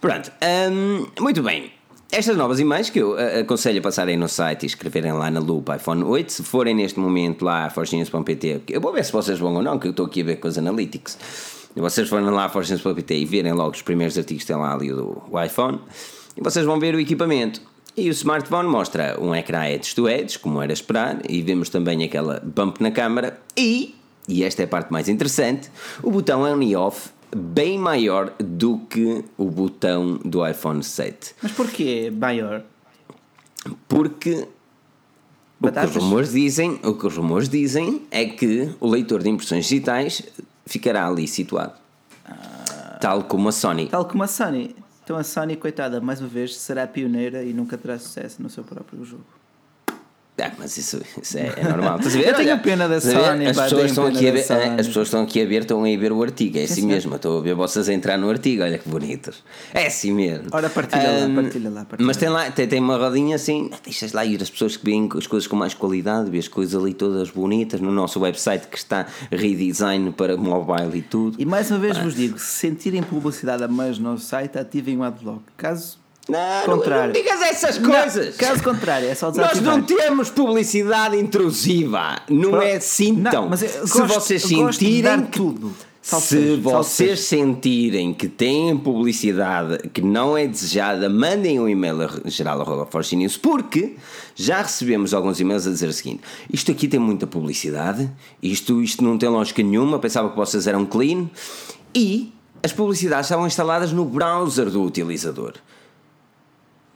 Pronto. 0.01 0.31
Um, 0.71 1.07
muito 1.23 1.43
bem. 1.43 1.73
Estas 2.11 2.37
novas 2.37 2.61
imagens 2.61 2.91
que 2.91 2.99
eu 2.99 3.13
uh, 3.13 3.41
aconselho 3.41 3.79
a 3.79 3.83
passarem 3.83 4.19
no 4.19 4.29
site 4.29 4.65
e 4.65 4.67
escreverem 4.67 5.13
lá 5.13 5.31
na 5.31 5.41
lupa 5.41 5.77
iPhone 5.77 6.05
8, 6.05 6.31
se 6.31 6.43
forem 6.43 6.75
neste 6.75 7.01
momento 7.01 7.43
lá 7.43 7.65
a 7.65 7.71
forginhas.pt, 7.71 8.65
eu 8.69 8.83
vou 8.83 8.93
ver 8.93 9.03
se 9.03 9.13
vocês 9.13 9.39
vão 9.39 9.55
ou 9.55 9.63
não, 9.63 9.79
que 9.79 9.87
eu 9.87 9.93
estou 9.93 10.05
aqui 10.05 10.21
a 10.21 10.25
ver 10.25 10.37
com 10.37 10.47
os 10.47 10.59
analytics. 10.59 11.62
E 11.75 11.81
vocês 11.81 12.09
forem 12.09 12.27
lá 12.27 12.45
a 12.45 12.49
forginhas.pt 12.49 13.15
e 13.15 13.25
verem 13.25 13.53
logo 13.53 13.71
os 13.71 13.83
primeiros 13.83 14.17
artigos 14.19 14.45
que 14.45 14.49
tem 14.49 14.57
lá 14.57 14.75
ali 14.75 14.89
do 14.89 15.23
iPhone, 15.45 15.81
e 16.37 16.41
vocês 16.41 16.65
vão 16.65 16.79
ver 16.79 16.95
o 16.95 17.01
equipamento. 17.01 17.61
E 17.97 18.09
o 18.09 18.13
smartphone 18.13 18.69
mostra 18.69 19.19
um 19.21 19.35
ecrã 19.35 19.67
edge 19.67 19.95
to 19.95 20.09
edge, 20.09 20.39
como 20.39 20.63
era 20.63 20.73
esperar, 20.73 21.21
e 21.29 21.43
vemos 21.43 21.69
também 21.69 22.03
aquela 22.03 22.41
bump 22.41 22.81
na 22.81 22.91
câmara 22.91 23.39
e, 23.57 23.95
e 24.27 24.43
esta 24.45 24.63
é 24.63 24.65
a 24.65 24.69
parte 24.69 24.91
mais 24.91 25.09
interessante, 25.09 25.71
o 26.03 26.11
botão 26.11 26.43
on 26.43 26.63
e 26.63 26.75
off 26.75 27.11
bem 27.35 27.79
maior 27.79 28.33
do 28.39 28.79
que 28.79 29.25
o 29.37 29.47
botão 29.47 30.19
do 30.25 30.47
iPhone 30.47 30.83
7. 30.83 31.35
Mas 31.43 31.53
porquê 31.53 32.11
maior? 32.11 32.63
Porque 33.89 34.49
o 35.61 35.71
que, 35.71 35.79
os 35.79 35.97
rumores 35.97 36.33
dizem, 36.33 36.81
o 36.83 36.95
que 36.95 37.07
os 37.07 37.17
rumores 37.17 37.49
dizem 37.49 38.03
é 38.11 38.25
que 38.25 38.71
o 38.81 38.89
leitor 38.89 39.23
de 39.23 39.31
impressões 39.31 39.67
digitais 39.67 40.23
ficará 40.67 41.07
ali 41.07 41.27
situado. 41.27 41.73
Ah, 42.25 42.99
tal 43.01 43.25
como 43.25 43.49
a 43.49 43.53
Sony. 43.53 43.89
Tal 43.89 44.05
como 44.07 44.23
a 44.23 44.27
Sony. 44.27 44.75
Então 45.05 45.17
a 45.17 45.25
Sony, 45.25 45.57
coitada, 45.57 46.01
mais 46.01 46.21
uma 46.21 46.29
vez 46.29 46.57
será 46.57 46.87
pioneira 46.87 47.43
e 47.43 47.53
nunca 47.53 47.77
terá 47.77 47.99
sucesso 47.99 48.43
no 48.43 48.49
seu 48.49 48.63
próprio 48.63 49.05
jogo. 49.05 49.25
Ah, 50.41 50.51
mas 50.59 50.77
isso, 50.79 51.01
isso 51.21 51.37
é, 51.37 51.53
é, 51.59 51.63
normal. 51.63 51.99
Estás 51.99 52.17
a 52.17 52.19
ver? 52.19 52.29
Eu 52.29 52.35
tenho 52.35 52.59
pena 52.61 52.89
da 52.89 53.01
Sony. 53.01 53.47
As 53.47 53.61
pessoas, 53.61 53.91
estão 53.91 54.07
aqui 54.07 54.29
a 54.29 54.33
ver, 54.33 54.47
as 54.79 54.87
pessoas 54.87 55.09
estão 55.09 55.23
aqui 55.23 55.43
a 55.43 55.47
ver, 55.47 55.61
estão 55.61 55.81
a 55.81 55.97
ver 55.97 56.11
o 56.11 56.23
artigo. 56.23 56.59
É 56.59 56.65
assim 56.65 56.87
mesmo. 56.87 57.15
Estou 57.15 57.39
a 57.39 57.43
ver 57.43 57.55
vocês 57.55 57.89
a 57.89 57.93
entrar 57.93 58.17
no 58.17 58.31
artigo. 58.31 58.63
Olha 58.63 58.79
que 58.79 58.89
bonitos. 58.89 59.45
É 59.75 59.87
assim 59.87 60.11
mesmo. 60.11 60.49
Ora, 60.51 60.71
partilha 60.71 61.03
um, 61.03 61.37
lá, 61.37 61.43
partilha 61.43 61.71
lá. 61.71 61.85
Partilha 61.85 62.07
mas 62.07 62.17
tem 62.17 62.29
lá, 62.31 62.51
tem, 62.51 62.67
tem 62.67 62.81
uma 62.81 62.97
rodinha 62.97 63.37
assim. 63.37 63.71
Deixas 63.85 64.13
lá 64.13 64.25
ir 64.25 64.43
as 64.43 64.49
pessoas 64.49 64.77
que 64.77 64.85
veem 64.85 65.09
as 65.17 65.27
coisas 65.27 65.47
com 65.47 65.55
mais 65.55 65.75
qualidade, 65.75 66.31
vê 66.31 66.39
as 66.39 66.49
coisas 66.49 66.81
ali 66.81 66.95
todas 66.95 67.31
bonitas 67.31 67.81
no 67.81 67.93
nosso 67.93 68.19
website 68.19 68.69
que 68.69 68.79
está 68.79 69.07
redesign 69.31 70.13
para 70.13 70.37
mobile 70.37 70.97
e 70.97 71.03
tudo. 71.03 71.37
E 71.39 71.45
mais 71.45 71.71
uma 71.71 71.79
vez 71.79 71.99
ah. 71.99 72.03
vos 72.03 72.15
digo: 72.15 72.39
se 72.39 72.47
sentirem 72.47 73.03
publicidade 73.03 73.63
a 73.63 73.69
mais 73.69 73.99
no 73.99 74.13
nosso 74.13 74.25
site, 74.25 74.59
ativem 74.59 74.97
o 74.97 75.03
adblock. 75.03 75.43
Caso 75.59 76.02
não, 76.29 76.77
contrário. 76.77 77.13
não 77.13 77.21
digas 77.21 77.43
essas 77.43 77.79
coisas. 77.79 78.27
Não, 78.27 78.33
caso 78.35 78.63
contrário, 78.63 79.09
é 79.09 79.15
só 79.15 79.31
desativar. 79.31 79.65
Nós 79.65 79.77
não 79.77 79.83
temos 79.83 80.31
publicidade 80.31 81.17
intrusiva. 81.17 82.21
Não 82.29 82.63
é 82.63 82.77
assim 82.77 83.23
tão. 83.23 83.49
Mas 83.49 83.61
se 83.61 83.79
gosto, 83.79 84.07
vocês 84.07 84.43
sentirem 84.43 85.27
que, 85.27 85.39
tudo. 85.39 85.75
se 86.01 86.57
vocês 86.57 87.21
sentirem 87.21 88.15
que 88.15 88.29
têm 88.29 88.77
publicidade 88.77 89.89
que 89.89 90.01
não 90.01 90.39
é 90.39 90.47
desejada, 90.47 91.09
mandem 91.09 91.59
um 91.59 91.69
e-mail 91.69 92.03
a 92.03 92.31
geral.forcinews 92.31 93.37
porque 93.37 93.97
já 94.37 94.63
recebemos 94.63 95.13
alguns 95.13 95.41
e-mails 95.41 95.67
a 95.67 95.71
dizer 95.71 95.89
o 95.89 95.93
seguinte: 95.93 96.23
isto 96.53 96.71
aqui 96.71 96.87
tem 96.87 97.01
muita 97.01 97.27
publicidade, 97.27 98.09
isto, 98.41 98.81
isto 98.81 99.03
não 99.03 99.19
tem 99.19 99.29
lógica 99.29 99.61
nenhuma, 99.61 99.99
pensava 99.99 100.31
que 100.31 100.37
vocês 100.37 100.69
eram 100.69 100.87
clean 100.87 101.29
e 101.93 102.33
as 102.63 102.73
publicidades 102.73 103.27
estavam 103.27 103.45
instaladas 103.45 103.93
no 103.93 104.05
browser 104.05 104.71
do 104.71 104.85
utilizador. 104.85 105.55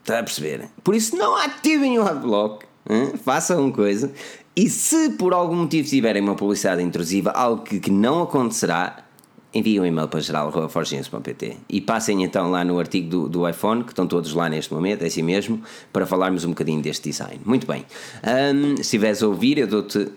Está 0.06 0.20
a 0.20 0.22
perceber? 0.22 0.68
Por 0.84 0.94
isso 0.94 1.16
não 1.16 1.34
ativem 1.34 1.98
o 1.98 2.06
adblock, 2.06 2.64
hein? 2.88 3.14
façam 3.24 3.72
coisa. 3.72 4.12
E 4.54 4.70
se 4.70 5.10
por 5.10 5.34
algum 5.34 5.56
motivo 5.56 5.88
tiverem 5.88 6.22
uma 6.22 6.36
publicidade 6.36 6.80
intrusiva, 6.80 7.32
algo 7.32 7.64
que, 7.64 7.80
que 7.80 7.90
não 7.90 8.22
acontecerá, 8.22 8.98
enviem 9.52 9.80
um 9.80 9.84
e-mail 9.84 10.06
para 10.06 10.20
geral.forginhos.pt 10.20 11.56
e 11.68 11.80
passem 11.80 12.22
então 12.22 12.52
lá 12.52 12.64
no 12.64 12.78
artigo 12.78 13.08
do, 13.08 13.28
do 13.28 13.48
iPhone, 13.48 13.82
que 13.82 13.90
estão 13.90 14.06
todos 14.06 14.32
lá 14.32 14.48
neste 14.48 14.72
momento, 14.72 15.02
é 15.02 15.08
assim 15.08 15.22
mesmo, 15.22 15.60
para 15.92 16.06
falarmos 16.06 16.44
um 16.44 16.50
bocadinho 16.50 16.80
deste 16.80 17.10
design. 17.10 17.40
Muito 17.44 17.66
bem. 17.66 17.84
Um, 18.22 18.76
se 18.76 18.82
estiveres 18.82 19.24
a 19.24 19.26
ouvir, 19.26 19.58
eu 19.58 19.66
dou-te 19.66 20.08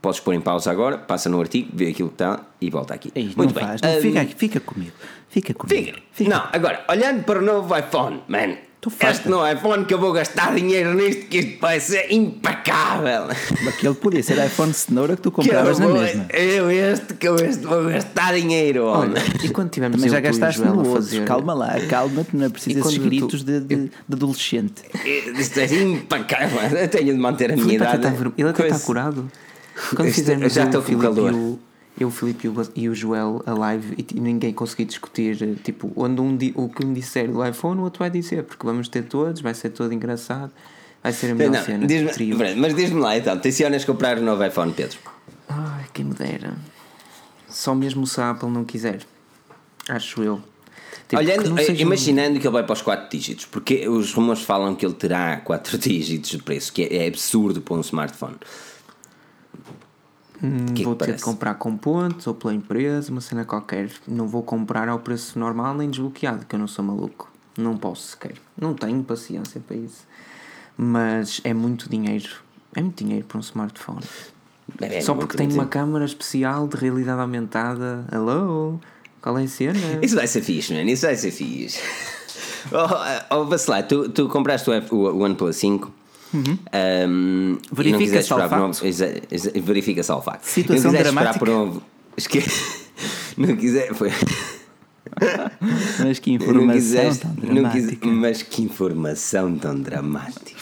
podes 0.00 0.20
pôr 0.20 0.32
em 0.32 0.40
pausa 0.40 0.70
agora, 0.70 0.96
passa 0.96 1.28
no 1.28 1.38
artigo, 1.38 1.68
vê 1.74 1.88
aquilo 1.88 2.08
que 2.08 2.14
está 2.14 2.40
e 2.62 2.70
volta 2.70 2.94
aqui. 2.94 3.12
Ei, 3.14 3.30
Muito 3.36 3.52
bem. 3.52 3.62
Faz, 3.62 3.82
um, 3.82 4.00
fica, 4.00 4.24
fica 4.24 4.60
comigo. 4.60 4.92
Fica 5.28 5.52
comigo. 5.52 5.86
Fica. 5.86 6.00
fica. 6.12 6.30
Não, 6.30 6.48
agora, 6.50 6.82
olhando 6.88 7.24
para 7.24 7.40
o 7.40 7.42
novo 7.42 7.76
iPhone, 7.76 8.22
man, 8.26 8.56
este 9.00 9.28
não 9.28 9.46
é 9.46 9.54
iPhone 9.54 9.84
que 9.84 9.94
eu 9.94 9.98
vou 9.98 10.12
gastar 10.12 10.54
dinheiro 10.54 10.94
nisto, 10.94 11.26
que 11.26 11.38
isto 11.38 11.60
vai 11.60 11.80
ser 11.80 12.12
impecável. 12.12 13.28
Aquele 13.68 13.94
podia 13.94 14.22
ser 14.22 14.44
iPhone 14.44 14.72
cenoura 14.72 15.16
que 15.16 15.22
tu 15.22 15.30
compravas 15.30 15.78
na 15.78 15.88
mesma. 15.88 16.26
Eu 16.30 16.70
este, 16.70 17.14
que 17.14 17.28
eu 17.28 17.36
este 17.36 17.64
vou 17.64 17.84
gastar 17.84 18.34
dinheiro, 18.34 18.86
homem. 18.86 19.22
E 19.42 19.48
quando 19.48 19.70
tivemos 19.70 20.00
Mas 20.00 20.10
já 20.10 20.20
gastaste 20.20 20.60
no 20.60 20.78
outro, 20.78 20.92
fazer... 20.94 21.24
calma 21.24 21.54
lá, 21.54 21.74
calma-te, 21.88 22.36
não 22.36 22.46
é 22.46 22.48
preciso 22.48 22.80
esses 22.80 22.98
gritos 22.98 23.42
tu... 23.42 23.46
de, 23.46 23.60
de, 23.60 23.76
de, 23.76 23.90
adolescente. 24.12 24.82
Isto 25.38 25.60
é 25.60 25.82
impecável, 25.82 26.78
eu 26.78 26.88
tenho 26.88 27.14
de 27.14 27.20
manter 27.20 27.52
a 27.52 27.56
minha 27.56 27.74
idade. 27.74 28.06
Ele 28.36 28.48
até 28.48 28.66
está 28.66 28.78
curado. 28.80 29.30
Quando 29.96 30.12
fizermos 30.12 30.52
já 30.52 30.64
estou 30.64 30.82
com 30.82 30.98
calor 30.98 31.58
eu, 31.98 32.08
o 32.08 32.10
Filipe 32.10 32.50
e 32.74 32.88
o 32.88 32.94
Joel 32.94 33.42
a 33.46 33.52
live 33.52 33.94
e 33.96 34.20
ninguém 34.20 34.52
conseguir 34.52 34.84
discutir, 34.86 35.58
tipo, 35.62 35.92
onde 35.94 36.20
um 36.20 36.36
o 36.56 36.68
que 36.68 36.84
um 36.84 36.92
disser 36.92 37.30
do 37.30 37.46
iPhone, 37.46 37.80
o 37.80 37.84
outro 37.84 38.00
vai 38.00 38.10
dizer, 38.10 38.42
porque 38.42 38.66
vamos 38.66 38.88
ter 38.88 39.04
todos, 39.04 39.40
vai 39.40 39.54
ser 39.54 39.70
todo 39.70 39.92
engraçado, 39.92 40.52
vai 41.02 41.12
ser 41.12 41.30
a 41.30 41.34
melhor 41.36 41.52
não, 41.52 41.64
cena. 41.64 41.86
Diz 41.86 42.56
mas 42.56 42.74
diz-me 42.74 43.00
lá 43.00 43.16
então, 43.16 43.38
tensionas 43.38 43.84
comprar 43.84 44.18
o 44.18 44.20
um 44.20 44.24
novo 44.24 44.44
iPhone, 44.44 44.72
Pedro? 44.72 44.98
Ai, 45.48 45.84
quem 45.92 46.04
me 46.04 46.14
dera. 46.14 46.54
Só 47.48 47.74
mesmo 47.74 48.04
se 48.06 48.20
a 48.20 48.30
Apple 48.30 48.50
não 48.50 48.64
quiser, 48.64 49.00
acho 49.88 50.20
eu. 50.22 50.42
Tipo, 51.08 51.22
Olhando, 51.22 51.54
que 51.54 51.82
imaginando 51.82 52.36
um... 52.36 52.40
que 52.40 52.46
ele 52.46 52.52
vai 52.52 52.64
para 52.64 52.72
os 52.72 52.82
4 52.82 53.08
dígitos, 53.08 53.44
porque 53.44 53.88
os 53.88 54.12
rumores 54.12 54.42
falam 54.42 54.74
que 54.74 54.84
ele 54.84 54.94
terá 54.94 55.36
4 55.36 55.78
dígitos 55.78 56.30
de 56.30 56.38
preço, 56.38 56.72
que 56.72 56.82
é, 56.82 57.04
é 57.04 57.06
absurdo 57.06 57.60
para 57.60 57.74
um 57.74 57.80
smartphone. 57.80 58.36
Hum, 60.42 60.66
que 60.74 60.84
vou 60.84 60.94
ter 60.94 61.14
de 61.14 61.22
comprar 61.22 61.54
com 61.54 61.76
pontos 61.76 62.26
ou 62.26 62.34
pela 62.34 62.52
empresa, 62.52 63.10
uma 63.10 63.20
cena 63.20 63.44
qualquer. 63.44 63.90
Não 64.06 64.26
vou 64.26 64.42
comprar 64.42 64.88
ao 64.88 64.98
preço 64.98 65.38
normal 65.38 65.74
nem 65.74 65.88
desbloqueado, 65.88 66.44
que 66.46 66.54
eu 66.54 66.58
não 66.58 66.66
sou 66.66 66.84
maluco. 66.84 67.30
Não 67.56 67.76
posso 67.76 68.08
sequer. 68.08 68.34
Não 68.60 68.74
tenho 68.74 69.02
paciência 69.04 69.60
para 69.60 69.76
isso. 69.76 70.06
Mas 70.76 71.40
é 71.44 71.54
muito 71.54 71.88
dinheiro. 71.88 72.28
É 72.74 72.80
muito 72.80 73.04
dinheiro 73.04 73.24
para 73.26 73.38
um 73.38 73.40
smartphone. 73.40 74.04
É, 74.80 75.00
Só 75.00 75.14
porque 75.14 75.36
tem 75.36 75.52
uma 75.52 75.66
câmera 75.66 76.04
especial 76.04 76.66
de 76.66 76.76
realidade 76.76 77.20
aumentada. 77.20 78.04
Hello? 78.12 78.80
Qual 79.22 79.38
é 79.38 79.44
a 79.44 79.48
cena? 79.48 79.78
Isso 80.02 80.16
vai 80.16 80.26
ser 80.26 80.42
fixe, 80.42 80.74
mano. 80.74 80.88
Isso 80.90 81.06
vai 81.06 81.14
ser 81.14 81.30
fixe. 81.30 81.80
oh, 82.72 83.36
oh, 83.36 83.44
Vacilar, 83.44 83.86
tu, 83.86 84.08
tu 84.08 84.28
compraste 84.28 84.68
o, 84.68 84.94
o 84.94 85.22
OnePlus 85.22 85.56
5 85.56 86.03
Uhum. 86.34 86.58
Um, 87.08 87.58
verifica-se 87.72 88.32
ao 88.32 88.48
facto. 88.48 88.80
Verifica-se 89.62 90.10
ao 90.10 90.22
facto. 90.22 90.44
Situação 90.44 90.92
não 90.92 90.98
dramática. 90.98 91.38
Por 91.38 91.48
novo, 91.48 91.82
esque... 92.16 92.42
não 93.38 93.56
quiser. 93.56 93.94
Foi... 93.94 94.10
Mas 96.00 96.18
que 96.18 96.32
informação 96.32 96.72
quiseste, 96.72 97.20
tão 97.20 97.34
dramática. 97.34 98.06
mas 98.06 98.42
que 98.42 98.62
informação 98.62 99.56
tão 99.56 99.78
dramática. 99.78 100.52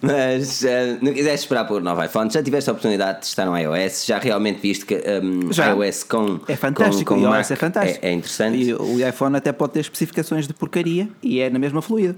Mas 0.00 0.62
uh, 0.62 0.98
não 1.02 1.12
quiseste 1.12 1.40
esperar 1.40 1.64
por 1.66 1.82
novo 1.82 2.04
iPhone, 2.04 2.30
já 2.30 2.40
tiveste 2.42 2.70
a 2.70 2.72
oportunidade 2.72 3.14
de 3.14 3.20
testar 3.22 3.50
um 3.50 3.56
iOS, 3.56 4.06
já 4.06 4.18
realmente 4.18 4.60
viste 4.60 4.86
que 4.86 4.94
um, 4.94 5.52
já. 5.52 5.72
iOS 5.72 6.04
com. 6.04 6.38
É 6.46 6.54
fantástico, 6.54 7.14
com, 7.14 7.20
com 7.20 7.28
o 7.28 7.36
iOS 7.36 7.50
é 7.50 7.56
fantástico. 7.56 8.06
É, 8.06 8.10
é 8.10 8.12
interessante. 8.12 8.58
E 8.58 8.74
o 8.74 9.08
iPhone 9.08 9.36
até 9.36 9.50
pode 9.50 9.72
ter 9.72 9.80
especificações 9.80 10.46
de 10.46 10.54
porcaria 10.54 11.08
e 11.20 11.40
é 11.40 11.50
na 11.50 11.58
mesma 11.58 11.82
fluida 11.82 12.16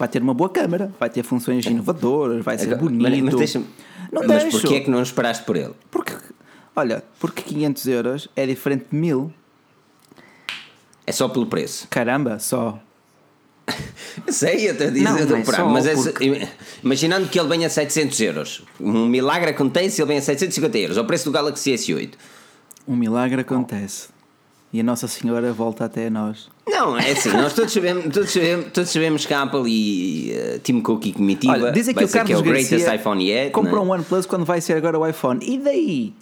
vai 0.00 0.08
ter 0.08 0.22
uma 0.22 0.32
boa 0.32 0.48
câmera, 0.48 0.90
vai 0.98 1.10
ter 1.10 1.22
funções 1.22 1.66
inovadoras, 1.66 2.42
vai 2.42 2.56
ser 2.56 2.74
bonito. 2.74 3.02
Mas, 3.02 3.20
mas, 3.20 3.34
deixa 3.34 3.58
não 4.10 4.26
mas 4.26 4.44
deixo. 4.44 4.58
porquê 4.58 4.76
é 4.76 4.80
que 4.80 4.90
não 4.90 5.02
esperaste 5.02 5.44
por 5.44 5.56
ele? 5.56 5.74
Porque, 5.90 6.14
olha, 6.74 7.04
porque 7.20 7.42
500 7.42 7.86
euros 7.86 8.28
é 8.34 8.46
diferente 8.46 8.86
de 8.90 8.96
1000. 8.96 9.30
É 11.06 11.12
só 11.12 11.28
pelo 11.28 11.44
preço. 11.44 11.86
Caramba, 11.90 12.38
só. 12.38 12.80
Sei, 14.28 14.68
eu 14.68 14.72
estou 14.72 14.86
a 14.86 14.90
dizer 14.90 15.06
é 15.06 15.62
mas 15.64 15.86
é, 15.86 15.94
porque... 15.94 16.48
imaginando 16.82 17.28
que 17.28 17.38
ele 17.38 17.48
venha 17.48 17.66
a 17.66 17.70
700 17.70 18.20
euros, 18.22 18.64
um 18.80 19.06
milagre 19.06 19.50
acontece 19.50 20.00
e 20.00 20.02
ele 20.02 20.08
vem 20.08 20.18
a 20.18 20.22
750 20.22 20.78
euros, 20.78 20.98
ao 20.98 21.04
preço 21.04 21.26
do 21.26 21.30
Galaxy 21.30 21.72
S8. 21.74 22.14
Um 22.88 22.96
milagre 22.96 23.42
acontece. 23.42 24.08
E 24.72 24.80
a 24.80 24.82
Nossa 24.84 25.08
Senhora 25.08 25.52
volta 25.52 25.84
até 25.84 26.08
nós. 26.08 26.48
Não, 26.68 26.96
é 26.96 27.10
assim, 27.10 27.30
nós 27.30 27.52
todos 27.52 27.72
sabemos, 27.72 28.04
todos 28.14 28.30
sabemos, 28.30 28.66
todos 28.72 28.90
sabemos 28.90 29.26
que 29.26 29.34
a 29.34 29.42
Apple 29.42 29.64
e 29.66 30.32
uh, 30.32 30.58
Tim 30.60 30.80
Cook 30.80 31.12
comitiva 31.12 31.54
Olha, 31.54 31.72
dizem 31.72 31.92
que 31.92 32.04
o 32.04 32.08
Carlos 32.08 32.26
que 32.28 32.32
é 32.32 32.38
o 32.38 32.42
greatest 32.42 32.86
iPhone 32.94 33.28
yet. 33.28 33.50
Comprou 33.50 33.84
é? 33.84 33.86
um 33.86 33.90
OnePlus 33.90 34.26
quando 34.26 34.44
vai 34.44 34.60
ser 34.60 34.74
agora 34.74 34.96
o 34.96 35.06
iPhone. 35.06 35.40
E 35.44 35.58
daí? 35.58 36.14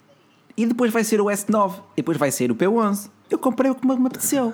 E 0.57 0.65
depois 0.65 0.91
vai 0.91 1.03
ser 1.03 1.21
o 1.21 1.25
S9. 1.25 1.73
E 1.93 1.97
depois 1.97 2.17
vai 2.17 2.31
ser 2.31 2.51
o 2.51 2.55
P11. 2.55 3.09
Eu 3.29 3.37
comprei 3.37 3.69
o 3.69 3.75
que 3.75 3.85
me 3.85 3.93
apeteceu. 3.93 4.53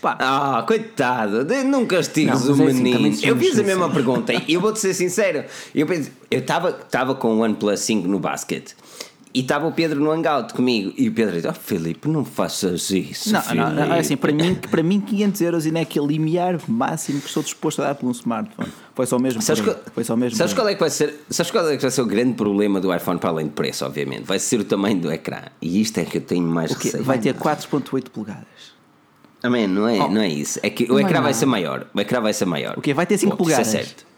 Pá. 0.00 0.16
Ah, 0.18 0.64
coitado, 0.66 1.44
não 1.64 1.84
castigues 1.84 2.48
o 2.48 2.52
assim, 2.52 2.64
menino. 2.64 3.18
eu 3.22 3.36
fiz 3.36 3.58
a 3.58 3.62
mesma 3.62 3.90
pergunta 3.90 4.32
e 4.32 4.54
eu 4.54 4.60
vou-te 4.60 4.80
ser 4.80 4.94
sincero. 4.94 5.44
Eu 5.74 5.86
estava 6.30 7.14
com 7.14 7.36
o 7.36 7.40
OnePlus 7.40 7.80
5 7.80 8.08
no 8.08 8.18
basket 8.18 8.72
e 9.34 9.40
estava 9.40 9.66
o 9.66 9.72
Pedro 9.72 9.98
no 9.98 10.10
hangout 10.10 10.52
comigo 10.52 10.92
e 10.96 11.08
o 11.08 11.12
Pedro 11.12 11.34
disse: 11.34 11.48
Oh 11.48 11.54
Filipe, 11.54 12.08
não 12.08 12.24
faças 12.24 12.90
isso. 12.90 13.32
Não, 13.32 13.42
não, 13.54 13.72
não, 13.72 13.94
é 13.94 14.00
assim, 14.00 14.16
para 14.16 14.32
mim, 14.32 14.54
para 14.54 14.82
mim 14.82 15.00
500 15.00 15.40
euros 15.40 15.66
não 15.66 15.78
é 15.78 15.82
aquele 15.82 16.06
limiar 16.06 16.60
máximo 16.68 17.20
que 17.20 17.28
estou 17.28 17.42
disposto 17.42 17.80
a 17.80 17.86
dar 17.86 17.94
por 17.94 18.06
um 18.06 18.10
smartphone. 18.10 18.70
Foi 18.94 19.06
só 19.06 19.18
mesmo. 19.18 19.40
Sabes, 19.40 19.62
qual, 19.62 19.76
foi 19.94 20.04
só 20.04 20.16
mesmo 20.16 20.36
sabes 20.36 20.52
qual 20.52 20.68
é 20.68 20.74
que 20.74 20.80
vai 20.80 20.90
ser? 20.90 21.14
Sabes 21.30 21.50
qual 21.50 21.66
é 21.68 21.76
que 21.76 21.82
vai 21.82 21.90
ser 21.90 22.02
o 22.02 22.06
grande 22.06 22.34
problema 22.34 22.78
do 22.80 22.94
iPhone 22.94 23.18
para 23.18 23.30
além 23.30 23.46
de 23.46 23.52
preço, 23.52 23.86
obviamente? 23.86 24.24
Vai 24.24 24.38
ser 24.38 24.60
o 24.60 24.64
tamanho 24.64 25.00
do 25.00 25.10
ecrã. 25.10 25.42
E 25.62 25.80
isto 25.80 25.98
é 25.98 26.04
que 26.04 26.18
eu 26.18 26.22
tenho 26.22 26.46
mais 26.46 26.72
receio. 26.72 27.02
Vai 27.02 27.18
ter 27.18 27.34
4.8 27.34 28.10
polegadas. 28.10 28.72
Amém, 29.42 29.66
não 29.66 29.88
é, 29.88 30.00
oh. 30.00 30.08
não 30.08 30.20
é 30.20 30.28
isso. 30.28 30.60
É 30.62 30.70
que 30.70 30.90
o 30.92 31.00
ecrã 31.00 31.20
vai 31.20 31.34
ser 31.34 31.46
maior. 31.46 31.86
O 31.92 32.00
ecrã 32.00 32.20
vai 32.20 32.32
ser 32.32 32.44
maior. 32.44 32.78
O 32.78 32.82
quê? 32.82 32.94
Vai 32.94 33.06
ter 33.06 33.18
5 33.18 33.36
polegadas. 33.36 33.66
Isso 33.66 33.76
é 33.76 33.80
certo. 33.80 34.11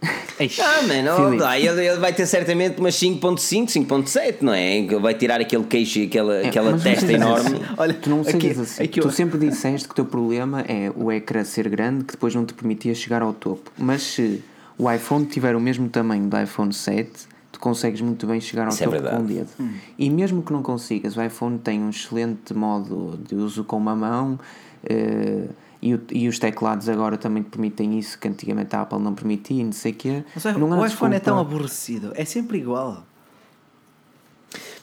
ah, 0.62 0.82
mano, 0.86 1.38
oh, 1.40 1.52
ele, 1.52 1.86
ele 1.86 1.98
vai 1.98 2.12
ter 2.12 2.26
certamente 2.26 2.80
umas 2.80 2.94
5.5, 2.94 3.86
5.7, 3.86 4.36
não 4.40 4.54
é? 4.54 4.82
Vai 5.00 5.14
tirar 5.14 5.40
aquele 5.40 5.64
queixo 5.64 5.98
e 5.98 6.04
aquela, 6.06 6.36
é, 6.36 6.48
aquela 6.48 6.78
testa 6.78 7.12
enorme. 7.12 7.56
Assim. 7.56 7.74
Olha, 7.76 7.94
tu 7.94 8.08
não 8.08 8.24
sejas 8.24 8.36
aqui, 8.36 8.60
assim. 8.60 8.82
Aqui, 8.84 9.00
tu 9.00 9.10
sempre 9.10 9.38
disseste 9.38 9.86
que 9.86 9.92
o 9.92 9.96
teu 9.96 10.06
problema 10.06 10.62
é 10.62 10.90
o 10.94 11.12
ecrã 11.12 11.44
ser 11.44 11.68
grande 11.68 12.04
que 12.04 12.12
depois 12.12 12.34
não 12.34 12.46
te 12.46 12.54
permitia 12.54 12.94
chegar 12.94 13.20
ao 13.20 13.34
topo. 13.34 13.70
Mas 13.76 14.02
se 14.02 14.42
o 14.78 14.90
iPhone 14.90 15.26
tiver 15.26 15.54
o 15.54 15.60
mesmo 15.60 15.88
tamanho 15.88 16.26
do 16.26 16.40
iPhone 16.40 16.72
7, 16.72 17.10
tu 17.52 17.60
consegues 17.60 18.00
muito 18.00 18.26
bem 18.26 18.40
chegar 18.40 18.62
ao 18.62 18.70
Isso 18.70 18.82
é 18.82 18.86
topo 18.86 19.06
é 19.06 19.10
com 19.10 19.18
o 19.18 19.24
dedo. 19.24 19.48
Hum. 19.60 19.74
E 19.98 20.08
mesmo 20.08 20.42
que 20.42 20.52
não 20.52 20.62
consigas, 20.62 21.16
o 21.16 21.22
iPhone 21.22 21.58
tem 21.58 21.80
um 21.80 21.90
excelente 21.90 22.54
modo 22.54 23.20
de 23.28 23.34
uso 23.34 23.64
com 23.64 23.76
uma 23.76 23.94
mão. 23.94 24.38
Uh, 24.84 25.50
e, 25.82 25.94
o, 25.94 26.02
e 26.10 26.28
os 26.28 26.38
teclados 26.38 26.88
agora 26.88 27.16
também 27.16 27.42
permitem 27.42 27.98
isso 27.98 28.18
que 28.18 28.28
antigamente 28.28 28.74
a 28.76 28.82
Apple 28.82 28.98
não 28.98 29.14
permitia, 29.14 29.64
não 29.64 29.72
sei 29.72 29.92
o 29.92 29.94
quê. 29.94 30.24
Mas, 30.34 30.44
não 30.56 30.78
o 30.78 30.86
iPhone 30.86 31.14
é 31.14 31.20
tão 31.20 31.38
aborrecido, 31.38 32.12
é 32.14 32.24
sempre 32.24 32.58
igual. 32.58 33.04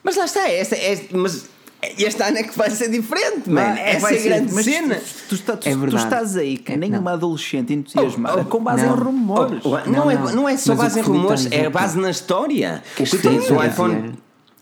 Mas 0.04 0.16
lá 0.16 0.26
está, 0.26 0.50
esta, 0.50 0.76
é, 0.76 1.08
mas 1.12 1.50
este 1.82 2.24
ano 2.24 2.38
é 2.38 2.44
que 2.44 2.58
vai 2.58 2.70
ser 2.72 2.90
diferente, 2.90 3.50
mano. 3.50 3.78
É, 3.78 3.92
Essa 3.92 4.14
é 4.14 4.18
a 4.18 4.24
grande 4.24 4.52
ser, 4.52 4.64
cena. 4.64 5.02
Tu, 5.30 5.38
tu, 5.38 5.58
tu, 5.58 5.70
é 5.70 5.76
tu, 5.76 5.96
estás 5.96 6.36
aí 6.36 6.58
que 6.58 6.74
é, 6.74 6.78
nem 6.78 6.90
não. 6.90 7.00
uma 7.00 7.14
adolescente 7.14 7.74
entusiasmada 7.74 8.38
oh, 8.38 8.42
oh, 8.42 8.46
com 8.46 8.64
base 8.64 8.84
não. 8.84 8.96
em 8.96 9.00
rumores. 9.00 9.62
Oh, 9.64 9.70
oh, 9.70 9.90
não, 9.90 10.06
não, 10.06 10.12
é, 10.12 10.34
não 10.34 10.50
é 10.50 10.58
só 10.58 10.74
mas 10.74 10.86
base 10.86 11.00
em 11.00 11.04
rumores, 11.04 11.48
é 11.52 11.70
base 11.70 12.00
na 12.00 12.10
história. 12.10 12.84
Que 12.96 13.04
tens 13.04 13.50
o 13.52 13.64
iPhone, 13.64 14.14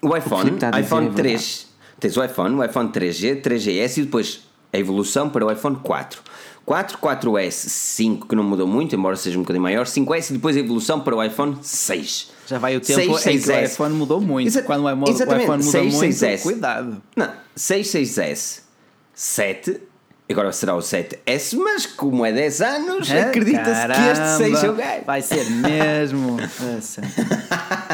o 0.02 0.18
iPhone, 0.18 0.52
o 0.52 0.80
iPhone 0.80 1.12
3, 1.12 1.68
tens 2.00 2.18
o 2.18 2.24
iPhone, 2.24 2.56
o 2.56 2.64
iPhone 2.64 2.90
3G, 2.90 3.42
3GS 3.42 3.98
e 3.98 4.02
depois 4.02 4.42
a 4.76 4.80
evolução 4.80 5.30
para 5.30 5.46
o 5.46 5.52
iPhone 5.52 5.78
4. 5.78 6.22
4, 6.66 6.98
4S, 6.98 7.52
5 7.52 8.28
que 8.28 8.36
não 8.36 8.44
mudou 8.44 8.66
muito, 8.66 8.96
embora 8.96 9.16
seja 9.16 9.38
um 9.38 9.42
bocadinho 9.42 9.62
maior, 9.62 9.86
5S 9.86 10.32
e 10.32 10.34
depois 10.34 10.58
a 10.58 10.60
evolução 10.60 11.00
para 11.00 11.16
o 11.16 11.24
iPhone 11.24 11.58
6. 11.62 12.32
Já 12.48 12.58
vai 12.58 12.76
o 12.76 12.82
tempo 12.82 13.18
6, 13.18 13.28
em 13.28 13.40
que 13.40 13.52
o 13.52 13.64
iPhone 13.64 13.94
mudou 13.94 14.20
muito. 14.20 14.48
Exa 14.48 14.64
Quando 14.64 14.84
o 14.84 14.90
iPhone, 14.90 15.10
Exatamente. 15.10 15.42
o 15.42 15.44
iPhone 15.44 15.64
muda 15.64 15.80
6, 15.80 15.94
muito, 15.94 16.16
6S. 16.16 16.42
cuidado. 16.42 17.02
Não, 17.16 17.32
6, 17.56 17.88
6S, 17.88 18.62
7, 19.14 19.82
agora 20.34 20.52
será 20.52 20.76
o 20.76 20.80
7S, 20.80 21.58
mas 21.58 21.86
como 21.86 22.26
é 22.26 22.32
10 22.32 22.62
anos, 22.62 23.12
é, 23.12 23.24
acredita-se 23.24 23.88
que 23.88 24.02
este 24.12 24.38
seja 24.38 24.72
o 24.72 24.76
gajo. 24.76 25.06
Vai 25.06 25.22
ser 25.22 25.46
mesmo. 25.52 26.38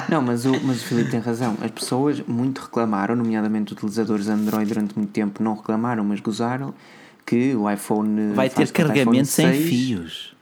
não, 0.09 0.21
mas 0.21 0.45
o, 0.45 0.51
mas 0.63 0.81
o 0.81 0.85
Filipe 0.85 1.11
tem 1.11 1.19
razão. 1.19 1.57
As 1.61 1.71
pessoas 1.71 2.21
muito 2.21 2.59
reclamaram, 2.61 3.15
nomeadamente 3.15 3.73
utilizadores 3.73 4.27
Android 4.27 4.65
durante 4.65 4.97
muito 4.97 5.11
tempo 5.11 5.43
não 5.43 5.55
reclamaram, 5.55 6.03
mas 6.03 6.19
gozaram 6.19 6.73
que 7.25 7.55
o 7.55 7.69
iPhone 7.69 8.33
vai 8.33 8.49
ter 8.49 8.71
carregamento 8.71 9.25
sem 9.25 9.53
fios. 9.53 10.35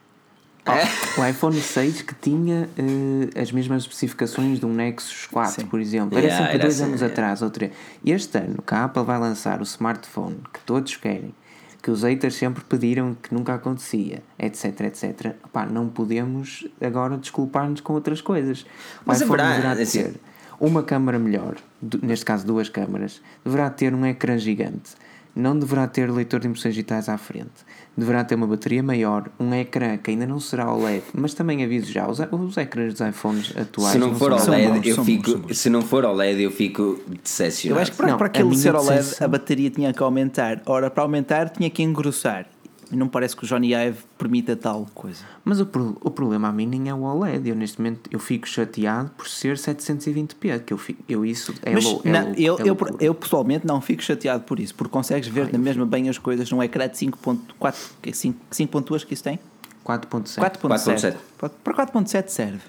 Oh, 0.66 1.20
o 1.20 1.26
iPhone 1.26 1.58
6 1.58 2.02
que 2.02 2.14
tinha 2.14 2.68
uh, 2.78 3.40
as 3.40 3.50
mesmas 3.50 3.82
especificações 3.82 4.60
de 4.60 4.66
um 4.66 4.72
Nexus 4.72 5.26
4, 5.26 5.62
Sim. 5.62 5.66
por 5.66 5.80
exemplo. 5.80 6.16
Era 6.16 6.26
yeah, 6.26 6.44
sempre 6.44 6.58
era 6.58 6.62
dois 6.62 6.74
assim, 6.74 6.88
anos 6.88 7.00
yeah. 7.00 7.12
atrás 7.12 7.42
ou 7.42 7.50
três. 7.50 7.72
Este 8.04 8.38
ano, 8.38 8.62
que 8.62 8.74
a 8.74 8.84
Apple 8.84 9.02
vai 9.02 9.18
lançar 9.18 9.60
o 9.60 9.64
smartphone 9.64 10.36
que 10.52 10.60
todos 10.60 10.96
querem, 10.96 11.34
que 11.82 11.90
os 11.90 12.02
haters 12.02 12.34
sempre 12.34 12.62
pediram 12.64 13.14
que 13.14 13.32
nunca 13.34 13.54
acontecia, 13.54 14.22
etc, 14.38 14.80
etc. 14.82 15.34
Opá, 15.44 15.66
não 15.66 15.88
podemos 15.88 16.68
agora 16.80 17.16
desculpar-nos 17.16 17.80
com 17.80 17.94
outras 17.94 18.20
coisas. 18.20 18.62
O 18.62 18.66
Mas 19.06 19.20
iPhone 19.20 19.42
deverá 19.42 19.74
ter 19.74 19.82
assim... 19.82 20.14
uma 20.58 20.82
câmara 20.82 21.18
melhor, 21.18 21.56
neste 22.02 22.24
caso 22.24 22.46
duas 22.46 22.68
câmaras, 22.68 23.22
deverá 23.44 23.70
ter 23.70 23.94
um 23.94 24.04
ecrã 24.04 24.36
gigante 24.38 24.94
não 25.34 25.58
deverá 25.58 25.86
ter 25.86 26.10
leitor 26.10 26.40
de 26.40 26.48
impressões 26.48 26.74
digitais 26.74 27.08
à 27.08 27.16
frente. 27.16 27.64
Deverá 27.96 28.24
ter 28.24 28.34
uma 28.34 28.46
bateria 28.46 28.82
maior, 28.82 29.28
um 29.38 29.52
ecrã 29.52 29.96
que 29.96 30.10
ainda 30.10 30.26
não 30.26 30.40
será 30.40 30.72
OLED, 30.72 31.02
mas 31.12 31.34
também 31.34 31.62
aviso 31.64 31.92
já, 31.92 32.08
os, 32.08 32.18
os 32.18 32.56
ecrãs 32.56 32.94
dos 32.94 33.06
iPhones 33.06 33.52
atuais. 33.56 33.92
Se 33.92 33.98
não, 33.98 34.08
não 34.08 34.14
for 34.14 34.32
OLED, 34.32 34.68
bons, 34.68 34.86
eu 34.86 35.04
fico, 35.04 35.38
bons, 35.38 35.58
se 35.58 35.68
não 35.68 35.82
for 35.82 36.04
OLED, 36.04 36.42
eu 36.42 36.50
fico 36.50 37.00
decepcionado. 37.22 37.78
Eu 37.78 37.82
acho 37.82 37.90
que 37.90 37.96
para, 37.96 38.06
não, 38.06 38.16
para 38.16 38.26
aquele 38.28 38.56
ser 38.56 38.74
OLED, 38.74 39.16
a 39.20 39.28
bateria 39.28 39.70
tinha 39.70 39.92
que 39.92 40.02
aumentar. 40.02 40.62
Ora, 40.66 40.88
para 40.88 41.02
aumentar, 41.02 41.50
tinha 41.50 41.68
que 41.68 41.82
engrossar. 41.82 42.46
E 42.90 42.96
não 42.96 43.08
parece 43.08 43.36
que 43.36 43.44
o 43.44 43.46
Johnny 43.46 43.72
Ive 43.72 43.98
permita 44.18 44.56
tal 44.56 44.86
coisa. 44.92 45.22
Mas 45.44 45.60
o, 45.60 45.68
o 46.00 46.10
problema 46.10 46.48
a 46.48 46.52
mim 46.52 46.66
nem 46.66 46.88
é 46.88 46.94
o 46.94 47.02
OLED. 47.02 47.48
Eu 47.48 47.54
neste 47.54 47.78
momento 47.78 48.10
eu 48.10 48.18
fico 48.18 48.48
chateado 48.48 49.10
por 49.16 49.28
ser 49.28 49.56
720p, 49.56 50.64
que 50.64 50.72
eu, 50.72 50.78
fico, 50.78 51.02
eu 51.08 51.24
isso 51.24 51.54
é, 51.62 51.72
Mas, 51.72 51.84
low, 51.84 52.02
é, 52.04 52.10
não, 52.10 52.34
eu, 52.34 52.58
é 52.58 52.62
eu, 52.62 52.76
eu, 53.00 53.14
pessoalmente 53.14 53.66
não 53.66 53.80
fico 53.80 54.02
chateado 54.02 54.42
por 54.42 54.58
isso, 54.58 54.74
porque 54.74 54.90
consegues 54.90 55.28
ver 55.28 55.46
Ai, 55.46 55.52
na 55.52 55.58
mesma 55.58 55.86
bem 55.86 56.08
as 56.08 56.18
coisas 56.18 56.50
num 56.50 56.62
ecrã 56.62 56.88
de 56.88 56.96
5.4 56.96 57.74
5.2 58.02 59.06
que 59.06 59.14
isso 59.14 59.22
tem? 59.22 59.38
4.7 59.84 60.38
4.7 60.38 61.16
Para 61.38 61.86
4.7 61.86 62.28
serve. 62.28 62.60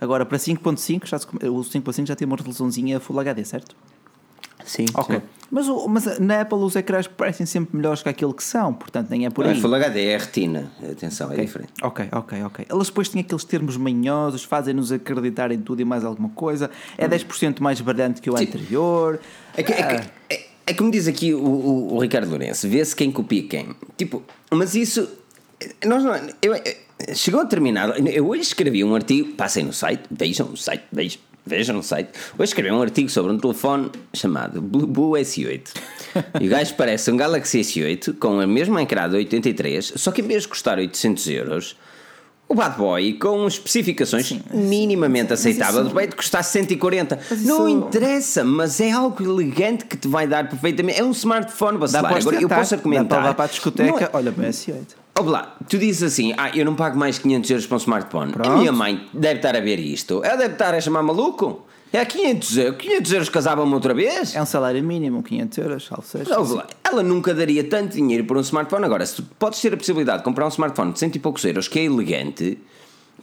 Agora 0.00 0.24
para 0.24 0.38
5.5 0.38 1.48
o 1.48 1.60
5.5 1.60 2.06
já 2.06 2.16
tem 2.16 2.26
uma 2.26 2.36
resoluçãozinha 2.36 2.98
Full 2.98 3.20
HD, 3.20 3.44
certo? 3.44 3.76
Sim. 4.64 4.86
Ok. 4.94 5.16
Sim. 5.16 5.22
Mas, 5.50 5.66
mas 5.88 6.18
na 6.20 6.42
Apple 6.42 6.58
os 6.58 6.76
ecrãs 6.76 7.08
parecem 7.08 7.44
sempre 7.44 7.76
melhores 7.76 8.02
que 8.02 8.08
aquilo 8.08 8.32
que 8.32 8.44
são, 8.44 8.72
portanto 8.72 9.10
nem 9.10 9.26
é 9.26 9.30
por 9.30 9.44
aí. 9.44 9.60
Full 9.60 9.74
HD 9.74 10.06
é 10.06 10.16
retina, 10.16 10.70
atenção, 10.88 11.28
é 11.28 11.32
okay. 11.32 11.42
é 11.42 11.46
diferente. 11.46 11.72
Ok, 11.82 12.08
ok, 12.12 12.42
ok. 12.44 12.66
Elas 12.68 12.86
depois 12.86 13.08
têm 13.08 13.20
aqueles 13.20 13.42
termos 13.42 13.76
manhosos, 13.76 14.44
fazem-nos 14.44 14.92
acreditar 14.92 15.50
em 15.50 15.58
tudo 15.58 15.82
e 15.82 15.84
mais 15.84 16.04
alguma 16.04 16.28
coisa. 16.28 16.70
É 16.96 17.08
10% 17.08 17.60
mais 17.60 17.80
brilhante 17.80 18.20
que 18.20 18.30
o 18.30 18.36
Sim. 18.36 18.44
anterior. 18.44 19.18
É 19.56 19.62
que, 19.64 19.72
é, 19.72 19.76
que, 19.76 19.82
ah. 19.82 20.10
é, 20.30 20.46
é 20.68 20.74
como 20.74 20.88
diz 20.88 21.08
aqui 21.08 21.34
o, 21.34 21.42
o, 21.42 21.94
o 21.94 21.98
Ricardo 21.98 22.28
Lourenço, 22.28 22.68
vê-se 22.68 22.94
quem 22.94 23.10
copia 23.10 23.42
quem. 23.42 23.74
Tipo, 23.96 24.22
mas 24.52 24.76
isso. 24.76 25.08
Nós 25.84 26.04
não. 26.04 26.14
Eu, 26.40 26.54
eu, 26.54 26.62
chegou 27.14 27.40
a 27.40 27.44
terminar. 27.44 27.98
Eu 28.06 28.28
hoje 28.28 28.42
escrevi 28.42 28.84
um 28.84 28.94
artigo, 28.94 29.32
passem 29.32 29.64
no 29.64 29.72
site, 29.72 30.04
vejam 30.08 30.46
no 30.46 30.56
site, 30.56 30.84
vejam 30.92 31.18
Veja 31.44 31.72
no 31.72 31.82
site. 31.82 32.10
Hoje 32.38 32.50
escrevi 32.50 32.70
um 32.70 32.82
artigo 32.82 33.08
sobre 33.08 33.32
um 33.32 33.38
telefone 33.38 33.90
chamado 34.14 34.60
Blue 34.60 35.12
S8. 35.12 35.68
e 36.40 36.46
o 36.46 36.50
gajo 36.50 36.74
parece 36.74 37.10
um 37.10 37.16
Galaxy 37.16 37.60
S8 37.60 38.18
com 38.18 38.40
a 38.40 38.46
mesma 38.46 38.82
ecrã 38.82 39.08
de 39.08 39.16
83, 39.16 39.94
só 39.96 40.10
que 40.10 40.20
em 40.20 40.26
vez 40.26 40.42
de 40.42 40.48
custar 40.48 40.78
800 40.78 41.26
euros, 41.28 41.76
o 42.50 42.54
Bad 42.54 42.76
Boy, 42.76 43.12
com 43.12 43.46
especificações 43.46 44.26
Sim, 44.26 44.42
minimamente 44.52 45.32
aceitáveis, 45.32 45.86
vai 45.88 46.08
te 46.08 46.16
custar 46.16 46.42
140. 46.42 47.18
Isso... 47.30 47.46
Não 47.46 47.68
interessa, 47.68 48.42
mas 48.42 48.80
é 48.80 48.90
algo 48.90 49.22
elegante 49.22 49.84
que 49.84 49.96
te 49.96 50.08
vai 50.08 50.26
dar 50.26 50.48
perfeitamente. 50.48 50.98
É 50.98 51.04
um 51.04 51.12
smartphone, 51.12 51.78
você 51.78 51.96
Agora, 51.96 52.18
eu 52.40 52.48
posso 52.48 52.74
argumentar. 52.74 53.16
Dá 53.16 53.22
para, 53.22 53.34
para 53.34 53.44
a 53.44 53.48
discoteca, 53.48 54.04
é... 54.04 54.10
olha, 54.12 54.32
bem 54.32 54.50
S8. 54.50 54.99
Lá, 55.22 55.54
tu 55.68 55.76
dizes 55.76 56.02
assim, 56.02 56.32
ah, 56.38 56.50
eu 56.56 56.64
não 56.64 56.74
pago 56.74 56.98
mais 56.98 57.18
500 57.18 57.50
euros 57.50 57.66
para 57.66 57.74
um 57.74 57.78
smartphone. 57.78 58.32
Pronto. 58.32 58.50
A 58.50 58.56
minha 58.56 58.72
mãe 58.72 59.06
deve 59.12 59.36
estar 59.36 59.54
a 59.54 59.60
ver 59.60 59.78
isto. 59.78 60.24
Ela 60.24 60.36
deve 60.36 60.54
estar 60.54 60.74
a 60.74 60.80
chamar 60.80 61.02
maluco. 61.02 61.66
É 61.92 62.04
500 62.04 62.56
euros. 62.56 62.76
500 62.80 63.12
euros 63.12 63.28
casava-me 63.28 63.74
outra 63.74 63.92
vez? 63.92 64.34
É 64.34 64.40
um 64.40 64.46
salário 64.46 64.82
mínimo, 64.82 65.22
500 65.22 65.58
euros, 65.58 65.86
salvo 65.86 66.06
seja. 66.06 66.32
Ela 66.84 67.02
nunca 67.02 67.34
daria 67.34 67.64
tanto 67.64 67.96
dinheiro 67.96 68.24
por 68.24 68.36
um 68.36 68.40
smartphone. 68.40 68.84
Agora, 68.84 69.04
se 69.04 69.20
podes 69.38 69.60
ter 69.60 69.74
a 69.74 69.76
possibilidade 69.76 70.18
de 70.18 70.24
comprar 70.24 70.46
um 70.46 70.48
smartphone 70.48 70.92
de 70.92 71.00
cento 71.00 71.16
e 71.16 71.18
poucos 71.18 71.44
euros 71.44 71.66
que 71.66 71.80
é 71.80 71.84
elegante, 71.84 72.58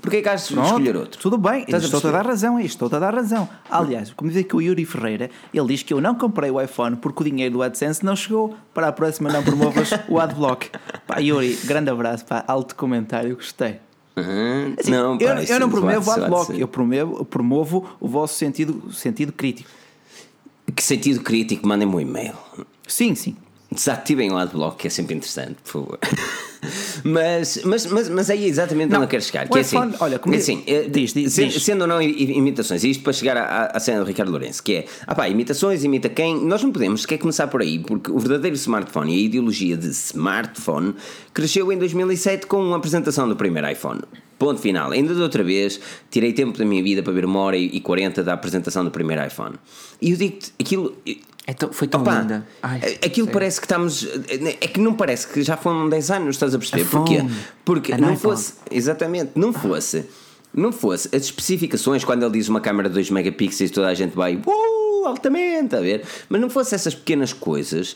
Porquê 0.01 0.21
que 0.21 0.29
has 0.29 0.47
de 0.47 0.59
escolher 0.59 0.95
outro? 0.95 1.19
Tudo 1.19 1.37
bem, 1.37 1.65
estou-te 1.67 2.07
a 2.07 2.11
dar 2.11 2.25
razão, 2.25 2.59
estou-te 2.59 2.95
a 2.95 2.99
dar 2.99 3.13
razão. 3.13 3.47
Aliás, 3.69 4.13
como 4.13 4.29
diz 4.29 4.39
aqui 4.39 4.55
o 4.55 4.61
Yuri 4.61 4.85
Ferreira, 4.85 5.29
ele 5.53 5.67
diz 5.67 5.83
que 5.83 5.93
eu 5.93 6.01
não 6.01 6.15
comprei 6.15 6.49
o 6.49 6.61
iPhone 6.61 6.95
porque 6.95 7.21
o 7.21 7.25
dinheiro 7.25 7.53
do 7.53 7.63
AdSense 7.63 8.05
não 8.05 8.15
chegou. 8.15 8.55
Para 8.73 8.87
a 8.87 8.91
próxima 8.91 9.31
não 9.31 9.43
promovas 9.43 9.89
o 10.07 10.19
Adblock. 10.19 10.69
Pá, 11.05 11.19
Yuri, 11.19 11.57
grande 11.65 11.89
abraço, 11.89 12.25
pá, 12.25 12.43
alto 12.47 12.75
comentário, 12.75 13.35
gostei. 13.35 13.79
Uhum. 14.15 14.75
Assim, 14.79 14.91
não, 14.91 15.17
eu, 15.19 15.29
eu 15.29 15.59
não 15.59 15.69
promovo 15.69 16.09
o 16.09 16.13
Adblock, 16.13 16.59
eu 16.59 16.67
promovo, 16.67 17.25
promovo 17.25 17.89
o 17.99 18.07
vosso 18.07 18.35
sentido, 18.35 18.91
sentido 18.91 19.31
crítico. 19.31 19.69
Que 20.75 20.83
sentido 20.83 21.21
crítico? 21.21 21.67
Mandem-me 21.67 21.95
um 21.95 21.99
e-mail. 21.99 22.33
Sim, 22.87 23.15
sim. 23.15 23.35
Desativem 23.69 24.31
o 24.31 24.37
adblock, 24.37 24.77
que 24.77 24.87
é 24.87 24.89
sempre 24.89 25.15
interessante, 25.15 25.57
por 25.63 25.71
favor. 25.71 25.99
mas, 27.03 27.61
mas, 27.65 27.85
mas, 27.85 28.09
mas 28.09 28.29
aí 28.29 28.45
é 28.45 28.47
exatamente 28.47 28.89
não, 28.89 28.99
onde 28.99 29.05
eu 29.05 29.09
quero 29.09 29.23
chegar. 29.23 29.47
Que 29.47 29.57
é 29.57 29.61
assim, 29.61 29.77
olha, 29.99 30.17
como 30.19 30.33
é 30.33 30.37
assim, 30.37 30.63
diz, 30.89 31.13
diz, 31.13 31.33
sendo, 31.33 31.51
diz. 31.51 31.63
sendo 31.63 31.81
ou 31.81 31.87
não 31.87 32.01
imitações, 32.01 32.83
isto 32.85 33.03
para 33.03 33.11
chegar 33.11 33.35
à, 33.35 33.65
à 33.65 33.79
cena 33.79 33.99
do 33.99 34.05
Ricardo 34.05 34.29
Lourenço, 34.31 34.63
que 34.63 34.75
é 34.75 34.85
ah 35.05 35.13
pá, 35.13 35.27
imitações, 35.27 35.83
imita 35.83 36.07
quem? 36.07 36.45
Nós 36.45 36.63
não 36.63 36.71
podemos 36.71 37.01
sequer 37.01 37.17
começar 37.17 37.47
por 37.47 37.61
aí, 37.61 37.77
porque 37.77 38.09
o 38.09 38.17
verdadeiro 38.17 38.55
smartphone 38.55 39.13
e 39.13 39.17
a 39.17 39.21
ideologia 39.25 39.75
de 39.75 39.87
smartphone 39.89 40.95
cresceu 41.33 41.69
em 41.71 41.77
2007 41.77 42.47
com 42.47 42.73
a 42.73 42.77
apresentação 42.77 43.27
do 43.27 43.35
primeiro 43.35 43.69
iPhone. 43.69 44.01
Ponto 44.39 44.61
final. 44.61 44.91
Ainda 44.91 45.15
de 45.15 45.21
outra 45.21 45.43
vez, 45.43 45.79
tirei 46.11 46.31
tempo 46.31 46.57
da 46.57 46.63
minha 46.63 46.83
vida 46.83 47.01
para 47.01 47.11
ver 47.11 47.25
uma 47.25 47.39
hora 47.39 47.57
e 47.57 47.79
quarenta 47.81 48.23
da 48.23 48.33
apresentação 48.33 48.83
do 48.85 48.91
primeiro 48.91 49.25
iPhone. 49.25 49.55
E 50.01 50.11
eu 50.11 50.17
digo-te, 50.17 50.53
aquilo. 50.59 50.95
É 51.49 51.53
tão, 51.53 51.71
foi 51.71 51.87
tão 51.87 52.01
Opa, 52.01 52.19
linda. 52.19 52.45
Ai, 52.61 52.99
aquilo 53.03 53.27
parece 53.29 53.59
que 53.59 53.65
estamos. 53.65 54.05
É 54.61 54.67
que 54.67 54.81
não 54.81 54.93
parece 54.93 55.27
que 55.27 55.41
já 55.41 55.55
foram 55.55 55.87
10 55.87 56.11
anos, 56.11 56.35
estás 56.35 56.53
a 56.53 56.59
perceber? 56.59 56.83
Porquê? 56.85 57.25
Porque 57.63 57.97
não 57.97 58.17
fosse. 58.17 58.55
Exatamente, 58.69 59.31
não 59.33 59.53
fosse. 59.53 60.05
Não 60.53 60.71
fosse 60.71 61.07
as 61.15 61.23
especificações, 61.23 62.03
quando 62.03 62.23
ele 62.23 62.33
diz 62.33 62.49
uma 62.49 62.59
câmera 62.59 62.89
de 62.89 62.95
2 62.95 63.11
megapixels, 63.11 63.71
toda 63.71 63.87
a 63.87 63.93
gente 63.93 64.13
vai. 64.13 64.35
Uh, 64.35 65.05
altamente, 65.05 65.75
a 65.75 65.79
ver? 65.79 66.03
Mas 66.27 66.41
não 66.41 66.49
fosse 66.49 66.75
essas 66.75 66.93
pequenas 66.93 67.31
coisas 67.31 67.95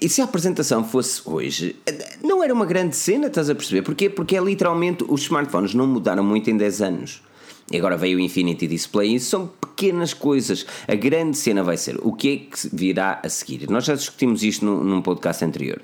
e 0.00 0.08
se 0.08 0.20
a 0.20 0.24
apresentação 0.24 0.84
fosse 0.84 1.20
hoje, 1.24 1.74
não 2.22 2.42
era 2.42 2.54
uma 2.54 2.64
grande 2.64 2.94
cena, 2.94 3.26
estás 3.26 3.50
a 3.50 3.54
perceber? 3.54 3.82
Porquê? 3.82 4.08
Porque 4.08 4.36
é 4.36 4.40
literalmente 4.40 5.04
os 5.08 5.22
smartphones 5.22 5.74
não 5.74 5.88
mudaram 5.88 6.22
muito 6.22 6.48
em 6.48 6.56
10 6.56 6.82
anos. 6.82 7.22
E 7.70 7.76
agora 7.76 7.96
veio 7.96 8.18
o 8.18 8.20
Infinity 8.20 8.66
Display, 8.66 9.14
isso 9.14 9.30
são 9.30 9.46
pequenas 9.46 10.14
coisas. 10.14 10.66
A 10.86 10.94
grande 10.94 11.36
cena 11.36 11.62
vai 11.62 11.76
ser 11.76 11.98
o 12.02 12.12
que 12.12 12.28
é 12.28 12.36
que 12.36 12.74
virá 12.74 13.20
a 13.22 13.28
seguir. 13.28 13.68
Nós 13.68 13.84
já 13.84 13.94
discutimos 13.94 14.42
isto 14.42 14.64
num, 14.64 14.82
num 14.82 15.02
podcast 15.02 15.44
anterior. 15.44 15.80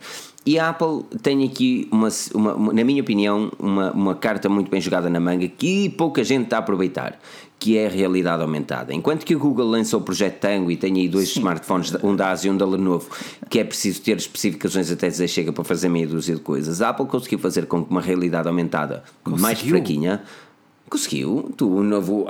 E 0.46 0.58
a 0.58 0.68
Apple 0.68 1.04
tem 1.22 1.42
aqui, 1.44 1.88
uma, 1.90 2.08
uma, 2.34 2.72
na 2.72 2.84
minha 2.84 3.00
opinião, 3.00 3.50
uma, 3.58 3.92
uma 3.92 4.14
carta 4.14 4.48
muito 4.48 4.70
bem 4.70 4.80
jogada 4.80 5.08
na 5.08 5.18
manga 5.18 5.48
que 5.48 5.88
pouca 5.90 6.22
gente 6.22 6.44
está 6.44 6.56
a 6.56 6.60
aproveitar 6.60 7.18
que 7.58 7.78
é 7.78 7.86
a 7.86 7.88
realidade 7.88 8.42
aumentada. 8.42 8.92
Enquanto 8.92 9.24
que 9.24 9.34
o 9.34 9.38
Google 9.38 9.66
lançou 9.66 10.00
o 10.00 10.02
projeto 10.02 10.38
Tango 10.40 10.70
e 10.70 10.76
tem 10.76 10.96
aí 10.96 11.08
dois 11.08 11.30
Sim. 11.30 11.40
smartphones, 11.40 11.94
um 12.02 12.14
da 12.14 12.30
Ásia 12.30 12.48
e 12.48 12.52
um 12.52 12.58
da 12.58 12.66
Lenovo, 12.66 13.08
que 13.48 13.58
é 13.58 13.64
preciso 13.64 14.02
ter 14.02 14.18
especificações 14.18 14.90
até 14.90 15.08
dizer 15.08 15.28
chega 15.28 15.50
para 15.50 15.64
fazer 15.64 15.88
meia 15.88 16.06
dúzia 16.06 16.34
de 16.34 16.42
coisas, 16.42 16.82
a 16.82 16.90
Apple 16.90 17.06
conseguiu 17.06 17.38
fazer 17.38 17.64
com 17.64 17.82
que 17.82 17.90
uma 17.90 18.02
realidade 18.02 18.48
aumentada 18.48 19.02
conseguiu. 19.22 19.42
mais 19.42 19.60
fraquinha 19.60 20.22
conseguiu. 20.88 21.52
Tu, 21.56 21.68
o 21.68 21.82
novo 21.82 22.26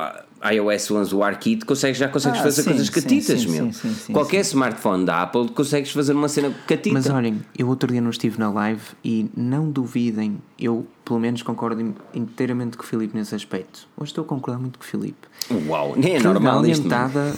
iOS 0.53 0.91
11, 0.91 1.15
o 1.15 1.23
ARKit, 1.23 1.65
consegues, 1.65 1.97
já 1.97 2.09
consegues 2.09 2.39
ah, 2.41 2.43
fazer 2.43 2.63
sim, 2.63 2.71
coisas 2.71 2.91
catitas, 2.91 3.41
sim, 3.41 3.49
meu. 3.49 3.73
Sim, 3.73 4.13
Qualquer 4.13 4.41
smartphone 4.41 5.07
da 5.07 5.23
Apple 5.23 5.49
consegues 5.49 5.91
fazer 5.91 6.13
uma 6.13 6.29
cena 6.29 6.55
catita. 6.67 6.93
Mas 6.93 7.09
olhem, 7.09 7.41
eu 7.57 7.67
outro 7.67 7.91
dia 7.91 8.01
não 8.01 8.11
estive 8.11 8.39
na 8.39 8.51
live 8.51 8.83
e 9.03 9.31
não 9.35 9.71
duvidem, 9.71 10.39
eu 10.59 10.87
pelo 11.03 11.19
menos 11.19 11.43
concordo 11.43 11.95
inteiramente 12.15 12.77
com 12.77 12.83
o 12.83 12.87
Filipe 12.87 13.17
nesse 13.17 13.35
aspecto. 13.35 13.89
Hoje 13.97 14.11
estou 14.11 14.25
a 14.25 14.27
concordar 14.27 14.61
muito 14.61 14.79
com 14.79 14.85
o 14.85 14.89
Filipe. 14.89 15.29
Uau, 15.67 15.95
nem 15.97 16.17
é 16.17 16.21
normal 16.21 16.57
aumentada, 16.57 17.35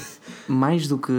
mais 0.49 0.89
do 0.89 0.99
que 0.99 1.13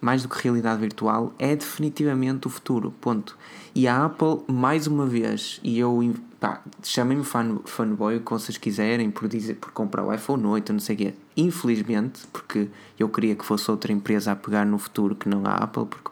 mais 0.00 0.22
do 0.22 0.28
que 0.28 0.42
realidade 0.42 0.80
virtual, 0.80 1.32
é 1.38 1.54
definitivamente 1.54 2.46
o 2.48 2.50
futuro. 2.50 2.92
Ponto. 3.00 3.38
E 3.74 3.86
a 3.86 4.06
Apple, 4.06 4.38
mais 4.48 4.86
uma 4.86 5.06
vez, 5.06 5.60
e 5.62 5.78
eu 5.78 6.02
pá, 6.46 6.60
chamem-me 6.82 7.24
fan, 7.24 7.58
fanboy 7.64 8.16
o 8.16 8.20
que 8.20 8.30
vocês 8.30 8.56
quiserem 8.56 9.10
por, 9.10 9.28
dizer, 9.28 9.54
por 9.54 9.72
comprar 9.72 10.04
o 10.04 10.12
iPhone 10.12 10.46
8, 10.46 10.72
não 10.72 10.80
sei 10.80 10.94
o 10.94 10.98
quê. 10.98 11.14
Infelizmente, 11.36 12.26
porque 12.32 12.68
eu 12.98 13.08
queria 13.08 13.34
que 13.34 13.44
fosse 13.44 13.70
outra 13.70 13.92
empresa 13.92 14.32
a 14.32 14.36
pegar 14.36 14.64
no 14.64 14.78
futuro 14.78 15.14
que 15.14 15.28
não 15.28 15.46
a 15.46 15.54
Apple, 15.54 15.86
porque 15.86 16.10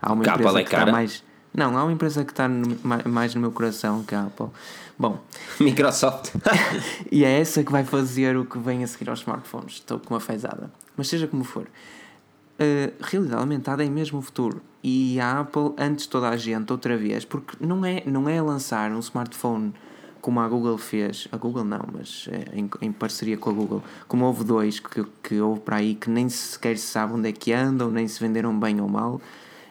há 0.00 0.12
uma 0.12 0.24
empresa 0.24 0.60
é 0.60 0.64
que 0.64 0.74
está 0.74 0.86
mais. 0.86 1.24
Não, 1.52 1.78
há 1.78 1.84
uma 1.84 1.92
empresa 1.92 2.24
que 2.24 2.32
está 2.32 2.48
no, 2.48 2.76
mais 3.06 3.34
no 3.34 3.40
meu 3.40 3.52
coração 3.52 4.02
que 4.02 4.14
a 4.14 4.24
Apple. 4.24 4.48
Bom, 4.98 5.20
Microsoft. 5.60 6.32
e 7.10 7.24
é 7.24 7.40
essa 7.40 7.62
que 7.62 7.70
vai 7.70 7.84
fazer 7.84 8.36
o 8.36 8.44
que 8.44 8.58
vem 8.58 8.82
a 8.82 8.86
seguir 8.86 9.10
aos 9.10 9.20
smartphones. 9.20 9.74
Estou 9.74 9.98
com 9.98 10.14
uma 10.14 10.20
fezada. 10.20 10.70
Mas 10.96 11.08
seja 11.08 11.26
como 11.26 11.44
for, 11.44 11.66
a 12.58 13.04
realidade 13.04 13.40
aumentada 13.40 13.84
é 13.84 13.88
mesmo 13.88 14.18
o 14.18 14.22
futuro. 14.22 14.62
E 14.82 15.18
a 15.18 15.40
Apple 15.40 15.72
antes 15.78 16.06
toda 16.06 16.28
a 16.28 16.36
gente 16.36 16.70
outra 16.70 16.96
vez, 16.96 17.24
porque 17.24 17.56
não 17.64 17.84
é, 17.84 18.02
não 18.06 18.28
é 18.28 18.40
lançar 18.40 18.92
um 18.92 18.98
smartphone 18.98 19.72
como 20.20 20.40
a 20.40 20.48
Google 20.48 20.78
fez, 20.78 21.28
a 21.30 21.36
Google 21.36 21.64
não, 21.64 21.86
mas 21.92 22.28
é, 22.30 22.58
em, 22.58 22.70
em, 22.80 22.90
parceria 22.90 23.36
com 23.36 23.50
a 23.50 23.52
Google, 23.52 23.82
como 24.08 24.24
houve 24.24 24.42
dois 24.42 24.80
que, 24.80 25.04
que 25.22 25.38
houve 25.38 25.60
para 25.60 25.76
aí 25.76 25.94
que 25.94 26.08
nem 26.08 26.30
sequer 26.30 26.78
se 26.78 26.86
sabe 26.86 27.12
onde 27.12 27.28
é 27.28 27.32
que 27.32 27.52
andam, 27.52 27.90
nem 27.90 28.08
se 28.08 28.20
venderam 28.20 28.58
bem 28.58 28.80
ou 28.80 28.88
mal, 28.88 29.20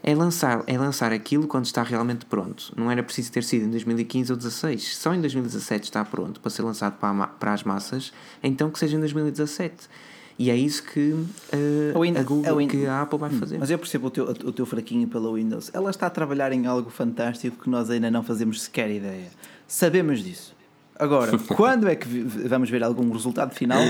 é 0.04 0.14
lançar, 0.14 0.64
é 0.68 0.78
lançar 0.78 1.12
aquilo 1.12 1.48
quando 1.48 1.66
está 1.66 1.82
realmente 1.82 2.28
pronto. 2.28 2.72
Não 2.78 2.92
era 2.92 3.02
preciso 3.02 3.32
ter 3.32 3.44
sido 3.44 3.66
em 3.66 3.72
2015 3.72 4.32
ou 4.32 4.38
2016, 4.38 4.98
só 4.98 5.14
em 5.16 5.22
2017 5.22 5.86
está 5.86 6.06
pronto 6.06 6.40
para 6.40 6.52
ser 6.52 6.62
lançado 6.62 7.00
para, 7.00 7.28
para 7.28 7.54
as 7.54 7.64
massas, 7.64 8.14
então 8.44 8.70
que 8.70 8.78
seja 8.78 8.96
em 8.96 9.00
2017. 9.00 9.90
E 10.38 10.50
é 10.50 10.56
isso 10.56 10.84
que 10.84 11.12
uh, 11.12 12.00
Windows, 12.00 12.26
a 12.26 12.28
Google, 12.28 12.60
a 12.60 12.68
que 12.68 12.86
a 12.86 13.02
Apple 13.02 13.20
vai 13.20 13.30
hum, 13.30 13.40
fazer. 13.40 13.58
Mas 13.60 13.70
eu 13.70 13.78
percebo 13.78 14.08
o 14.08 14.10
teu, 14.10 14.26
o 14.26 14.52
teu 14.52 14.66
fraquinho 14.66 15.08
pela 15.08 15.32
Windows. 15.32 15.70
Ela 15.74 15.90
está 15.90 16.08
a 16.08 16.10
trabalhar 16.10 16.52
em 16.52 16.66
algo 16.66 16.90
fantástico 16.90 17.64
que 17.64 17.70
nós 17.70 17.90
ainda 17.90 18.10
não 18.10 18.24
fazemos 18.24 18.62
sequer 18.64 18.90
ideia. 18.90 19.28
Sabemos 19.68 20.24
disso. 20.24 20.54
Agora, 20.98 21.38
quando 21.56 21.88
é 21.88 21.96
que 21.96 22.08
vamos 22.08 22.70
ver 22.70 22.84
algum 22.84 23.12
resultado 23.12 23.54
final? 23.54 23.82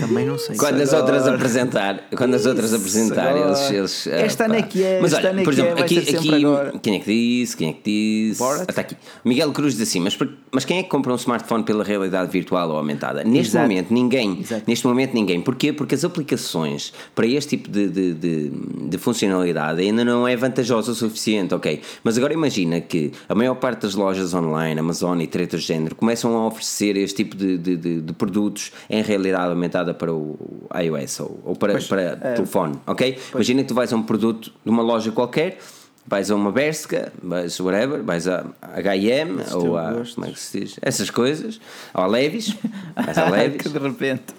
Também 0.00 0.26
não 0.26 0.38
sei. 0.38 0.56
Quando 0.56 0.80
as 0.80 0.92
outras 0.92 1.26
apresentar, 1.26 2.08
quando 2.16 2.34
as 2.34 2.46
outras 2.46 2.72
apresentar, 2.72 3.36
eles, 3.36 3.70
eles 3.70 4.06
ah, 4.06 4.16
Esta 4.16 4.44
ano 4.44 4.54
é 4.54 4.62
que 4.62 4.82
é, 4.82 5.00
mas 5.00 5.12
olha, 5.12 5.42
por 5.42 5.52
exemplo, 5.52 5.78
é, 5.78 5.82
aqui, 5.82 5.98
aqui 5.98 6.42
quem 6.82 6.96
é 6.96 6.98
que 7.00 7.12
disse? 7.12 7.56
Quem 7.56 7.70
é 7.70 7.72
que 7.72 7.82
disse? 8.28 8.38
Borat? 8.38 8.68
Está 8.68 8.80
aqui. 8.80 8.96
Miguel 9.24 9.52
Cruz 9.52 9.74
diz 9.74 9.88
assim, 9.88 10.00
mas, 10.00 10.16
mas 10.52 10.66
quem 10.66 10.78
é 10.78 10.82
que 10.82 10.90
compra 10.90 11.10
um 11.10 11.16
smartphone 11.16 11.64
pela 11.64 11.82
realidade 11.82 12.30
virtual 12.30 12.68
ou 12.68 12.76
aumentada? 12.76 13.24
Neste 13.24 13.52
Exato. 13.52 13.68
momento 13.68 13.92
ninguém. 13.92 14.40
Exato. 14.40 14.64
Neste 14.66 14.86
momento 14.86 15.14
ninguém. 15.14 15.40
Porquê? 15.40 15.72
Porque 15.72 15.94
as 15.94 16.04
aplicações 16.04 16.92
para 17.14 17.26
este 17.26 17.56
tipo 17.56 17.70
de, 17.70 17.88
de, 17.88 18.14
de, 18.14 18.50
de 18.50 18.98
funcionalidade 18.98 19.80
ainda 19.80 20.04
não 20.04 20.28
é 20.28 20.36
vantajosa 20.36 20.92
o 20.92 20.94
suficiente, 20.94 21.54
ok? 21.54 21.80
Mas 22.04 22.18
agora 22.18 22.34
imagina 22.34 22.82
que 22.82 23.12
a 23.26 23.34
maior 23.34 23.54
parte 23.54 23.80
das 23.80 23.94
lojas 23.94 24.34
online, 24.34 24.78
Amazon 24.78 25.18
e 25.22 25.26
tretas 25.26 25.62
de 25.62 25.68
género, 25.68 25.96
começam 25.96 26.36
a 26.36 26.46
oferecer 26.46 26.98
este 26.98 27.24
tipo 27.24 27.34
de, 27.34 27.56
de, 27.56 28.12
produtos 28.12 28.72
em 28.90 29.02
realidade 29.02 29.48
aumentada 29.48 29.94
para 29.94 30.12
o 30.12 30.38
iOS 30.78 31.20
ou, 31.20 31.40
ou 31.46 31.56
para, 31.56 31.72
pois, 31.72 31.86
para 31.86 32.02
é, 32.02 32.34
telefone, 32.34 32.76
ok? 32.86 33.12
Pois. 33.12 33.34
Imagina 33.34 33.62
que 33.62 33.68
tu 33.68 33.74
vais 33.74 33.90
a 33.90 33.96
um 33.96 34.02
produto 34.02 34.52
de 34.62 34.70
uma 34.70 34.82
loja 34.82 35.10
qualquer, 35.10 35.58
vais 36.06 36.30
a 36.30 36.34
uma 36.34 36.52
Berska, 36.52 37.12
vais 37.22 37.58
whatever, 37.60 38.02
vais 38.02 38.28
a 38.28 38.44
H&M 38.60 39.40
ou 39.54 39.76
a, 39.76 39.92
gosto. 39.92 40.16
como 40.16 40.26
é 40.26 40.30
que 40.30 40.40
se 40.40 40.60
diz? 40.60 40.76
Essas 40.82 41.10
coisas, 41.10 41.60
ou 41.94 42.02
a 42.02 42.06
Levis, 42.06 42.56
vais 42.94 43.18
a 43.18 43.28
Levis. 43.30 43.62
que 43.62 43.68
de 43.68 43.78
repente. 43.78 44.34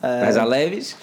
Vais 0.00 0.36
a 0.36 0.44
Levis, 0.44 0.96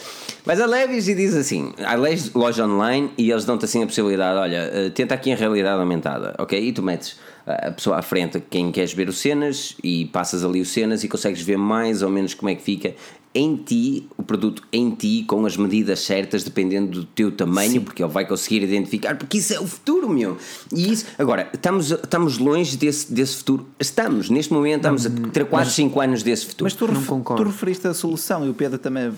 vais 0.45 0.61
a 0.61 0.65
Levis 0.65 1.09
e 1.09 1.15
diz 1.15 1.35
assim: 1.35 1.73
há 1.85 1.95
loja 2.33 2.65
online 2.65 3.11
e 3.17 3.29
eles 3.29 3.43
dão-te 3.43 3.65
assim 3.65 3.83
a 3.83 3.85
possibilidade: 3.85 4.39
olha, 4.39 4.69
eh, 4.71 4.89
tenta 4.89 5.15
aqui 5.15 5.29
em 5.29 5.35
realidade 5.35 5.79
aumentada, 5.79 6.33
ok? 6.39 6.57
E 6.57 6.71
tu 6.71 6.81
metes 6.81 7.19
a 7.45 7.71
pessoa 7.71 7.97
à 7.97 8.01
frente 8.01 8.41
quem 8.49 8.71
queres 8.71 8.93
ver 8.93 9.07
os 9.07 9.19
cenas 9.19 9.75
e 9.83 10.05
passas 10.05 10.43
ali 10.43 10.61
os 10.61 10.69
cenas 10.69 11.03
e 11.03 11.07
consegues 11.07 11.41
ver 11.41 11.57
mais 11.57 12.01
ou 12.01 12.09
menos 12.09 12.33
como 12.33 12.49
é 12.49 12.55
que 12.55 12.63
fica 12.63 12.95
em 13.35 13.57
ti, 13.57 14.07
o 14.17 14.23
produto 14.23 14.63
em 14.71 14.89
ti, 14.91 15.25
com 15.27 15.45
as 15.45 15.57
medidas 15.57 15.99
certas, 15.99 16.41
dependendo 16.43 17.01
do 17.01 17.05
teu 17.05 17.29
tamanho, 17.29 17.73
Sim. 17.73 17.79
porque 17.81 18.01
ele 18.01 18.11
vai 18.11 18.25
conseguir 18.25 18.63
identificar, 18.63 19.17
porque 19.17 19.39
isso 19.39 19.53
é 19.53 19.59
o 19.59 19.67
futuro, 19.67 20.09
meu. 20.09 20.37
E 20.73 20.91
isso, 20.91 21.05
agora, 21.19 21.49
estamos, 21.53 21.91
estamos 21.91 22.37
longe 22.37 22.77
desse, 22.77 23.13
desse 23.13 23.35
futuro. 23.35 23.67
Estamos, 23.77 24.29
neste 24.29 24.53
momento, 24.53 24.77
estamos 24.77 25.05
a 25.05 25.09
ter 25.31 25.45
4, 25.45 25.69
5 25.69 25.99
anos 25.99 26.23
desse 26.23 26.45
futuro. 26.45 26.63
Mas 26.63 26.73
tu, 26.73 26.85
ref, 26.85 27.07
tu 27.35 27.43
referiste 27.43 27.87
a 27.87 27.93
solução 27.93 28.45
e 28.45 28.49
o 28.49 28.53
Pedro 28.53 28.79
também 28.79 29.11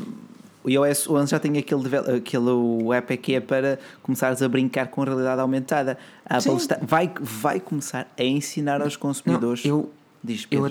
o 0.67 0.69
iOS 0.69 1.09
11 1.09 1.31
já 1.31 1.39
tem 1.39 1.57
aquele, 1.57 1.83
aquele 2.17 2.49
o 2.49 2.91
app 2.91 3.15
que 3.17 3.35
é 3.35 3.39
para 3.39 3.79
começares 4.03 4.41
a 4.41 4.49
brincar 4.49 4.87
com 4.87 5.01
a 5.01 5.05
realidade 5.05 5.39
aumentada. 5.39 5.97
A 6.25 6.37
Apple 6.37 6.57
está, 6.57 6.77
vai, 6.81 7.09
vai 7.21 7.61
começar 7.61 8.11
a 8.17 8.23
ensinar 8.23 8.81
aos 8.81 8.97
consumidores. 8.97 9.63
Não, 9.63 9.71
eu, 9.71 9.89
Diz, 10.23 10.47
eu 10.49 10.65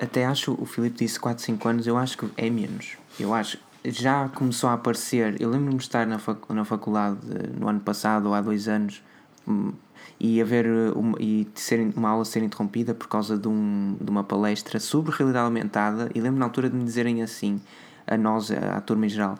até 0.00 0.24
acho, 0.24 0.52
o 0.60 0.64
Filipe 0.64 0.98
disse 0.98 1.20
4, 1.20 1.42
5 1.44 1.68
anos, 1.68 1.86
eu 1.86 1.96
acho 1.96 2.18
que 2.18 2.28
é 2.36 2.48
menos. 2.50 2.96
Eu 3.20 3.34
acho 3.34 3.58
já 3.90 4.28
começou 4.28 4.68
a 4.68 4.74
aparecer. 4.74 5.40
Eu 5.40 5.50
lembro-me 5.50 5.76
de 5.76 5.84
estar 5.84 6.06
na, 6.06 6.18
fac, 6.18 6.38
na 6.50 6.64
faculdade 6.64 7.18
no 7.58 7.68
ano 7.68 7.80
passado 7.80 8.26
ou 8.26 8.34
há 8.34 8.40
dois 8.40 8.68
anos 8.68 9.02
hum, 9.46 9.72
e 10.18 10.40
haver 10.40 10.66
uma, 10.94 11.16
e 11.20 11.46
ser, 11.54 11.92
uma 11.96 12.10
aula 12.10 12.24
ser 12.24 12.42
interrompida 12.42 12.94
por 12.94 13.08
causa 13.08 13.36
de, 13.38 13.48
um, 13.48 13.96
de 14.00 14.10
uma 14.10 14.24
palestra 14.24 14.80
sobre 14.80 15.14
realidade 15.14 15.44
aumentada. 15.44 16.10
E 16.14 16.20
lembro 16.20 16.38
na 16.38 16.46
altura 16.46 16.68
de 16.68 16.76
me 16.76 16.84
dizerem 16.84 17.22
assim: 17.22 17.60
a 18.06 18.16
nós, 18.16 18.50
à 18.50 18.80
turma 18.80 19.06
em 19.06 19.08
geral, 19.08 19.38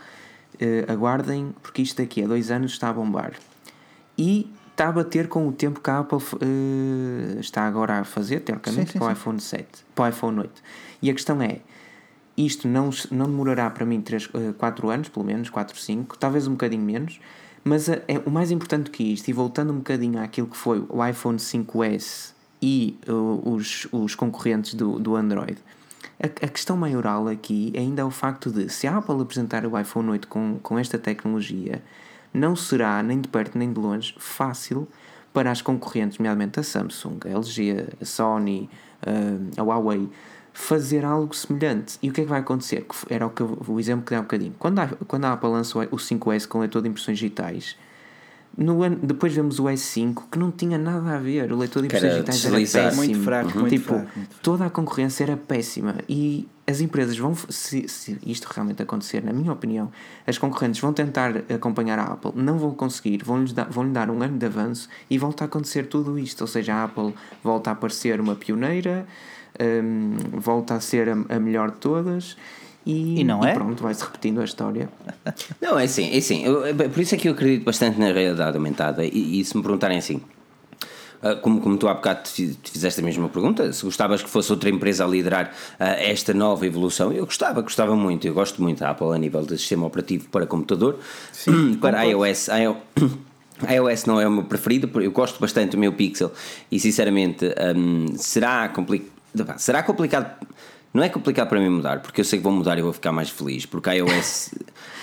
uh, 0.54 0.92
aguardem, 0.92 1.54
porque 1.62 1.82
isto 1.82 2.00
daqui 2.00 2.22
a 2.22 2.26
dois 2.26 2.50
anos 2.50 2.72
está 2.72 2.90
a 2.90 2.92
bombar. 2.92 3.32
E 4.18 4.50
está 4.76 4.88
a 4.88 4.92
bater 4.92 5.26
com 5.26 5.48
o 5.48 5.52
tempo 5.52 5.80
que 5.80 5.88
a 5.88 6.00
Apple 6.00 6.18
uh, 6.18 7.40
está 7.40 7.66
agora 7.66 8.00
a 8.00 8.04
fazer, 8.04 8.40
teoricamente, 8.40 8.88
sim, 8.88 8.92
sim, 8.92 8.98
para 8.98 9.08
o 9.08 9.12
iPhone 9.12 9.40
7, 9.40 9.66
para 9.94 10.04
o 10.04 10.08
iPhone 10.08 10.40
8. 10.40 10.62
E 11.00 11.10
a 11.10 11.14
questão 11.14 11.40
é, 11.40 11.60
isto 12.36 12.68
não, 12.68 12.90
não 13.10 13.24
demorará 13.24 13.70
para 13.70 13.86
mim 13.86 14.02
3, 14.02 14.26
uh, 14.26 14.52
4 14.58 14.90
anos, 14.90 15.08
pelo 15.08 15.24
menos, 15.24 15.48
4, 15.48 15.78
5, 15.80 16.18
talvez 16.18 16.46
um 16.46 16.52
bocadinho 16.52 16.82
menos, 16.82 17.18
Mas 17.64 17.88
é, 17.88 18.02
o 18.26 18.30
mais 18.30 18.50
importante 18.50 18.90
que 18.90 19.02
isto, 19.14 19.28
e 19.28 19.32
voltando 19.32 19.72
um 19.72 19.78
bocadinho 19.78 20.20
àquilo 20.20 20.46
que 20.46 20.56
foi 20.56 20.84
o 20.90 21.04
iPhone 21.04 21.38
5S 21.38 22.32
e 22.60 22.98
uh, 23.08 23.50
os, 23.50 23.88
os 23.90 24.14
concorrentes 24.14 24.74
do, 24.74 24.98
do 24.98 25.16
Android, 25.16 25.56
a, 26.22 26.26
a, 26.26 26.48
questão 26.48 26.76
maioral 26.76 27.28
aqui 27.28 27.72
ainda 27.74 28.02
é 28.02 28.04
o 28.04 28.10
facto 28.10 28.50
de 28.50 28.68
se 28.68 28.86
a 28.86 28.98
Apple 28.98 29.22
apresentar 29.22 29.64
o 29.66 29.78
iPhone 29.78 30.10
8 30.10 30.28
com, 30.28 30.58
com 30.62 30.78
esta 30.78 30.98
tecnologia, 30.98 31.82
não 32.36 32.54
será 32.54 33.02
nem 33.02 33.20
de 33.20 33.28
perto 33.28 33.56
nem 33.56 33.72
de 33.72 33.80
longe 33.80 34.14
fácil 34.18 34.86
para 35.32 35.50
as 35.50 35.60
concorrentes, 35.60 36.18
nomeadamente 36.18 36.60
a 36.60 36.62
Samsung, 36.62 37.18
a 37.24 37.28
LG, 37.28 37.88
a 38.00 38.04
Sony, 38.04 38.70
uh, 39.06 39.60
a 39.60 39.62
Huawei, 39.62 40.08
fazer 40.52 41.04
algo 41.04 41.34
semelhante. 41.34 41.98
E 42.02 42.08
o 42.08 42.12
que 42.12 42.22
é 42.22 42.24
que 42.24 42.30
vai 42.30 42.40
acontecer? 42.40 42.86
Era 43.10 43.26
o, 43.26 43.30
que, 43.30 43.42
o 43.42 43.78
exemplo 43.78 44.04
que 44.04 44.10
dei 44.10 44.18
há 44.18 44.20
um 44.20 44.24
bocadinho. 44.24 44.54
Quando 44.58 44.78
a, 44.78 44.88
quando 45.06 45.24
a 45.26 45.32
Apple 45.32 45.50
lançou 45.50 45.82
o 45.82 45.96
5S 45.96 46.46
com 46.46 46.60
leitor 46.60 46.80
de 46.80 46.88
impressões 46.88 47.18
digitais, 47.18 47.76
no 48.56 48.82
ano, 48.82 48.96
depois 49.02 49.34
vemos 49.34 49.58
o 49.58 49.64
S5 49.64 50.22
que 50.32 50.38
não 50.38 50.50
tinha 50.50 50.78
nada 50.78 51.16
a 51.16 51.18
ver. 51.18 51.52
O 51.52 51.56
leitor 51.58 51.82
de 51.82 51.88
impressões 51.88 52.12
digitais 52.12 52.44
era 52.44 52.56
péssimo. 52.56 53.04
Muito 53.04 53.22
fraco, 53.22 53.50
uhum. 53.50 53.60
muito 53.60 53.72
tipo, 53.72 53.88
fraco, 53.88 54.10
muito 54.16 54.28
fraco. 54.30 54.42
Toda 54.42 54.64
a 54.64 54.70
concorrência 54.70 55.24
era 55.24 55.36
péssima. 55.36 55.96
E 56.08 56.48
as 56.66 56.80
empresas 56.80 57.16
vão, 57.16 57.34
se, 57.48 57.88
se, 57.88 58.18
isto 58.26 58.46
realmente 58.46 58.82
acontecer, 58.82 59.22
na 59.22 59.32
minha 59.32 59.52
opinião, 59.52 59.90
as 60.26 60.36
concorrentes 60.36 60.80
vão 60.80 60.92
tentar 60.92 61.32
acompanhar 61.54 61.98
a 61.98 62.04
Apple, 62.04 62.32
não 62.34 62.58
vão 62.58 62.72
conseguir, 62.72 63.22
vão-lhe 63.24 63.52
dar, 63.52 63.68
vão 63.70 63.90
dar 63.90 64.10
um 64.10 64.22
ano 64.22 64.36
de 64.36 64.46
avanço 64.46 64.88
e 65.08 65.16
volta 65.16 65.44
a 65.44 65.46
acontecer 65.46 65.86
tudo 65.86 66.18
isto. 66.18 66.40
Ou 66.40 66.46
seja, 66.46 66.74
a 66.74 66.84
Apple 66.84 67.14
volta 67.42 67.70
a 67.70 67.72
aparecer 67.72 68.20
uma 68.20 68.34
pioneira 68.34 69.06
um, 69.60 70.16
volta 70.32 70.74
a 70.74 70.80
ser 70.80 71.08
a, 71.08 71.36
a 71.36 71.40
melhor 71.40 71.70
de 71.70 71.78
todas. 71.78 72.36
E, 72.84 73.20
e, 73.20 73.24
não 73.24 73.44
é? 73.44 73.50
E 73.50 73.54
pronto, 73.54 73.82
vai-se 73.82 74.04
repetindo 74.04 74.40
a 74.40 74.44
história. 74.44 74.88
Não, 75.60 75.78
é 75.78 75.84
assim, 75.84 76.14
é 76.14 76.18
assim. 76.18 76.44
Eu, 76.44 76.62
por 76.90 77.00
isso 77.00 77.14
é 77.14 77.18
que 77.18 77.28
eu 77.28 77.32
acredito 77.32 77.64
bastante 77.64 77.98
na 77.98 78.12
realidade 78.12 78.56
aumentada. 78.56 79.04
E, 79.04 79.40
e 79.40 79.44
se 79.44 79.56
me 79.56 79.62
perguntarem 79.62 79.98
assim, 79.98 80.20
como, 81.34 81.60
como 81.60 81.76
tu 81.76 81.88
há 81.88 81.94
bocado 81.94 82.22
te 82.22 82.56
fizeste 82.62 83.00
a 83.00 83.04
mesma 83.04 83.28
pergunta, 83.28 83.72
se 83.72 83.84
gostavas 83.84 84.22
que 84.22 84.28
fosse 84.28 84.50
outra 84.52 84.70
empresa 84.70 85.04
a 85.04 85.08
liderar 85.08 85.52
uh, 85.80 85.84
esta 85.98 86.32
nova 86.32 86.66
evolução, 86.66 87.12
eu 87.12 87.24
gostava, 87.24 87.60
gostava 87.62 87.96
muito. 87.96 88.26
Eu 88.26 88.34
gosto 88.34 88.62
muito 88.62 88.80
da 88.80 88.90
Apple 88.90 89.14
a 89.14 89.18
nível 89.18 89.42
de 89.42 89.58
sistema 89.58 89.86
operativo 89.86 90.28
para 90.28 90.46
computador, 90.46 90.98
Sim, 91.32 91.74
para 91.80 92.02
iOS. 92.04 92.48
iOS 92.48 92.76
iOS 93.68 94.04
não 94.04 94.20
é 94.20 94.28
o 94.28 94.30
meu 94.30 94.44
preferido, 94.44 94.90
eu 95.00 95.10
gosto 95.10 95.40
bastante 95.40 95.72
do 95.72 95.78
meu 95.78 95.92
Pixel 95.92 96.30
e 96.70 96.78
sinceramente 96.78 97.46
um, 97.74 98.16
será 98.16 98.68
complicado 98.68 99.16
será 99.56 99.82
complicado. 99.82 100.46
Não 100.92 101.02
é 101.02 101.08
complicado 101.08 101.48
para 101.48 101.60
mim 101.60 101.68
mudar, 101.68 102.00
porque 102.00 102.22
eu 102.22 102.24
sei 102.24 102.38
que 102.38 102.42
vou 102.42 102.52
mudar 102.52 102.78
e 102.78 102.82
vou 102.82 102.92
ficar 102.92 103.12
mais 103.12 103.28
feliz. 103.28 103.66
Porque 103.66 103.90
a 103.90 103.92
iOS. 103.92 104.54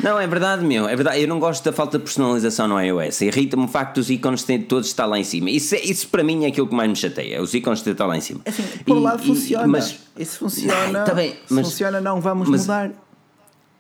Não, 0.02 0.20
é 0.20 0.26
verdade, 0.28 0.66
meu. 0.66 0.88
É 0.88 0.96
verdade. 0.96 1.22
Eu 1.22 1.28
não 1.28 1.40
gosto 1.40 1.64
da 1.64 1.72
falta 1.72 1.98
de 1.98 2.04
personalização 2.04 2.68
no 2.68 2.80
iOS. 2.80 3.22
Irrita-me 3.22 3.66
o 3.66 3.68
facto 3.68 3.96
dos 3.96 4.10
ícones 4.10 4.44
terem 4.44 4.64
todos 4.64 4.88
estar 4.88 5.06
lá 5.06 5.20
em 5.20 5.24
cima. 5.24 5.50
Isso, 5.50 5.76
isso 5.76 6.08
para 6.08 6.24
mim 6.24 6.46
é 6.46 6.48
aquilo 6.48 6.68
que 6.68 6.76
mais 6.76 6.90
me 6.90 6.96
chateia. 6.96 7.42
Os 7.42 7.54
ícones 7.54 7.82
terem 7.82 7.94
estar 7.94 8.06
lá 8.06 8.18
em 8.18 8.22
cima. 8.22 8.42
Assim, 8.46 8.64
por 8.86 8.98
um 8.98 9.02
lado 9.02 9.24
funciona. 9.24 9.68
Mas, 9.68 10.00
isso 10.18 10.40
funciona. 10.40 10.88
Não, 10.88 11.06
tá 11.06 11.14
bem, 11.14 11.36
mas, 11.50 11.68
funciona, 11.68 12.02
não 12.02 12.20
vamos 12.20 12.50
mas, 12.50 12.62
mudar. 12.62 12.92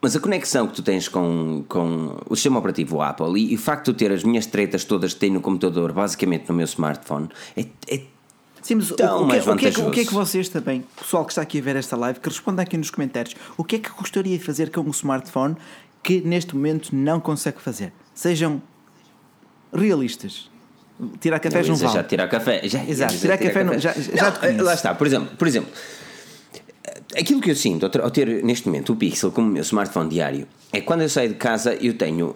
Mas 0.02 0.15
a 0.15 0.19
conexão 0.19 0.68
que 0.68 0.73
tu 0.73 0.81
tens 0.81 1.07
com, 1.07 1.64
com 1.68 2.18
o 2.30 2.35
sistema 2.35 2.60
operativo 2.60 3.02
Apple 3.02 3.40
e, 3.40 3.53
e 3.53 3.56
o 3.56 3.57
facto 3.57 3.94
de 3.94 3.99
ter 3.99 4.11
as 4.11 4.23
minhas 4.23 4.45
tretas 4.45 4.84
todas 4.84 5.14
que 5.14 5.19
tenho 5.19 5.35
no 5.35 5.41
computador, 5.41 5.94
basicamente 5.94 6.49
no 6.49 6.56
meu 6.56 6.65
smartphone, 6.65 7.30
é, 7.56 7.65
é 7.88 8.02
Sim, 8.61 8.76
mas 8.76 8.90
Tão 8.91 9.26
o, 9.26 9.27
que, 9.27 9.38
o, 9.38 9.57
que 9.57 9.68
é, 9.68 9.69
o 9.88 9.91
que 9.91 9.99
é 9.99 10.06
que 10.06 10.14
vocês 10.14 10.48
também, 10.48 10.85
pessoal 10.95 11.26
que 11.26 11.34
está 11.34 11.41
aqui 11.41 11.60
a 11.60 11.61
ver 11.61 11.76
esta 11.76 11.98
live, 11.98 12.19
que 12.22 12.30
responda 12.30 12.61
aqui 12.61 12.77
nos 12.77 12.90
comentários, 12.90 13.35
o 13.57 13.64
que 13.64 13.76
é 13.76 13.80
que 13.80 13.90
gostaria 13.91 14.38
de 14.38 14.44
fazer 14.44 14.72
com 14.72 14.80
um 14.81 14.91
smartphone 14.91 15.57
que 16.03 16.21
neste 16.21 16.55
momento 16.55 16.93
não 16.93 17.19
consegue 17.19 17.61
fazer? 17.61 17.93
Sejam 18.13 18.61
realistas. 19.73 20.51
Tirar 21.19 21.39
café 21.39 21.63
não 21.63 21.75
vale. 21.75 21.93
Já 21.93 22.03
tirar 22.03 22.27
café. 22.27 22.67
Já, 22.67 22.84
Exato, 22.84 23.17
tirar, 23.17 23.38
tirar 23.38 23.38
café, 23.38 23.47
café. 23.47 23.63
Não, 23.63 23.80
já, 23.80 23.93
já 23.93 24.51
não, 24.51 24.65
Lá 24.65 24.73
está, 24.73 24.93
por 24.93 25.07
exemplo, 25.07 25.35
por 25.35 25.47
exemplo, 25.47 25.71
aquilo 27.17 27.41
que 27.41 27.51
eu 27.51 27.55
sinto 27.55 27.85
ao 27.85 28.11
ter 28.11 28.43
neste 28.43 28.67
momento 28.67 28.93
o 28.93 28.95
Pixel 28.95 29.31
como 29.31 29.49
meu 29.49 29.61
smartphone 29.63 30.09
diário 30.09 30.47
é 30.71 30.81
quando 30.81 31.01
eu 31.01 31.09
saio 31.09 31.30
de 31.30 31.35
casa 31.35 31.73
eu 31.75 31.97
tenho 31.97 32.35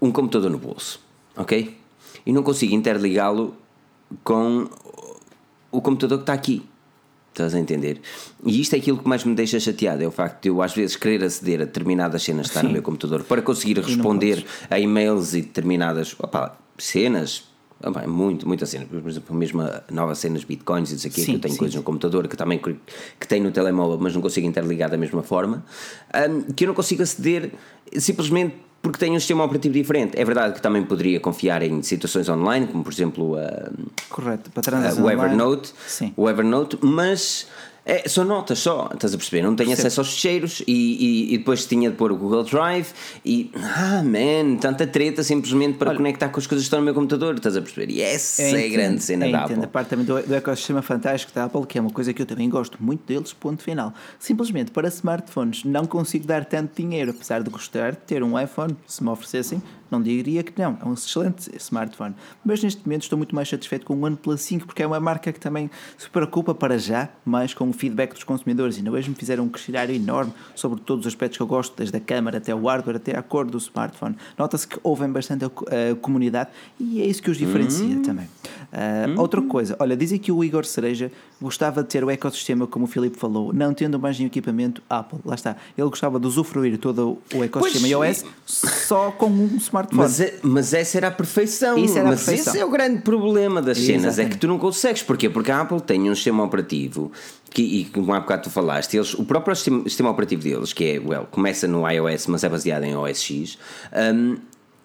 um 0.00 0.12
computador 0.12 0.50
no 0.50 0.58
bolso, 0.58 1.00
ok? 1.36 1.76
E 2.24 2.32
não 2.32 2.42
consigo 2.42 2.74
interligá-lo 2.74 3.56
com 4.22 4.68
o 5.70 5.80
computador 5.80 6.18
que 6.18 6.22
está 6.22 6.32
aqui. 6.32 6.64
Estás 7.38 7.54
a 7.54 7.60
entender? 7.60 8.00
E 8.44 8.60
isto 8.60 8.74
é 8.74 8.78
aquilo 8.78 8.98
que 8.98 9.08
mais 9.08 9.24
me 9.24 9.34
deixa 9.34 9.60
chateado: 9.60 10.02
é 10.02 10.06
o 10.06 10.10
facto 10.10 10.42
de 10.42 10.48
eu 10.48 10.60
às 10.60 10.74
vezes 10.74 10.96
querer 10.96 11.22
aceder 11.22 11.60
a 11.60 11.64
determinadas 11.64 12.22
cenas 12.22 12.46
que 12.46 12.56
está 12.56 12.62
no 12.64 12.70
meu 12.72 12.82
computador 12.82 13.22
para 13.22 13.40
conseguir 13.40 13.78
responder 13.78 14.44
a 14.68 14.78
e-mails 14.78 15.34
e 15.34 15.42
determinadas 15.42 16.16
opa, 16.18 16.58
cenas. 16.76 17.46
Opa, 17.80 18.04
muito, 18.08 18.44
muitas 18.48 18.70
cenas, 18.70 18.88
por 18.88 19.08
exemplo, 19.08 19.36
mesmo 19.36 19.62
novas 19.88 20.18
cenas 20.18 20.42
bitcoins 20.42 20.90
e 20.90 20.96
isso 20.96 21.06
aqui, 21.06 21.20
sim, 21.20 21.26
que 21.26 21.36
eu 21.36 21.40
tenho 21.40 21.52
sim. 21.54 21.58
coisas 21.60 21.76
no 21.76 21.84
computador 21.84 22.26
que 22.26 22.36
também 22.36 22.58
que 22.58 23.28
tenho 23.28 23.44
no 23.44 23.52
telemóvel, 23.52 23.96
mas 24.00 24.12
não 24.12 24.20
consigo 24.20 24.48
interligar 24.48 24.90
da 24.90 24.96
mesma 24.96 25.22
forma, 25.22 25.64
um, 26.28 26.52
que 26.52 26.64
eu 26.64 26.68
não 26.68 26.74
consigo 26.74 27.04
aceder 27.04 27.52
simplesmente 27.96 28.56
porque 28.80 28.98
tem 28.98 29.12
um 29.12 29.18
sistema 29.18 29.44
operativo 29.44 29.74
diferente. 29.74 30.18
É 30.18 30.24
verdade 30.24 30.54
que 30.54 30.62
também 30.62 30.82
poderia 30.84 31.20
confiar 31.20 31.62
em 31.62 31.82
situações 31.82 32.28
online, 32.28 32.66
como 32.66 32.84
por 32.84 32.92
exemplo 32.92 33.36
a, 33.36 33.70
Correto, 34.08 34.50
para 34.50 35.02
o 35.02 35.10
Evernote, 35.10 35.72
Sim. 35.86 36.12
o 36.16 36.28
Evernote, 36.28 36.78
mas 36.80 37.46
é, 37.88 38.06
são 38.06 38.22
notas 38.22 38.58
só, 38.58 38.90
estás 38.92 39.14
a 39.14 39.16
perceber? 39.16 39.40
Não 39.40 39.56
tenho 39.56 39.72
acesso 39.72 40.02
aos 40.02 40.12
ficheiros 40.12 40.62
e, 40.66 40.72
e, 40.72 41.34
e, 41.34 41.38
depois 41.38 41.64
tinha 41.64 41.88
de 41.88 41.96
pôr 41.96 42.12
o 42.12 42.16
Google 42.16 42.44
Drive 42.44 42.88
e. 43.24 43.50
Ah, 43.54 44.02
man, 44.04 44.56
tanta 44.60 44.86
treta 44.86 45.22
simplesmente 45.22 45.78
para 45.78 45.88
Olha, 45.88 45.96
conectar 45.96 46.28
com 46.28 46.38
as 46.38 46.46
coisas 46.46 46.64
que 46.64 46.66
estão 46.66 46.80
no 46.80 46.84
meu 46.84 46.92
computador, 46.92 47.34
estás 47.34 47.56
a 47.56 47.62
perceber? 47.62 47.90
E 47.90 48.02
essa 48.02 48.42
é 48.42 48.66
a 48.66 48.68
grande 48.68 49.02
cena 49.02 49.26
da 49.30 49.44
Apple. 49.44 49.64
a 49.64 49.66
parte 49.66 49.88
também 49.88 50.04
do, 50.04 50.20
do 50.20 50.34
ecossistema 50.34 50.82
fantástico 50.82 51.32
da 51.32 51.44
Apple, 51.44 51.66
que 51.66 51.78
é 51.78 51.80
uma 51.80 51.90
coisa 51.90 52.12
que 52.12 52.20
eu 52.20 52.26
também 52.26 52.50
gosto 52.50 52.76
muito 52.78 53.06
deles, 53.06 53.32
ponto 53.32 53.62
final. 53.62 53.94
Simplesmente 54.18 54.70
para 54.70 54.88
smartphones 54.88 55.64
não 55.64 55.86
consigo 55.86 56.26
dar 56.26 56.44
tanto 56.44 56.82
dinheiro, 56.82 57.12
apesar 57.12 57.42
de 57.42 57.48
gostar 57.48 57.92
de 57.92 57.98
ter 58.06 58.22
um 58.22 58.38
iPhone, 58.38 58.76
se 58.86 59.02
me 59.02 59.08
oferecessem, 59.08 59.62
não 59.90 60.02
diria 60.02 60.42
que 60.42 60.52
não, 60.60 60.76
é 60.80 60.84
um 60.84 60.94
excelente 60.94 61.50
smartphone. 61.56 62.14
Mas 62.44 62.62
neste 62.62 62.82
momento 62.84 63.02
estou 63.02 63.16
muito 63.16 63.34
mais 63.34 63.48
satisfeito 63.48 63.86
com 63.86 63.94
o 63.94 64.04
OnePlus 64.04 64.40
5 64.42 64.66
porque 64.66 64.82
é 64.82 64.86
uma 64.86 65.00
marca 65.00 65.32
que 65.32 65.40
também 65.40 65.70
se 65.96 66.08
preocupa 66.10 66.54
para 66.54 66.78
já 66.78 67.08
mais 67.24 67.54
com 67.54 67.68
o 67.68 67.72
feedback 67.72 68.12
dos 68.12 68.24
consumidores. 68.24 68.78
E 68.78 68.82
na 68.82 68.90
vez 68.90 69.08
me 69.08 69.14
fizeram 69.14 69.44
um 69.44 69.48
questionário 69.48 69.94
enorme 69.94 70.32
sobre 70.54 70.80
todos 70.80 71.06
os 71.06 71.12
aspectos 71.12 71.36
que 71.36 71.42
eu 71.42 71.46
gosto, 71.46 71.74
desde 71.76 71.96
a 71.96 72.00
câmera 72.00 72.38
até 72.38 72.54
o 72.54 72.66
hardware, 72.66 72.96
até 72.96 73.16
a 73.16 73.22
cor 73.22 73.46
do 73.46 73.58
smartphone. 73.58 74.16
Nota-se 74.36 74.66
que 74.66 74.78
ouvem 74.82 75.10
bastante 75.10 75.44
a, 75.44 75.48
a, 75.48 75.94
comunidade 75.96 76.50
e 76.78 77.00
é 77.00 77.06
isso 77.06 77.22
que 77.22 77.30
os 77.30 77.38
diferencia 77.38 77.96
hum. 77.96 78.02
também. 78.02 78.26
Uh, 78.26 79.10
hum. 79.10 79.20
Outra 79.20 79.40
coisa, 79.40 79.76
olha, 79.78 79.96
dizem 79.96 80.18
que 80.18 80.30
o 80.30 80.44
Igor 80.44 80.64
Cereja 80.64 81.10
gostava 81.40 81.82
de 81.82 81.88
ter 81.88 82.04
o 82.04 82.10
ecossistema, 82.10 82.66
como 82.66 82.84
o 82.84 82.88
Filipe 82.88 83.18
falou, 83.18 83.52
não 83.52 83.72
tendo 83.72 83.98
mais 83.98 84.18
nenhum 84.18 84.26
equipamento 84.26 84.82
Apple. 84.90 85.18
Lá 85.24 85.34
está. 85.34 85.56
Ele 85.76 85.88
gostava 85.88 86.20
de 86.20 86.26
usufruir 86.26 86.76
todo 86.78 87.18
o 87.34 87.42
ecossistema 87.42 87.88
pois, 87.96 88.22
iOS 88.22 88.24
só 88.44 89.10
com 89.10 89.26
um 89.26 89.56
smartphone 89.56 89.77
smartphone. 89.78 90.02
Mas, 90.02 90.20
é, 90.20 90.34
mas 90.42 90.74
essa 90.74 90.96
era 90.98 91.08
a 91.08 91.10
perfeição. 91.10 91.78
Isso 91.78 91.98
era 91.98 92.08
mas 92.08 92.22
a 92.22 92.24
perfeição. 92.24 92.52
esse 92.54 92.62
é 92.62 92.64
o 92.64 92.70
grande 92.70 93.02
problema 93.02 93.62
das 93.62 93.78
cenas, 93.78 94.04
Exatamente. 94.04 94.32
é 94.32 94.34
que 94.34 94.38
tu 94.38 94.48
não 94.48 94.58
consegues. 94.58 95.02
Porquê? 95.02 95.28
Porque 95.28 95.50
a 95.50 95.60
Apple 95.60 95.80
tem 95.80 96.10
um 96.10 96.14
sistema 96.14 96.42
operativo 96.42 97.12
que, 97.50 97.62
e 97.62 97.84
como 97.86 98.12
há 98.12 98.20
bocado 98.20 98.44
tu 98.44 98.50
falaste, 98.50 98.96
eles, 98.96 99.14
o 99.14 99.24
próprio 99.24 99.54
sistema, 99.56 100.10
operativo 100.10 100.42
deles, 100.42 100.72
que 100.72 100.84
é, 100.84 100.98
well, 100.98 101.26
começa 101.30 101.66
no 101.66 101.88
iOS, 101.88 102.26
mas 102.26 102.44
é 102.44 102.48
baseado 102.48 102.84
em 102.84 102.96
OS 102.96 103.22
X, 103.22 103.58
um, 104.14 104.36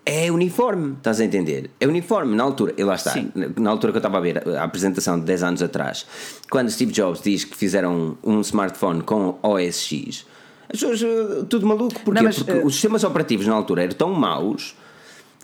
é 0.06 0.32
uniforme, 0.32 0.94
estás 0.94 1.22
a 1.22 1.26
entender? 1.26 1.72
É 1.80 1.88
uniforme, 1.88 2.36
na 2.36 2.44
altura, 2.44 2.74
e 2.78 2.84
lá 2.84 2.96
está, 2.96 3.12
Sim. 3.12 3.32
na 3.58 3.70
altura 3.70 3.94
que 3.94 3.98
eu 3.98 4.00
estava 4.00 4.18
a 4.18 4.22
ver 4.22 4.48
a 4.58 4.64
apresentação 4.64 5.18
de 5.18 5.26
10 5.26 5.44
anos 5.44 5.62
atrás, 5.62 6.06
quando 6.50 6.70
Steve 6.70 6.92
Jobs 6.92 7.22
diz 7.22 7.46
que 7.46 7.56
fizeram 7.56 8.18
um 8.24 8.42
smartphone 8.42 9.02
com 9.02 9.38
OS 9.42 9.82
X, 9.82 10.26
pessoas, 10.70 11.02
tudo 11.50 11.66
maluco, 11.66 12.00
porquê? 12.02 12.20
Não, 12.20 12.24
mas, 12.24 12.38
porque 12.38 12.52
uh, 12.52 12.66
os 12.66 12.74
sistemas 12.74 13.04
operativos 13.04 13.48
na 13.48 13.54
altura 13.54 13.84
eram 13.84 13.94
tão 13.94 14.12
maus 14.12 14.76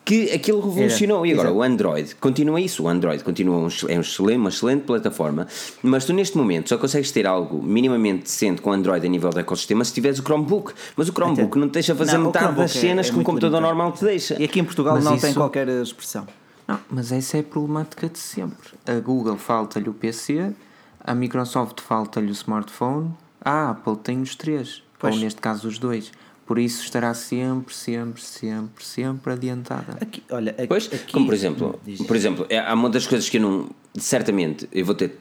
que 0.10 0.31
aquilo 0.31 0.60
revolucionou. 0.60 1.19
Era. 1.19 1.27
E 1.27 1.31
agora 1.34 1.49
Exato. 1.49 1.60
o 1.60 1.64
Android 1.64 2.15
continua 2.15 2.60
isso. 2.60 2.84
O 2.84 2.88
Android 2.90 3.23
continua 3.23 3.57
um, 3.57 3.68
é 3.88 3.95
um 3.95 4.02
excelente, 4.02 4.38
uma 4.38 4.49
excelente 4.49 4.81
plataforma, 4.81 5.48
mas 5.84 6.03
tu 6.03 6.14
neste 6.14 6.36
momento 6.36 6.69
só 6.69 6.80
consegues 6.80 7.11
ter 7.11 7.27
algo 7.27 7.61
minimamente 7.61 8.23
decente 8.23 8.60
com 8.60 8.72
o 8.72 8.73
Android 8.73 9.06
a 9.06 9.10
nível 9.10 9.30
do 9.30 9.40
ecossistema 9.40 9.86
se 9.86 9.94
tiveres 9.94 10.18
o 10.18 10.23
Chromebook. 10.23 10.73
Mas 10.98 11.10
o 11.10 11.11
Chromebook 11.11 11.52
Até. 11.52 11.60
não 11.60 11.68
te 11.69 11.73
deixa 11.73 11.94
fazer 11.94 12.18
não, 12.18 12.26
metade 12.26 12.56
das 12.56 12.76
é- 12.76 12.80
cenas 12.80 13.06
é, 13.06 13.10
é 13.10 13.14
que 13.14 13.19
um 13.19 13.23
computador 13.23 13.61
normal 13.61 13.91
te 13.91 14.03
deixa. 14.03 14.36
E 14.41 14.44
aqui 14.44 14.60
em 14.60 14.64
Portugal 14.64 14.95
mas 14.95 15.06
não 15.06 15.14
isso... 15.14 15.26
tem 15.27 15.34
qualquer 15.36 15.68
expressão. 15.68 16.26
Não, 16.68 16.80
mas 16.90 17.11
essa 17.11 17.38
é 17.38 17.41
a 17.41 17.44
problemática 17.44 18.10
de 18.10 18.18
sempre. 18.18 18.69
A 18.88 18.99
Google 18.99 19.38
falta-lhe 19.38 19.90
o 19.90 19.94
PC, 19.94 20.52
a 20.99 21.14
Microsoft 21.14 21.81
falta-lhe 21.81 22.30
o 22.30 22.31
smartphone, 22.31 23.11
a 23.45 23.69
Apple 23.69 23.98
tem 23.98 24.23
os 24.23 24.36
três, 24.36 24.81
pois. 24.98 25.14
ou 25.14 25.22
neste 25.22 25.40
caso 25.40 25.68
os 25.68 25.77
dois. 25.77 26.11
Por 26.49 26.57
isso 26.57 26.84
estará 26.84 27.13
sempre, 27.13 27.76
sempre, 27.76 28.23
sempre, 28.23 28.84
sempre 28.84 29.34
adiantada. 29.34 29.99
Aqui, 30.01 30.23
olha, 30.31 30.49
aqui, 30.53 30.65
pois, 30.67 30.88
aqui, 30.91 31.13
como 31.13 31.27
por 31.27 31.35
exemplo, 31.35 31.80
por 32.07 32.15
exemplo, 32.15 32.47
é, 32.49 32.57
há 32.57 32.73
uma 32.73 32.89
das 32.89 33.05
coisas 33.05 33.30
que 33.30 33.38
eu 33.38 33.41
não, 33.41 33.69
certamente, 33.93 34.67
eu 34.71 34.84
vou 34.84 34.95
ter 34.95 35.15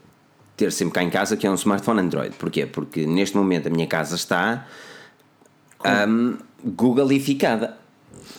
ter 0.57 0.73
sempre 0.73 0.95
cá 0.95 1.03
em 1.03 1.11
casa 1.11 1.37
que 1.37 1.47
é 1.47 1.51
um 1.51 1.55
smartphone 1.55 2.01
Android. 2.01 2.35
Porquê? 2.37 2.65
Porque 2.65 3.05
neste 3.05 3.37
momento 3.37 3.67
a 3.67 3.71
minha 3.71 3.87
casa 3.87 4.17
está 4.17 4.67
um, 6.09 6.39
Googleificada. 6.65 7.77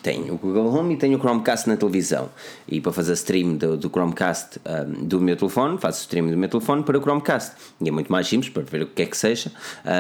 Tenho 0.01 0.33
o 0.33 0.37
Google 0.37 0.73
Home 0.73 0.93
e 0.93 0.97
tenho 0.97 1.17
o 1.17 1.19
Chromecast 1.19 1.67
na 1.67 1.77
televisão. 1.77 2.29
E 2.67 2.79
para 2.79 2.91
fazer 2.91 3.13
stream 3.13 3.55
do, 3.55 3.77
do 3.77 3.89
Chromecast 3.89 4.59
um, 4.65 5.05
do 5.05 5.19
meu 5.19 5.35
telefone, 5.35 5.77
faço 5.77 6.01
stream 6.01 6.29
do 6.29 6.37
meu 6.37 6.49
telefone 6.49 6.83
para 6.83 6.97
o 6.97 7.01
Chromecast. 7.01 7.53
E 7.81 7.89
é 7.89 7.91
muito 7.91 8.11
mais 8.11 8.27
simples 8.27 8.51
para 8.51 8.63
ver 8.63 8.83
o 8.83 8.87
que 8.87 9.01
é 9.01 9.05
que 9.05 9.17
seja, 9.17 9.51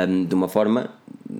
um, 0.07 0.25
de 0.25 0.33
uma 0.33 0.47
forma 0.47 0.89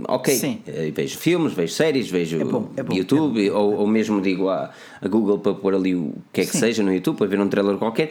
ok. 0.08 0.34
Sim. 0.36 0.62
Uh, 0.68 0.92
vejo 0.94 1.18
filmes, 1.18 1.54
vejo 1.54 1.74
séries, 1.74 2.10
vejo 2.10 2.40
é 2.40 2.44
bom, 2.44 2.70
é 2.76 2.84
bom, 2.84 2.96
YouTube, 2.96 3.48
é 3.48 3.52
ou, 3.52 3.76
ou 3.76 3.88
mesmo 3.88 4.22
digo 4.22 4.50
à, 4.50 4.72
a 5.02 5.08
Google 5.08 5.40
para 5.40 5.54
pôr 5.54 5.74
ali 5.74 5.96
o 5.96 6.14
que 6.32 6.42
é 6.42 6.46
que 6.46 6.52
Sim. 6.52 6.60
seja 6.60 6.84
no 6.84 6.94
YouTube, 6.94 7.18
para 7.18 7.28
ver 7.28 7.40
um 7.40 7.48
trailer 7.48 7.78
qualquer. 7.78 8.10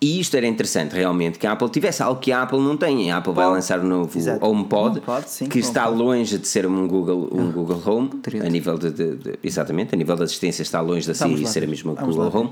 E 0.00 0.20
isto 0.20 0.36
era 0.36 0.46
interessante 0.46 0.94
realmente 0.94 1.40
que 1.40 1.46
a 1.46 1.52
Apple 1.52 1.68
tivesse 1.70 2.02
algo 2.02 2.20
que 2.20 2.30
a 2.30 2.42
Apple 2.42 2.60
não 2.60 2.76
tem. 2.76 3.10
A 3.10 3.16
Apple 3.16 3.32
vai 3.32 3.46
lançar 3.46 3.80
o 3.80 3.84
novo 3.84 4.16
Exato. 4.16 4.44
HomePod, 4.46 5.02
sim, 5.26 5.48
que 5.48 5.58
está 5.58 5.88
longe 5.88 6.38
de 6.38 6.46
ser 6.46 6.66
um 6.66 6.86
Google, 6.86 7.28
um 7.32 7.48
ah, 7.48 7.52
Google 7.52 7.82
Home, 7.84 8.10
a 8.44 8.48
nível 8.48 8.78
de, 8.78 8.92
de, 8.92 9.16
de, 9.16 9.38
exatamente, 9.42 9.94
a 9.94 9.98
nível 9.98 10.14
da 10.14 10.24
assistência 10.24 10.62
está 10.62 10.80
longe 10.80 11.04
de 11.04 11.16
Siri 11.16 11.46
ser 11.46 11.64
a 11.64 11.66
mesma 11.66 11.94
Google 11.94 12.30
Home. 12.32 12.50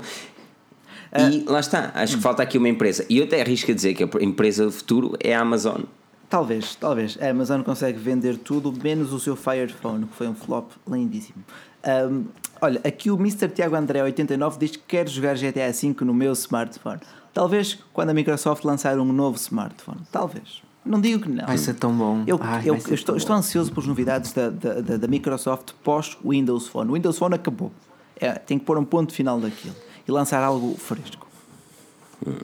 E 1.17 1.37
uh, 1.47 1.51
lá 1.51 1.61
está, 1.61 1.91
acho 1.95 2.13
hum. 2.13 2.17
que 2.17 2.23
falta 2.23 2.43
aqui 2.43 2.57
uma 2.57 2.67
empresa. 2.67 3.05
E 3.09 3.19
eu 3.19 3.23
até 3.23 3.39
arrisco 3.41 3.71
a 3.71 3.73
dizer 3.73 3.93
que 3.93 4.03
a 4.03 4.09
empresa 4.21 4.65
do 4.65 4.71
futuro 4.71 5.15
é 5.21 5.33
a 5.33 5.39
Amazon. 5.39 5.83
Talvez, 6.29 6.75
talvez. 6.75 7.17
A 7.21 7.29
Amazon 7.29 7.61
consegue 7.61 7.97
vender 7.97 8.37
tudo, 8.37 8.73
menos 8.83 9.13
o 9.13 9.19
seu 9.19 9.37
Fire 9.37 9.69
Phone, 9.69 10.05
que 10.05 10.15
foi 10.15 10.27
um 10.27 10.35
flop 10.35 10.71
lindíssimo. 10.85 11.45
Um, 11.85 12.25
olha, 12.61 12.81
aqui 12.83 13.09
o 13.09 13.15
Mr. 13.15 13.47
Tiago 13.47 13.77
André 13.77 14.03
89 14.03 14.59
diz 14.59 14.71
que 14.71 14.83
quer 14.85 15.07
jogar 15.07 15.35
GTA 15.35 15.71
V 15.71 15.95
no 16.01 16.13
meu 16.13 16.33
smartphone. 16.33 16.99
Talvez 17.37 17.77
quando 17.93 18.09
a 18.09 18.15
Microsoft 18.15 18.63
lançar 18.63 18.97
um 18.97 19.13
novo 19.13 19.37
smartphone. 19.37 19.99
Talvez. 20.11 20.63
Não 20.83 20.99
digo 20.99 21.21
que 21.21 21.29
não. 21.29 21.45
Vai 21.45 21.59
ser 21.59 21.75
tão 21.75 21.95
bom. 21.95 22.23
Eu, 22.25 22.39
Ai, 22.41 22.63
eu, 22.65 22.73
eu 22.73 22.95
estou, 22.95 23.15
estou, 23.15 23.35
ansioso 23.35 23.69
pelas 23.71 23.85
novidades 23.85 24.33
da, 24.33 24.49
da, 24.49 24.81
da, 24.81 24.97
da 24.97 25.07
Microsoft 25.07 25.73
pós-Windows 25.83 26.67
Phone. 26.67 26.89
O 26.89 26.93
Windows 26.95 27.15
Phone 27.15 27.35
acabou. 27.35 27.71
É, 28.19 28.31
tem 28.31 28.57
que 28.57 28.65
pôr 28.65 28.75
um 28.79 28.83
ponto 28.83 29.13
final 29.13 29.39
daquilo 29.39 29.75
e 30.07 30.11
lançar 30.11 30.43
algo 30.43 30.75
fresco. 30.79 31.26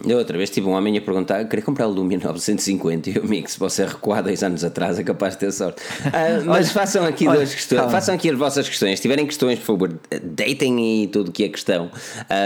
Eu 0.07 0.19
outra 0.19 0.37
vez 0.37 0.51
tive 0.51 0.67
um 0.67 0.71
homem 0.71 0.97
a 0.97 1.01
perguntar: 1.01 1.43
queria 1.45 1.65
comprar 1.65 1.87
o 1.87 1.91
Lumia 1.91 2.19
950 2.19 3.09
e 3.09 3.17
o 3.17 3.25
Mix, 3.27 3.55
você 3.55 3.85
recuar 3.85 4.21
dois 4.21 4.43
anos 4.43 4.63
atrás, 4.63 4.99
é 4.99 5.03
capaz 5.03 5.33
de 5.33 5.39
ter 5.39 5.51
sorte. 5.51 5.81
Uh, 5.81 6.45
mas 6.45 6.71
façam 6.71 7.03
aqui 7.05 7.27
olha, 7.27 7.39
duas 7.39 7.55
questões, 7.55 7.91
façam 7.91 8.13
aqui 8.13 8.29
as 8.29 8.37
vossas 8.37 8.69
questões. 8.69 8.99
Se 8.99 9.01
tiverem 9.01 9.25
questões, 9.25 9.57
por 9.59 9.65
favor, 9.65 9.99
deitem 10.21 11.03
e 11.03 11.07
tudo 11.07 11.29
o 11.29 11.31
que 11.31 11.43
é 11.43 11.49
questão, 11.49 11.89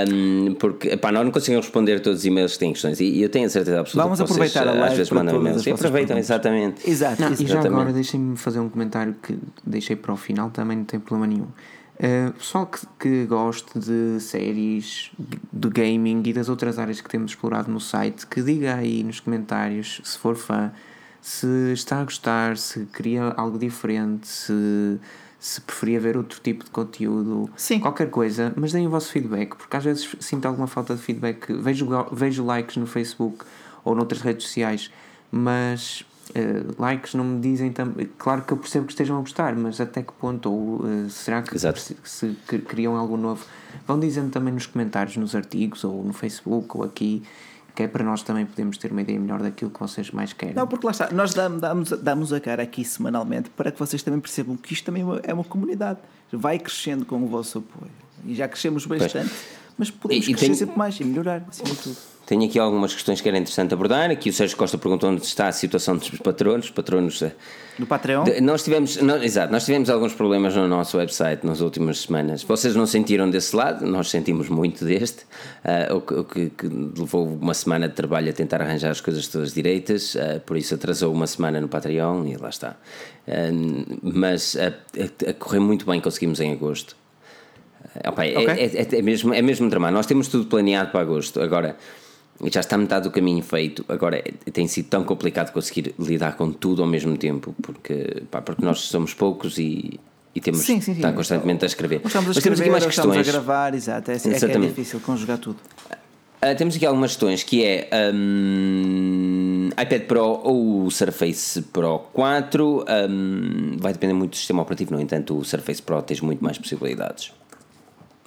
um, 0.10 0.56
porque 0.56 0.96
pá, 0.96 1.12
nós 1.12 1.26
não 1.26 1.32
conseguimos 1.32 1.66
responder 1.66 2.00
todos 2.00 2.20
os 2.20 2.26
e-mails 2.26 2.54
que 2.54 2.60
têm 2.60 2.72
questões 2.72 3.00
e 3.02 3.22
eu 3.22 3.30
tenho 3.30 3.46
a 3.46 3.50
certeza 3.50 3.82
absoluta 3.82 4.08
Vamos 4.08 4.22
que 4.22 4.28
vocês, 4.28 4.56
aproveitar 4.56 4.68
a 4.68 4.80
live 4.80 4.92
às 4.92 4.98
vezes 4.98 5.12
mandam 5.12 5.36
e-mails. 5.36 5.66
E 5.66 5.72
aproveitam, 5.72 6.18
exatamente. 6.18 6.90
Exato, 6.90 7.22
não, 7.22 7.34
E 7.34 7.46
já 7.46 7.60
agora 7.60 7.92
deixem-me 7.92 8.38
fazer 8.38 8.60
um 8.60 8.70
comentário 8.70 9.16
que 9.22 9.38
deixei 9.66 9.98
para 9.98 10.14
o 10.14 10.18
final, 10.18 10.50
também 10.50 10.78
não 10.78 10.86
tem 10.86 11.00
problema 11.00 11.28
nenhum. 11.28 11.48
Uh, 11.98 12.32
pessoal 12.34 12.68
que, 12.68 12.86
que 13.00 13.26
goste 13.26 13.80
de 13.80 14.20
séries, 14.20 15.12
de 15.52 15.70
gaming 15.70 16.22
e 16.26 16.32
das 16.32 16.48
outras 16.48 16.78
áreas 16.78 17.02
que 17.02 17.10
temos 17.10 17.32
explorado 17.32 17.72
no 17.72 17.80
site, 17.80 18.28
que 18.28 18.42
diga 18.44 18.76
aí 18.76 19.04
nos 19.04 19.20
comentários 19.20 20.00
se 20.04 20.16
for 20.18 20.36
fã, 20.36 20.72
se 21.20 21.74
está 21.74 22.00
a 22.00 22.04
gostar, 22.04 22.56
se 22.56 22.86
queria 22.86 23.34
algo 23.36 23.58
diferente, 23.58 24.28
se, 24.28 25.00
se 25.40 25.60
preferia 25.62 26.00
ver 26.00 26.18
outro 26.18 26.40
tipo 26.40 26.64
de 26.64 26.70
conteúdo, 26.70 27.50
Sim. 27.58 27.80
qualquer 27.80 28.12
coisa, 28.12 28.54
mas 28.56 28.72
deem 28.72 28.86
o 28.86 28.92
vosso 28.92 29.12
feedback, 29.12 29.56
porque 29.56 29.76
às 29.76 29.84
vezes 29.84 30.08
sinto 30.20 30.46
alguma 30.48 30.68
falta 30.68 30.96
de 30.96 31.02
feedback. 31.02 31.52
Vejo, 31.52 31.88
vejo 32.12 32.46
likes 32.46 32.78
no 32.78 32.86
Facebook 32.86 33.44
ou 33.84 33.96
noutras 33.96 34.22
redes 34.22 34.46
sociais, 34.46 34.92
mas 35.32 36.06
Uh, 36.30 36.82
likes 36.82 37.14
não 37.14 37.24
me 37.24 37.40
dizem 37.40 37.72
também. 37.72 38.10
Claro 38.18 38.42
que 38.42 38.52
eu 38.52 38.58
percebo 38.58 38.86
que 38.86 38.92
estejam 38.92 39.18
a 39.18 39.22
gostar, 39.22 39.56
mas 39.56 39.80
até 39.80 40.02
que 40.02 40.12
ponto? 40.14 40.52
Ou 40.52 40.82
uh, 40.82 41.10
será 41.10 41.42
que 41.42 41.58
se, 41.58 41.98
se 42.04 42.36
criam 42.68 42.96
algo 42.96 43.16
novo? 43.18 43.46
Vão 43.88 44.00
dizendo 44.00 44.32
também 44.32 44.54
nos 44.54 44.66
comentários, 44.66 45.16
nos 45.18 45.36
artigos, 45.36 45.84
ou 45.84 46.04
no 46.04 46.14
Facebook, 46.14 46.78
ou 46.78 46.84
aqui, 46.84 47.24
que 47.76 47.84
é 47.84 47.88
para 47.88 48.04
nós 48.04 48.24
também 48.24 48.46
podermos 48.46 48.78
ter 48.78 48.92
uma 48.92 49.02
ideia 49.02 49.20
melhor 49.20 49.42
daquilo 49.42 49.72
que 49.72 49.80
vocês 49.80 50.12
mais 50.12 50.34
querem. 50.34 50.56
Não, 50.56 50.68
porque 50.68 50.86
lá 50.86 50.92
está, 50.92 51.12
nós 51.12 51.34
damos, 51.34 51.62
damos, 51.62 51.90
damos 51.90 52.34
a 52.34 52.40
cara 52.40 52.64
aqui 52.64 52.84
semanalmente 52.84 53.50
para 53.52 53.72
que 53.72 53.80
vocês 53.80 54.02
também 54.04 54.20
percebam 54.20 54.58
que 54.58 54.74
isto 54.74 54.86
também 54.86 55.04
é 55.04 55.06
uma, 55.06 55.22
é 55.24 55.34
uma 55.34 55.44
comunidade. 55.44 56.00
Vai 56.32 56.60
crescendo 56.60 57.06
com 57.06 57.22
o 57.24 57.28
vosso 57.28 57.60
apoio. 57.60 57.92
E 58.26 58.36
já 58.36 58.48
crescemos 58.48 58.86
bastante, 58.86 59.30
pois. 59.30 59.76
mas 59.78 59.92
podemos 59.92 60.28
e, 60.28 60.32
crescer 60.32 60.48
tem... 60.48 60.56
sempre 60.56 60.78
mais 60.78 61.00
e 61.00 61.06
melhorar, 61.06 61.46
acima 61.48 61.70
de 61.70 61.78
tudo. 61.78 62.17
Tenho 62.28 62.44
aqui 62.44 62.60
algumas 62.60 62.94
questões 62.94 63.22
que 63.22 63.30
era 63.30 63.38
interessante 63.38 63.74
abordar. 63.74 64.12
Aqui 64.12 64.30
o 64.30 64.34
Sérgio 64.34 64.58
Costa 64.58 64.78
perguntou 64.78 65.10
onde 65.10 65.24
está 65.24 65.48
a 65.48 65.52
situação 65.54 65.96
dos 65.96 66.10
patronos. 66.10 66.70
patronos 66.70 67.22
eh, 67.22 67.32
do 67.80 67.88
Patreon? 67.88 68.26
De, 68.26 68.42
nós 68.42 68.66
tivemos, 68.66 68.98
não, 68.98 69.24
exato, 69.24 69.50
nós 69.50 69.64
tivemos 69.64 69.90
alguns 69.90 70.14
problemas 70.14 70.54
no 70.54 70.68
nosso 70.68 70.98
website 70.98 71.48
nas 71.48 71.62
últimas 71.62 72.00
semanas. 72.00 72.44
Vocês 72.44 72.76
não 72.76 72.86
sentiram 72.86 73.30
desse 73.30 73.56
lado, 73.56 73.86
nós 73.86 74.10
sentimos 74.10 74.50
muito 74.50 74.84
deste, 74.84 75.24
uh, 75.64 75.96
o, 75.96 76.02
que, 76.02 76.14
o 76.16 76.24
que, 76.26 76.50
que, 76.50 76.68
levou 76.68 77.26
uma 77.28 77.54
semana 77.54 77.88
de 77.88 77.96
trabalho 77.96 78.30
a 78.30 78.34
tentar 78.34 78.62
arranjar 78.62 78.92
as 78.92 79.00
coisas 79.00 79.26
todas 79.30 79.54
direitas, 79.54 80.16
uh, 80.16 80.42
por 80.46 80.58
isso 80.58 80.76
atrasou 80.76 81.14
uma 81.14 81.28
semana 81.28 81.62
no 81.62 81.70
Patreon 81.70 82.26
e 82.26 82.36
lá 82.36 82.50
está. 82.50 82.76
Uh, 83.26 84.00
mas 84.04 84.58
a, 84.58 85.30
a 85.30 85.34
correr 85.34 85.62
muito 85.62 85.86
bem 85.86 86.02
conseguimos 86.02 86.42
em 86.42 86.52
agosto. 86.52 86.94
Opa, 88.06 88.26
é, 88.26 88.38
okay. 88.38 88.66
é, 88.66 88.82
é, 88.82 89.00
é, 89.00 89.02
mesmo, 89.02 89.34
é 89.34 89.42
mesmo 89.42 89.70
drama. 89.70 89.90
Nós 89.90 90.06
temos 90.06 90.28
tudo 90.28 90.46
planeado 90.48 90.92
para 90.92 91.00
agosto. 91.00 91.40
Agora 91.40 91.78
já 92.46 92.60
está 92.60 92.78
metade 92.78 93.04
do 93.06 93.12
caminho 93.12 93.42
feito. 93.44 93.84
Agora 93.88 94.24
tem 94.54 94.68
sido 94.68 94.88
tão 94.88 95.04
complicado 95.04 95.52
conseguir 95.52 95.94
lidar 96.00 96.36
com 96.36 96.52
tudo 96.52 96.82
ao 96.82 96.88
mesmo 96.88 97.18
tempo, 97.18 97.56
porque, 97.62 98.24
pá, 98.30 98.42
porque 98.42 98.64
nós 98.64 98.82
somos 98.82 99.14
poucos 99.14 99.58
e, 99.58 100.00
e 100.36 100.42
temos 100.42 100.62
sim, 100.62 100.80
sim, 100.80 100.94
sim. 100.94 101.00
estar 101.00 101.14
constantemente 101.14 101.66
a 101.66 101.68
escrever. 101.68 102.02
Estamos 102.06 102.30
a 102.30 102.32
escrever, 102.32 102.44
temos 102.44 102.62
aqui 102.62 102.70
mais 102.70 102.86
questões. 102.86 103.18
Estamos 103.18 103.30
a 103.30 103.32
gravar, 103.32 103.74
exato. 103.74 104.12
É, 104.12 104.16
é, 104.16 104.56
é 104.56 104.60
difícil 104.60 105.00
conjugar 105.00 105.38
tudo. 105.40 105.58
Uh, 106.38 106.56
temos 106.56 106.76
aqui 106.76 106.86
algumas 106.86 107.12
questões 107.12 107.42
que 107.42 107.64
é 107.66 107.90
um, 108.14 109.70
iPad 109.70 110.04
Pro 110.04 110.40
ou 110.44 110.86
o 110.86 110.92
Surface 110.92 111.64
Pro 111.64 111.98
4 112.14 112.86
um, 113.10 113.78
vai 113.80 113.92
depender 113.92 114.14
muito 114.14 114.32
do 114.32 114.38
sistema 114.38 114.62
operativo, 114.62 114.94
no 114.94 115.02
entanto 115.02 115.36
o 115.36 115.44
Surface 115.44 115.82
Pro 115.82 116.00
tem 116.04 116.16
muito 116.22 116.44
mais 116.44 116.60
possibilidades. 116.60 117.34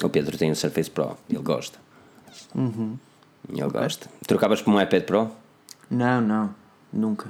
O 0.03 0.09
Pedro 0.09 0.37
tem 0.37 0.51
o 0.51 0.57
Surface 0.57 0.91
Pro, 0.91 1.16
ele 1.31 1.39
gosta. 1.39 1.78
Uhum. 2.53 2.97
Okay. 3.48 3.68
gosta. 3.68 4.08
Trocavas 4.26 4.62
por 4.62 4.72
um 4.72 4.80
iPad 4.80 5.02
Pro? 5.04 5.30
Não, 5.90 6.20
não, 6.20 6.54
nunca. 6.92 7.28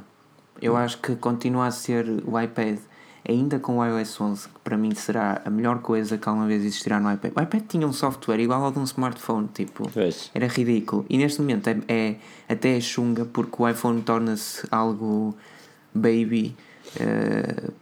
Eu 0.60 0.76
acho 0.76 0.98
que 0.98 1.16
continua 1.16 1.66
a 1.66 1.70
ser 1.70 2.06
o 2.26 2.38
iPad, 2.38 2.78
ainda 3.26 3.58
com 3.58 3.78
o 3.78 3.84
iOS 3.84 4.20
11, 4.20 4.48
que 4.48 4.60
para 4.62 4.76
mim 4.76 4.94
será 4.94 5.40
a 5.44 5.48
melhor 5.50 5.80
coisa 5.80 6.18
que 6.18 6.28
alguma 6.28 6.46
vez 6.46 6.62
existirá 6.62 7.00
no 7.00 7.10
iPad. 7.10 7.32
O 7.34 7.40
iPad 7.40 7.62
tinha 7.66 7.86
um 7.86 7.92
software 7.92 8.40
igual 8.40 8.62
ao 8.62 8.70
de 8.70 8.78
um 8.78 8.84
smartphone, 8.84 9.48
tipo, 9.54 9.88
pois. 9.90 10.30
era 10.34 10.46
ridículo. 10.46 11.06
E 11.08 11.16
neste 11.16 11.40
momento 11.40 11.68
é, 11.68 11.78
é 11.88 12.16
até 12.48 12.76
é 12.76 12.80
chunga 12.80 13.24
porque 13.24 13.62
o 13.62 13.68
iPhone 13.68 14.02
torna-se 14.02 14.66
algo 14.70 15.34
baby. 15.94 16.54
Uh, 16.96 17.72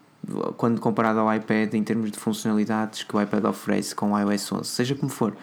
quando 0.57 0.81
comparado 0.81 1.21
ao 1.21 1.35
iPad 1.35 1.73
em 1.75 1.83
termos 1.83 2.11
de 2.11 2.19
funcionalidades 2.19 3.03
que 3.03 3.17
o 3.17 3.21
iPad 3.23 3.45
oferece 3.47 3.95
com 3.95 4.13
o 4.13 4.19
iOS 4.19 4.53
11, 4.53 4.65
seja 4.69 4.95
como 4.95 5.11
for, 5.11 5.35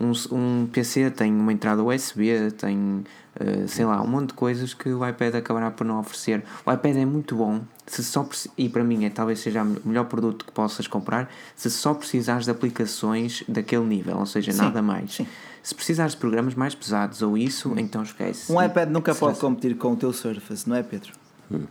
um, 0.00 0.12
um 0.32 0.66
PC 0.66 1.10
tem 1.10 1.32
uma 1.32 1.52
entrada 1.52 1.82
USB, 1.82 2.50
tem 2.52 3.04
uh, 3.40 3.66
sei 3.66 3.84
lá, 3.84 4.00
um 4.00 4.06
monte 4.06 4.28
de 4.28 4.34
coisas 4.34 4.72
que 4.74 4.88
o 4.88 5.06
iPad 5.06 5.34
acabará 5.34 5.70
por 5.70 5.84
não 5.84 5.98
oferecer. 5.98 6.44
O 6.64 6.72
iPad 6.72 6.96
é 6.96 7.04
muito 7.04 7.34
bom, 7.34 7.60
se 7.86 8.04
só 8.04 8.28
e 8.56 8.68
para 8.68 8.84
mim 8.84 9.04
é 9.04 9.10
talvez 9.10 9.40
seja 9.40 9.62
o 9.62 9.80
melhor 9.84 10.04
produto 10.04 10.44
que 10.44 10.52
possas 10.52 10.86
comprar, 10.86 11.30
se 11.56 11.70
só 11.70 11.94
precisares 11.94 12.44
de 12.44 12.50
aplicações 12.50 13.42
daquele 13.48 13.84
nível, 13.84 14.18
ou 14.18 14.26
seja, 14.26 14.52
sim, 14.52 14.58
nada 14.58 14.80
mais. 14.80 15.14
Sim. 15.14 15.26
Se 15.62 15.74
precisares 15.74 16.12
de 16.12 16.18
programas 16.18 16.54
mais 16.54 16.74
pesados 16.74 17.20
ou 17.20 17.36
isso, 17.36 17.74
então 17.76 18.02
esquece. 18.02 18.50
Um 18.50 18.62
iPad 18.62 18.88
nunca 18.90 19.14
pode 19.14 19.38
competir 19.38 19.76
com 19.76 19.92
o 19.92 19.96
teu 19.96 20.12
Surface, 20.12 20.68
não 20.68 20.76
é, 20.76 20.82
Pedro? 20.82 21.12
Hum. 21.50 21.66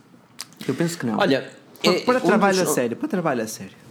Eu 0.66 0.74
penso 0.74 0.98
que 0.98 1.06
não. 1.06 1.18
Olha, 1.18 1.50
para, 1.82 1.92
é, 1.92 2.00
para 2.00 2.20
trabalho 2.20 2.58
dos... 2.58 2.70
a 2.70 2.74
sério, 2.74 2.96
para 2.96 3.08
trabalho 3.08 3.42
a 3.42 3.46
sério. 3.46 3.87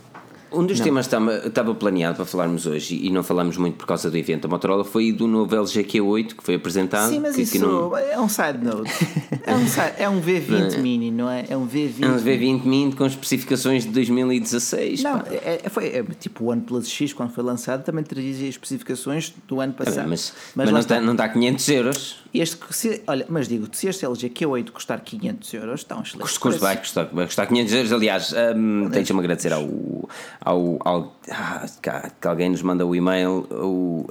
Um 0.52 0.66
dos 0.66 0.80
não. 0.80 0.86
temas 0.86 1.08
que 1.08 1.16
estava 1.48 1.76
planeado 1.76 2.16
para 2.16 2.26
falarmos 2.26 2.66
hoje 2.66 2.96
e 2.96 3.10
não 3.10 3.24
falamos 3.24 3.58
muito 3.58 3.76
por 3.76 3.86
causa 3.86 4.10
do 4.10 4.18
evento 4.18 4.44
da 4.44 4.48
Motorola 4.48 4.84
foi 4.84 5.12
do 5.12 5.28
novo 5.28 5.54
LG 5.54 5.84
Q8 5.84 6.36
que 6.36 6.44
foi 6.44 6.56
apresentado. 6.56 7.10
Sim, 7.10 7.20
mas 7.20 7.36
que, 7.36 7.42
isso 7.42 7.54
que 7.54 7.60
não... 7.60 7.96
é 7.98 8.20
um 8.20 8.30
side 8.30 8.60
note. 8.64 8.92
é, 9.46 9.54
um 9.54 9.68
side, 9.68 9.94
é 9.98 10.10
um 10.10 10.22
V20 10.22 10.76
não. 10.76 10.82
mini, 10.82 11.12
não 11.12 11.30
é? 11.30 11.46
É 11.50 11.58
um 11.58 11.68
V20. 11.68 12.04
É 12.04 12.08
um 12.08 12.18
V20 12.18 12.64
mini 12.66 12.96
com 12.96 13.06
especificações 13.06 13.84
de 13.84 13.90
2016. 13.90 15.04
Não, 15.04 15.18
é, 15.20 15.62
é, 15.64 15.70
foi 15.70 15.88
é, 15.88 16.04
tipo 16.20 16.46
o 16.46 16.48
OnePlus 16.52 16.90
X 16.90 17.14
quando 17.14 17.32
foi 17.32 17.44
lançado 17.44 17.84
também 17.84 18.04
trazia 18.04 18.48
especificações 18.48 19.34
do 19.48 19.60
ano 19.60 19.74
passado. 19.74 20.06
É, 20.06 20.08
mas, 20.08 20.34
mas, 20.56 20.66
mas 20.66 20.72
não, 20.72 20.80
está, 20.80 21.02
não 21.02 21.12
está 21.14 21.30
500 21.30 21.70
euros. 21.70 22.28
Este, 22.34 22.58
se, 22.70 23.02
olha, 23.08 23.26
mas 23.30 23.48
digo, 23.48 23.68
se 23.72 23.88
este 23.88 24.06
LG 24.06 24.30
Q8 24.30 24.72
custar 24.72 25.02
500 25.02 25.54
euros, 25.54 25.82
está 25.82 25.98
um 25.98 26.02
excelente 26.02 26.40
custo 26.40 26.60
vai 26.60 26.78
custar, 26.78 27.10
vai 27.12 27.26
custar 27.26 27.48
500 27.48 27.74
euros. 27.74 27.94
Aliás, 27.94 28.34
um, 28.56 28.90
tens-me 28.90 29.20
agradecer 29.20 29.54
ao, 29.54 29.68
ao, 30.40 30.78
ao 30.84 31.16
ah, 31.30 31.66
que 32.20 32.28
alguém 32.28 32.50
nos 32.50 32.62
manda 32.62 32.86
o 32.86 32.96
e-mail 32.96 33.48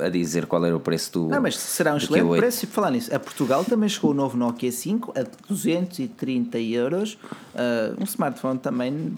a 0.00 0.08
dizer 0.08 0.46
qual 0.46 0.64
era 0.64 0.76
o 0.76 0.80
preço 0.80 1.12
do. 1.12 1.28
Não, 1.28 1.40
mas 1.40 1.56
será 1.56 1.94
um 1.94 1.96
excelente 1.96 2.24
Q8. 2.24 2.36
preço. 2.38 2.64
E 2.64 2.68
falar 2.68 2.90
nisso, 2.90 3.14
a 3.14 3.18
Portugal 3.18 3.64
também 3.64 3.88
chegou 3.88 4.10
o 4.10 4.14
novo 4.14 4.36
Nokia 4.36 4.70
5 4.70 5.14
a 5.16 5.24
230 5.48 6.58
euros. 6.58 7.14
Uh, 7.54 8.00
um 8.00 8.04
smartphone 8.04 8.58
também 8.58 9.14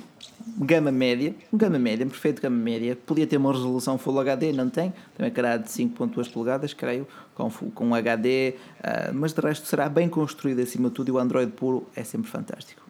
gama 0.56 0.90
média, 0.90 1.34
gama 1.52 1.78
média, 1.78 2.06
perfeito 2.06 2.40
gama 2.40 2.56
média, 2.56 2.96
podia 3.06 3.26
ter 3.26 3.36
uma 3.36 3.52
resolução 3.52 3.98
Full 3.98 4.18
HD, 4.20 4.52
não 4.52 4.68
tem, 4.68 4.92
um 5.18 5.24
ecrã 5.24 5.58
de 5.58 5.68
5.2 5.68 6.32
polegadas, 6.32 6.72
creio, 6.72 7.06
com, 7.34 7.50
com 7.50 7.94
HD, 7.94 8.54
uh, 8.80 9.14
mas 9.14 9.32
de 9.32 9.40
resto 9.40 9.66
será 9.66 9.88
bem 9.88 10.08
construído 10.08 10.60
acima 10.60 10.88
de 10.88 10.94
tudo 10.94 11.08
e 11.08 11.12
o 11.12 11.18
Android 11.18 11.52
puro 11.52 11.86
é 11.94 12.02
sempre 12.02 12.30
fantástico. 12.30 12.87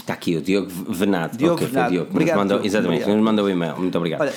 Está 0.00 0.14
aqui 0.14 0.36
o 0.36 0.40
Diogo 0.40 0.68
Venado. 0.68 1.36
Diogo 1.36 1.54
okay, 1.54 1.66
Venado. 1.68 1.90
Diogo, 1.90 2.10
obrigado, 2.10 2.36
mandou, 2.38 2.56
Diogo, 2.56 2.66
exatamente, 2.66 3.02
obrigado. 3.02 3.16
nos 3.16 3.24
mandou 3.24 3.44
o 3.44 3.50
e-mail. 3.50 3.76
Muito 3.76 3.98
obrigado. 3.98 4.20
Olha, 4.22 4.32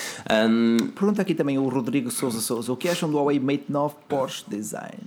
um... 0.46 0.78
Pergunta 0.94 1.22
aqui 1.22 1.34
também 1.34 1.58
o 1.58 1.68
Rodrigo 1.70 2.12
Souza 2.12 2.42
Souza: 2.42 2.72
o 2.72 2.78
que 2.78 2.90
acham 2.90 3.10
do 3.10 3.18
Huawei 3.18 3.40
Mate 3.40 3.66
9 3.70 3.96
Porsche 4.08 4.44
Design? 4.48 5.00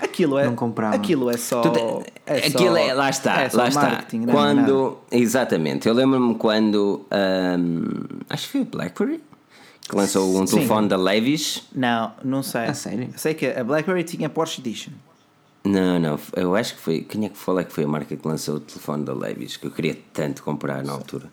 Aquilo 0.00 0.36
é, 0.36 0.44
não 0.44 0.56
comprava. 0.56 0.94
Aquilo 0.94 1.30
é 1.30 1.36
só. 1.36 1.62
é 2.26 2.38
aquilo 2.38 2.74
só, 2.74 2.76
é, 2.76 2.92
lá 2.92 3.08
está, 3.08 3.42
é 3.42 3.50
lá 3.52 3.68
está. 3.68 4.04
É 4.12 4.30
quando, 4.30 4.98
exatamente, 5.10 5.88
eu 5.88 5.94
lembro-me 5.94 6.34
quando 6.34 7.06
um, 7.10 7.84
acho 8.28 8.46
que 8.46 8.52
foi 8.52 8.60
o 8.62 8.64
BlackBerry 8.64 9.22
que 9.88 9.96
lançou 9.96 10.36
um 10.36 10.46
Sim. 10.46 10.56
telefone 10.56 10.88
da 10.88 10.96
Levis. 10.96 11.62
Não, 11.74 12.12
não 12.24 12.42
sei. 12.42 12.62
A 12.62 12.74
sério? 12.74 13.10
Sei 13.16 13.34
que 13.34 13.46
a 13.46 13.64
BlackBerry 13.64 14.04
tinha 14.04 14.28
Porsche 14.28 14.60
Edition. 14.60 14.92
Não, 15.62 15.98
não, 15.98 16.18
eu 16.36 16.56
acho 16.56 16.74
que 16.74 16.80
foi. 16.80 17.00
Quem 17.02 17.26
é 17.26 17.28
que 17.28 17.36
falou 17.36 17.62
que 17.62 17.72
foi 17.72 17.84
a 17.84 17.88
marca 17.88 18.16
que 18.16 18.26
lançou 18.26 18.56
o 18.56 18.60
telefone 18.60 19.04
da 19.04 19.12
Levis? 19.12 19.58
Que 19.58 19.66
eu 19.66 19.70
queria 19.70 19.96
tanto 20.12 20.42
comprar 20.42 20.82
na 20.82 20.92
altura. 20.92 21.26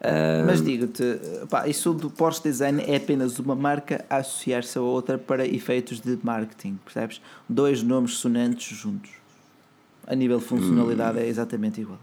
Uh, 0.00 0.46
Mas 0.46 0.62
digo-te, 0.62 1.02
isso 1.66 1.92
do 1.92 2.10
Porsche 2.10 2.42
Design 2.42 2.82
é 2.86 2.96
apenas 2.96 3.38
uma 3.38 3.54
marca 3.54 4.04
a 4.08 4.16
associar-se 4.16 4.78
a 4.78 4.80
outra 4.80 5.18
para 5.18 5.46
efeitos 5.46 6.00
de 6.00 6.18
marketing, 6.22 6.78
percebes? 6.82 7.20
Dois 7.46 7.82
nomes 7.82 8.14
sonantes 8.14 8.76
juntos. 8.76 9.10
A 10.06 10.14
nível 10.14 10.38
de 10.38 10.44
funcionalidade 10.44 11.18
hum. 11.18 11.22
é 11.22 11.26
exatamente 11.26 11.80
igual. 11.80 11.98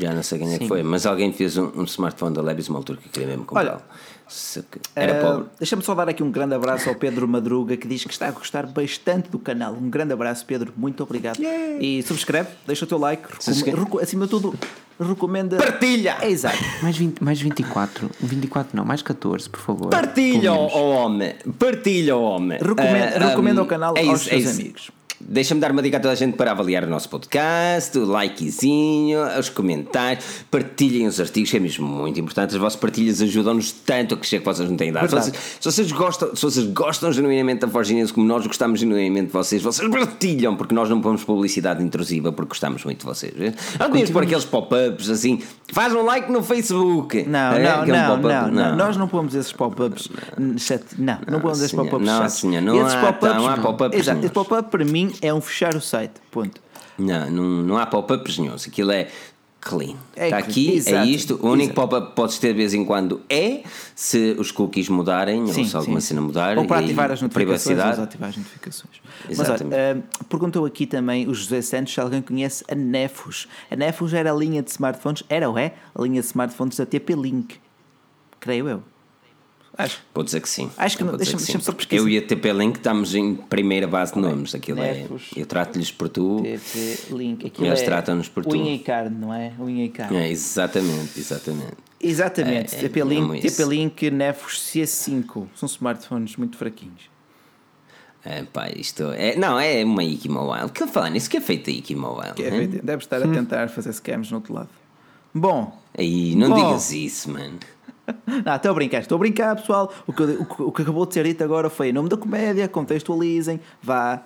Já 0.00 0.14
não 0.14 0.22
sei 0.22 0.38
quem 0.38 0.54
é 0.54 0.58
que 0.58 0.68
foi, 0.68 0.82
mas 0.82 1.06
alguém 1.06 1.32
fez 1.32 1.56
um, 1.56 1.80
um 1.80 1.84
smartphone 1.84 2.34
da 2.34 2.40
Levis 2.40 2.68
uma 2.68 2.78
altura 2.78 3.00
que 3.00 3.08
queria 3.08 3.28
mesmo 3.28 3.44
comprar. 3.44 3.82
Era 4.94 5.18
uh, 5.18 5.20
pobre. 5.20 5.50
Deixa-me 5.58 5.82
só 5.82 5.94
dar 5.94 6.08
aqui 6.08 6.22
um 6.22 6.30
grande 6.30 6.54
abraço 6.54 6.88
ao 6.88 6.94
Pedro 6.94 7.26
Madruga 7.28 7.76
que 7.76 7.86
diz 7.86 8.04
que 8.04 8.12
está 8.12 8.28
a 8.28 8.30
gostar 8.30 8.66
bastante 8.66 9.28
do 9.28 9.38
canal. 9.38 9.74
Um 9.74 9.90
grande 9.90 10.12
abraço, 10.12 10.44
Pedro, 10.46 10.72
muito 10.76 11.02
obrigado. 11.02 11.38
Yeah. 11.38 11.82
E 11.82 12.02
subscreve, 12.02 12.50
deixa 12.66 12.84
o 12.84 12.88
teu 12.88 12.98
like, 12.98 13.24
acima 14.00 14.24
de 14.24 14.30
tudo, 14.30 14.54
recomenda. 15.00 15.56
Partilha! 15.56 16.16
É 16.20 16.30
exato. 16.30 16.58
Mais, 16.82 16.96
20, 16.96 17.20
mais 17.20 17.40
24, 17.40 18.10
24 18.20 18.76
não, 18.76 18.84
mais 18.84 19.02
14, 19.02 19.48
por 19.48 19.60
favor. 19.60 19.90
Partilha, 19.90 20.52
ó 20.52 21.04
homem! 21.04 21.34
Partilha, 21.58 22.16
homem! 22.16 22.58
Recomenda, 22.58 23.16
uh, 23.16 23.28
recomenda 23.28 23.60
um, 23.60 23.64
o 23.64 23.68
canal 23.68 23.94
é 23.96 24.06
aos 24.06 24.20
isso, 24.20 24.30
seus 24.30 24.46
é 24.46 24.50
amigos. 24.50 24.90
Deixa-me 25.28 25.60
dar 25.60 25.70
uma 25.70 25.82
dica 25.82 25.96
a 25.96 26.00
toda 26.00 26.12
a 26.12 26.16
gente 26.16 26.36
para 26.36 26.50
avaliar 26.50 26.84
o 26.84 26.86
nosso 26.88 27.08
podcast, 27.08 27.96
o 27.98 28.04
likezinho, 28.04 29.20
os 29.38 29.48
comentários, 29.48 30.24
partilhem 30.50 31.06
os 31.06 31.20
artigos, 31.20 31.50
que 31.50 31.56
é 31.56 31.60
mesmo 31.60 31.86
muito 31.86 32.18
importante. 32.18 32.54
As 32.54 32.60
vossas 32.60 32.78
partilhas 32.78 33.22
ajudam-nos 33.22 33.72
tanto 33.72 34.14
a 34.14 34.18
crescer 34.18 34.40
que 34.40 34.44
vocês 34.44 34.68
não 34.68 34.76
têm 34.76 34.92
dado. 34.92 35.08
Se 35.08 35.14
vocês, 35.14 35.36
se 35.60 35.70
vocês, 35.70 35.92
gostam, 35.92 36.34
se 36.34 36.42
vocês 36.42 36.66
gostam 36.66 37.12
genuinamente 37.12 37.60
da 37.60 37.68
Forginense 37.68 38.12
como 38.12 38.26
nós 38.26 38.46
gostamos 38.46 38.80
genuinamente 38.80 39.26
de 39.26 39.32
vocês, 39.32 39.62
vocês 39.62 39.88
partilham, 39.88 40.56
porque 40.56 40.74
nós 40.74 40.88
não 40.90 41.00
pomos 41.00 41.22
publicidade 41.24 41.82
intrusiva 41.82 42.32
porque 42.32 42.50
gostamos 42.50 42.84
muito 42.84 43.00
de 43.00 43.04
vocês. 43.04 43.32
Não 43.78 43.88
podemos 43.88 44.10
por 44.10 44.22
aqueles 44.24 44.44
pop-ups 44.44 45.08
assim, 45.08 45.40
faz 45.72 45.94
um 45.94 46.02
like 46.02 46.30
no 46.30 46.42
Facebook. 46.42 47.22
Não, 47.28 47.52
é, 47.52 47.62
não, 47.62 47.86
não, 47.86 48.16
não, 48.20 48.50
não, 48.50 48.76
Nós 48.76 48.96
não 48.96 49.06
pomos 49.06 49.34
esses 49.34 49.52
pop-ups. 49.52 50.08
Não, 50.98 51.18
não, 51.28 51.40
pomos 51.40 51.60
esses 51.60 51.72
pop-ups. 51.72 52.06
Não, 52.06 52.28
senhor, 52.28 52.60
não 52.60 52.86
há, 52.86 53.34
não 53.34 53.48
há 53.48 53.56
pop-ups. 53.58 53.98
Exato, 53.98 54.20
esse 54.20 54.32
pop-up 54.32 54.70
para 54.70 54.84
mim 54.84 55.11
é 55.20 55.32
um 55.32 55.40
fechar 55.40 55.74
o 55.74 55.80
site. 55.80 56.14
Ponto. 56.30 56.60
Não, 56.98 57.30
não, 57.30 57.44
não 57.62 57.78
há 57.78 57.86
pop-ups 57.86 58.38
nenhum. 58.38 58.54
Aquilo 58.54 58.92
é 58.92 59.08
clean. 59.62 59.94
É 60.16 60.26
Está 60.26 60.38
aqui, 60.38 60.70
é 60.70 60.74
exato, 60.74 60.96
é 60.96 61.06
isto. 61.06 61.38
O 61.40 61.50
único 61.50 61.72
pop-up 61.72 62.08
que 62.08 62.16
podes 62.16 62.38
ter 62.38 62.48
de 62.48 62.54
vez 62.54 62.74
em 62.74 62.84
quando 62.84 63.22
é 63.30 63.62
se 63.94 64.34
os 64.38 64.50
cookies 64.50 64.88
mudarem 64.88 65.46
sim, 65.46 65.60
ou 65.60 65.66
se 65.66 65.76
alguma 65.76 66.00
sim. 66.00 66.08
cena 66.08 66.20
mudar. 66.20 66.58
Ou 66.58 66.66
para 66.66 66.80
ativar 66.80 67.10
as 67.10 67.22
notificações. 67.22 67.78
Ou 67.78 68.04
ativar 68.04 68.28
as 68.28 68.36
notificações. 68.36 69.00
Exatamente. 69.28 69.64
Mas 69.64 69.78
olha, 69.78 69.98
uh, 69.98 70.24
perguntou 70.24 70.66
aqui 70.66 70.86
também 70.86 71.28
o 71.28 71.34
José 71.34 71.62
Santos 71.62 71.94
se 71.94 72.00
alguém 72.00 72.20
conhece 72.20 72.64
a 72.70 72.74
Nefus. 72.74 73.48
A 73.70 73.76
Nefus 73.76 74.12
era 74.12 74.32
a 74.32 74.34
linha 74.34 74.62
de 74.62 74.70
smartphones, 74.70 75.22
era 75.28 75.48
ou 75.48 75.56
é? 75.56 75.74
A 75.94 76.02
linha 76.02 76.20
de 76.20 76.26
smartphones 76.26 76.76
da 76.76 76.84
TP-Link. 76.84 77.60
Creio 78.40 78.68
eu. 78.68 78.82
Acho. 79.76 80.00
Vou 80.14 80.22
dizer 80.22 80.40
que 80.40 80.48
sim. 80.48 80.70
Acho 80.76 80.98
que 80.98 81.04
não. 81.04 81.16
Deixa-me 81.16 81.42
deixa 81.42 81.58
só 81.60 81.72
pesquisar. 81.72 82.02
Eu 82.02 82.08
e 82.08 82.18
a 82.18 82.22
TP-Link 82.22 82.76
estamos 82.76 83.14
em 83.14 83.34
primeira 83.34 83.86
base 83.86 84.12
de 84.12 84.20
nomes. 84.20 84.54
Aquilo 84.54 84.82
é. 84.82 85.06
Eu 85.34 85.46
trato-lhes 85.46 85.90
por 85.90 86.08
tu. 86.08 86.42
TP-Link. 86.42 87.52
Eles 87.58 87.80
é 87.80 87.84
tratam-nos 87.84 88.28
por 88.28 88.44
tu. 88.44 88.54
Unha 88.54 88.74
e 88.74 88.78
carne, 88.78 89.16
não 89.18 89.32
é? 89.32 89.52
Unha 89.58 89.86
e 89.86 89.88
carne. 89.88 90.16
É, 90.16 90.30
exatamente, 90.30 91.18
exatamente. 91.18 91.76
Exatamente. 92.00 92.74
É, 92.74 92.78
é, 92.78 92.82
TP-Link, 92.82 93.40
TP-Link 93.40 94.10
Nefos 94.10 94.60
C5. 94.60 95.46
São 95.54 95.66
smartphones 95.66 96.36
muito 96.36 96.56
fraquinhos. 96.58 97.10
É, 98.24 98.42
pá, 98.44 98.68
isto 98.70 99.10
é. 99.12 99.36
Não, 99.36 99.58
é 99.58 99.84
uma 99.84 100.04
Iki 100.04 100.28
Mobile. 100.28 100.68
Que 100.70 100.86
falar 100.86 101.10
nisso, 101.10 101.28
que 101.28 101.38
é 101.38 101.40
feito 101.40 101.70
a 101.70 101.72
Iki 101.72 101.94
Mobile? 101.94 102.34
Que 102.34 102.44
é 102.44 102.50
feito, 102.50 102.84
deve 102.84 103.02
estar 103.02 103.22
a 103.22 103.26
hum. 103.26 103.32
tentar 103.32 103.68
fazer 103.68 103.92
scams 103.92 104.30
no 104.30 104.36
outro 104.36 104.54
lado. 104.54 104.68
Bom. 105.34 105.76
Aí, 105.96 106.34
não 106.36 106.50
bom. 106.50 106.56
digas 106.56 106.92
isso, 106.92 107.30
mano. 107.30 107.58
Não, 108.44 108.56
estou 108.56 108.70
a 108.70 108.74
brincar, 108.74 109.00
estou 109.00 109.16
a 109.16 109.18
brincar, 109.18 109.56
pessoal. 109.56 109.92
O 110.06 110.12
que, 110.12 110.22
o, 110.22 110.46
o 110.68 110.72
que 110.72 110.82
acabou 110.82 111.06
de 111.06 111.14
ser 111.14 111.24
dito 111.24 111.42
agora 111.42 111.68
foi 111.70 111.88
em 111.88 111.92
nome 111.92 112.08
da 112.08 112.16
comédia, 112.16 112.68
contextualizem, 112.68 113.60
vá. 113.82 114.22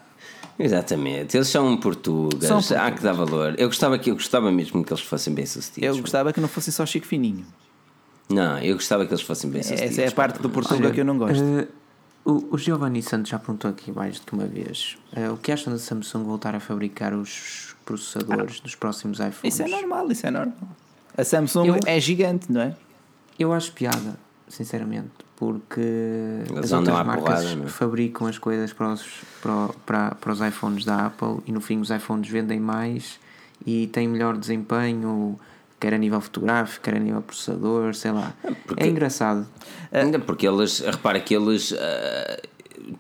Exatamente, 0.58 1.36
eles 1.36 1.48
são 1.48 1.76
portugueses, 1.76 2.48
são 2.48 2.58
portugueses. 2.58 2.72
há 2.72 2.90
que 2.90 3.02
dar 3.02 3.12
valor. 3.12 3.54
Eu 3.58 3.68
gostava, 3.68 3.98
que, 3.98 4.10
eu 4.10 4.14
gostava 4.14 4.50
mesmo 4.50 4.82
que 4.82 4.92
eles 4.92 5.02
fossem 5.02 5.34
bem 5.34 5.44
sucedidos. 5.44 5.96
Eu 5.96 6.02
gostava 6.02 6.32
que 6.32 6.40
não 6.40 6.48
fossem 6.48 6.72
só 6.72 6.86
Chico 6.86 7.06
Fininho. 7.06 7.44
Não, 8.28 8.58
eu 8.58 8.74
gostava 8.74 9.06
que 9.06 9.12
eles 9.12 9.22
fossem 9.22 9.50
bem 9.50 9.62
sucedidos. 9.62 9.98
Essa 9.98 10.02
é 10.02 10.08
a 10.08 10.12
parte 10.12 10.40
do 10.40 10.48
Portugal 10.50 10.90
que 10.90 11.00
eu 11.00 11.04
não 11.04 11.18
gosto. 11.18 11.42
Uh, 11.42 11.66
o, 12.24 12.54
o 12.54 12.58
Giovanni 12.58 13.02
Santos 13.02 13.30
já 13.30 13.38
perguntou 13.38 13.70
aqui 13.70 13.92
mais 13.92 14.18
do 14.18 14.26
que 14.26 14.32
uma 14.32 14.46
vez 14.46 14.96
uh, 15.16 15.32
o 15.32 15.36
que 15.36 15.52
acham 15.52 15.72
da 15.72 15.78
Samsung 15.78 16.24
voltar 16.24 16.54
a 16.54 16.60
fabricar 16.60 17.14
os 17.14 17.76
processadores 17.84 18.56
ah. 18.58 18.62
dos 18.64 18.74
próximos 18.74 19.20
iPhones? 19.20 19.54
Isso 19.54 19.62
é 19.62 19.68
normal, 19.68 20.10
isso 20.10 20.26
é 20.26 20.30
normal. 20.30 20.68
A 21.16 21.22
Samsung 21.24 21.68
eu, 21.68 21.80
é 21.86 22.00
gigante, 22.00 22.50
não 22.50 22.60
é? 22.60 22.74
Eu 23.38 23.52
acho 23.52 23.72
piada, 23.72 24.18
sinceramente, 24.48 25.10
porque 25.36 25.80
Eles 25.80 26.64
as 26.64 26.72
outras 26.72 27.06
marcas 27.06 27.44
porrada, 27.44 27.64
é? 27.64 27.68
fabricam 27.68 28.26
as 28.26 28.38
coisas 28.38 28.72
para 28.72 28.92
os, 28.92 29.04
para, 29.42 29.68
para, 29.84 30.14
para 30.14 30.32
os 30.32 30.40
iPhones 30.40 30.84
da 30.84 31.06
Apple 31.06 31.38
e 31.46 31.52
no 31.52 31.60
fim 31.60 31.78
os 31.80 31.90
iPhones 31.90 32.28
vendem 32.30 32.58
mais 32.58 33.18
e 33.64 33.86
têm 33.88 34.08
melhor 34.08 34.36
desempenho, 34.36 35.38
quer 35.78 35.94
a 35.94 35.98
nível 35.98 36.20
fotográfico, 36.20 36.84
quer 36.84 36.96
a 36.96 36.98
nível 36.98 37.22
processador, 37.22 37.94
sei 37.94 38.12
lá. 38.12 38.32
É 38.42 38.50
porque, 38.52 38.82
é 38.82 38.86
engraçado. 38.86 39.46
Ainda 39.92 40.18
porque 40.18 40.46
eles, 40.46 40.80
repara 40.80 41.20
que 41.20 41.34
eles. 41.34 41.72
Uh, 41.72 42.55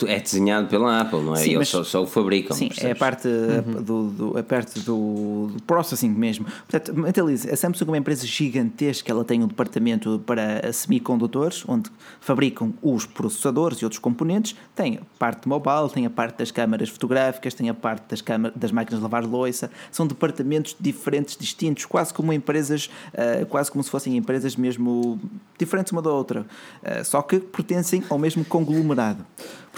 é 0.06 0.18
desenhado 0.18 0.66
pela 0.66 1.00
Apple, 1.00 1.20
não 1.20 1.34
é? 1.34 1.38
Sim, 1.38 1.54
Eles 1.54 1.68
só, 1.68 1.84
só, 1.84 2.02
o 2.02 2.06
fabricam. 2.06 2.56
Sim, 2.56 2.70
é 2.80 2.90
a 2.90 2.96
parte, 2.96 3.28
uhum. 3.28 3.82
do, 3.82 4.10
do, 4.10 4.38
a 4.38 4.42
parte 4.42 4.80
do, 4.80 5.50
do 5.52 5.62
processing 5.62 6.08
mesmo. 6.08 6.44
Portanto, 6.68 6.92
mentalize, 6.94 7.48
a 7.48 7.56
Samsung 7.56 7.86
é 7.86 7.90
uma 7.90 7.98
empresa 7.98 8.26
gigantesca, 8.26 9.10
ela 9.10 9.24
tem 9.24 9.42
um 9.42 9.46
departamento 9.46 10.20
para 10.26 10.72
semicondutores, 10.72 11.64
onde 11.68 11.90
fabricam 12.20 12.74
os 12.82 13.06
processadores 13.06 13.78
e 13.78 13.84
outros 13.84 14.00
componentes, 14.00 14.56
tem 14.74 14.96
a 14.96 15.18
parte 15.18 15.48
mobile, 15.48 15.88
tem 15.92 16.04
a 16.04 16.10
parte 16.10 16.38
das 16.38 16.50
câmaras 16.50 16.88
fotográficas, 16.88 17.54
tem 17.54 17.68
a 17.68 17.74
parte 17.74 18.08
das, 18.08 18.20
câmaras, 18.20 18.56
das 18.56 18.72
máquinas 18.72 18.98
de 18.98 19.02
lavar 19.02 19.24
louça, 19.24 19.70
são 19.92 20.06
departamentos 20.06 20.76
diferentes, 20.80 21.36
distintos, 21.36 21.84
quase 21.84 22.12
como 22.12 22.32
empresas, 22.32 22.90
uh, 23.12 23.46
quase 23.46 23.70
como 23.70 23.84
se 23.84 23.90
fossem 23.90 24.16
empresas 24.16 24.56
mesmo 24.56 25.20
diferentes 25.56 25.92
uma 25.92 26.02
da 26.02 26.10
outra, 26.10 26.40
uh, 26.40 27.04
só 27.04 27.22
que 27.22 27.38
pertencem 27.38 28.02
ao 28.10 28.18
mesmo 28.18 28.44
conglomerado. 28.44 29.24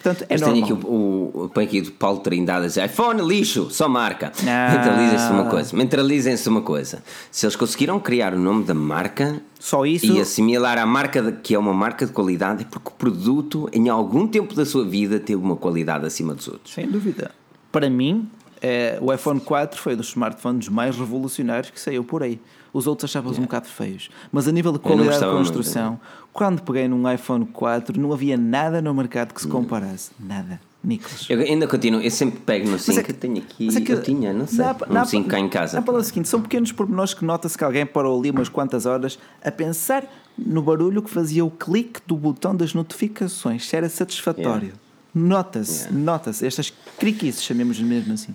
Portanto, 0.00 0.24
é 0.28 0.38
normal. 0.38 0.62
aqui 0.62 0.72
o, 0.72 1.50
o, 1.56 1.60
aqui 1.60 1.80
o 1.80 1.90
Paulo 1.90 2.20
Trindade 2.20 2.66
a 2.66 2.68
dizer 2.68 2.84
iPhone, 2.84 3.20
lixo, 3.20 3.68
só 3.68 3.88
marca. 3.88 4.32
Mentalizem-se 4.44 5.32
uma 5.32 5.44
coisa. 5.46 5.76
Mentalizem-se 5.76 6.48
uma 6.48 6.62
coisa. 6.62 7.02
Se 7.32 7.44
eles 7.44 7.56
conseguiram 7.56 7.98
criar 7.98 8.32
o 8.32 8.38
nome 8.38 8.62
da 8.62 8.74
marca 8.74 9.42
só 9.58 9.84
isso 9.84 10.06
e 10.06 10.20
assimilar 10.20 10.78
a 10.78 10.86
marca 10.86 11.20
de, 11.20 11.32
que 11.32 11.52
é 11.52 11.58
uma 11.58 11.74
marca 11.74 12.06
de 12.06 12.12
qualidade, 12.12 12.62
é 12.62 12.66
porque 12.70 12.90
o 12.90 12.92
produto, 12.92 13.68
em 13.72 13.88
algum 13.88 14.28
tempo 14.28 14.54
da 14.54 14.64
sua 14.64 14.84
vida, 14.84 15.18
teve 15.18 15.42
uma 15.42 15.56
qualidade 15.56 16.06
acima 16.06 16.32
dos 16.32 16.46
outros. 16.46 16.74
Sem 16.74 16.88
dúvida. 16.88 17.32
Para 17.72 17.90
mim, 17.90 18.30
é, 18.62 18.98
o 19.00 19.12
iPhone 19.12 19.40
4 19.40 19.80
foi 19.80 19.96
dos 19.96 20.10
smartphones 20.10 20.68
mais 20.68 20.96
revolucionários 20.96 21.70
que 21.70 21.80
saiu 21.80 22.04
por 22.04 22.22
aí. 22.22 22.40
Os 22.72 22.86
outros 22.86 23.10
achavam-os 23.10 23.36
yeah. 23.36 23.42
um 23.42 23.46
bocado 23.46 23.66
feios. 23.68 24.10
Mas 24.30 24.46
a 24.48 24.52
nível 24.52 24.72
de 24.72 24.78
qualidade 24.78 25.18
de 25.18 25.24
construção, 25.30 25.88
muito. 25.90 26.00
quando 26.32 26.62
peguei 26.62 26.86
num 26.88 27.10
iPhone 27.12 27.46
4, 27.46 28.00
não 28.00 28.12
havia 28.12 28.36
nada 28.36 28.80
no 28.82 28.92
mercado 28.94 29.32
que 29.32 29.40
se 29.40 29.48
comparasse. 29.48 30.10
Nada. 30.20 30.60
Nicolas. 30.84 31.26
Eu 31.28 31.40
ainda 31.40 31.66
continuo, 31.66 32.00
eu 32.00 32.10
sempre 32.10 32.38
pego 32.40 32.68
no 32.70 32.78
5 32.78 33.00
é 33.00 33.02
que- 33.02 33.12
tenho 33.12 33.38
aqui. 33.38 33.68
é 33.76 33.80
que- 33.80 33.92
eu 33.92 34.00
tinha, 34.00 34.32
não 34.32 34.46
sei. 34.46 34.58
Dá- 34.58 35.02
um 35.02 35.04
5 35.04 35.28
cá 35.28 35.38
em 35.40 35.48
casa. 35.48 35.76
Dá 35.78 35.82
para 35.82 35.94
o 35.94 36.02
seguinte: 36.04 36.28
são 36.28 36.40
pequenos 36.40 36.70
pormenores 36.70 37.14
que 37.14 37.24
nota-se 37.24 37.58
que 37.58 37.64
alguém 37.64 37.84
parou 37.84 38.16
ali 38.18 38.30
umas 38.30 38.48
quantas 38.48 38.86
horas 38.86 39.18
a 39.44 39.50
pensar 39.50 40.04
no 40.38 40.62
barulho 40.62 41.02
que 41.02 41.10
fazia 41.10 41.44
o 41.44 41.50
clique 41.50 42.00
do 42.06 42.16
botão 42.16 42.54
das 42.54 42.74
notificações, 42.74 43.66
se 43.68 43.74
era 43.74 43.88
satisfatório. 43.88 44.72
Nota-se, 45.12 45.86
Yeah. 45.86 45.98
nota-se. 45.98 46.46
Estas 46.46 46.72
criquices, 46.96 47.42
chamemos 47.42 47.80
mesmo 47.80 48.12
assim. 48.14 48.32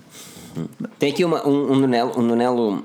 Tem 1.00 1.12
aqui 1.12 1.24
uma, 1.24 1.48
um, 1.48 1.72
um 1.72 1.76
Nunelo, 1.80 2.12
um 2.20 2.22
Nunelo 2.22 2.84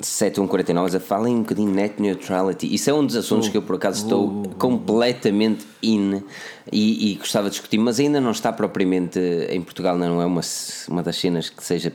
7149 0.00 0.96
a 0.96 1.00
fala 1.00 1.28
um 1.28 1.40
bocadinho 1.40 1.72
net 1.72 2.00
neutrality. 2.00 2.72
Isso 2.72 2.88
é 2.88 2.94
um 2.94 3.04
dos 3.04 3.16
assuntos 3.16 3.48
que 3.48 3.56
eu 3.56 3.62
por 3.62 3.76
acaso 3.76 4.04
estou 4.04 4.42
completamente 4.58 5.66
in 5.82 6.22
e, 6.72 7.12
e 7.12 7.14
gostava 7.16 7.48
de 7.48 7.56
discutir, 7.56 7.78
mas 7.78 7.98
ainda 7.98 8.20
não 8.20 8.30
está 8.30 8.52
propriamente 8.52 9.18
em 9.18 9.60
Portugal, 9.60 9.98
não 9.98 10.22
é 10.22 10.26
uma, 10.26 10.40
uma 10.88 11.02
das 11.02 11.16
cenas 11.16 11.50
que 11.50 11.64
seja 11.64 11.92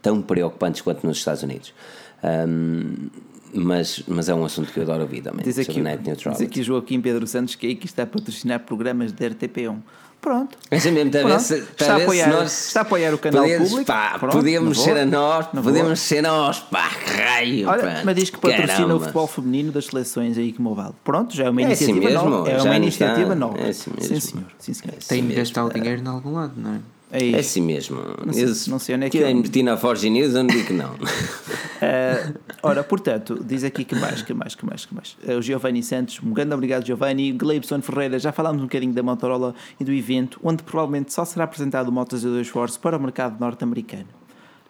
tão 0.00 0.22
preocupantes 0.22 0.80
quanto 0.80 1.06
nos 1.06 1.18
Estados 1.18 1.42
Unidos. 1.42 1.74
Ahm, 2.22 3.10
mas, 3.54 4.02
mas 4.08 4.28
é 4.28 4.34
um 4.34 4.44
assunto 4.44 4.72
que 4.72 4.78
eu 4.78 4.82
adoro 4.82 5.02
ouvir 5.02 5.22
também. 5.22 5.44
Diz 5.44 5.58
aqui, 5.58 5.66
sobre 5.66 5.82
net 5.82 5.98
diz 5.98 6.06
neutrality. 6.08 6.44
aqui 6.44 6.62
Joaquim 6.62 7.00
Pedro 7.00 7.26
Santos 7.26 7.54
que 7.54 7.66
é 7.66 7.68
aí 7.70 7.76
que 7.76 7.86
está 7.86 8.02
a 8.02 8.06
patrocinar 8.06 8.60
programas 8.60 9.12
da 9.12 9.26
RTP1. 9.28 9.78
Pronto. 10.24 10.56
Assim 10.70 10.90
mesmo, 10.90 11.08
está 11.08 11.18
a 11.18 11.22
ver 11.22 11.28
Pronto. 11.28 11.42
se- 11.42 11.54
Está 11.58 11.70
está 11.84 11.92
a 11.94 11.96
apoiar- 11.98 12.28
nós 12.30 12.66
está 12.68 12.80
a 12.80 12.82
apoiar 12.82 13.12
o 13.14 13.18
canal 13.18 13.42
podemos, 13.42 13.68
público. 13.68 13.86
Pá, 13.92 14.16
Pronto, 14.18 14.32
podemos 14.32 14.80
ser 14.82 14.96
a 14.96 15.04
nós, 15.04 15.46
podemos 15.48 15.82
boa. 15.82 15.96
ser 15.96 16.22
nós, 16.22 16.60
pá, 16.60 16.88
raio. 17.18 17.68
Olha, 17.68 17.82
pá, 17.82 18.02
mas 18.06 18.14
diz 18.16 18.30
que 18.30 18.38
patrocina 18.38 18.66
caramba. 18.74 18.94
o 18.94 19.00
futebol 19.00 19.26
feminino 19.26 19.70
das 19.70 19.84
seleções 19.84 20.38
aí 20.38 20.50
como 20.54 20.74
vale. 20.74 20.94
Pronto, 21.04 21.36
já 21.36 21.44
é 21.44 21.50
uma 21.50 21.60
É 21.60 21.64
assim 21.66 21.84
iniciativa 21.90 22.06
mesmo, 22.14 22.30
nova. 22.30 22.50
É 22.50 22.62
uma 22.62 22.76
iniciativa 22.76 23.20
está. 23.20 23.34
nova. 23.34 23.58
É 23.60 23.68
assim 23.68 23.90
Sim, 24.00 24.12
mesmo. 24.14 24.20
senhor. 24.30 24.46
Sim, 24.58 24.72
senhor. 24.72 24.94
É 24.94 25.06
Tem 25.06 25.26
de 25.26 25.34
gastar 25.34 25.64
o 25.66 25.68
dinheiro 25.70 26.00
em 26.02 26.08
algum 26.08 26.32
lado, 26.32 26.52
não 26.56 26.74
é? 26.74 26.78
É 27.16 27.18
É 27.20 27.24
isso. 27.26 27.38
assim 27.38 27.60
mesmo. 27.62 27.98
sei- 28.32 28.44
Eu- 28.44 28.48
não 28.68 28.78
sei 28.78 28.94
onde 28.96 29.06
é 29.06 29.10
que 29.10 29.18
que 29.18 29.24
é 29.24 29.28
eu- 29.28 29.36
investir 29.36 29.62
na 29.64 29.76
Forge 29.76 30.10
News, 30.10 30.34
eu 30.34 30.42
não 30.42 30.48
digo 30.48 30.66
que 30.66 30.72
não. 30.72 30.90
Eh, 31.86 32.32
ora, 32.62 32.82
portanto, 32.82 33.38
diz 33.44 33.62
aqui 33.62 33.84
que 33.84 33.94
mais, 33.94 34.22
que 34.22 34.32
mais, 34.32 34.54
que 34.54 34.64
mais, 34.64 34.86
que 34.86 34.94
mais. 34.94 35.16
Eh, 35.26 35.36
o 35.36 35.42
Giovanni 35.42 35.82
Santos, 35.82 36.18
um 36.24 36.32
grande 36.32 36.54
obrigado, 36.54 36.86
Giovanni. 36.86 37.30
Gleibson 37.32 37.82
Ferreira, 37.82 38.18
já 38.18 38.32
falámos 38.32 38.60
um 38.62 38.64
bocadinho 38.64 38.92
da 38.94 39.02
Motorola 39.02 39.54
e 39.78 39.84
do 39.84 39.92
evento, 39.92 40.40
onde 40.42 40.62
provavelmente 40.62 41.12
só 41.12 41.24
será 41.26 41.44
apresentado 41.44 41.88
o 41.88 41.92
Moto 41.92 42.16
Z2 42.16 42.46
Force 42.46 42.78
para 42.78 42.96
o 42.96 43.00
mercado 43.00 43.38
norte-americano. 43.38 44.06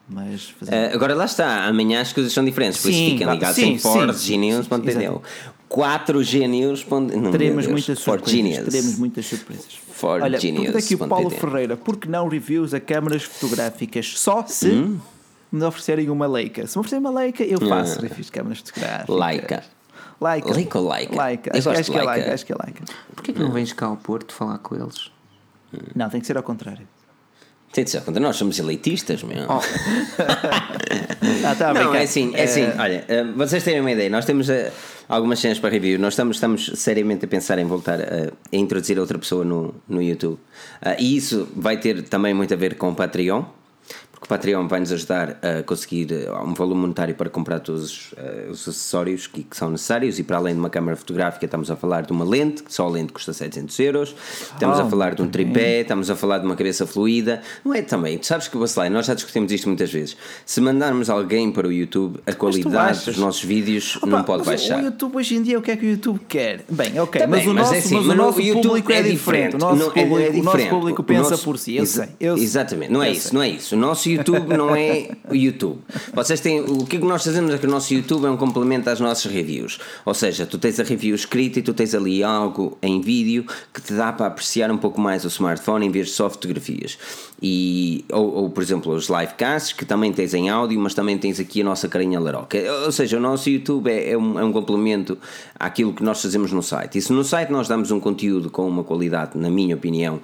Mas 0.08 0.50
fazer. 0.50 0.74
Eh, 0.74 0.92
agora 0.92 1.14
lá 1.14 1.24
está, 1.24 1.64
amanhã 1.64 2.00
as 2.00 2.12
coisas 2.12 2.32
são 2.32 2.44
diferentes, 2.44 2.80
por 2.80 2.90
isso 2.90 2.98
fiquem 2.98 3.26
ligados 3.30 3.56
sim, 3.56 3.72
em. 3.74 3.78
4gnews. 3.78 4.66
Não, 6.90 7.00
meu 7.00 7.30
teremos 7.32 7.66
muitas 7.66 7.98
surpresas. 7.98 8.64
Teremos 8.66 8.98
muitas 8.98 9.26
surpresas. 9.26 9.66
For 9.92 10.20
Olha, 10.22 10.38
genius 10.38 10.62
pergunta 10.64 10.84
aqui 10.84 10.94
o 10.94 11.08
Paulo. 11.08 11.30
Ferreira, 11.30 11.76
por 11.76 11.96
que 11.96 12.08
não 12.08 12.28
reviews 12.28 12.74
a 12.74 12.80
câmaras 12.80 13.22
fotográficas? 13.22 14.18
Só 14.18 14.44
se 14.46 14.68
Hum? 14.68 14.98
me 15.50 15.64
oferecerem 15.64 16.10
uma 16.10 16.26
Leica. 16.26 16.66
Se 16.66 16.76
me 16.76 16.80
oferecerem 16.80 17.06
uma 17.06 17.20
Leica, 17.20 17.42
eu 17.44 17.58
faço 17.60 17.98
Ah. 17.98 18.02
reviews 18.02 18.26
de 18.26 18.32
câmaras 18.32 18.58
fotográficas. 18.58 19.16
Leica. 19.16 19.64
Leica. 20.20 20.52
Leica 20.54 20.78
ou 20.78 20.90
Leica? 20.92 21.22
Leica. 21.24 21.58
Acho, 21.58 21.70
acho 21.70 21.90
que 21.90 21.96
é 21.96 22.00
Leica. 22.02 22.12
Leica. 22.14 22.34
Acho 22.34 22.46
que 22.46 22.52
é 22.52 22.56
Leica. 22.64 22.84
Porquê 23.14 23.32
que 23.32 23.40
não 23.40 23.50
vens 23.52 23.72
cá 23.72 23.86
ao 23.86 23.96
Porto 23.96 24.34
falar 24.34 24.58
com 24.58 24.74
eles? 24.76 25.10
Não, 25.94 26.08
tem 26.08 26.20
que 26.20 26.26
ser 26.26 26.36
ao 26.36 26.42
contrário. 26.42 26.86
Tem 27.74 27.82
de 27.82 27.90
ser 27.90 28.02
contra 28.02 28.22
nós, 28.22 28.36
somos 28.36 28.56
elitistas, 28.60 29.24
meu. 29.24 29.44
Oh. 29.48 29.60
Ah, 31.42 31.70
a 31.70 31.74
Não, 31.74 31.94
é 31.94 32.02
assim, 32.02 32.32
é 32.34 32.44
assim, 32.44 32.62
Eh, 32.62 32.74
olha, 32.78 33.04
eh, 33.08 33.24
vocês 33.34 33.62
terem 33.64 33.80
uma 33.80 33.90
ideia, 33.90 34.08
nós 34.08 34.24
temos 34.24 34.48
eh, 34.48 34.70
algumas 35.08 35.38
cenas 35.38 35.58
para 35.58 35.70
review, 35.70 35.98
nós 35.98 36.12
estamos, 36.12 36.36
estamos 36.36 36.70
seriamente 36.76 37.24
a 37.24 37.28
pensar 37.28 37.58
em 37.58 37.64
voltar 37.64 38.00
a, 38.00 38.32
a 38.52 38.56
introduzir 38.56 38.98
outra 38.98 39.18
pessoa 39.18 39.44
no, 39.44 39.74
no 39.88 40.02
YouTube. 40.02 40.38
Ah, 40.80 40.96
e 40.98 41.16
isso 41.16 41.48
vai 41.56 41.78
ter 41.78 42.02
também 42.02 42.32
muito 42.34 42.52
a 42.52 42.56
ver 42.56 42.76
com 42.76 42.90
o 42.90 42.94
Patreon, 42.94 43.44
porque 44.24 44.34
o 44.34 44.36
Patreon 44.38 44.66
vai 44.66 44.80
nos 44.80 44.90
ajudar 44.92 45.38
a 45.42 45.62
conseguir 45.62 46.10
eh, 46.12 46.30
um 46.44 46.54
volume 46.54 46.80
monetário 46.82 47.14
para 47.14 47.28
comprar 47.28 47.60
todos 47.60 47.82
os, 47.84 48.14
eh, 48.16 48.46
os 48.50 48.66
acessórios 48.66 49.26
que, 49.26 49.42
que 49.42 49.56
são 49.56 49.70
necessários 49.70 50.18
e 50.18 50.22
para 50.22 50.38
além 50.38 50.54
de 50.54 50.60
uma 50.60 50.70
câmara 50.70 50.96
fotográfica 50.96 51.44
estamos 51.44 51.70
a 51.70 51.76
falar 51.76 52.02
de 52.02 52.12
uma 52.12 52.24
lente, 52.24 52.62
que 52.62 52.72
só 52.72 52.86
a 52.86 52.90
lente 52.90 53.12
custa 53.12 53.32
700 53.32 53.78
euros, 53.80 54.14
estamos 54.52 54.78
a 54.80 54.84
Oh, 54.84 54.90
falar 54.90 55.14
de 55.14 55.22
um 55.22 55.28
tripé, 55.28 55.80
estamos 55.82 56.10
a 56.10 56.16
falar 56.16 56.38
de 56.38 56.46
uma 56.46 56.56
cabeça 56.56 56.86
fluida, 56.86 57.40
não 57.64 57.74
é 57.74 57.82
também, 57.82 58.18
tu 58.18 58.26
sabes 58.26 58.48
que 58.48 58.56
Bacelar, 58.56 58.90
nós 58.90 59.06
já 59.06 59.14
discutimos 59.14 59.50
isto 59.52 59.68
muitas 59.68 59.90
vezes, 59.92 60.16
se 60.46 60.60
mandarmos 60.60 61.10
alguém 61.10 61.50
para 61.50 61.66
o 61.68 61.72
YouTube, 61.72 62.20
a 62.26 62.32
qualidade 62.32 63.04
dos 63.04 63.16
nossos 63.18 63.42
vídeos 63.44 63.96
Opa, 63.96 64.06
não 64.06 64.22
pode 64.22 64.38
mas 64.46 64.60
baixar. 64.60 64.80
O 64.80 64.84
YouTube 64.86 65.16
hoje 65.16 65.36
em 65.36 65.42
dia, 65.42 65.58
o 65.58 65.62
que 65.62 65.70
é 65.70 65.76
que 65.76 65.84
o 65.86 65.90
YouTube 65.90 66.20
quer? 66.28 66.64
Bem, 66.68 66.98
ok, 67.00 67.20
Tá 67.20 67.26
mas 67.26 67.40
bem, 67.40 67.48
o 67.50 67.54
mas 67.54 67.64
nosso, 67.64 67.74
é 67.74 67.78
assim, 67.78 67.94
mas 67.94 68.04
o 68.04 68.08
mas 68.08 68.16
no 68.16 68.22
nosso 68.24 68.40
YouTube 68.40 68.62
público 68.68 68.92
é, 68.92 68.98
é 68.98 69.02
diferente. 69.02 69.54
O 69.54 69.58
diferente. 69.58 69.60
nosso 69.60 69.76
Não, 69.76 69.86
é- 69.86 69.90
público, 70.06 70.18
é 70.18 70.28
o 70.28 70.32
nosso 70.42 70.56
diferente. 70.56 70.70
público 70.70 71.02
O 71.02 71.04
pensa 71.04 71.30
nosso- 71.30 71.44
por 71.44 71.58
si. 71.58 71.76
Eu 71.76 71.86
sei. 71.86 72.08
Eu. 72.20 72.36
Exatamente, 72.36 72.92
não 72.92 73.02
é 73.02 73.10
isso, 73.10 73.28
sei. 73.28 73.32
não 73.34 73.42
é 73.42 73.48
isso. 73.48 73.74
O 73.74 73.78
nosso 73.78 74.08
YouTube 74.14 74.56
não 74.56 74.74
é 74.74 75.10
o 75.28 75.34
YouTube. 75.34 75.80
Vocês 76.12 76.40
têm, 76.40 76.60
o 76.60 76.84
que 76.84 76.96
é 76.96 77.00
que 77.00 77.06
nós 77.06 77.24
fazemos 77.24 77.52
é 77.52 77.58
que 77.58 77.66
o 77.66 77.70
nosso 77.70 77.92
YouTube 77.92 78.26
é 78.26 78.30
um 78.30 78.36
complemento 78.36 78.88
às 78.90 79.00
nossas 79.00 79.30
reviews. 79.30 79.78
Ou 80.04 80.14
seja, 80.14 80.46
tu 80.46 80.58
tens 80.58 80.78
a 80.80 80.82
review 80.82 81.14
escrita 81.14 81.58
e 81.58 81.62
tu 81.62 81.74
tens 81.74 81.94
ali 81.94 82.22
algo 82.22 82.78
em 82.82 83.00
vídeo 83.00 83.44
que 83.72 83.80
te 83.80 83.92
dá 83.92 84.12
para 84.12 84.26
apreciar 84.26 84.70
um 84.70 84.78
pouco 84.78 85.00
mais 85.00 85.24
o 85.24 85.28
smartphone 85.28 85.86
em 85.86 85.90
vez 85.90 86.06
de 86.06 86.12
só 86.12 86.28
fotografias. 86.30 86.98
E, 87.42 88.04
ou, 88.10 88.34
ou, 88.34 88.50
por 88.50 88.62
exemplo, 88.62 88.92
os 88.92 89.08
livecasts 89.08 89.72
que 89.72 89.84
também 89.84 90.12
tens 90.12 90.32
em 90.34 90.48
áudio, 90.48 90.80
mas 90.80 90.94
também 90.94 91.18
tens 91.18 91.38
aqui 91.38 91.60
a 91.60 91.64
nossa 91.64 91.88
carinha 91.88 92.18
laroca. 92.18 92.58
Ou 92.84 92.92
seja, 92.92 93.18
o 93.18 93.20
nosso 93.20 93.50
YouTube 93.50 93.90
é, 93.90 94.12
é 94.12 94.18
um, 94.18 94.38
é 94.38 94.44
um 94.44 94.52
complemento 94.52 95.18
àquilo 95.58 95.92
que 95.92 96.02
nós 96.02 96.22
fazemos 96.22 96.52
no 96.52 96.62
site. 96.62 96.98
E 96.98 97.02
se 97.02 97.12
no 97.12 97.24
site 97.24 97.50
nós 97.50 97.68
damos 97.68 97.90
um 97.90 98.00
conteúdo 98.00 98.50
com 98.50 98.66
uma 98.66 98.84
qualidade, 98.84 99.36
na 99.36 99.50
minha 99.50 99.74
opinião, 99.74 100.20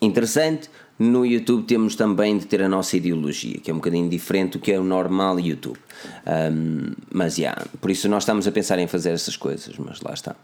interessante. 0.00 0.70
No 0.98 1.24
YouTube 1.24 1.62
temos 1.64 1.94
também 1.94 2.36
de 2.38 2.46
ter 2.46 2.60
a 2.60 2.68
nossa 2.68 2.96
ideologia, 2.96 3.58
que 3.60 3.70
é 3.70 3.74
um 3.74 3.76
bocadinho 3.76 4.08
diferente 4.08 4.52
do 4.52 4.58
que 4.58 4.72
é 4.72 4.80
o 4.80 4.82
normal 4.82 5.38
YouTube. 5.38 5.78
Um, 6.26 6.92
mas, 7.12 7.36
já, 7.36 7.56
por 7.80 7.90
isso 7.90 8.08
nós 8.08 8.24
estamos 8.24 8.46
a 8.48 8.50
pensar 8.52 8.78
em 8.80 8.86
fazer 8.88 9.10
essas 9.10 9.36
coisas, 9.36 9.74
mas 9.78 10.00
lá 10.00 10.12
está. 10.12 10.34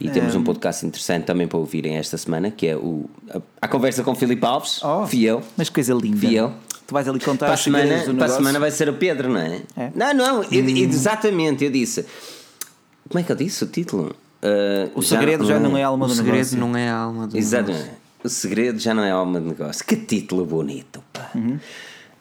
E 0.00 0.08
temos 0.08 0.34
um 0.36 0.44
podcast 0.44 0.86
interessante 0.86 1.24
também 1.24 1.48
para 1.48 1.58
ouvirem 1.58 1.96
esta 1.96 2.16
semana, 2.16 2.50
que 2.50 2.66
é 2.68 2.76
o, 2.76 3.10
a, 3.28 3.40
a 3.62 3.66
conversa 3.68 4.04
com 4.04 4.14
Filipe 4.14 4.44
Alves, 4.46 4.80
Oh, 4.84 5.04
fiel. 5.06 5.42
Mas 5.56 5.68
coisa 5.68 5.92
linda. 5.94 6.18
Fiel. 6.18 6.52
Tu 6.86 6.94
vais 6.94 7.06
ali 7.08 7.18
contar 7.20 7.46
Para 7.46 7.54
a, 7.54 7.58
semana, 7.58 8.04
do 8.06 8.14
para 8.14 8.26
a 8.26 8.28
semana 8.30 8.58
vai 8.60 8.70
ser 8.70 8.88
o 8.88 8.94
Pedro, 8.94 9.28
não 9.28 9.40
é? 9.40 9.60
É. 9.76 9.90
Não, 9.94 10.14
não, 10.14 10.42
eu- 10.44 10.64
exatamente, 10.68 11.64
eu 11.64 11.70
disse. 11.70 12.06
Como 13.08 13.18
é 13.20 13.22
que 13.24 13.32
eu 13.32 13.36
disse 13.36 13.64
o 13.64 13.66
título? 13.66 14.14
Uh, 14.42 14.90
O 14.94 15.02
segredo 15.02 15.44
já 15.44 15.58
não 15.58 15.76
é 15.76 15.82
a 15.82 15.88
alma 15.88 16.06
O 16.06 16.08
do 16.08 16.14
segredo 16.14 16.34
negócio. 16.36 16.58
não 16.58 16.76
é 16.76 16.88
a 16.88 16.94
alma 16.96 17.26
do 17.26 17.36
Exatamente. 17.36 17.90
O 18.22 18.28
segredo 18.28 18.78
já 18.78 18.92
não 18.92 19.02
é 19.02 19.10
alma 19.10 19.40
de 19.40 19.46
negócio. 19.46 19.84
Que 19.84 19.96
título 19.96 20.44
bonito, 20.44 21.02
pá. 21.12 21.30
Uhum. 21.34 21.58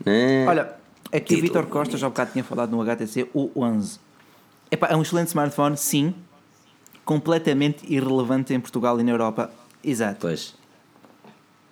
Né? 0.06 0.46
Olha, 0.48 0.74
aqui 1.12 1.18
o 1.18 1.22
Título 1.22 1.42
Vitor 1.42 1.66
Costa 1.68 1.98
já 1.98 2.08
há 2.08 2.10
bocado 2.10 2.32
tinha 2.32 2.44
falado 2.44 2.72
no 2.72 2.82
HTC 2.82 3.30
U11. 3.36 4.00
Epá, 4.70 4.88
é 4.88 4.96
um 4.96 5.02
excelente 5.02 5.30
smartphone, 5.30 5.76
sim. 5.78 6.14
Completamente 7.04 7.86
irrelevante 7.92 8.54
em 8.54 8.60
Portugal 8.60 9.00
e 9.00 9.04
na 9.04 9.12
Europa. 9.12 9.52
Exato. 9.84 10.18
Pois. 10.22 10.54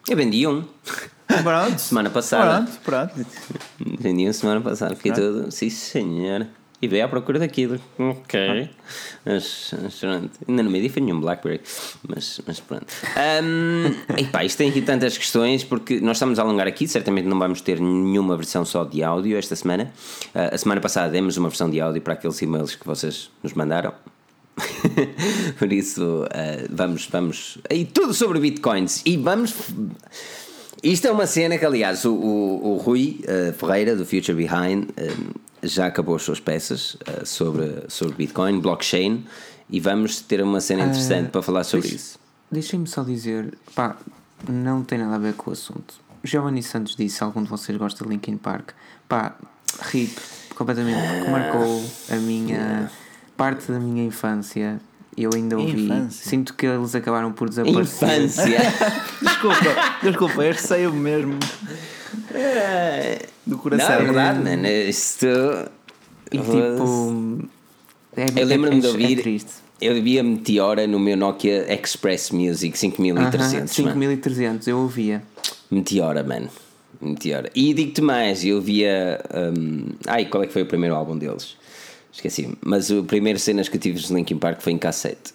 Eu 0.08 0.16
vendi 0.16 0.48
um. 0.48 0.64
Pronto. 1.44 1.78
Semana 1.82 2.10
passada. 2.10 2.72
Pronto, 2.84 3.14
pronto. 3.14 3.28
Vendi 4.00 4.30
um 4.30 4.34
semana 4.34 4.62
passada. 4.62 4.96
Fiquei 4.96 5.12
Pronto. 5.12 5.42
todo. 5.42 5.52
Sim, 5.52 5.70
senhor. 5.70 6.48
E 6.82 6.88
veio 6.88 7.06
à 7.06 7.08
procura 7.08 7.40
daquilo. 7.40 7.80
Ok. 7.98 8.70
Mas, 9.26 9.74
mas 9.82 9.96
pronto. 9.96 10.32
Ainda 10.48 10.62
não 10.62 10.70
me 10.70 10.82
disse 10.82 11.00
nenhum 11.00 11.22
Blackberry. 11.22 11.62
Mas, 12.08 12.42
mas 12.46 12.60
pronto. 12.60 12.86
Um, 13.44 13.86
epá, 14.20 14.44
isto 14.44 14.58
tem 14.58 14.70
aqui 14.70 14.82
tantas 14.82 15.18
questões 15.18 15.64
porque 15.64 16.02
nós 16.02 16.18
estamos 16.18 16.38
a 16.38 16.42
alongar 16.42 16.68
aqui. 16.68 16.88
Certamente 16.88 17.26
não 17.26 17.40
vamos 17.40 17.62
ter 17.62 17.80
nenhuma 17.80 18.36
versão 18.36 18.66
só 18.66 18.84
de 18.84 19.02
áudio 19.04 19.38
esta 19.38 19.56
semana. 19.56 19.92
Ah, 20.34 20.50
a 20.54 20.58
semana 20.58 20.82
passada 20.82 21.10
demos 21.10 21.38
uma 21.38 21.48
versão 21.48 21.70
de 21.70 21.80
áudio 21.80 22.02
para 22.02 22.14
aqueles 22.14 22.42
e-mails 22.42 22.76
que 22.76 22.86
vocês 22.86 23.32
nos 23.42 23.54
mandaram. 23.54 23.94
Por 25.58 25.72
isso, 25.72 26.26
ah, 26.30 26.68
vamos, 26.70 27.08
vamos. 27.08 27.58
E 27.70 27.86
tudo 27.86 28.14
sobre 28.14 28.40
bitcoins. 28.40 29.02
E 29.06 29.16
vamos. 29.16 29.54
Isto 30.84 31.08
é 31.08 31.12
uma 31.12 31.26
cena 31.26 31.58
que, 31.58 31.66
aliás, 31.66 32.06
o, 32.06 32.14
o, 32.14 32.74
o 32.74 32.78
Rui 32.78 33.22
ah, 33.28 33.54
Ferreira, 33.54 33.96
do 33.96 34.06
Future 34.06 34.36
Behind, 34.36 34.90
ah, 34.98 35.45
já 35.66 35.88
acabou 35.88 36.16
as 36.16 36.24
suas 36.24 36.40
peças 36.40 36.98
ah, 37.06 37.26
sobre, 37.26 37.84
sobre 37.88 38.16
Bitcoin, 38.16 38.60
blockchain, 38.60 39.26
e 39.70 39.80
vamos 39.80 40.22
ter 40.22 40.42
uma 40.42 40.62
cena 40.62 40.84
interessante 40.84 41.30
para 41.30 41.42
falar 41.42 41.64
sobre 41.64 41.88
deixa- 41.88 41.96
isso. 41.96 42.20
Deixem-me 42.52 42.88
só 42.88 43.04
dizer, 43.04 43.58
pá, 43.74 43.98
não 44.48 44.84
tem 44.84 45.00
nada 45.00 45.16
a 45.16 45.20
ver 45.20 45.34
com 45.34 45.50
o 45.50 45.54
assunto. 45.54 45.96
Giovanni 46.24 46.62
Santos 46.64 46.96
disse, 46.96 47.24
algum 47.24 47.44
de 47.44 47.50
vocês 47.50 47.78
gosta 47.78 48.04
de 48.04 48.10
Linkin 48.10 48.38
Park? 48.38 48.72
Pá, 49.10 49.36
RIP, 49.82 50.18
completamente, 50.56 51.00
porque 51.16 51.30
marcou 51.32 51.84
a 52.10 52.16
minha 52.18 52.92
parte 53.36 53.72
da 53.72 53.80
minha 53.80 54.04
infância. 54.04 54.80
Eu 55.18 55.30
ainda 55.34 55.58
ouvi. 55.58 55.86
Infância. 55.86 56.30
Sinto 56.30 56.54
que 56.54 56.66
eles 56.66 56.94
acabaram 56.94 57.32
por 57.32 57.48
desaparecer. 57.48 58.24
Infância! 58.24 58.60
Desculpa, 59.22 60.00
desculpa, 60.04 60.46
este 60.46 60.68
saiu 60.68 60.94
mesmo 60.94 61.40
do 63.46 63.52
Não, 63.56 63.58
coração. 63.58 63.92
é 63.94 64.04
verdade, 64.04 64.40
mano. 64.44 64.68
Isto. 64.68 65.28
E 66.32 66.38
tipo. 66.38 67.48
É, 68.18 68.26
Eu 68.42 68.46
lembro-me 68.46 68.80
de 68.80 68.88
é- 68.88 68.90
ouvir- 68.90 69.20
É 69.20 69.22
triste. 69.22 69.52
Eu 69.82 70.02
via 70.02 70.24
Meteora 70.24 70.88
no 70.88 70.98
meu 70.98 71.18
Nokia 71.18 71.66
Express 71.74 72.32
Music 72.32 72.78
5300. 72.78 73.72
5300, 73.76 74.68
eu 74.68 74.80
ouvia. 74.80 75.22
Meteora, 75.70 76.24
mano. 76.24 76.50
Meteora. 77.02 77.52
E 77.54 77.74
digo-te 77.74 78.02
mais, 78.02 78.46
eu 78.46 78.62
via. 78.62 79.20
Um... 79.34 79.88
Ai, 80.08 80.26
qual 80.26 80.44
é 80.44 80.48
que 80.48 80.54
foi 80.54 80.62
o 80.62 80.66
primeiro 80.66 80.96
álbum 80.96 81.18
deles? 81.18 81.58
Esqueci-me. 82.12 82.56
Mas 82.66 82.90
o 82.90 83.04
primeiro 83.04 83.38
cenas 83.38 83.68
que 83.68 83.76
eu 83.76 83.82
tive 83.82 84.00
de 84.00 84.14
Linkin 84.14 84.38
Park 84.38 84.62
foi 84.62 84.72
em 84.72 84.78
cassete. 84.78 85.34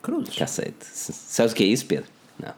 Cruz. 0.00 0.30
Cassete. 0.34 0.74
Sabes 0.82 1.52
o 1.52 1.54
que 1.54 1.62
é 1.62 1.66
isso, 1.66 1.84
Pedro? 1.84 2.06
Não. 2.42 2.52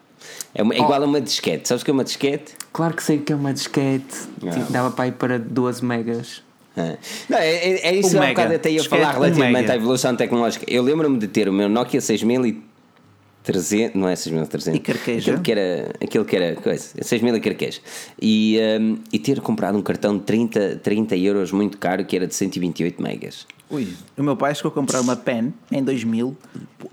É, 0.54 0.62
uma, 0.62 0.72
é 0.72 0.78
igual 0.78 1.02
a 1.02 1.04
uma 1.04 1.20
disquete. 1.20 1.66
Sabes 1.68 1.82
o 1.82 1.84
que 1.84 1.90
é 1.90 1.94
uma 1.94 2.04
disquete? 2.04 2.54
Claro 2.74 2.94
que 2.96 3.04
sei 3.04 3.18
que 3.18 3.32
é 3.32 3.36
uma 3.36 3.54
disquete. 3.54 4.16
Tipo, 4.40 4.72
dava 4.72 4.90
para 4.90 5.06
ir 5.06 5.12
para 5.12 5.38
12 5.38 5.84
megas. 5.84 6.42
Ah. 6.76 6.96
Não, 7.28 7.38
é, 7.38 7.54
é, 7.54 7.86
é 7.86 7.94
isso 7.94 8.16
um 8.16 8.20
há 8.20 8.24
um 8.24 8.28
bocado 8.30 8.54
até 8.54 8.68
ia 8.68 8.82
falar 8.82 9.12
relativamente 9.12 9.68
um 9.68 9.72
à 9.72 9.76
evolução 9.76 10.16
tecnológica. 10.16 10.66
Eu 10.68 10.82
lembro-me 10.82 11.16
de 11.16 11.28
ter 11.28 11.48
o 11.48 11.52
meu 11.52 11.68
Nokia 11.68 12.00
6300, 12.00 13.94
não 13.94 14.08
é 14.08 14.16
6300, 14.16 14.74
e 14.74 14.80
carqueja. 14.80 15.30
Aquilo 15.30 15.40
que 15.44 15.52
era, 15.52 15.94
aquilo 16.02 16.24
que 16.24 16.34
era 16.34 16.56
coisa, 16.56 16.88
6000 17.00 17.36
e 17.36 17.40
carqueja. 17.40 17.80
E, 18.20 18.58
um, 18.80 18.98
e 19.12 19.20
ter 19.20 19.40
comprado 19.40 19.78
um 19.78 19.82
cartão 19.82 20.18
de 20.18 20.24
30, 20.24 20.80
30 20.82 21.16
euros 21.16 21.52
muito 21.52 21.78
caro 21.78 22.04
que 22.04 22.16
era 22.16 22.26
de 22.26 22.34
128 22.34 23.00
megas. 23.00 23.46
Ui, 23.70 23.86
o 24.18 24.22
meu 24.24 24.36
pai 24.36 24.52
chegou 24.52 24.72
a 24.72 24.74
comprar 24.74 25.00
uma 25.00 25.14
pen 25.14 25.54
em 25.70 25.80
2000, 25.80 26.36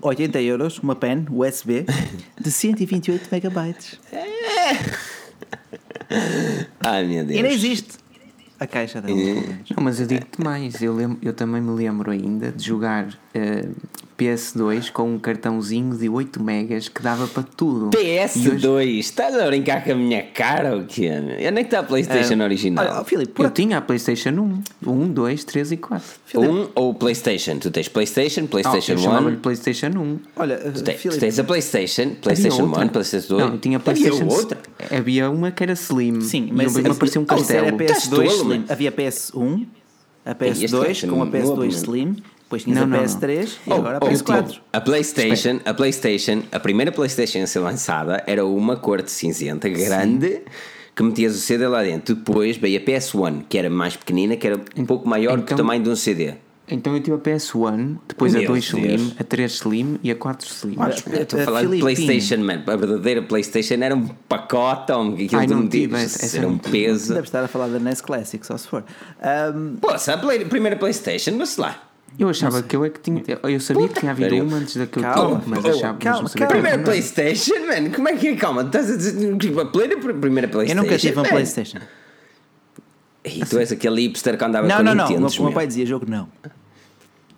80 0.00 0.40
euros, 0.42 0.78
uma 0.78 0.94
pen 0.94 1.26
USB 1.28 1.84
de 2.40 2.52
128 2.52 3.28
megabytes. 3.32 3.98
Ai 6.80 7.04
meu 7.06 7.24
Deus. 7.24 7.38
E 7.38 7.42
não 7.42 7.50
existe 7.50 7.98
a 8.58 8.66
caixa 8.66 9.00
dela. 9.00 9.16
Não, 9.76 9.82
mas 9.82 10.00
eu 10.00 10.06
digo-te 10.06 10.40
mais, 10.40 10.80
eu, 10.82 10.94
lembro, 10.94 11.18
eu 11.22 11.32
também 11.32 11.60
me 11.60 11.70
lembro 11.70 12.10
ainda 12.10 12.52
de 12.52 12.64
jogar 12.64 13.08
uh, 13.08 13.76
PS2 14.22 14.92
com 14.92 15.14
um 15.14 15.18
cartãozinho 15.18 15.96
de 15.96 16.08
8 16.08 16.42
megas 16.42 16.88
que 16.88 17.02
dava 17.02 17.26
para 17.26 17.42
tudo. 17.42 17.90
PS2? 17.96 18.68
Hoje... 18.68 18.98
Estás 19.00 19.34
a 19.34 19.46
brincar 19.46 19.82
com 19.84 19.92
a 19.92 19.94
minha 19.94 20.22
cara 20.22 20.76
ou 20.76 20.84
quê? 20.84 21.10
Eu 21.38 21.50
nem 21.50 21.64
está 21.64 21.80
a 21.80 21.82
PlayStation 21.82 22.36
uh, 22.36 22.42
original. 22.42 22.84
Olha, 22.84 23.04
Filipe, 23.04 23.42
eu 23.42 23.50
tinha 23.50 23.78
a 23.78 23.80
PlayStation 23.80 24.30
1, 24.30 24.62
1, 24.86 25.12
2, 25.12 25.44
3 25.44 25.72
e 25.72 25.76
4. 25.76 26.06
Filipe. 26.24 26.52
1 26.52 26.68
ou 26.74 26.94
PlayStation? 26.94 27.58
Tu 27.58 27.70
tens 27.70 27.88
PlayStation, 27.88 28.46
PlayStation 28.46 28.94
oh, 28.94 29.28
1. 29.28 29.36
PlayStation 29.40 29.88
1. 29.88 30.18
Olha, 30.36 30.58
tu, 30.58 30.82
tens, 30.82 31.02
tu 31.02 31.18
tens 31.18 31.38
a 31.38 31.44
PlayStation, 31.44 32.10
PlayStation 32.20 32.64
1, 32.64 32.88
PlayStation 32.88 33.36
2. 33.36 33.50
Não, 33.50 33.58
tinha 33.58 33.80
PlayStation. 33.80 34.22
Havia 34.22 34.36
outra. 34.36 34.58
Havia 34.90 35.30
uma 35.30 35.50
que 35.50 35.62
era 35.62 35.72
Slim. 35.72 36.20
Sim, 36.20 36.50
mas 36.52 36.76
uma 36.76 36.94
parecia 36.94 37.20
um 37.20 37.24
castelo. 37.24 37.66
Era 37.66 37.76
PS2 37.76 38.26
Slim. 38.26 38.64
Havia 38.68 38.92
PS1, 38.92 39.66
a 40.24 40.34
PS2 40.34 41.08
com 41.08 41.22
a 41.22 41.26
PS2 41.26 41.66
Slim 41.68 42.16
depois 42.52 42.64
tinha 42.64 42.82
a 42.82 42.86
PS3 42.86 43.48
não. 43.66 43.76
e 43.76 43.80
agora 43.80 43.96
a 43.96 44.00
PS4. 44.00 44.60
a 44.72 44.80
PlayStation, 44.80 45.60
a 45.64 45.72
PlayStation, 45.74 46.42
a 46.52 46.60
primeira 46.60 46.92
PlayStation 46.92 47.42
a 47.42 47.46
ser 47.46 47.60
lançada 47.60 48.22
era 48.26 48.44
uma 48.44 48.76
cor 48.76 49.00
de 49.00 49.10
cinzenta 49.10 49.68
grande. 49.68 50.28
Sim. 50.28 50.40
Que 50.94 51.02
metias 51.02 51.34
o 51.34 51.38
CD 51.38 51.66
lá 51.66 51.82
dentro. 51.82 52.14
Depois 52.14 52.58
veio 52.58 52.78
a 52.78 52.82
PS1, 52.84 53.44
que 53.48 53.56
era 53.56 53.70
mais 53.70 53.96
pequenina, 53.96 54.36
que 54.36 54.46
era 54.46 54.60
um 54.76 54.84
pouco 54.84 55.08
maior 55.08 55.32
então, 55.32 55.36
que 55.38 55.42
o 55.42 55.54
então- 55.54 55.56
tamanho 55.56 55.82
de 55.82 55.88
um 55.88 55.96
CD. 55.96 56.34
Então 56.68 56.94
eu 56.94 57.00
tive 57.02 57.16
a 57.16 57.18
PS1, 57.18 57.96
depois 58.06 58.34
Meu 58.34 58.44
a 58.44 58.46
2 58.46 58.64
Slim, 58.64 58.82
Deus. 58.82 59.14
a 59.18 59.24
3 59.24 59.52
Slim 59.52 59.98
e 60.02 60.10
a 60.10 60.14
4 60.14 60.46
Slim. 60.48 60.76
estou 61.20 61.40
a 61.40 61.44
falar 61.44 61.64
de 61.64 61.78
PlayStation, 61.78 62.38
man. 62.38 62.62
A 62.66 62.76
verdadeira 62.76 63.22
PlayStation 63.22 63.74
era 63.74 63.94
um 63.94 64.06
pacotão. 64.28 65.14
Aquilo 65.14 65.40
Ai, 65.40 65.46
não 65.46 65.66
tive, 65.66 65.96
essa, 65.96 66.36
era 66.36 66.46
um 66.46 66.58
peso. 66.58 67.14
Deve 67.14 67.26
estar 67.26 67.42
a 67.42 67.48
falar 67.48 67.68
da 67.68 67.78
NES 67.78 68.00
Classic, 68.00 68.46
só 68.46 68.56
se 68.56 68.68
for. 68.68 68.84
Um... 69.54 69.76
Poxa, 69.76 70.14
a 70.14 70.18
play, 70.18 70.44
primeira 70.44 70.76
PlayStation, 70.76 71.32
mas 71.36 71.56
lá. 71.56 71.91
Eu 72.18 72.28
achava 72.28 72.62
que 72.62 72.76
eu 72.76 72.84
é 72.84 72.90
que 72.90 73.00
tinha. 73.00 73.22
Eu 73.42 73.60
sabia 73.60 73.82
Puta 73.82 73.94
que 73.94 74.00
tinha 74.00 74.12
havido 74.12 74.36
uma 74.36 74.58
antes 74.58 74.76
da 74.76 74.86
que 74.86 74.98
eu 74.98 75.02
calma, 75.02 75.42
mas 75.46 75.64
achava 75.64 75.98
que 75.98 76.04
calma, 76.04 76.28
calma, 76.28 76.48
Primeira 76.48 76.78
Playstation, 76.78 77.66
mano, 77.66 77.90
como 77.90 78.08
é 78.08 78.16
que 78.16 78.28
é? 78.28 78.36
Calma, 78.36 78.62
estás 78.62 78.90
a 78.90 78.96
dizer 78.96 79.36
tipo, 79.38 79.60
a 79.60 79.66
primeira 79.66 80.48
Playstation? 80.48 80.78
Eu 80.78 80.82
nunca 80.82 80.98
tive 80.98 81.14
uma 81.14 81.24
Playstation. 81.24 81.78
E 83.24 83.44
tu 83.44 83.58
és 83.58 83.70
aquele 83.70 84.02
hipster 84.02 84.36
que 84.36 84.44
andava 84.44 84.66
não, 84.66 84.76
com 84.78 84.82
não, 84.82 84.94
Nintendo. 84.94 85.20
Não, 85.20 85.28
não, 85.28 85.38
o 85.38 85.42
meu 85.44 85.52
pai 85.52 85.66
dizia 85.66 85.86
jogo 85.86 86.06
não. 86.08 86.28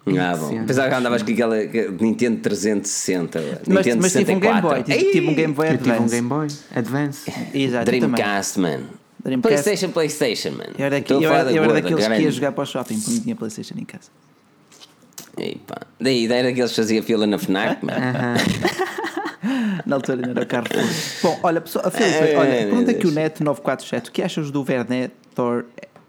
Ah, 0.07 0.37
bom. 0.37 0.67
Pensava 0.67 0.89
que 0.89 0.95
andavas 0.95 1.23
com 1.23 1.33
aquela 1.33 1.57
Nintendo 2.01 2.41
360. 2.41 3.41
Mas, 3.41 3.87
Nintendo 3.87 4.03
mas 4.03 4.13
tive 4.13 4.35
um 4.35 4.41
Game 4.41 4.61
Boy. 4.61 4.83
Tive, 4.83 5.13
tive 5.13 5.29
um 5.29 5.35
Game 5.35 5.55
Boy 5.55 5.69
Advance. 5.69 5.81
Eu 5.89 5.97
tive 5.97 6.05
um 6.05 6.09
Game 6.09 6.29
Boy 6.29 6.47
Advance. 6.75 7.33
Exato. 7.55 7.85
Dreamcast, 7.87 8.59
man. 8.61 8.81
Dreamcast. 9.23 9.63
PlayStation, 9.63 9.93
PlayStation, 9.93 10.51
man. 10.51 10.73
Eu 10.79 10.85
era, 10.85 10.99
eu 10.99 11.33
era, 11.33 11.53
eu 11.53 11.65
era 11.65 11.73
daqueles 11.75 12.07
que 12.07 12.23
ia 12.23 12.31
jogar 12.31 12.53
para 12.53 12.63
o 12.63 12.67
shopping 12.67 12.99
porque 12.99 13.11
não 13.13 13.21
tinha 13.21 13.37
PlayStation 13.37 13.75
em 13.79 13.85
casa. 13.85 14.11
E 15.39 15.57
pá. 15.67 15.83
Daí, 16.01 16.31
era 16.31 16.53
que 16.53 16.61
eles 16.61 16.75
faziam 16.75 17.03
fila 17.03 17.27
na 17.27 17.39
FNAC, 17.39 17.85
mano. 17.85 17.99
na 19.87 19.97
altura 19.97 20.19
ainda 20.19 20.31
era 20.31 20.43
o 20.43 20.47
carro. 20.47 20.67
Bom, 21.23 21.41
olha, 21.43 21.61
pessoal, 21.61 21.91
Filipe, 21.91 22.37
olha, 22.37 22.51
pergunta 22.51 22.91
aqui 22.91 23.07
o 23.07 23.11
Net 23.11 23.43
947. 23.43 24.11
O 24.11 24.13
que 24.13 24.23
achas 24.23 24.51
do 24.51 24.63
Vernetor 24.65 25.65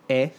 E? 0.10 0.30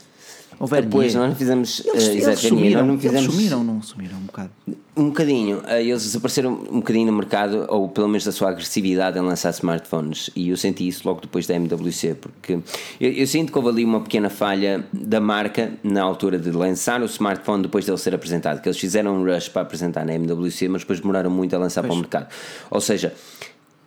O 0.58 0.66
Depois 0.66 1.14
nós 1.14 1.36
fizemos. 1.36 1.82
Eles, 1.84 2.06
uh, 2.06 2.10
eles 2.12 2.40
sumiram, 2.40 2.86
não 2.86 2.96
fizemos, 2.96 3.22
eles 3.24 3.34
sumiram, 3.34 3.64
não 3.64 3.82
sumiram 3.82 4.16
um 4.16 4.22
bocado? 4.22 4.50
Um 4.96 5.08
bocadinho. 5.08 5.58
Uh, 5.58 5.72
eles 5.80 6.02
desapareceram 6.02 6.52
um 6.52 6.80
bocadinho 6.80 7.06
no 7.06 7.12
mercado, 7.12 7.66
ou 7.68 7.88
pelo 7.88 8.08
menos 8.08 8.24
da 8.24 8.32
sua 8.32 8.48
agressividade 8.50 9.18
em 9.18 9.22
lançar 9.22 9.50
smartphones. 9.50 10.30
E 10.34 10.48
eu 10.48 10.56
senti 10.56 10.88
isso 10.88 11.06
logo 11.06 11.20
depois 11.20 11.46
da 11.46 11.54
MWC, 11.54 12.14
porque 12.14 12.58
eu, 12.98 13.12
eu 13.12 13.26
sinto 13.26 13.52
que 13.52 13.58
houve 13.58 13.70
ali 13.70 13.84
uma 13.84 14.00
pequena 14.00 14.30
falha 14.30 14.86
da 14.92 15.20
marca 15.20 15.74
na 15.84 16.02
altura 16.02 16.38
de 16.38 16.50
lançar 16.50 17.02
o 17.02 17.04
smartphone 17.04 17.62
depois 17.62 17.84
dele 17.84 17.98
ser 17.98 18.14
apresentado. 18.14 18.62
Que 18.62 18.68
eles 18.68 18.78
fizeram 18.78 19.14
um 19.14 19.24
rush 19.24 19.50
para 19.50 19.60
apresentar 19.60 20.06
na 20.06 20.14
MWC, 20.14 20.68
mas 20.68 20.80
depois 20.82 21.00
demoraram 21.00 21.30
muito 21.30 21.54
a 21.54 21.58
lançar 21.58 21.82
pois. 21.82 21.90
para 21.90 21.96
o 21.96 22.00
mercado. 22.00 22.28
Ou 22.70 22.80
seja 22.80 23.12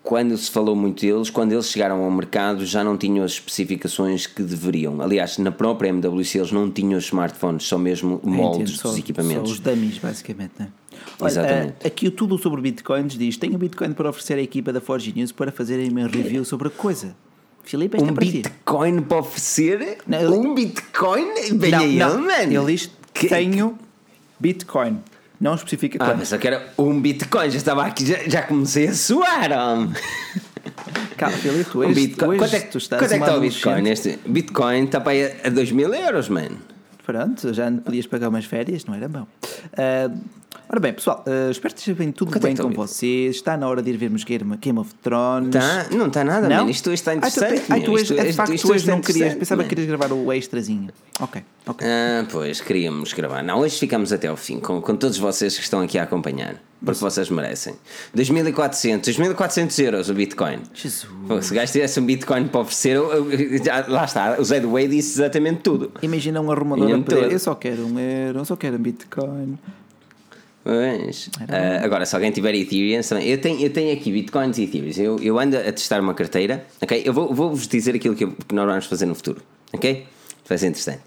quando 0.02 0.36
se 0.38 0.50
falou 0.50 0.76
muito 0.76 1.02
deles, 1.02 1.30
quando 1.30 1.52
eles 1.52 1.70
chegaram 1.70 2.04
ao 2.04 2.12
mercado 2.12 2.66
já 2.66 2.84
não 2.84 2.98
tinham 2.98 3.24
as 3.24 3.34
especificações 3.34 4.26
que 4.26 4.42
deveriam. 4.42 5.02
Aliás, 5.02 5.38
na 5.38 5.52
própria 5.52 5.90
MWC 5.90 6.38
eles 6.38 6.52
não 6.52 6.70
tinham 6.72 6.98
os 6.98 7.06
smartphones, 7.06 7.64
só 7.64 7.78
mesmo 7.78 8.20
moldes 8.24 8.80
dos 8.80 8.98
equipamentos. 8.98 9.50
Só 9.50 9.56
os 9.56 9.60
dummies, 9.60 9.98
basicamente, 9.98 10.54
né? 10.58 10.70
Olha, 11.20 11.30
Exatamente. 11.30 11.74
Uh, 11.84 11.88
aqui 11.88 12.08
o 12.08 12.12
tudo 12.12 12.38
sobre 12.38 12.62
bitcoins 12.62 13.18
diz: 13.18 13.38
tenho 13.38 13.58
Bitcoin 13.58 13.94
para 13.94 14.10
oferecer 14.10 14.36
à 14.36 14.42
equipa 14.42 14.72
da 14.72 14.82
Forge 14.82 15.14
News 15.14 15.32
para 15.32 15.52
fazerem 15.52 15.90
uma 15.90 16.08
review 16.08 16.44
sobre 16.46 16.70
a 16.70 16.72
coisa. 16.72 17.16
Filipe, 17.64 18.02
um 18.02 18.08
é 18.08 18.12
Bitcoin 18.12 19.02
para 19.02 19.20
oferecer? 19.20 20.00
Não, 20.08 20.40
um 20.40 20.56
Bitcoin? 20.56 21.26
Bem 21.54 21.72
não, 21.72 21.80
aí, 21.80 21.98
não. 21.98 22.32
Ele 22.42 22.74
diz: 22.74 22.90
tenho 23.14 23.78
Bitcoin. 24.40 25.00
Não 25.40 25.56
especifica 25.56 25.98
quanto. 25.98 26.12
Ah, 26.12 26.16
mas 26.18 26.28
só 26.28 26.38
que 26.38 26.48
era 26.48 26.68
um 26.78 27.00
Bitcoin, 27.00 27.50
já 27.50 27.58
estava 27.58 27.86
aqui, 27.86 28.06
já, 28.06 28.18
já 28.28 28.42
comecei 28.44 28.88
a 28.88 28.94
suar. 28.94 29.52
Homem. 29.52 29.94
Calma, 31.18 31.38
Filipe, 31.38 31.70
tu, 31.70 31.84
és, 31.84 31.92
um 31.92 31.94
Bitcoin, 31.94 32.38
quanto 32.38 32.56
é, 32.56 32.60
tu 32.62 32.78
estás 32.78 33.02
Quanto 33.02 33.12
é 33.14 33.18
que 33.18 33.24
está 33.24 33.38
o 33.38 33.42
Bitcoin? 33.42 33.90
Este 33.90 34.20
Bitcoin 34.26 34.86
está 34.86 35.00
para 35.00 35.12
aí 35.14 35.34
a 35.44 35.50
2 35.50 35.72
mil 35.72 35.94
euros, 35.94 36.30
mano. 36.30 36.58
Pronto, 37.06 37.54
já 37.54 37.72
podias 37.72 38.06
pagar 38.06 38.30
umas 38.30 38.46
férias, 38.46 38.86
não 38.86 38.94
era 38.94 39.08
bom. 39.08 39.26
Uh, 39.74 40.20
ora 40.70 40.80
bem, 40.80 40.94
pessoal, 40.94 41.24
uh, 41.28 41.52
espero 41.52 41.74
que 41.74 41.80
esteja 41.80 41.98
bem 41.98 42.12
tudo 42.12 42.40
bem 42.40 42.56
com 42.56 42.70
vocês. 42.72 43.36
Está 43.36 43.58
na 43.58 43.68
hora 43.68 43.82
de 43.82 43.90
ir 43.90 43.98
vermos 43.98 44.24
Game 44.24 44.80
of 44.80 44.94
Thrones. 45.02 45.52
Tá? 45.52 45.88
Não 45.92 46.08
está 46.08 46.24
nada, 46.24 46.48
não? 46.48 46.66
Man. 46.66 46.72
Isto 46.72 46.92
está 46.92 47.16
interessante. 47.16 47.64
Ah, 47.70 47.80
tu, 47.80 47.98
isto, 47.98 48.14
é 48.14 48.26
de 48.26 48.34
facto, 48.34 48.56
tu 48.60 48.72
hoje 48.72 48.88
não 48.88 49.02
querias, 49.02 49.36
pensava 49.36 49.64
que 49.64 49.70
querias 49.70 49.88
gravar 49.88 50.12
o 50.14 50.32
extrazinho. 50.34 50.90
Ok, 51.20 51.42
ok. 51.66 51.88
Ah, 51.88 52.26
pois, 52.32 52.62
queríamos 52.62 53.14
gravar. 53.14 53.44
Não, 53.44 53.60
hoje 53.60 53.78
ficamos 53.78 54.14
até 54.14 54.28
ao 54.28 54.38
fim, 54.38 54.60
com, 54.60 54.82
com 54.82 54.96
todos 54.96 55.18
vocês 55.18 55.58
que 55.58 55.64
estão 55.64 55.82
aqui 55.82 55.98
a 55.98 56.04
acompanhar. 56.04 56.56
Porque 56.84 57.02
vocês 57.02 57.30
merecem. 57.30 57.76
2.400, 58.16 59.02
2.400 59.02 59.84
euros 59.84 60.10
o 60.10 60.14
Bitcoin. 60.14 60.60
Jesus. 60.74 61.12
Pô, 61.28 61.42
se 61.42 61.52
o 61.52 61.56
gajo 61.56 61.72
tivesse 61.74 62.00
um 62.00 62.06
Bitcoin 62.06 62.48
para 62.48 62.62
oferecer, 62.62 62.96
eu, 62.96 63.30
eu, 63.30 63.64
já, 63.64 63.86
lá 63.86 64.06
está, 64.06 64.38
o 64.40 64.44
Zé 64.46 64.62
do 64.62 64.72
Way 64.72 64.88
disse 64.88 65.20
exatamente 65.20 65.60
tudo. 65.60 65.92
Imagina 66.02 66.40
um 66.40 66.50
arrumador 66.50 66.90
a 66.90 67.16
eu 67.28 67.40
só 67.40 67.54
quero 67.54 67.86
um 67.86 68.00
euro, 68.00 68.40
eu 68.40 68.46
só 68.46 68.56
quero 68.56 68.78
um 68.78 68.80
Bitcoin. 68.80 69.58
Pois. 70.64 71.28
Uh, 71.28 71.84
agora, 71.84 72.06
se 72.06 72.16
alguém 72.16 72.32
tiver 72.32 72.54
Ethereum, 72.54 73.02
eu 73.24 73.40
tenho, 73.40 73.60
eu 73.62 73.70
tenho 73.72 73.94
aqui 73.94 74.12
Bitcoins 74.12 74.58
e 74.58 74.64
Ethereum. 74.64 74.92
Eu, 74.98 75.20
eu 75.20 75.40
ando 75.40 75.58
a 75.58 75.72
testar 75.72 76.02
uma 76.02 76.14
carteira, 76.14 76.66
ok? 76.82 77.02
Eu 77.06 77.14
vou-vos 77.14 77.38
vou 77.38 77.56
dizer 77.56 77.96
aquilo 77.96 78.16
que, 78.16 78.26
eu, 78.26 78.32
que 78.32 78.54
nós 78.54 78.66
vamos 78.66 78.86
fazer 78.86 79.06
no 79.06 79.16
futuro, 79.16 79.42
ok? 79.74 80.06
Vai 80.48 80.58
ser 80.58 80.68
interessante. 80.68 81.02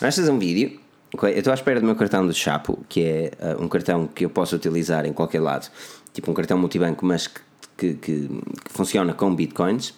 Vamos 0.00 0.16
fazer 0.16 0.30
um 0.30 0.38
vídeo 0.38 0.80
eu 1.12 1.28
estou 1.28 1.50
à 1.50 1.54
espera 1.54 1.80
do 1.80 1.86
meu 1.86 1.96
cartão 1.96 2.24
do 2.24 2.32
Chapo, 2.32 2.78
que 2.88 3.02
é 3.02 3.32
uh, 3.40 3.62
um 3.62 3.68
cartão 3.68 4.06
que 4.06 4.24
eu 4.24 4.30
posso 4.30 4.54
utilizar 4.54 5.04
em 5.06 5.12
qualquer 5.12 5.40
lado, 5.40 5.68
tipo 6.12 6.30
um 6.30 6.34
cartão 6.34 6.56
multibanco, 6.56 7.04
mas 7.04 7.26
que, 7.26 7.40
que, 7.76 7.94
que, 7.94 8.28
funciona 8.66 9.12
com 9.12 9.34
bitcoins. 9.34 9.92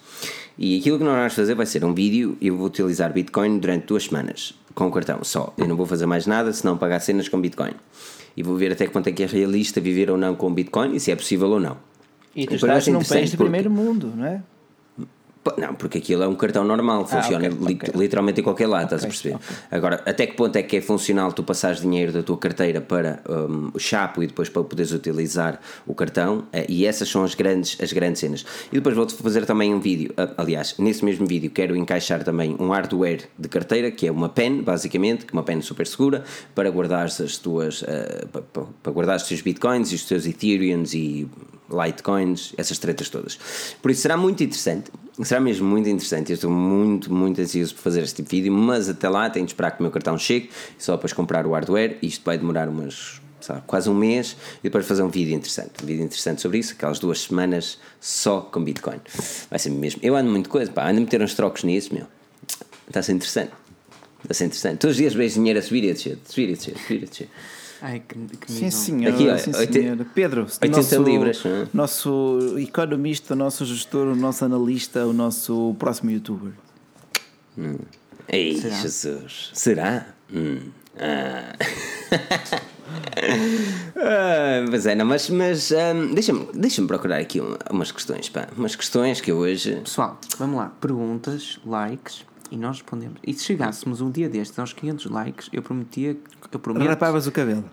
E 0.57 0.79
aquilo 0.79 0.97
que 0.97 1.03
nós 1.03 1.15
vamos 1.15 1.33
fazer 1.33 1.55
vai 1.55 1.65
ser 1.65 1.83
um 1.85 1.93
vídeo. 1.93 2.37
Eu 2.41 2.57
vou 2.57 2.67
utilizar 2.67 3.11
Bitcoin 3.11 3.57
durante 3.57 3.87
duas 3.87 4.03
semanas 4.05 4.53
com 4.75 4.87
o 4.87 4.91
cartão 4.91 5.23
só. 5.23 5.51
Eu 5.57 5.67
não 5.67 5.75
vou 5.75 5.85
fazer 5.87 6.05
mais 6.05 6.27
nada 6.27 6.53
senão 6.53 6.77
pagar 6.77 6.99
cenas 6.99 7.27
com 7.27 7.41
Bitcoin. 7.41 7.73
E 8.35 8.43
vou 8.43 8.55
ver 8.55 8.71
até 8.71 8.87
quanto 8.87 9.07
é 9.07 9.11
que 9.11 9.23
é 9.23 9.25
realista 9.25 9.79
viver 9.79 10.09
ou 10.09 10.17
não 10.17 10.35
com 10.35 10.53
Bitcoin 10.53 10.95
e 10.95 10.99
se 10.99 11.11
é 11.11 11.15
possível 11.15 11.49
ou 11.49 11.59
não. 11.59 11.77
E 12.35 12.47
tu 12.47 12.55
estás 12.55 12.87
num 12.87 13.03
país 13.03 13.31
de 13.31 13.37
primeiro 13.37 13.69
mundo, 13.69 14.11
não 14.15 14.25
é? 14.25 14.41
Não, 15.57 15.75
porque 15.75 15.97
aquilo 15.97 16.23
é 16.23 16.27
um 16.27 16.35
cartão 16.35 16.63
normal, 16.63 17.05
funciona 17.05 17.47
Ah, 17.47 17.51
ok, 17.51 17.67
li- 17.67 17.75
ok. 17.83 17.93
literalmente 18.01 18.39
em 18.39 18.43
qualquer 18.43 18.65
lado, 18.67 18.85
estás 18.85 19.03
a 19.03 19.07
perceber? 19.07 19.37
Agora, 19.69 20.01
até 20.05 20.25
que 20.25 20.35
ponto 20.37 20.55
é 20.55 20.63
que 20.63 20.77
é 20.77 20.81
funcional 20.81 21.33
tu 21.33 21.43
passares 21.43 21.81
dinheiro 21.81 22.13
da 22.13 22.23
tua 22.23 22.37
carteira 22.37 22.79
para 22.79 23.21
um, 23.27 23.69
o 23.73 23.79
chapo 23.79 24.23
e 24.23 24.27
depois 24.27 24.47
para 24.47 24.63
poderes 24.63 24.93
utilizar 24.93 25.59
o 25.85 25.93
cartão? 25.93 26.45
Eh, 26.53 26.65
e 26.69 26.85
essas 26.85 27.09
são 27.09 27.25
as 27.25 27.35
grandes, 27.35 27.77
as 27.81 27.91
grandes 27.91 28.21
cenas. 28.21 28.45
E 28.71 28.75
depois 28.75 28.95
vou-te 28.95 29.13
fazer 29.15 29.45
também 29.45 29.73
um 29.73 29.81
vídeo, 29.81 30.13
ah, 30.15 30.29
aliás, 30.37 30.75
nesse 30.77 31.03
mesmo 31.03 31.25
vídeo 31.27 31.51
quero 31.51 31.75
encaixar 31.75 32.23
também 32.23 32.55
um 32.57 32.69
hardware 32.69 33.23
de 33.37 33.49
carteira, 33.49 33.91
que 33.91 34.07
é 34.07 34.11
uma 34.11 34.29
pen, 34.29 34.61
basicamente, 34.61 35.25
que 35.25 35.31
é 35.31 35.37
uma 35.37 35.43
pen 35.43 35.61
super 35.61 35.85
segura, 35.85 36.23
para 36.55 36.69
guardar 36.71 37.05
as 37.05 37.37
tuas, 37.37 37.83
ah, 37.85 38.25
pa- 38.31 38.41
pa- 38.41 38.67
para, 38.81 38.91
guardar 38.93 39.17
os 39.17 39.23
teus 39.23 39.41
bitcoins 39.41 39.91
e 39.91 39.95
os 39.95 40.05
teus 40.05 40.25
ethereums 40.25 40.93
e 40.93 41.27
Litecoins, 41.69 42.53
essas 42.57 42.77
tretas 42.77 43.09
todas. 43.09 43.37
Por 43.81 43.89
isso 43.89 44.01
será 44.01 44.15
muito 44.15 44.43
interessante, 44.43 44.91
será 45.21 45.39
mesmo 45.39 45.67
muito 45.67 45.87
interessante. 45.87 46.31
Eu 46.31 46.35
estou 46.35 46.49
muito, 46.49 47.13
muito 47.13 47.39
ansioso 47.39 47.75
por 47.75 47.81
fazer 47.81 48.01
este 48.01 48.15
tipo 48.17 48.29
de 48.29 48.35
vídeo, 48.37 48.53
mas 48.53 48.89
até 48.89 49.07
lá 49.07 49.29
tenho 49.29 49.45
de 49.45 49.51
esperar 49.51 49.71
que 49.71 49.79
o 49.79 49.83
meu 49.83 49.91
cartão 49.91 50.17
chegue, 50.17 50.49
só 50.77 50.95
depois 50.95 51.13
comprar 51.13 51.45
o 51.45 51.51
hardware. 51.51 51.97
Isto 52.01 52.23
vai 52.25 52.37
demorar 52.37 52.67
umas, 52.67 53.21
lá, 53.47 53.61
quase 53.67 53.89
um 53.89 53.93
mês 53.93 54.35
e 54.59 54.63
depois 54.63 54.85
fazer 54.85 55.03
um 55.03 55.09
vídeo 55.09 55.35
interessante. 55.35 55.83
Um 55.83 55.85
vídeo 55.85 56.03
interessante 56.03 56.41
sobre 56.41 56.57
isso, 56.57 56.73
aquelas 56.73 56.99
duas 56.99 57.21
semanas 57.21 57.77
só 57.99 58.41
com 58.41 58.63
Bitcoin. 58.63 58.99
Vai 59.49 59.59
ser 59.59 59.69
mesmo. 59.69 59.99
Eu 60.03 60.15
ando 60.15 60.31
muito 60.31 60.49
coisa, 60.49 60.71
pá, 60.71 60.89
ando 60.89 60.97
a 60.97 61.01
meter 61.01 61.21
uns 61.21 61.35
trocos 61.35 61.63
nisso, 61.63 61.93
meu. 61.93 62.07
Está 62.87 63.01
a 63.01 63.03
ser 63.03 63.13
interessante. 63.13 63.51
Está 64.23 64.31
a 64.31 64.33
ser 64.33 64.45
interessante. 64.45 64.79
Todos 64.79 64.95
os 64.95 64.97
dias 64.97 65.13
vejo 65.13 65.35
dinheiro 65.35 65.59
a 65.59 65.61
subir 65.61 65.83
e 65.83 65.89
a 65.91 65.93
descer, 65.93 66.17
subir 66.25 66.49
e 66.49 66.53
a 66.53 66.55
descer, 66.55 66.77
subir 66.77 67.01
e 67.01 67.03
a 67.03 67.07
descer. 67.07 67.29
Ai, 67.85 67.99
que, 68.07 68.15
que 68.37 68.49
Sim, 68.49 68.71
senhor. 68.71 69.13
Aqui, 69.13 69.23
olha, 69.27 69.37
sim, 69.37 69.51
senhor. 69.51 70.05
Pedro, 70.15 70.43
80 70.43 70.67
nosso, 70.69 71.03
libras, 71.03 71.45
é? 71.45 71.67
nosso 71.73 72.55
economista, 72.57 73.33
o 73.33 73.37
nosso 73.37 73.65
gestor, 73.65 74.07
o 74.07 74.15
nosso 74.15 74.45
analista, 74.45 75.05
o 75.05 75.11
nosso 75.11 75.75
próximo 75.77 76.09
youtuber. 76.09 76.53
Ei, 78.29 78.55
Será? 78.57 78.75
Jesus, 78.77 79.51
será? 79.53 80.07
Hum. 80.33 80.59
Ah. 80.97 81.53
Ah, 83.95 84.65
Mas 84.69 84.85
é, 84.85 84.93
não, 84.95 85.05
mas, 85.05 85.29
mas 85.29 85.71
ahm, 85.71 86.13
deixa-me 86.13 86.47
deixa 86.53 86.81
procurar 86.85 87.17
aqui 87.17 87.41
um- 87.41 87.55
umas 87.71 87.91
questões, 87.91 88.29
pá, 88.29 88.47
umas 88.57 88.75
questões 88.75 89.19
que 89.21 89.31
eu 89.31 89.37
hoje. 89.37 89.75
Pessoal, 89.77 90.19
vamos 90.37 90.57
lá. 90.57 90.71
Perguntas, 90.79 91.59
likes 91.65 92.23
e 92.51 92.57
nós 92.57 92.77
respondemos. 92.77 93.19
E 93.25 93.33
se 93.33 93.43
chegássemos 93.43 94.01
um 94.01 94.11
dia 94.11 94.29
destes 94.29 94.57
aos 94.59 94.73
500 94.73 95.05
likes, 95.07 95.49
eu 95.51 95.61
prometia. 95.61 96.17
Eu 96.51 96.59
prometo. 96.59 96.87
Rapavas 96.87 97.27
o 97.27 97.31
cabelo. 97.31 97.65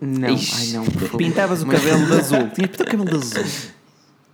Não, 0.00 0.28
Ixi. 0.28 0.54
ai 0.56 0.72
não. 0.72 0.84
por 0.84 1.02
favor. 1.02 1.18
Pintavas 1.18 1.62
o 1.62 1.66
cabelo 1.66 2.06
de 2.06 2.12
azul. 2.18 2.50
Tinhas 2.50 2.70
pintar 2.70 2.86
o 2.86 2.90
cabelo 2.90 3.10
de 3.10 3.16
azul. 3.16 3.70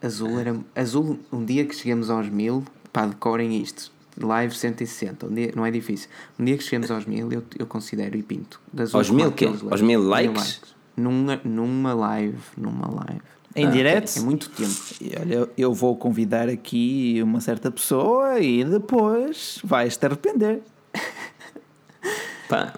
Azul 0.03 0.41
era. 0.41 0.61
Azul, 0.75 1.19
um 1.33 1.45
dia 1.45 1.65
que 1.65 1.75
cheguemos 1.75 2.11
aos 2.11 2.29
mil, 2.29 2.65
pá, 2.93 3.07
decorem 3.07 3.61
isto. 3.61 3.93
Live 4.21 4.55
160, 4.55 5.27
um 5.27 5.35
dia, 5.35 5.53
não 5.57 5.65
é 5.65 5.71
difícil. 5.71 6.09
Um 6.39 6.45
dia 6.45 6.59
que 6.59 6.63
chegamos 6.65 6.91
aos 6.91 7.07
mil, 7.07 7.33
eu, 7.33 7.43
eu 7.59 7.67
considero 7.67 8.15
e 8.17 8.23
pinto. 8.23 8.61
De 8.71 8.83
azul 8.83 9.01
Aos 9.01 9.09
mil 9.09 9.33
quê? 9.33 9.47
Aos 9.71 9.81
mil 9.81 10.03
likes? 10.07 10.61
Numa, 10.95 11.41
numa 11.43 11.95
live, 11.95 12.37
numa 12.57 12.91
live. 12.91 13.23
Em 13.55 13.66
Ah, 13.66 13.70
direto? 13.70 14.16
É 14.16 14.20
muito 14.20 14.49
tempo. 14.51 14.74
E 15.01 15.12
olha, 15.20 15.49
eu 15.59 15.74
vou 15.74 15.95
convidar 15.97 16.49
aqui 16.49 17.20
uma 17.23 17.41
certa 17.41 17.70
pessoa 17.70 18.41
e 18.41 18.65
depois 18.65 19.59
vais-te 19.62 20.05
arrepender. 20.07 20.61
Pá, 22.49 22.73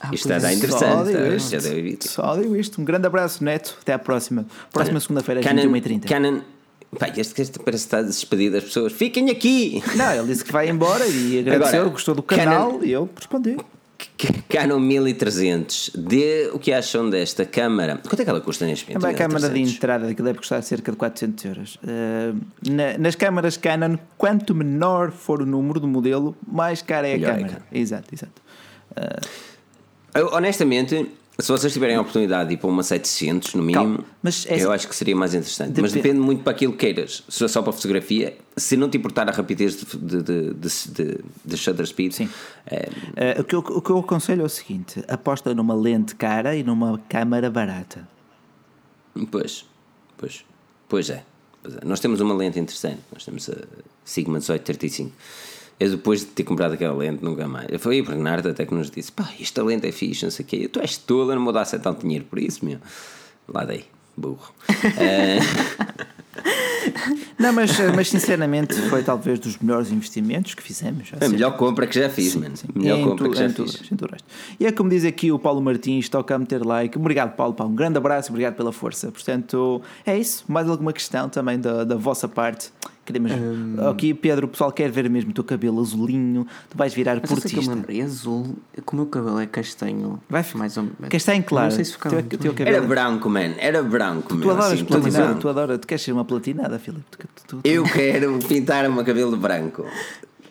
Ah, 0.00 0.10
isto 0.12 0.30
está 0.32 0.50
é. 0.50 0.54
interessante. 0.54 0.92
Só 0.92 1.04
digo 1.04 1.18
tá? 1.18 1.28
isto. 1.34 2.08
Só 2.08 2.36
digo 2.36 2.56
isto. 2.56 2.80
Um 2.80 2.84
grande 2.84 3.06
abraço, 3.06 3.42
Neto. 3.44 3.78
Até 3.80 3.92
à 3.92 3.98
próxima. 3.98 4.44
Próxima 4.72 4.98
segunda-feira, 4.98 5.40
às 5.40 5.46
Canon, 5.46 5.62
21h30. 5.72 6.08
Canon, 6.08 6.40
pá, 6.98 7.08
este, 7.16 7.40
este 7.40 7.58
parece 7.60 7.84
estar 7.84 7.98
a 7.98 8.02
despedir 8.02 8.50
das 8.50 8.64
pessoas. 8.64 8.92
Fiquem 8.92 9.30
aqui! 9.30 9.80
Não, 9.94 10.12
ele 10.12 10.26
disse 10.26 10.44
que 10.44 10.50
vai 10.52 10.68
embora 10.68 11.06
e 11.06 11.38
agradeceu, 11.46 11.80
Agora, 11.80 11.92
gostou 11.92 12.14
do 12.16 12.22
Canon- 12.22 12.42
canal 12.44 12.84
e 12.84 12.90
eu 12.90 13.08
respondi. 13.16 13.56
Canon 14.48 14.78
1300, 14.78 15.90
de 15.96 16.48
o 16.52 16.58
que 16.58 16.72
acham 16.72 17.10
desta 17.10 17.44
câmara? 17.44 17.98
Quanto 18.08 18.20
é 18.20 18.24
que 18.24 18.30
ela 18.30 18.40
custa 18.40 18.64
neste 18.66 18.84
momento? 18.86 19.00
Também 19.02 19.14
a 19.14 19.18
câmara 19.18 19.40
de 19.48 19.54
1300? 19.54 19.76
entrada 19.76 20.06
daquilo 20.06 20.26
deve 20.26 20.38
custar 20.38 20.62
cerca 20.62 20.92
de 20.92 20.98
400 20.98 21.44
euros. 21.44 21.74
Uh, 21.76 22.38
na- 22.70 22.96
nas 22.98 23.16
câmaras 23.16 23.56
Canon, 23.56 23.96
quanto 24.16 24.54
menor 24.54 25.10
for 25.10 25.42
o 25.42 25.46
número 25.46 25.80
do 25.80 25.88
modelo, 25.88 26.36
mais 26.46 26.82
cara 26.82 27.08
é 27.08 27.14
a 27.14 27.16
Melhor 27.16 27.28
é 27.28 27.32
a 27.32 27.34
câmara. 27.36 27.52
câmara. 27.54 27.66
Exato, 27.72 28.14
exato. 28.14 28.42
Eu, 30.14 30.28
honestamente, 30.32 31.10
se 31.38 31.48
vocês 31.50 31.72
tiverem 31.72 31.96
a 31.96 32.00
oportunidade 32.00 32.48
de 32.50 32.54
ir 32.54 32.58
para 32.58 32.68
uma 32.68 32.82
700 32.82 33.54
no 33.54 33.62
mínimo, 33.62 33.96
Calma, 33.98 34.04
mas 34.22 34.46
é 34.46 34.52
eu 34.52 34.56
assim- 34.56 34.74
acho 34.74 34.88
que 34.88 34.94
seria 34.94 35.16
mais 35.16 35.32
interessante. 35.34 35.80
Mas 35.80 35.92
Depende- 35.92 36.02
depende 36.14 36.20
muito 36.26 36.42
para 36.42 36.52
aquilo 36.52 36.72
que 36.72 36.78
queiras. 36.80 37.24
Se 37.28 37.42
é 37.44 37.48
só 37.48 37.62
para 37.62 37.72
fotografia, 37.72 38.36
se 38.56 38.76
não 38.76 38.88
te 38.90 38.98
importar 38.98 39.28
a 39.28 39.32
rapidez 39.32 39.76
de, 39.76 39.96
de, 39.96 40.22
de, 40.22 40.54
de, 40.54 40.68
de- 40.90 41.20
de 41.44 41.56
shutter 41.56 41.86
speed, 41.86 42.12
Sim. 42.12 42.28
é, 42.66 42.88
Uh, 43.38 43.40
o, 43.40 43.44
que 43.44 43.54
eu, 43.54 43.58
o 43.60 43.80
que 43.82 43.90
eu 43.90 43.98
aconselho 43.98 44.42
é 44.42 44.44
o 44.44 44.48
seguinte: 44.48 45.02
aposta 45.08 45.54
numa 45.54 45.74
lente 45.74 46.14
cara 46.14 46.54
e 46.54 46.62
numa 46.62 46.98
câmara 47.08 47.50
barata. 47.50 48.06
pois, 49.30 49.64
pois, 50.16 50.44
pois 50.88 51.10
é, 51.10 51.22
pois 51.62 51.76
é. 51.76 51.80
Nós 51.84 51.98
temos 52.00 52.20
uma 52.20 52.34
lente 52.34 52.58
interessante. 52.58 53.00
Nós 53.12 53.24
temos 53.24 53.48
a 53.48 53.54
Sigma 54.04 54.34
1835. 54.38 55.12
Eu 55.80 55.90
depois 55.90 56.20
de 56.20 56.26
ter 56.26 56.44
comprado 56.44 56.74
aquela 56.74 56.96
lente, 56.96 57.24
nunca 57.24 57.48
mais. 57.48 57.66
Eu 57.70 57.78
fui 57.80 58.00
a 58.00 58.02
Bernardo 58.04 58.48
até 58.48 58.64
que 58.64 58.72
nos 58.74 58.90
disse: 58.90 59.10
pá, 59.10 59.28
esta 59.40 59.62
lente 59.64 59.86
é 59.86 59.92
fixe, 59.92 60.24
não 60.24 60.30
sei 60.30 60.44
o 60.44 60.48
quê. 60.48 60.68
Tu 60.68 60.80
és 60.80 60.96
tola, 60.96 61.34
não 61.34 61.42
vou 61.44 61.52
dar 61.52 61.66
tanto 61.66 62.02
dinheiro 62.02 62.24
por 62.28 62.38
isso, 62.38 62.64
meu. 62.64 62.78
Lá 63.48 63.64
dei, 63.64 63.84
burro. 64.16 64.52
Não, 67.38 67.52
mas, 67.52 67.70
mas 67.94 68.08
sinceramente 68.08 68.74
foi 68.88 69.02
talvez 69.02 69.38
dos 69.38 69.58
melhores 69.58 69.90
investimentos 69.90 70.54
que 70.54 70.62
fizemos. 70.62 71.08
É 71.20 71.26
a 71.26 71.28
melhor 71.28 71.56
compra 71.56 71.86
que 71.86 71.98
já 71.98 72.08
fiz, 72.08 72.34
mano. 72.34 72.54
Melhor 72.74 72.98
Em 72.98 73.04
compra 73.04 73.24
tu- 73.26 73.30
que 73.32 73.38
já 73.38 73.48
tu- 73.50 73.66
fiz. 73.68 73.90
em 73.92 73.96
tu 73.96 74.06
resto. 74.10 74.26
E 74.58 74.66
é 74.66 74.72
como 74.72 74.88
diz 74.88 75.04
aqui 75.04 75.30
o 75.32 75.38
Paulo 75.38 75.60
Martins, 75.60 76.08
toca 76.08 76.34
a 76.34 76.38
meter 76.38 76.64
like. 76.64 76.96
Obrigado, 76.96 77.34
Paulo. 77.36 77.54
Pá, 77.54 77.64
um 77.64 77.74
grande 77.74 77.98
abraço, 77.98 78.30
obrigado 78.30 78.54
pela 78.54 78.72
força. 78.72 79.10
Portanto, 79.10 79.82
é 80.06 80.16
isso. 80.18 80.44
Mais 80.48 80.68
alguma 80.68 80.92
questão 80.92 81.28
também 81.28 81.58
da, 81.58 81.84
da 81.84 81.96
vossa 81.96 82.28
parte? 82.28 82.70
Queremos. 83.04 83.32
Hum. 83.32 83.76
Aqui, 83.90 84.14
Pedro, 84.14 84.46
o 84.46 84.48
pessoal 84.48 84.70
quer 84.70 84.88
ver 84.90 85.10
mesmo 85.10 85.32
o 85.32 85.34
teu 85.34 85.42
cabelo 85.42 85.80
azulinho. 85.80 86.46
Tu 86.70 86.76
vais 86.78 86.94
virar 86.94 87.18
Mas 87.20 87.28
eu 87.30 87.36
sei 87.36 87.36
que 87.36 87.46
eu 87.48 87.52
portista. 87.54 87.74
lembrei, 87.74 88.00
azul, 88.00 88.56
como 88.84 89.02
o 89.02 89.04
meu 89.04 89.10
cabelo 89.10 89.40
é 89.40 89.46
castanho, 89.46 90.20
Vai 90.30 90.44
mais 90.54 90.76
ou 90.76 90.84
menos. 90.84 91.08
Castanho 91.10 91.42
claro. 91.42 91.68
Não 91.68 91.74
sei 91.74 91.84
se 91.84 91.92
ficava 91.92 92.14
Teu- 92.16 92.22
muito 92.22 92.38
teu 92.38 92.54
cabelo- 92.54 92.76
Era 92.76 92.86
branco, 92.86 93.28
man. 93.28 93.54
Era 93.58 93.82
branco, 93.82 94.28
Tu 94.28 94.34
meu, 94.36 94.50
adoras 94.52 94.72
assim, 94.74 94.84
platinado, 94.84 95.40
tu 95.40 95.48
adoras, 95.48 95.78
tu 95.80 95.86
queres 95.88 96.02
ser 96.02 96.12
uma 96.12 96.24
platinada, 96.24 96.78
Filipe. 96.78 97.04
Tu- 97.10 97.18
tu- 97.18 97.56
tu- 97.56 97.60
Eu 97.64 97.82
quero 97.84 98.38
pintar 98.48 98.88
o 98.88 98.92
meu 98.92 99.04
cabelo 99.04 99.36
branco. 99.36 99.84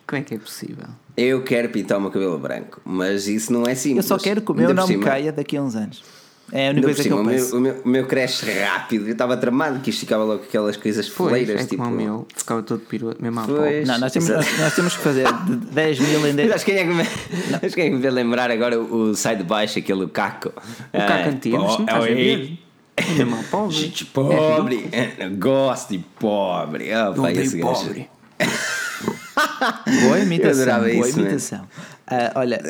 Como 0.06 0.20
é 0.22 0.24
que 0.26 0.34
é 0.34 0.38
possível? 0.38 0.88
Eu 1.16 1.44
quero 1.44 1.70
pintar 1.70 1.98
o 2.00 2.02
meu 2.02 2.12
cabelo 2.12 2.38
branco. 2.38 2.82
Mas 2.84 3.30
isso 3.30 3.54
não 3.54 3.64
é 3.66 3.72
Eu 3.72 3.76
simples. 3.78 4.06
só 4.06 4.18
quero 4.18 4.42
que 4.42 4.52
o 4.52 4.54
meu 4.56 4.74
não 4.74 4.86
me 4.86 4.94
cima- 4.96 5.06
caia 5.06 5.32
daqui 5.32 5.56
a 5.56 5.62
uns 5.62 5.74
anos. 5.76 6.04
É 6.54 6.68
a 6.68 6.70
ainda 6.72 6.82
única 6.82 6.88
coisa 6.88 7.04
que 7.04 7.10
eu 7.10 7.18
o, 7.18 7.24
meu, 7.24 7.34
peço. 7.36 7.58
o, 7.58 7.62
meu, 7.62 7.82
o 7.86 7.88
meu 7.88 8.06
cresce 8.06 8.46
rápido. 8.52 9.06
Eu 9.08 9.14
estava 9.14 9.38
tramado 9.38 9.80
que 9.80 9.90
isto 9.90 10.02
ficava 10.02 10.24
logo 10.24 10.44
aquelas 10.44 10.76
coisas 10.76 11.08
Pois, 11.08 11.30
foleiras. 11.30 11.62
é 11.62 11.66
tipo... 11.66 11.82
como 11.84 11.96
o 11.96 11.98
meu, 11.98 12.28
ficava 12.36 12.62
todo 12.62 12.80
pirueta, 12.82 13.22
mesmo 13.22 13.40
à 13.40 13.44
Pois. 13.44 13.58
pobre. 13.58 13.86
Não, 13.86 13.98
nós 14.00 14.12
temos, 14.12 14.30
nós, 14.30 14.60
nós 14.60 14.76
temos 14.76 14.96
que 14.98 15.02
fazer 15.04 15.28
de 15.46 15.56
10 15.72 16.00
mil 16.00 16.20
em 16.20 16.34
Mas 16.34 16.36
10 16.36 16.52
acho 16.52 16.66
que 16.66 16.72
quem 16.72 16.82
é 16.82 16.84
que 16.86 16.94
me, 16.94 17.02
acho 17.02 17.76
quem 17.76 17.86
é 17.86 17.90
que 17.90 17.96
me 17.96 18.10
lembrar 18.10 18.52
agora 18.52 18.80
o, 18.80 19.10
o 19.12 19.16
sai 19.16 19.36
de 19.38 19.44
baixo, 19.44 19.80
aquele 19.80 20.08
caco. 20.08 20.50
O 20.94 20.98
Caco 20.98 21.30
antigo, 21.30 21.58
mas 21.58 21.78
não 21.78 21.80
estás 21.86 22.04
a 22.04 22.08
ver? 22.08 22.60
É 22.98 23.06
mesmo 23.14 23.36
à 23.40 23.44
pobre. 23.44 23.76
Gente 23.76 24.06
pobre. 24.12 24.90
É, 24.92 25.30
Gosto 25.30 25.92
de 25.92 26.00
pobre. 26.20 26.92
Ah, 26.92 27.14
pá, 27.16 27.32
esse 27.32 27.58
gajo. 27.58 27.96
Boa 30.04 30.20
imitação. 30.20 30.80
boa 30.80 30.90
isso, 30.92 31.16
man. 31.18 31.22
imitação. 31.24 31.68
Ah, 32.08 32.32
olha, 32.36 32.62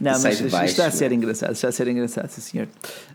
não, 0.00 0.20
mas 0.20 0.40
baixo, 0.40 0.64
está 0.66 0.86
a 0.86 0.90
ser 0.90 1.12
engraçado, 1.12 1.52
está 1.52 1.68
a 1.68 1.72
ser 1.72 1.88
engraçado, 1.88 2.28
sim 2.28 2.40
senhor. 2.40 2.68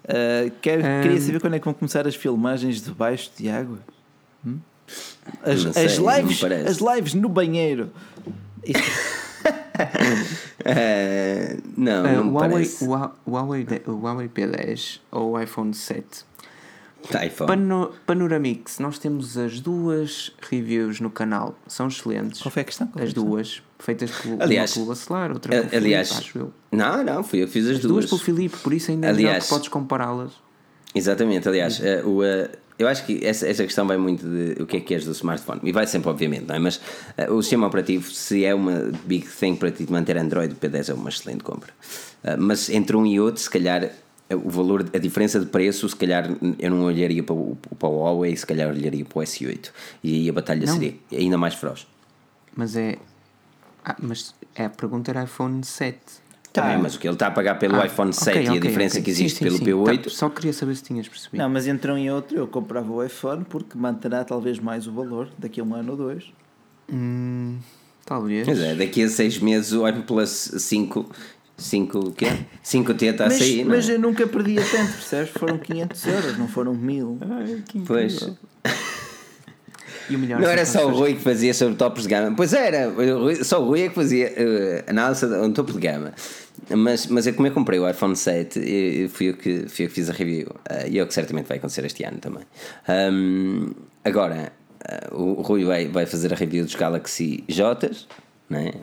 Ah, 0.08 0.50
quer, 0.62 1.02
Queria 1.02 1.22
saber 1.22 1.40
quando 1.40 1.56
é 1.56 1.60
que 1.60 1.66
vão 1.66 1.74
começar 1.74 2.08
as 2.08 2.16
filmagens 2.16 2.82
de 2.82 2.92
baixo 2.92 3.32
de 3.38 3.50
água? 3.50 3.80
Hum? 4.46 4.60
As, 5.44 5.62
sei, 5.74 5.86
as 5.86 5.98
lives, 5.98 6.44
as 6.44 6.78
lives 6.78 7.14
no 7.14 7.30
banheiro. 7.30 7.92
Ah, 10.68 11.58
não, 11.78 12.06
Ah, 12.06 12.12
não 12.14 12.24
me 12.26 12.32
Huawei, 12.32 12.50
parece. 12.52 12.86
Huawei, 12.86 13.68
Huawei 13.86 14.28
P10 14.30 15.00
ou 15.12 15.32
o 15.34 15.40
iPhone 15.42 15.74
7 15.74 16.06
iPhone. 17.14 17.48
Pano, 17.48 17.92
Panoramix, 18.06 18.80
nós 18.80 18.98
temos 18.98 19.38
as 19.38 19.60
duas 19.60 20.32
reviews 20.50 21.00
no 21.00 21.10
canal, 21.10 21.58
são 21.68 21.88
excelentes. 21.88 22.42
Qual 22.42 22.52
foi 22.52 22.62
a 22.62 22.66
questão? 22.66 22.88
Qual 22.88 23.04
As 23.04 23.10
questão? 23.14 23.24
duas, 23.30 23.62
feitas 23.80 24.12
pelo, 24.12 24.42
Aliás, 24.42 24.72
uma 24.72 24.76
pelo 24.86 24.88
Bacelar, 24.96 25.32
outra 25.32 25.52
pelo 25.52 25.76
aliás, 25.84 26.10
Filipe, 26.10 26.28
acho 26.30 26.38
eu. 26.40 26.54
não, 26.72 27.04
não, 27.04 27.24
fui 27.24 27.42
eu 27.44 27.48
que 27.48 27.54
fiz 27.54 27.66
as, 27.66 27.72
As 27.78 27.80
duas 27.82 27.92
duas. 27.92 28.06
pelo 28.10 28.20
Filipe, 28.22 28.58
por 28.58 28.74
isso 28.74 28.92
ainda 28.92 29.08
é 29.08 29.10
Aliás- 29.10 29.44
que 29.44 29.50
podes 29.50 29.68
compará-las. 29.70 30.32
Exatamente, 30.94 31.48
aliás, 31.48 31.80
eh, 31.84 32.02
o, 32.06 32.24
eh, 32.24 32.50
eu 32.80 32.88
acho 32.88 33.06
que 33.06 33.26
essa, 33.26 33.48
essa 33.48 33.64
questão 33.64 33.86
vai 33.86 33.98
muito 33.98 34.26
de 34.26 34.62
o 34.62 34.66
que 34.66 34.78
é 34.78 34.80
que 34.80 34.94
és 34.94 35.04
do 35.06 35.12
smartphone, 35.12 35.60
e 35.64 35.72
vai 35.72 35.86
sempre, 35.88 36.10
obviamente, 36.10 36.46
não 36.48 36.56
é? 36.56 36.60
Mas 36.60 36.80
eh, 37.18 37.30
o 37.30 37.42
sistema 37.42 37.68
operativo, 37.68 38.10
se 38.12 38.46
é 38.46 38.56
uma 38.56 38.92
big 39.06 39.28
thing 39.28 39.56
para 39.56 39.72
ti 39.72 39.86
manter 39.92 40.18
Android, 40.18 40.54
o 40.54 40.58
P10 40.58 40.90
é 40.90 40.94
uma 40.94 41.10
excelente 41.10 41.44
compra. 41.44 41.74
Eh, 42.24 42.38
mas 42.38 42.70
entre 42.70 42.96
um 42.96 43.06
e 43.06 43.20
outro, 43.20 43.42
se 43.42 43.50
calhar, 43.50 43.90
o 44.34 44.50
valor, 44.50 44.86
a 44.94 44.98
diferença 44.98 45.40
de 45.40 45.46
preço, 45.46 45.88
se 45.88 45.96
calhar 45.96 46.30
eu 46.58 46.72
não 46.72 46.84
olharia 46.84 47.22
para 47.22 47.36
o, 47.36 47.56
para 47.78 47.88
o 47.88 48.00
Huawei, 48.00 48.36
se 48.36 48.46
calhar 48.46 48.70
olharia 48.70 49.06
para 49.06 49.20
o 49.20 49.22
S8, 49.22 49.70
e 50.04 50.14
aí 50.16 50.30
a 50.30 50.34
batalha 50.34 50.66
Não. 50.66 50.74
seria 50.74 50.96
ainda 51.12 51.38
mais 51.38 51.54
feroz. 51.54 51.86
Mas 52.56 52.76
é. 52.76 52.98
Ah, 53.84 53.96
mas 54.02 54.34
é, 54.56 54.66
a 54.66 54.70
pergunta 54.70 55.12
era 55.12 55.24
iPhone 55.24 55.64
7. 55.64 56.00
Também, 56.52 56.76
ah, 56.76 56.80
mas 56.80 56.96
o 56.96 57.00
que 57.00 57.08
ele 57.08 57.16
está 57.16 57.28
a 57.28 57.32
pagar 57.32 57.60
pelo 57.60 57.76
ah, 57.76 57.86
iPhone 57.86 58.14
7 58.14 58.30
okay, 58.30 58.44
e 58.44 58.58
a 58.58 58.62
diferença 58.62 58.96
okay. 58.96 59.04
que 59.04 59.10
existe 59.12 59.38
sim, 59.38 59.50
sim, 59.50 59.60
pelo 59.64 59.86
sim. 59.86 59.94
P8. 59.94 60.04
Tá, 60.06 60.10
só 60.10 60.30
queria 60.30 60.54
saber 60.54 60.76
se 60.76 60.84
tinhas 60.84 61.08
percebido. 61.08 61.38
Não, 61.38 61.50
mas 61.50 61.68
entre 61.68 61.92
um 61.92 61.98
e 61.98 62.10
outro 62.10 62.38
eu 62.38 62.48
comprava 62.48 62.92
o 62.92 63.04
iPhone 63.04 63.44
porque 63.44 63.78
manterá 63.78 64.24
talvez 64.24 64.58
mais 64.58 64.88
o 64.88 64.92
valor 64.92 65.30
daqui 65.38 65.60
a 65.60 65.64
um 65.64 65.76
ano 65.76 65.92
ou 65.92 65.98
dois. 65.98 66.32
Hum, 66.92 67.58
talvez. 68.06 68.48
Mas 68.48 68.60
é, 68.60 68.74
daqui 68.74 69.04
a 69.04 69.10
seis 69.10 69.38
meses 69.38 69.74
o 69.74 69.84
OnePlus 69.84 70.30
5 70.58 71.10
5 71.58 72.12
quê? 72.12 72.28
5T 72.64 73.04
está 73.04 73.28
a 73.28 73.30
sair, 73.30 73.64
não? 73.64 73.74
É? 73.74 73.78
Mas 73.78 73.90
eu 73.90 74.00
nunca 74.00 74.28
perdia 74.28 74.62
tanto, 74.62 74.92
percebes? 74.94 75.30
Foram 75.32 75.58
500 75.58 76.06
euros, 76.08 76.38
não 76.38 76.48
foram 76.48 76.74
1000. 76.74 77.18
Ai, 77.22 77.64
pois. 77.86 78.32
E 80.10 80.16
o 80.16 80.20
melhor 80.20 80.40
não 80.40 80.50
era 80.50 80.66
só 80.66 80.86
o 80.86 80.92
Rui 80.92 81.16
que 81.16 81.22
fazia 81.22 81.54
sobre 81.54 81.76
topos 81.76 82.04
de 82.04 82.10
gama. 82.10 82.36
Pois 82.36 82.54
era, 82.54 82.92
só 83.44 83.62
o 83.62 83.66
Rui 83.66 83.84
é 83.84 83.90
que 83.90 83.96
fazia 83.96 84.28
uh, 84.28 84.90
análise 84.90 85.26
de 85.28 85.34
um 85.34 85.52
topo 85.52 85.74
de 85.74 85.80
gama. 85.80 86.14
Mas, 86.70 87.08
mas 87.08 87.28
eu, 87.28 87.34
como 87.34 87.48
eu 87.48 87.52
comprei 87.52 87.80
o 87.80 87.90
iPhone 87.90 88.16
7, 88.16 88.60
eu, 88.60 89.10
fui, 89.10 89.30
eu 89.30 89.34
que, 89.36 89.68
fui 89.68 89.86
eu 89.86 89.90
que 89.90 89.96
fiz 89.96 90.10
a 90.10 90.14
review. 90.14 90.48
Uh, 90.48 90.88
e 90.90 91.00
é 91.00 91.04
o 91.04 91.08
que 91.08 91.14
certamente 91.14 91.48
vai 91.48 91.58
acontecer 91.58 91.86
este 91.86 92.04
ano 92.04 92.20
também. 92.20 92.44
Um, 92.88 93.72
agora, 94.04 94.54
uh, 95.12 95.16
o 95.16 95.42
Rui 95.42 95.64
vai, 95.64 95.88
vai 95.88 96.06
fazer 96.06 96.32
a 96.34 96.36
review 96.36 96.64
dos 96.64 96.76
Galaxy 96.76 97.44
J, 97.48 97.92
né? 98.50 98.74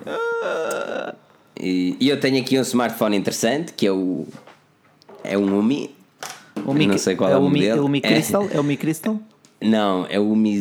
E, 1.58 1.96
e 2.00 2.08
eu 2.08 2.18
tenho 2.18 2.40
aqui 2.40 2.58
um 2.58 2.62
smartphone 2.62 3.16
interessante 3.16 3.72
que 3.72 3.86
é 3.86 3.92
o. 3.92 4.26
É 5.24 5.36
um 5.38 5.58
Umi. 5.58 5.94
Mi, 6.66 6.86
não 6.86 6.98
sei 6.98 7.16
qual 7.16 7.30
é, 7.30 7.34
é 7.34 7.36
o, 7.36 7.42
modelo. 7.42 7.80
É 7.80 7.84
o 7.84 7.88
Mi 7.88 8.00
Crystal? 8.00 8.48
É, 8.50 8.56
é 8.56 8.60
o 8.60 8.64
Mi 8.64 8.76
Crystal? 8.76 9.18
Não, 9.60 10.06
é 10.08 10.18
o 10.18 10.34
Mi. 10.36 10.60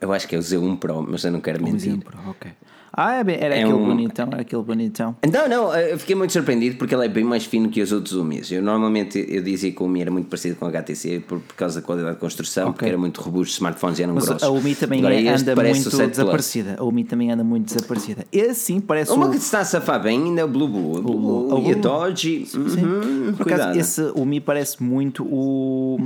Eu 0.00 0.12
acho 0.12 0.26
que 0.26 0.34
é 0.34 0.38
o 0.38 0.42
Z1 0.42 0.78
Pro, 0.78 1.02
mas 1.02 1.24
eu 1.24 1.32
não 1.32 1.40
quero 1.40 1.62
mentir. 1.62 1.92
O 1.92 1.96
Z1 1.96 2.02
Pro, 2.02 2.18
ok. 2.30 2.50
Ah, 2.96 3.16
é 3.16 3.24
bem, 3.24 3.36
era 3.38 3.54
é 3.54 3.62
aquele 3.62 3.74
um... 3.74 3.84
bonitão, 3.84 4.28
era 4.32 4.40
aquele 4.40 4.62
bonitão. 4.62 5.16
Não, 5.30 5.48
não, 5.48 5.76
eu 5.76 5.98
fiquei 5.98 6.16
muito 6.16 6.32
surpreendido 6.32 6.76
porque 6.76 6.94
ele 6.94 7.04
é 7.04 7.08
bem 7.08 7.24
mais 7.24 7.44
fino 7.44 7.68
que 7.68 7.82
os 7.82 7.92
outros 7.92 8.14
Umis. 8.14 8.50
Eu 8.50 8.62
normalmente 8.62 9.24
eu 9.28 9.42
dizia 9.42 9.70
que 9.70 9.82
o 9.82 9.86
Umi 9.86 10.00
era 10.00 10.10
muito 10.10 10.28
parecido 10.28 10.56
com 10.56 10.64
o 10.64 10.68
HTC 10.68 11.20
por, 11.20 11.38
por 11.40 11.54
causa 11.54 11.80
da 11.80 11.86
qualidade 11.86 12.14
de 12.14 12.20
construção, 12.20 12.64
okay. 12.64 12.72
porque 12.72 12.86
era 12.86 12.96
muito 12.96 13.20
robusto, 13.20 13.50
os 13.50 13.56
smartphones 13.56 14.00
eram 14.00 14.14
Mas 14.14 14.24
grossos. 14.24 14.42
A 14.42 14.50
Umi 14.50 14.74
também 14.74 15.00
Agora, 15.00 15.14
anda 15.14 15.56
muito 15.56 15.90
desaparecida. 16.08 16.76
A 16.78 16.84
Umi 16.84 17.04
também 17.04 17.30
anda 17.30 17.44
muito 17.44 17.66
desaparecida. 17.66 18.26
Esse 18.32 18.60
sim 18.60 18.80
parece 18.80 19.12
Uma 19.12 19.26
o... 19.26 19.30
que 19.30 19.36
está 19.36 19.60
a 19.60 19.64
safar 19.64 20.02
bem 20.02 20.24
ainda 20.24 20.40
é 20.40 20.44
o 20.44 20.48
Blue 20.48 20.68
Blue. 20.68 20.98
O 20.98 21.02
Blue, 21.02 21.48
Blue. 21.48 21.68
e 21.68 21.72
a 21.72 21.74
Dodge. 21.74 22.46
Sim, 22.46 22.58
uhum, 22.58 23.34
Por 23.34 23.52
acaso, 23.52 23.78
esse 23.78 24.00
Umi 24.14 24.40
parece 24.40 24.82
muito 24.82 25.22
o 25.22 25.98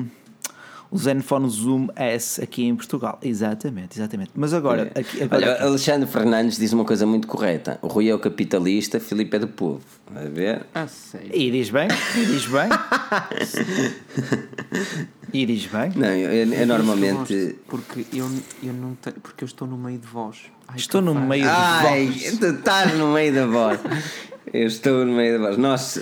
o 0.91 0.99
Zenfone 0.99 1.49
Zoom 1.49 1.89
S 1.95 2.43
aqui 2.43 2.65
em 2.65 2.75
Portugal. 2.75 3.19
Exatamente, 3.23 3.99
exatamente. 3.99 4.33
Mas 4.35 4.53
agora. 4.53 4.91
É. 4.95 5.01
Aqui, 5.01 5.23
agora 5.23 5.43
Olha, 5.43 5.53
aqui... 5.55 5.63
Alexandre 5.63 6.09
Fernandes 6.09 6.59
diz 6.59 6.73
uma 6.73 6.85
coisa 6.85 7.07
muito 7.07 7.29
correta: 7.29 7.79
o 7.81 7.87
Rui 7.87 8.09
é 8.09 8.15
o 8.15 8.19
capitalista, 8.19 8.99
Filipe 8.99 9.37
é 9.37 9.39
do 9.39 9.49
povo. 9.49 9.81
Vai 10.11 10.29
ver? 10.29 10.67
Ah, 10.75 10.89
sei. 10.89 11.31
E 11.33 11.51
diz 11.51 11.71
bem, 11.71 11.89
e 12.17 12.27
diz 12.27 12.47
bem. 12.47 12.69
e 15.33 15.47
diz 15.47 15.67
bem. 15.67 15.93
Não, 15.95 16.09
eu, 16.09 16.33
eu, 16.33 16.53
eu 16.53 16.67
normalmente. 16.67 17.57
Porque 17.69 18.05
eu, 18.13 18.29
eu 18.63 18.73
não 18.73 18.97
tenho, 18.97 19.17
porque 19.23 19.45
eu 19.45 19.47
estou 19.47 19.69
no 19.69 19.79
meio 19.79 19.99
de 19.99 20.07
vós. 20.07 20.39
Ai, 20.67 20.77
estou 20.77 21.01
no 21.01 21.15
meio 21.15 21.45
de 21.45 21.49
vós. 21.49 22.43
Estás 22.43 22.99
no 22.99 23.13
meio 23.13 23.33
da 23.33 23.47
voz. 23.47 23.79
Eu 24.53 24.67
estou 24.67 25.05
no 25.05 25.13
meio 25.13 25.39
da 25.39 25.47
voz. 25.47 25.57
Nossa, 25.57 26.01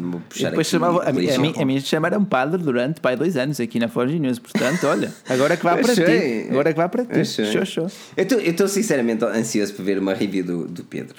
vou 0.00 0.20
puxar 0.28 0.50
depois 0.50 0.66
chamava, 0.68 1.02
a, 1.02 1.08
a, 1.08 1.12
mim, 1.12 1.52
a 1.58 1.64
minha 1.64 1.80
chama 1.80 2.06
era 2.06 2.18
um 2.18 2.24
padre 2.24 2.62
durante 2.62 3.00
pai, 3.00 3.16
dois 3.16 3.36
anos 3.36 3.58
aqui 3.58 3.78
na 3.78 3.88
Forge 3.88 4.18
News. 4.18 4.38
Portanto, 4.38 4.86
olha, 4.86 5.12
agora 5.28 5.56
que 5.56 5.64
vá 5.64 5.76
para 5.76 5.94
ti. 5.94 6.46
Agora 6.50 6.72
que 6.72 6.78
vá 6.78 6.88
para 6.88 7.04
ti. 7.04 7.24
Show, 7.24 7.64
show. 7.64 7.90
Eu 8.16 8.24
estou 8.40 8.68
sinceramente 8.68 9.24
ansioso 9.24 9.74
para 9.74 9.84
ver 9.84 9.98
uma 9.98 10.14
review 10.14 10.44
do, 10.44 10.68
do 10.68 10.84
Pedro. 10.84 11.16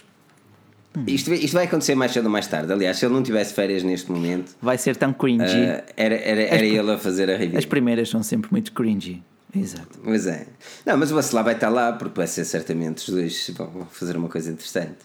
Hum. 0.96 1.04
Isto, 1.08 1.34
isto 1.34 1.54
vai 1.54 1.66
acontecer 1.66 1.96
mais 1.96 2.12
cedo 2.12 2.26
ou 2.26 2.32
mais 2.32 2.48
tarde. 2.48 2.72
Aliás, 2.72 2.98
se 2.98 3.06
ele 3.06 3.14
não 3.14 3.24
tivesse 3.24 3.54
férias 3.54 3.84
neste 3.84 4.12
momento, 4.12 4.56
vai 4.62 4.78
ser 4.78 4.96
tão 4.96 5.12
cringy. 5.12 5.44
Uh, 5.44 5.84
era 5.98 6.16
era, 6.16 6.42
era 6.42 6.66
ele 6.66 6.92
a 6.92 6.98
fazer 6.98 7.30
a 7.30 7.36
review. 7.36 7.58
As 7.58 7.66
primeiras 7.66 8.10
são 8.10 8.22
sempre 8.22 8.50
muito 8.52 8.72
cringy. 8.72 9.24
Exato. 9.56 10.00
Pois 10.04 10.26
é. 10.28 10.48
Não, 10.86 10.98
mas 10.98 11.12
o 11.12 11.16
Bacelar 11.16 11.44
vai 11.44 11.54
estar 11.54 11.70
lá 11.70 11.94
porque 11.94 12.16
vai 12.16 12.28
ser 12.28 12.44
certamente 12.46 12.98
os 13.00 13.10
dois 13.10 13.52
vão 13.56 13.88
fazer 13.92 14.18
uma 14.18 14.30
coisa 14.30 14.52
interessante. 14.52 14.98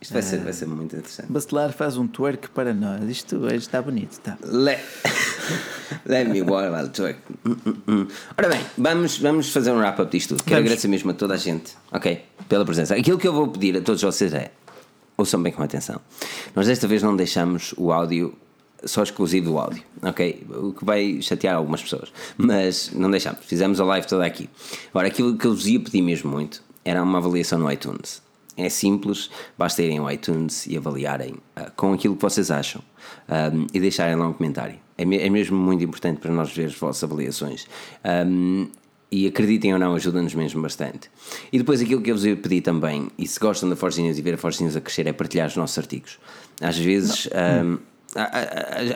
Isto 0.00 0.12
vai, 0.12 0.22
ser, 0.22 0.38
vai 0.38 0.52
ser 0.52 0.66
muito 0.66 0.94
interessante. 0.94 1.30
Bacelar 1.30 1.72
faz 1.72 1.96
um 1.96 2.06
twerk 2.06 2.50
para 2.50 2.72
nós. 2.72 3.02
Isto 3.08 3.36
hoje 3.38 3.56
está 3.56 3.82
bonito, 3.82 4.12
está. 4.12 4.38
Let, 4.42 4.80
Let 6.06 6.28
me 6.28 6.42
walk 6.42 6.70
while 6.70 6.88
twerk. 6.88 7.18
Hum, 7.44 7.56
hum, 7.66 7.76
hum. 7.88 8.06
Ora 8.36 8.48
bem, 8.48 8.60
vamos, 8.76 9.18
vamos 9.18 9.50
fazer 9.50 9.72
um 9.72 9.78
wrap-up 9.78 10.10
disto 10.10 10.30
tudo. 10.30 10.44
Quero 10.44 10.56
vamos. 10.56 10.66
agradecer 10.66 10.88
mesmo 10.88 11.10
a 11.10 11.14
toda 11.14 11.34
a 11.34 11.36
gente, 11.36 11.74
ok? 11.90 12.24
Pela 12.48 12.64
presença. 12.64 12.94
Aquilo 12.94 13.18
que 13.18 13.26
eu 13.26 13.32
vou 13.32 13.48
pedir 13.48 13.76
a 13.76 13.80
todos 13.80 14.02
vocês 14.02 14.32
é. 14.32 14.52
Ouçam 15.16 15.42
bem 15.42 15.52
com 15.52 15.62
atenção. 15.62 16.00
Nós 16.54 16.68
desta 16.68 16.86
vez 16.86 17.02
não 17.02 17.16
deixamos 17.16 17.74
o 17.76 17.90
áudio 17.90 18.34
só 18.84 19.02
exclusivo 19.02 19.50
do 19.50 19.58
áudio, 19.58 19.82
ok? 20.00 20.46
O 20.48 20.72
que 20.72 20.84
vai 20.84 21.20
chatear 21.20 21.56
algumas 21.56 21.82
pessoas, 21.82 22.12
mas 22.36 22.92
não 22.92 23.10
deixamos, 23.10 23.40
fizemos 23.44 23.80
a 23.80 23.84
live 23.84 24.06
toda 24.06 24.24
aqui. 24.24 24.48
Agora, 24.90 25.08
aquilo 25.08 25.36
que 25.36 25.44
eu 25.44 25.54
vos 25.54 25.66
ia 25.66 25.80
pedir 25.80 26.02
mesmo 26.02 26.30
muito 26.30 26.62
era 26.84 27.02
uma 27.02 27.18
avaliação 27.18 27.58
no 27.58 27.70
iTunes. 27.70 28.22
É 28.58 28.68
simples, 28.68 29.30
basta 29.56 29.80
irem 29.82 29.98
ao 29.98 30.10
iTunes 30.10 30.66
e 30.66 30.76
avaliarem 30.76 31.34
uh, 31.56 31.70
com 31.76 31.92
aquilo 31.92 32.16
que 32.16 32.22
vocês 32.22 32.50
acham 32.50 32.82
um, 33.28 33.66
e 33.72 33.78
deixarem 33.78 34.16
lá 34.16 34.26
um 34.26 34.32
comentário. 34.32 34.76
É, 34.98 35.04
me, 35.04 35.16
é, 35.16 35.30
mesmo 35.30 35.56
muito 35.56 35.84
importante 35.84 36.18
para 36.18 36.32
nós 36.32 36.50
ver 36.52 36.64
as 36.66 36.74
vossas 36.74 37.04
avaliações. 37.04 37.68
Um, 38.04 38.68
e 39.10 39.26
acreditem 39.26 39.72
ou 39.72 39.78
não, 39.78 39.94
ajuda-nos 39.94 40.34
mesmo 40.34 40.60
bastante. 40.60 41.08
E 41.52 41.58
depois 41.58 41.80
aquilo 41.80 42.02
que 42.02 42.10
eu 42.10 42.16
vos 42.16 42.24
pedi 42.24 42.60
também, 42.60 43.08
e 43.16 43.26
se 43.26 43.38
gostam 43.40 43.68
da 43.68 43.76
Forge 43.76 44.02
News 44.02 44.18
e 44.18 44.22
ver 44.22 44.34
a 44.34 44.36
Forge 44.36 44.62
News 44.62 44.76
a 44.76 44.80
crescer, 44.80 45.06
é 45.06 45.12
partilhar 45.12 45.46
os 45.46 45.56
nossos 45.56 45.78
artigos. 45.78 46.18
Às 46.60 46.76
vezes. 46.76 47.28
Um, 47.62 47.78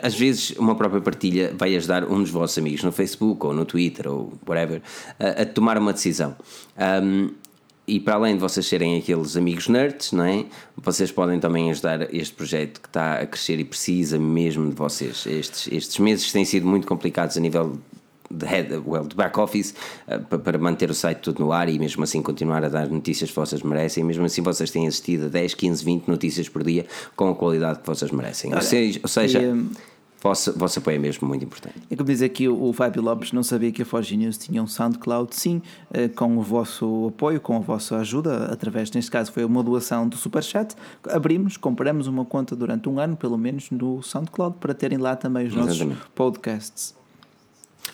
às 0.01 0.15
vezes 0.15 0.51
uma 0.57 0.73
própria 0.75 0.99
partilha 0.99 1.53
vai 1.55 1.75
ajudar 1.75 2.03
um 2.03 2.19
dos 2.19 2.31
vossos 2.31 2.57
amigos 2.57 2.83
no 2.83 2.91
Facebook 2.91 3.45
ou 3.45 3.53
no 3.53 3.63
Twitter 3.63 4.11
ou 4.11 4.33
whatever 4.45 4.81
a, 5.19 5.43
a 5.43 5.45
tomar 5.45 5.77
uma 5.77 5.93
decisão. 5.93 6.35
Um, 7.03 7.29
e 7.85 7.99
para 7.99 8.15
além 8.15 8.35
de 8.35 8.39
vocês 8.39 8.65
serem 8.65 8.97
aqueles 8.97 9.35
amigos 9.35 9.67
nerds, 9.67 10.13
não 10.13 10.23
é? 10.23 10.45
Vocês 10.77 11.11
podem 11.11 11.39
também 11.39 11.69
ajudar 11.69 12.13
este 12.13 12.33
projeto 12.33 12.79
que 12.79 12.87
está 12.87 13.15
a 13.15 13.25
crescer 13.25 13.59
e 13.59 13.63
precisa 13.65 14.17
mesmo 14.17 14.69
de 14.69 14.75
vocês. 14.75 15.25
Estes, 15.25 15.67
estes 15.71 15.99
meses 15.99 16.31
têm 16.31 16.45
sido 16.45 16.65
muito 16.65 16.87
complicados 16.87 17.35
a 17.35 17.41
nível 17.41 17.77
de, 18.31 18.45
head, 18.45 18.81
well, 18.85 19.05
de 19.05 19.15
back 19.15 19.37
office 19.37 19.75
uh, 20.07 20.39
para 20.39 20.57
manter 20.57 20.89
o 20.89 20.93
site 20.93 21.19
tudo 21.19 21.43
no 21.43 21.51
ar 21.51 21.67
e 21.67 21.77
mesmo 21.77 22.03
assim 22.03 22.21
continuar 22.21 22.63
a 22.63 22.69
dar 22.69 22.87
notícias 22.87 23.29
que 23.29 23.35
vocês 23.35 23.61
merecem. 23.61 24.01
E 24.01 24.07
mesmo 24.07 24.25
assim 24.25 24.41
vocês 24.41 24.71
têm 24.71 24.87
assistido 24.87 25.25
a 25.25 25.29
10, 25.29 25.53
15, 25.53 25.83
20 25.83 26.07
notícias 26.07 26.47
por 26.47 26.63
dia 26.63 26.85
com 27.17 27.29
a 27.29 27.35
qualidade 27.35 27.79
que 27.79 27.87
vocês 27.87 28.11
merecem. 28.11 28.51
Olha, 28.51 28.59
ou 28.59 28.63
seja, 28.63 28.99
ou 29.03 29.09
seja 29.09 29.41
e, 29.41 29.51
um 29.51 29.69
vosso, 30.23 30.57
vosso 30.57 30.79
apoio 30.79 30.95
é 30.95 30.99
mesmo 30.99 31.27
muito 31.27 31.43
importante. 31.43 31.75
É 31.91 31.95
como 31.95 32.07
diz 32.07 32.21
aqui 32.21 32.47
o, 32.47 32.69
o 32.69 32.73
Fábio 32.73 33.01
Lopes, 33.01 33.33
não 33.33 33.43
sabia 33.43 33.71
que 33.71 33.81
a 33.81 33.85
Forge 33.85 34.15
News 34.15 34.37
tinha 34.37 34.63
um 34.63 34.67
SoundCloud, 34.67 35.35
sim, 35.35 35.61
eh, 35.93 36.07
com 36.07 36.37
o 36.37 36.41
vosso 36.41 37.07
apoio, 37.09 37.41
com 37.41 37.57
a 37.57 37.59
vossa 37.59 37.97
ajuda, 37.97 38.45
através, 38.45 38.89
neste 38.91 39.11
caso 39.11 39.31
foi 39.31 39.43
uma 39.43 39.61
doação 39.61 40.07
do 40.07 40.15
Superchat, 40.15 40.75
abrimos, 41.09 41.57
compramos 41.57 42.07
uma 42.07 42.23
conta 42.23 42.55
durante 42.55 42.87
um 42.87 42.99
ano, 42.99 43.17
pelo 43.17 43.37
menos, 43.37 43.69
no 43.69 44.01
SoundCloud, 44.01 44.57
para 44.59 44.73
terem 44.73 44.97
lá 44.97 45.15
também 45.15 45.45
os 45.45 45.53
nossos 45.53 45.75
Exatamente. 45.75 46.01
podcasts. 46.15 47.02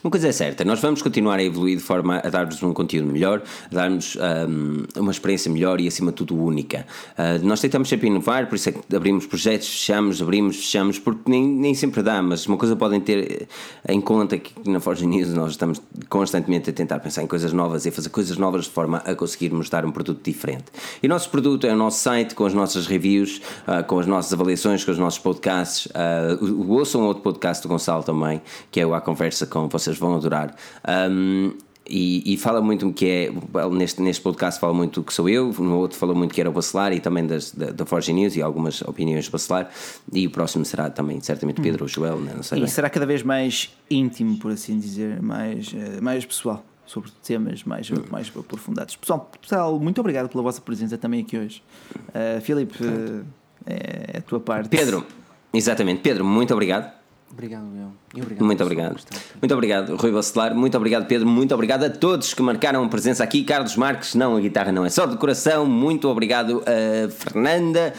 Uma 0.02 0.12
coisa 0.12 0.30
é 0.30 0.32
certa, 0.32 0.64
nós 0.64 0.80
vamos 0.80 1.02
continuar 1.02 1.40
a 1.40 1.44
evoluir 1.44 1.76
de 1.76 1.84
forma 1.84 2.22
a 2.24 2.30
dar-vos 2.30 2.64
um 2.64 2.72
conteúdo 2.74 3.12
melhor, 3.12 3.42
a 3.70 3.76
dar-nos 3.76 4.16
um, 4.16 4.86
uma 4.96 5.12
experiência 5.12 5.52
melhor 5.52 5.82
e, 5.82 5.90
acima 5.90 6.12
de 6.12 6.18
tudo, 6.18 6.42
única. 6.42 6.86
Uh, 7.18 7.46
nós 7.46 7.60
tentamos 7.60 7.90
sempre 7.90 8.08
inovar, 8.08 8.48
por 8.48 8.56
isso 8.56 8.70
é 8.70 8.72
que 8.72 8.96
abrimos 8.96 9.26
projetos, 9.26 9.68
fechamos, 9.68 10.22
abrimos, 10.22 10.56
fechamos, 10.56 11.00
porque 11.00 11.30
nem, 11.30 11.46
nem 11.46 11.74
sempre 11.74 12.02
dá, 12.02 12.22
mas 12.22 12.48
uma 12.48 12.56
coisa 12.56 12.78
podem 12.78 13.02
ter 13.02 13.50
em 13.90 14.00
conta 14.00 14.38
que 14.38 14.54
na 14.70 14.80
Forge 14.80 15.06
News 15.06 15.34
nós 15.34 15.52
estamos 15.52 15.82
constantemente 16.08 16.70
a 16.70 16.74
tentar 16.74 17.00
pensar 17.00 17.24
em 17.24 17.28
coisas 17.28 17.52
novas 17.52 17.86
e 17.86 17.92
fazer 17.92 18.08
coisas 18.08 18.38
novas 18.38 18.66
de 18.66 18.72
forma 18.72 19.00
a 19.00 19.14
conseguirmos 19.14 19.70
dar 19.70 19.84
um 19.84 19.92
produto 19.92 20.24
diferente. 20.24 20.66
E 21.04 21.08
o 21.08 21.10
nosso 21.10 21.30
produto 21.30 21.68
é 21.68 21.74
o 21.74 21.78
nosso 21.78 22.00
site, 22.00 22.36
com 22.36 22.46
as 22.46 22.54
nossas 22.54 22.88
reviews, 22.88 23.42
uh, 23.68 23.84
com 23.86 24.00
as 24.00 24.06
nossas 24.06 24.32
avaliações, 24.32 24.86
com 24.86 24.92
os 24.92 24.98
nossos 24.98 25.20
podcasts. 25.20 25.88
Uh, 25.88 26.72
ouçam 26.72 27.02
outro 27.02 27.22
podcast 27.22 27.62
do 27.64 27.68
Gonçalo 27.68 28.04
também, 28.04 28.42
que 28.72 28.80
é 28.80 28.86
o 28.86 28.94
A 28.94 29.02
Conversa 29.02 29.46
com 29.46 29.68
vocês 29.68 29.79
vocês 29.80 29.98
vão 29.98 30.16
adorar. 30.16 30.56
Um, 30.88 31.54
e, 31.90 32.34
e, 32.34 32.38
fala 32.38 32.62
muito 32.62 32.94
que 32.94 33.06
é, 33.06 33.32
neste, 33.72 34.00
neste 34.00 34.22
podcast 34.22 34.60
fala 34.60 34.74
muito 34.74 35.02
que 35.02 35.12
sou 35.12 35.28
eu, 35.28 35.52
no 35.54 35.78
outro 35.80 35.98
fala 35.98 36.14
muito 36.14 36.36
que 36.36 36.40
era 36.40 36.48
o 36.48 36.54
Bacelar 36.54 36.94
e 36.94 37.00
também 37.00 37.26
das, 37.26 37.52
da, 37.52 37.72
da 37.72 37.84
Forge 37.84 38.14
News 38.14 38.36
e 38.36 38.44
algumas 38.44 38.84
opiniões 38.84 39.28
do 39.28 39.32
Bacelar, 39.32 39.72
e 40.14 40.28
o 40.28 40.30
próximo 40.30 40.64
será 40.64 40.92
também 40.92 41.20
certamente 41.20 41.60
Pedro 41.60 41.82
hum. 41.82 41.86
ou 41.86 41.88
Joel, 41.88 42.20
não 42.20 42.44
sei. 42.44 42.60
E 42.60 42.62
bem. 42.62 42.70
será 42.70 42.92
cada 42.92 43.08
vez 43.08 43.24
mais 43.24 43.76
íntimo, 43.90 44.38
por 44.38 44.52
assim 44.52 44.78
dizer, 44.78 45.20
mais, 45.20 45.74
eh, 45.74 46.00
mais 46.00 46.24
pessoal, 46.24 46.64
sobre 46.86 47.10
temas 47.24 47.64
mais, 47.64 47.90
hum. 47.90 47.96
mais 48.12 48.32
aprofundados. 48.38 48.96
Pessoal, 48.96 49.32
pessoal, 49.42 49.80
muito 49.80 50.00
obrigado 50.00 50.30
pela 50.30 50.44
vossa 50.44 50.62
presença 50.62 50.96
também 50.96 51.22
aqui 51.22 51.40
hoje. 51.40 51.64
Uh, 52.10 52.40
Filipe, 52.42 52.84
uh, 52.84 53.26
é 53.66 54.18
a 54.20 54.22
tua 54.22 54.40
parte. 54.40 54.70
Pedro, 54.70 55.04
exatamente, 55.52 56.02
Pedro, 56.02 56.24
muito 56.24 56.54
obrigado 56.54 56.99
Obrigado, 57.32 57.66
meu. 57.66 57.92
Obrigado 58.16 58.44
muito 58.44 58.64
obrigado. 58.64 58.96
Muito 59.42 59.54
obrigado, 59.54 59.96
Rui 59.96 60.12
Bacelar. 60.12 60.54
Muito 60.54 60.76
obrigado, 60.76 61.06
Pedro. 61.06 61.28
Muito 61.28 61.54
obrigado 61.54 61.84
a 61.84 61.90
todos 61.90 62.34
que 62.34 62.42
marcaram 62.42 62.90
presença 62.90 63.24
aqui. 63.24 63.44
Carlos 63.44 63.76
Marques, 63.78 64.16
não, 64.16 64.36
a 64.36 64.40
guitarra 64.42 64.72
não 64.72 64.84
é 64.84 64.90
só 64.90 65.06
de 65.06 65.16
coração. 65.16 65.66
Muito 65.66 66.10
obrigado 66.10 66.62
a 66.66 67.10
Fernanda, 67.10 67.94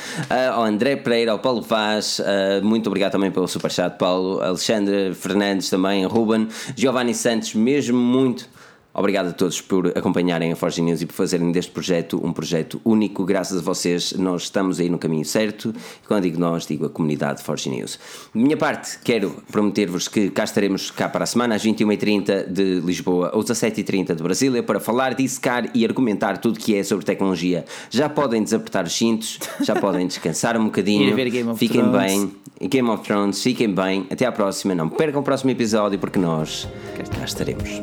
ao 0.53 0.65
André 0.65 0.97
Pereira, 0.97 1.33
ao 1.33 1.39
Paulo 1.39 1.63
Vaz. 1.63 2.21
Muito 2.63 2.89
obrigado 2.89 3.13
também 3.13 3.31
pelo 3.31 3.49
superchat, 3.49 3.97
Paulo. 3.97 4.43
Alexandre 4.43 5.15
Fernandes 5.15 5.71
também, 5.71 6.05
Ruben. 6.05 6.49
Giovanni 6.77 7.15
Santos, 7.15 7.55
mesmo 7.55 7.99
muito 7.99 8.47
Obrigado 8.93 9.29
a 9.29 9.33
todos 9.33 9.61
por 9.61 9.87
acompanharem 9.97 10.51
a 10.53 10.57
Forge 10.57 10.83
News 10.83 11.01
e 11.01 11.07
por 11.07 11.15
fazerem 11.15 11.53
deste 11.53 11.71
projeto 11.71 12.21
um 12.25 12.33
projeto 12.33 12.81
único. 12.85 13.25
Graças 13.25 13.59
a 13.59 13.63
vocês, 13.63 14.13
nós 14.15 14.43
estamos 14.43 14.81
aí 14.81 14.89
no 14.89 14.99
caminho 14.99 15.25
certo. 15.25 15.73
E 16.03 16.07
quando 16.07 16.25
digo 16.25 16.41
nós, 16.41 16.67
digo 16.67 16.87
a 16.87 16.91
comunidade 16.91 17.43
Forge 17.43 17.71
News. 17.71 17.99
De 18.35 18.41
minha 18.41 18.57
parte, 18.57 18.99
quero 19.05 19.43
prometer-vos 19.51 20.09
que 20.09 20.31
cá 20.31 20.45
estaremos 20.45 20.91
cá 20.91 21.09
para 21.09 21.23
a 21.23 21.27
semana, 21.27 21.55
às 21.55 21.65
21h30 21.65 22.49
de 22.49 22.81
Lisboa 22.81 23.31
ou 23.33 23.43
17h30 23.43 24.15
de 24.15 24.23
Brasília, 24.23 24.63
para 24.63 24.81
falar, 24.81 25.15
dissecar 25.15 25.71
e 25.75 25.85
argumentar 25.85 26.39
tudo 26.39 26.59
que 26.59 26.75
é 26.75 26.83
sobre 26.83 27.05
tecnologia. 27.05 27.65
Já 27.91 28.09
podem 28.09 28.43
desapertar 28.43 28.85
os 28.85 28.93
cintos, 28.93 29.39
já 29.63 29.77
podem 29.77 30.07
descansar 30.07 30.57
um 30.57 30.65
bocadinho. 30.65 31.15
fiquem 31.57 31.83
Thrones. 31.83 32.01
bem. 32.01 32.41
Game 32.69 32.91
of 32.91 33.05
Thrones, 33.05 33.43
fiquem 33.43 33.73
bem. 33.73 34.07
Até 34.11 34.27
à 34.27 34.33
próxima. 34.33 34.75
Não 34.75 34.89
percam 34.89 35.21
o 35.21 35.25
próximo 35.25 35.51
episódio 35.51 35.99
porque 35.99 36.19
nós 36.19 36.69
cá 37.17 37.25
estaremos. 37.25 37.81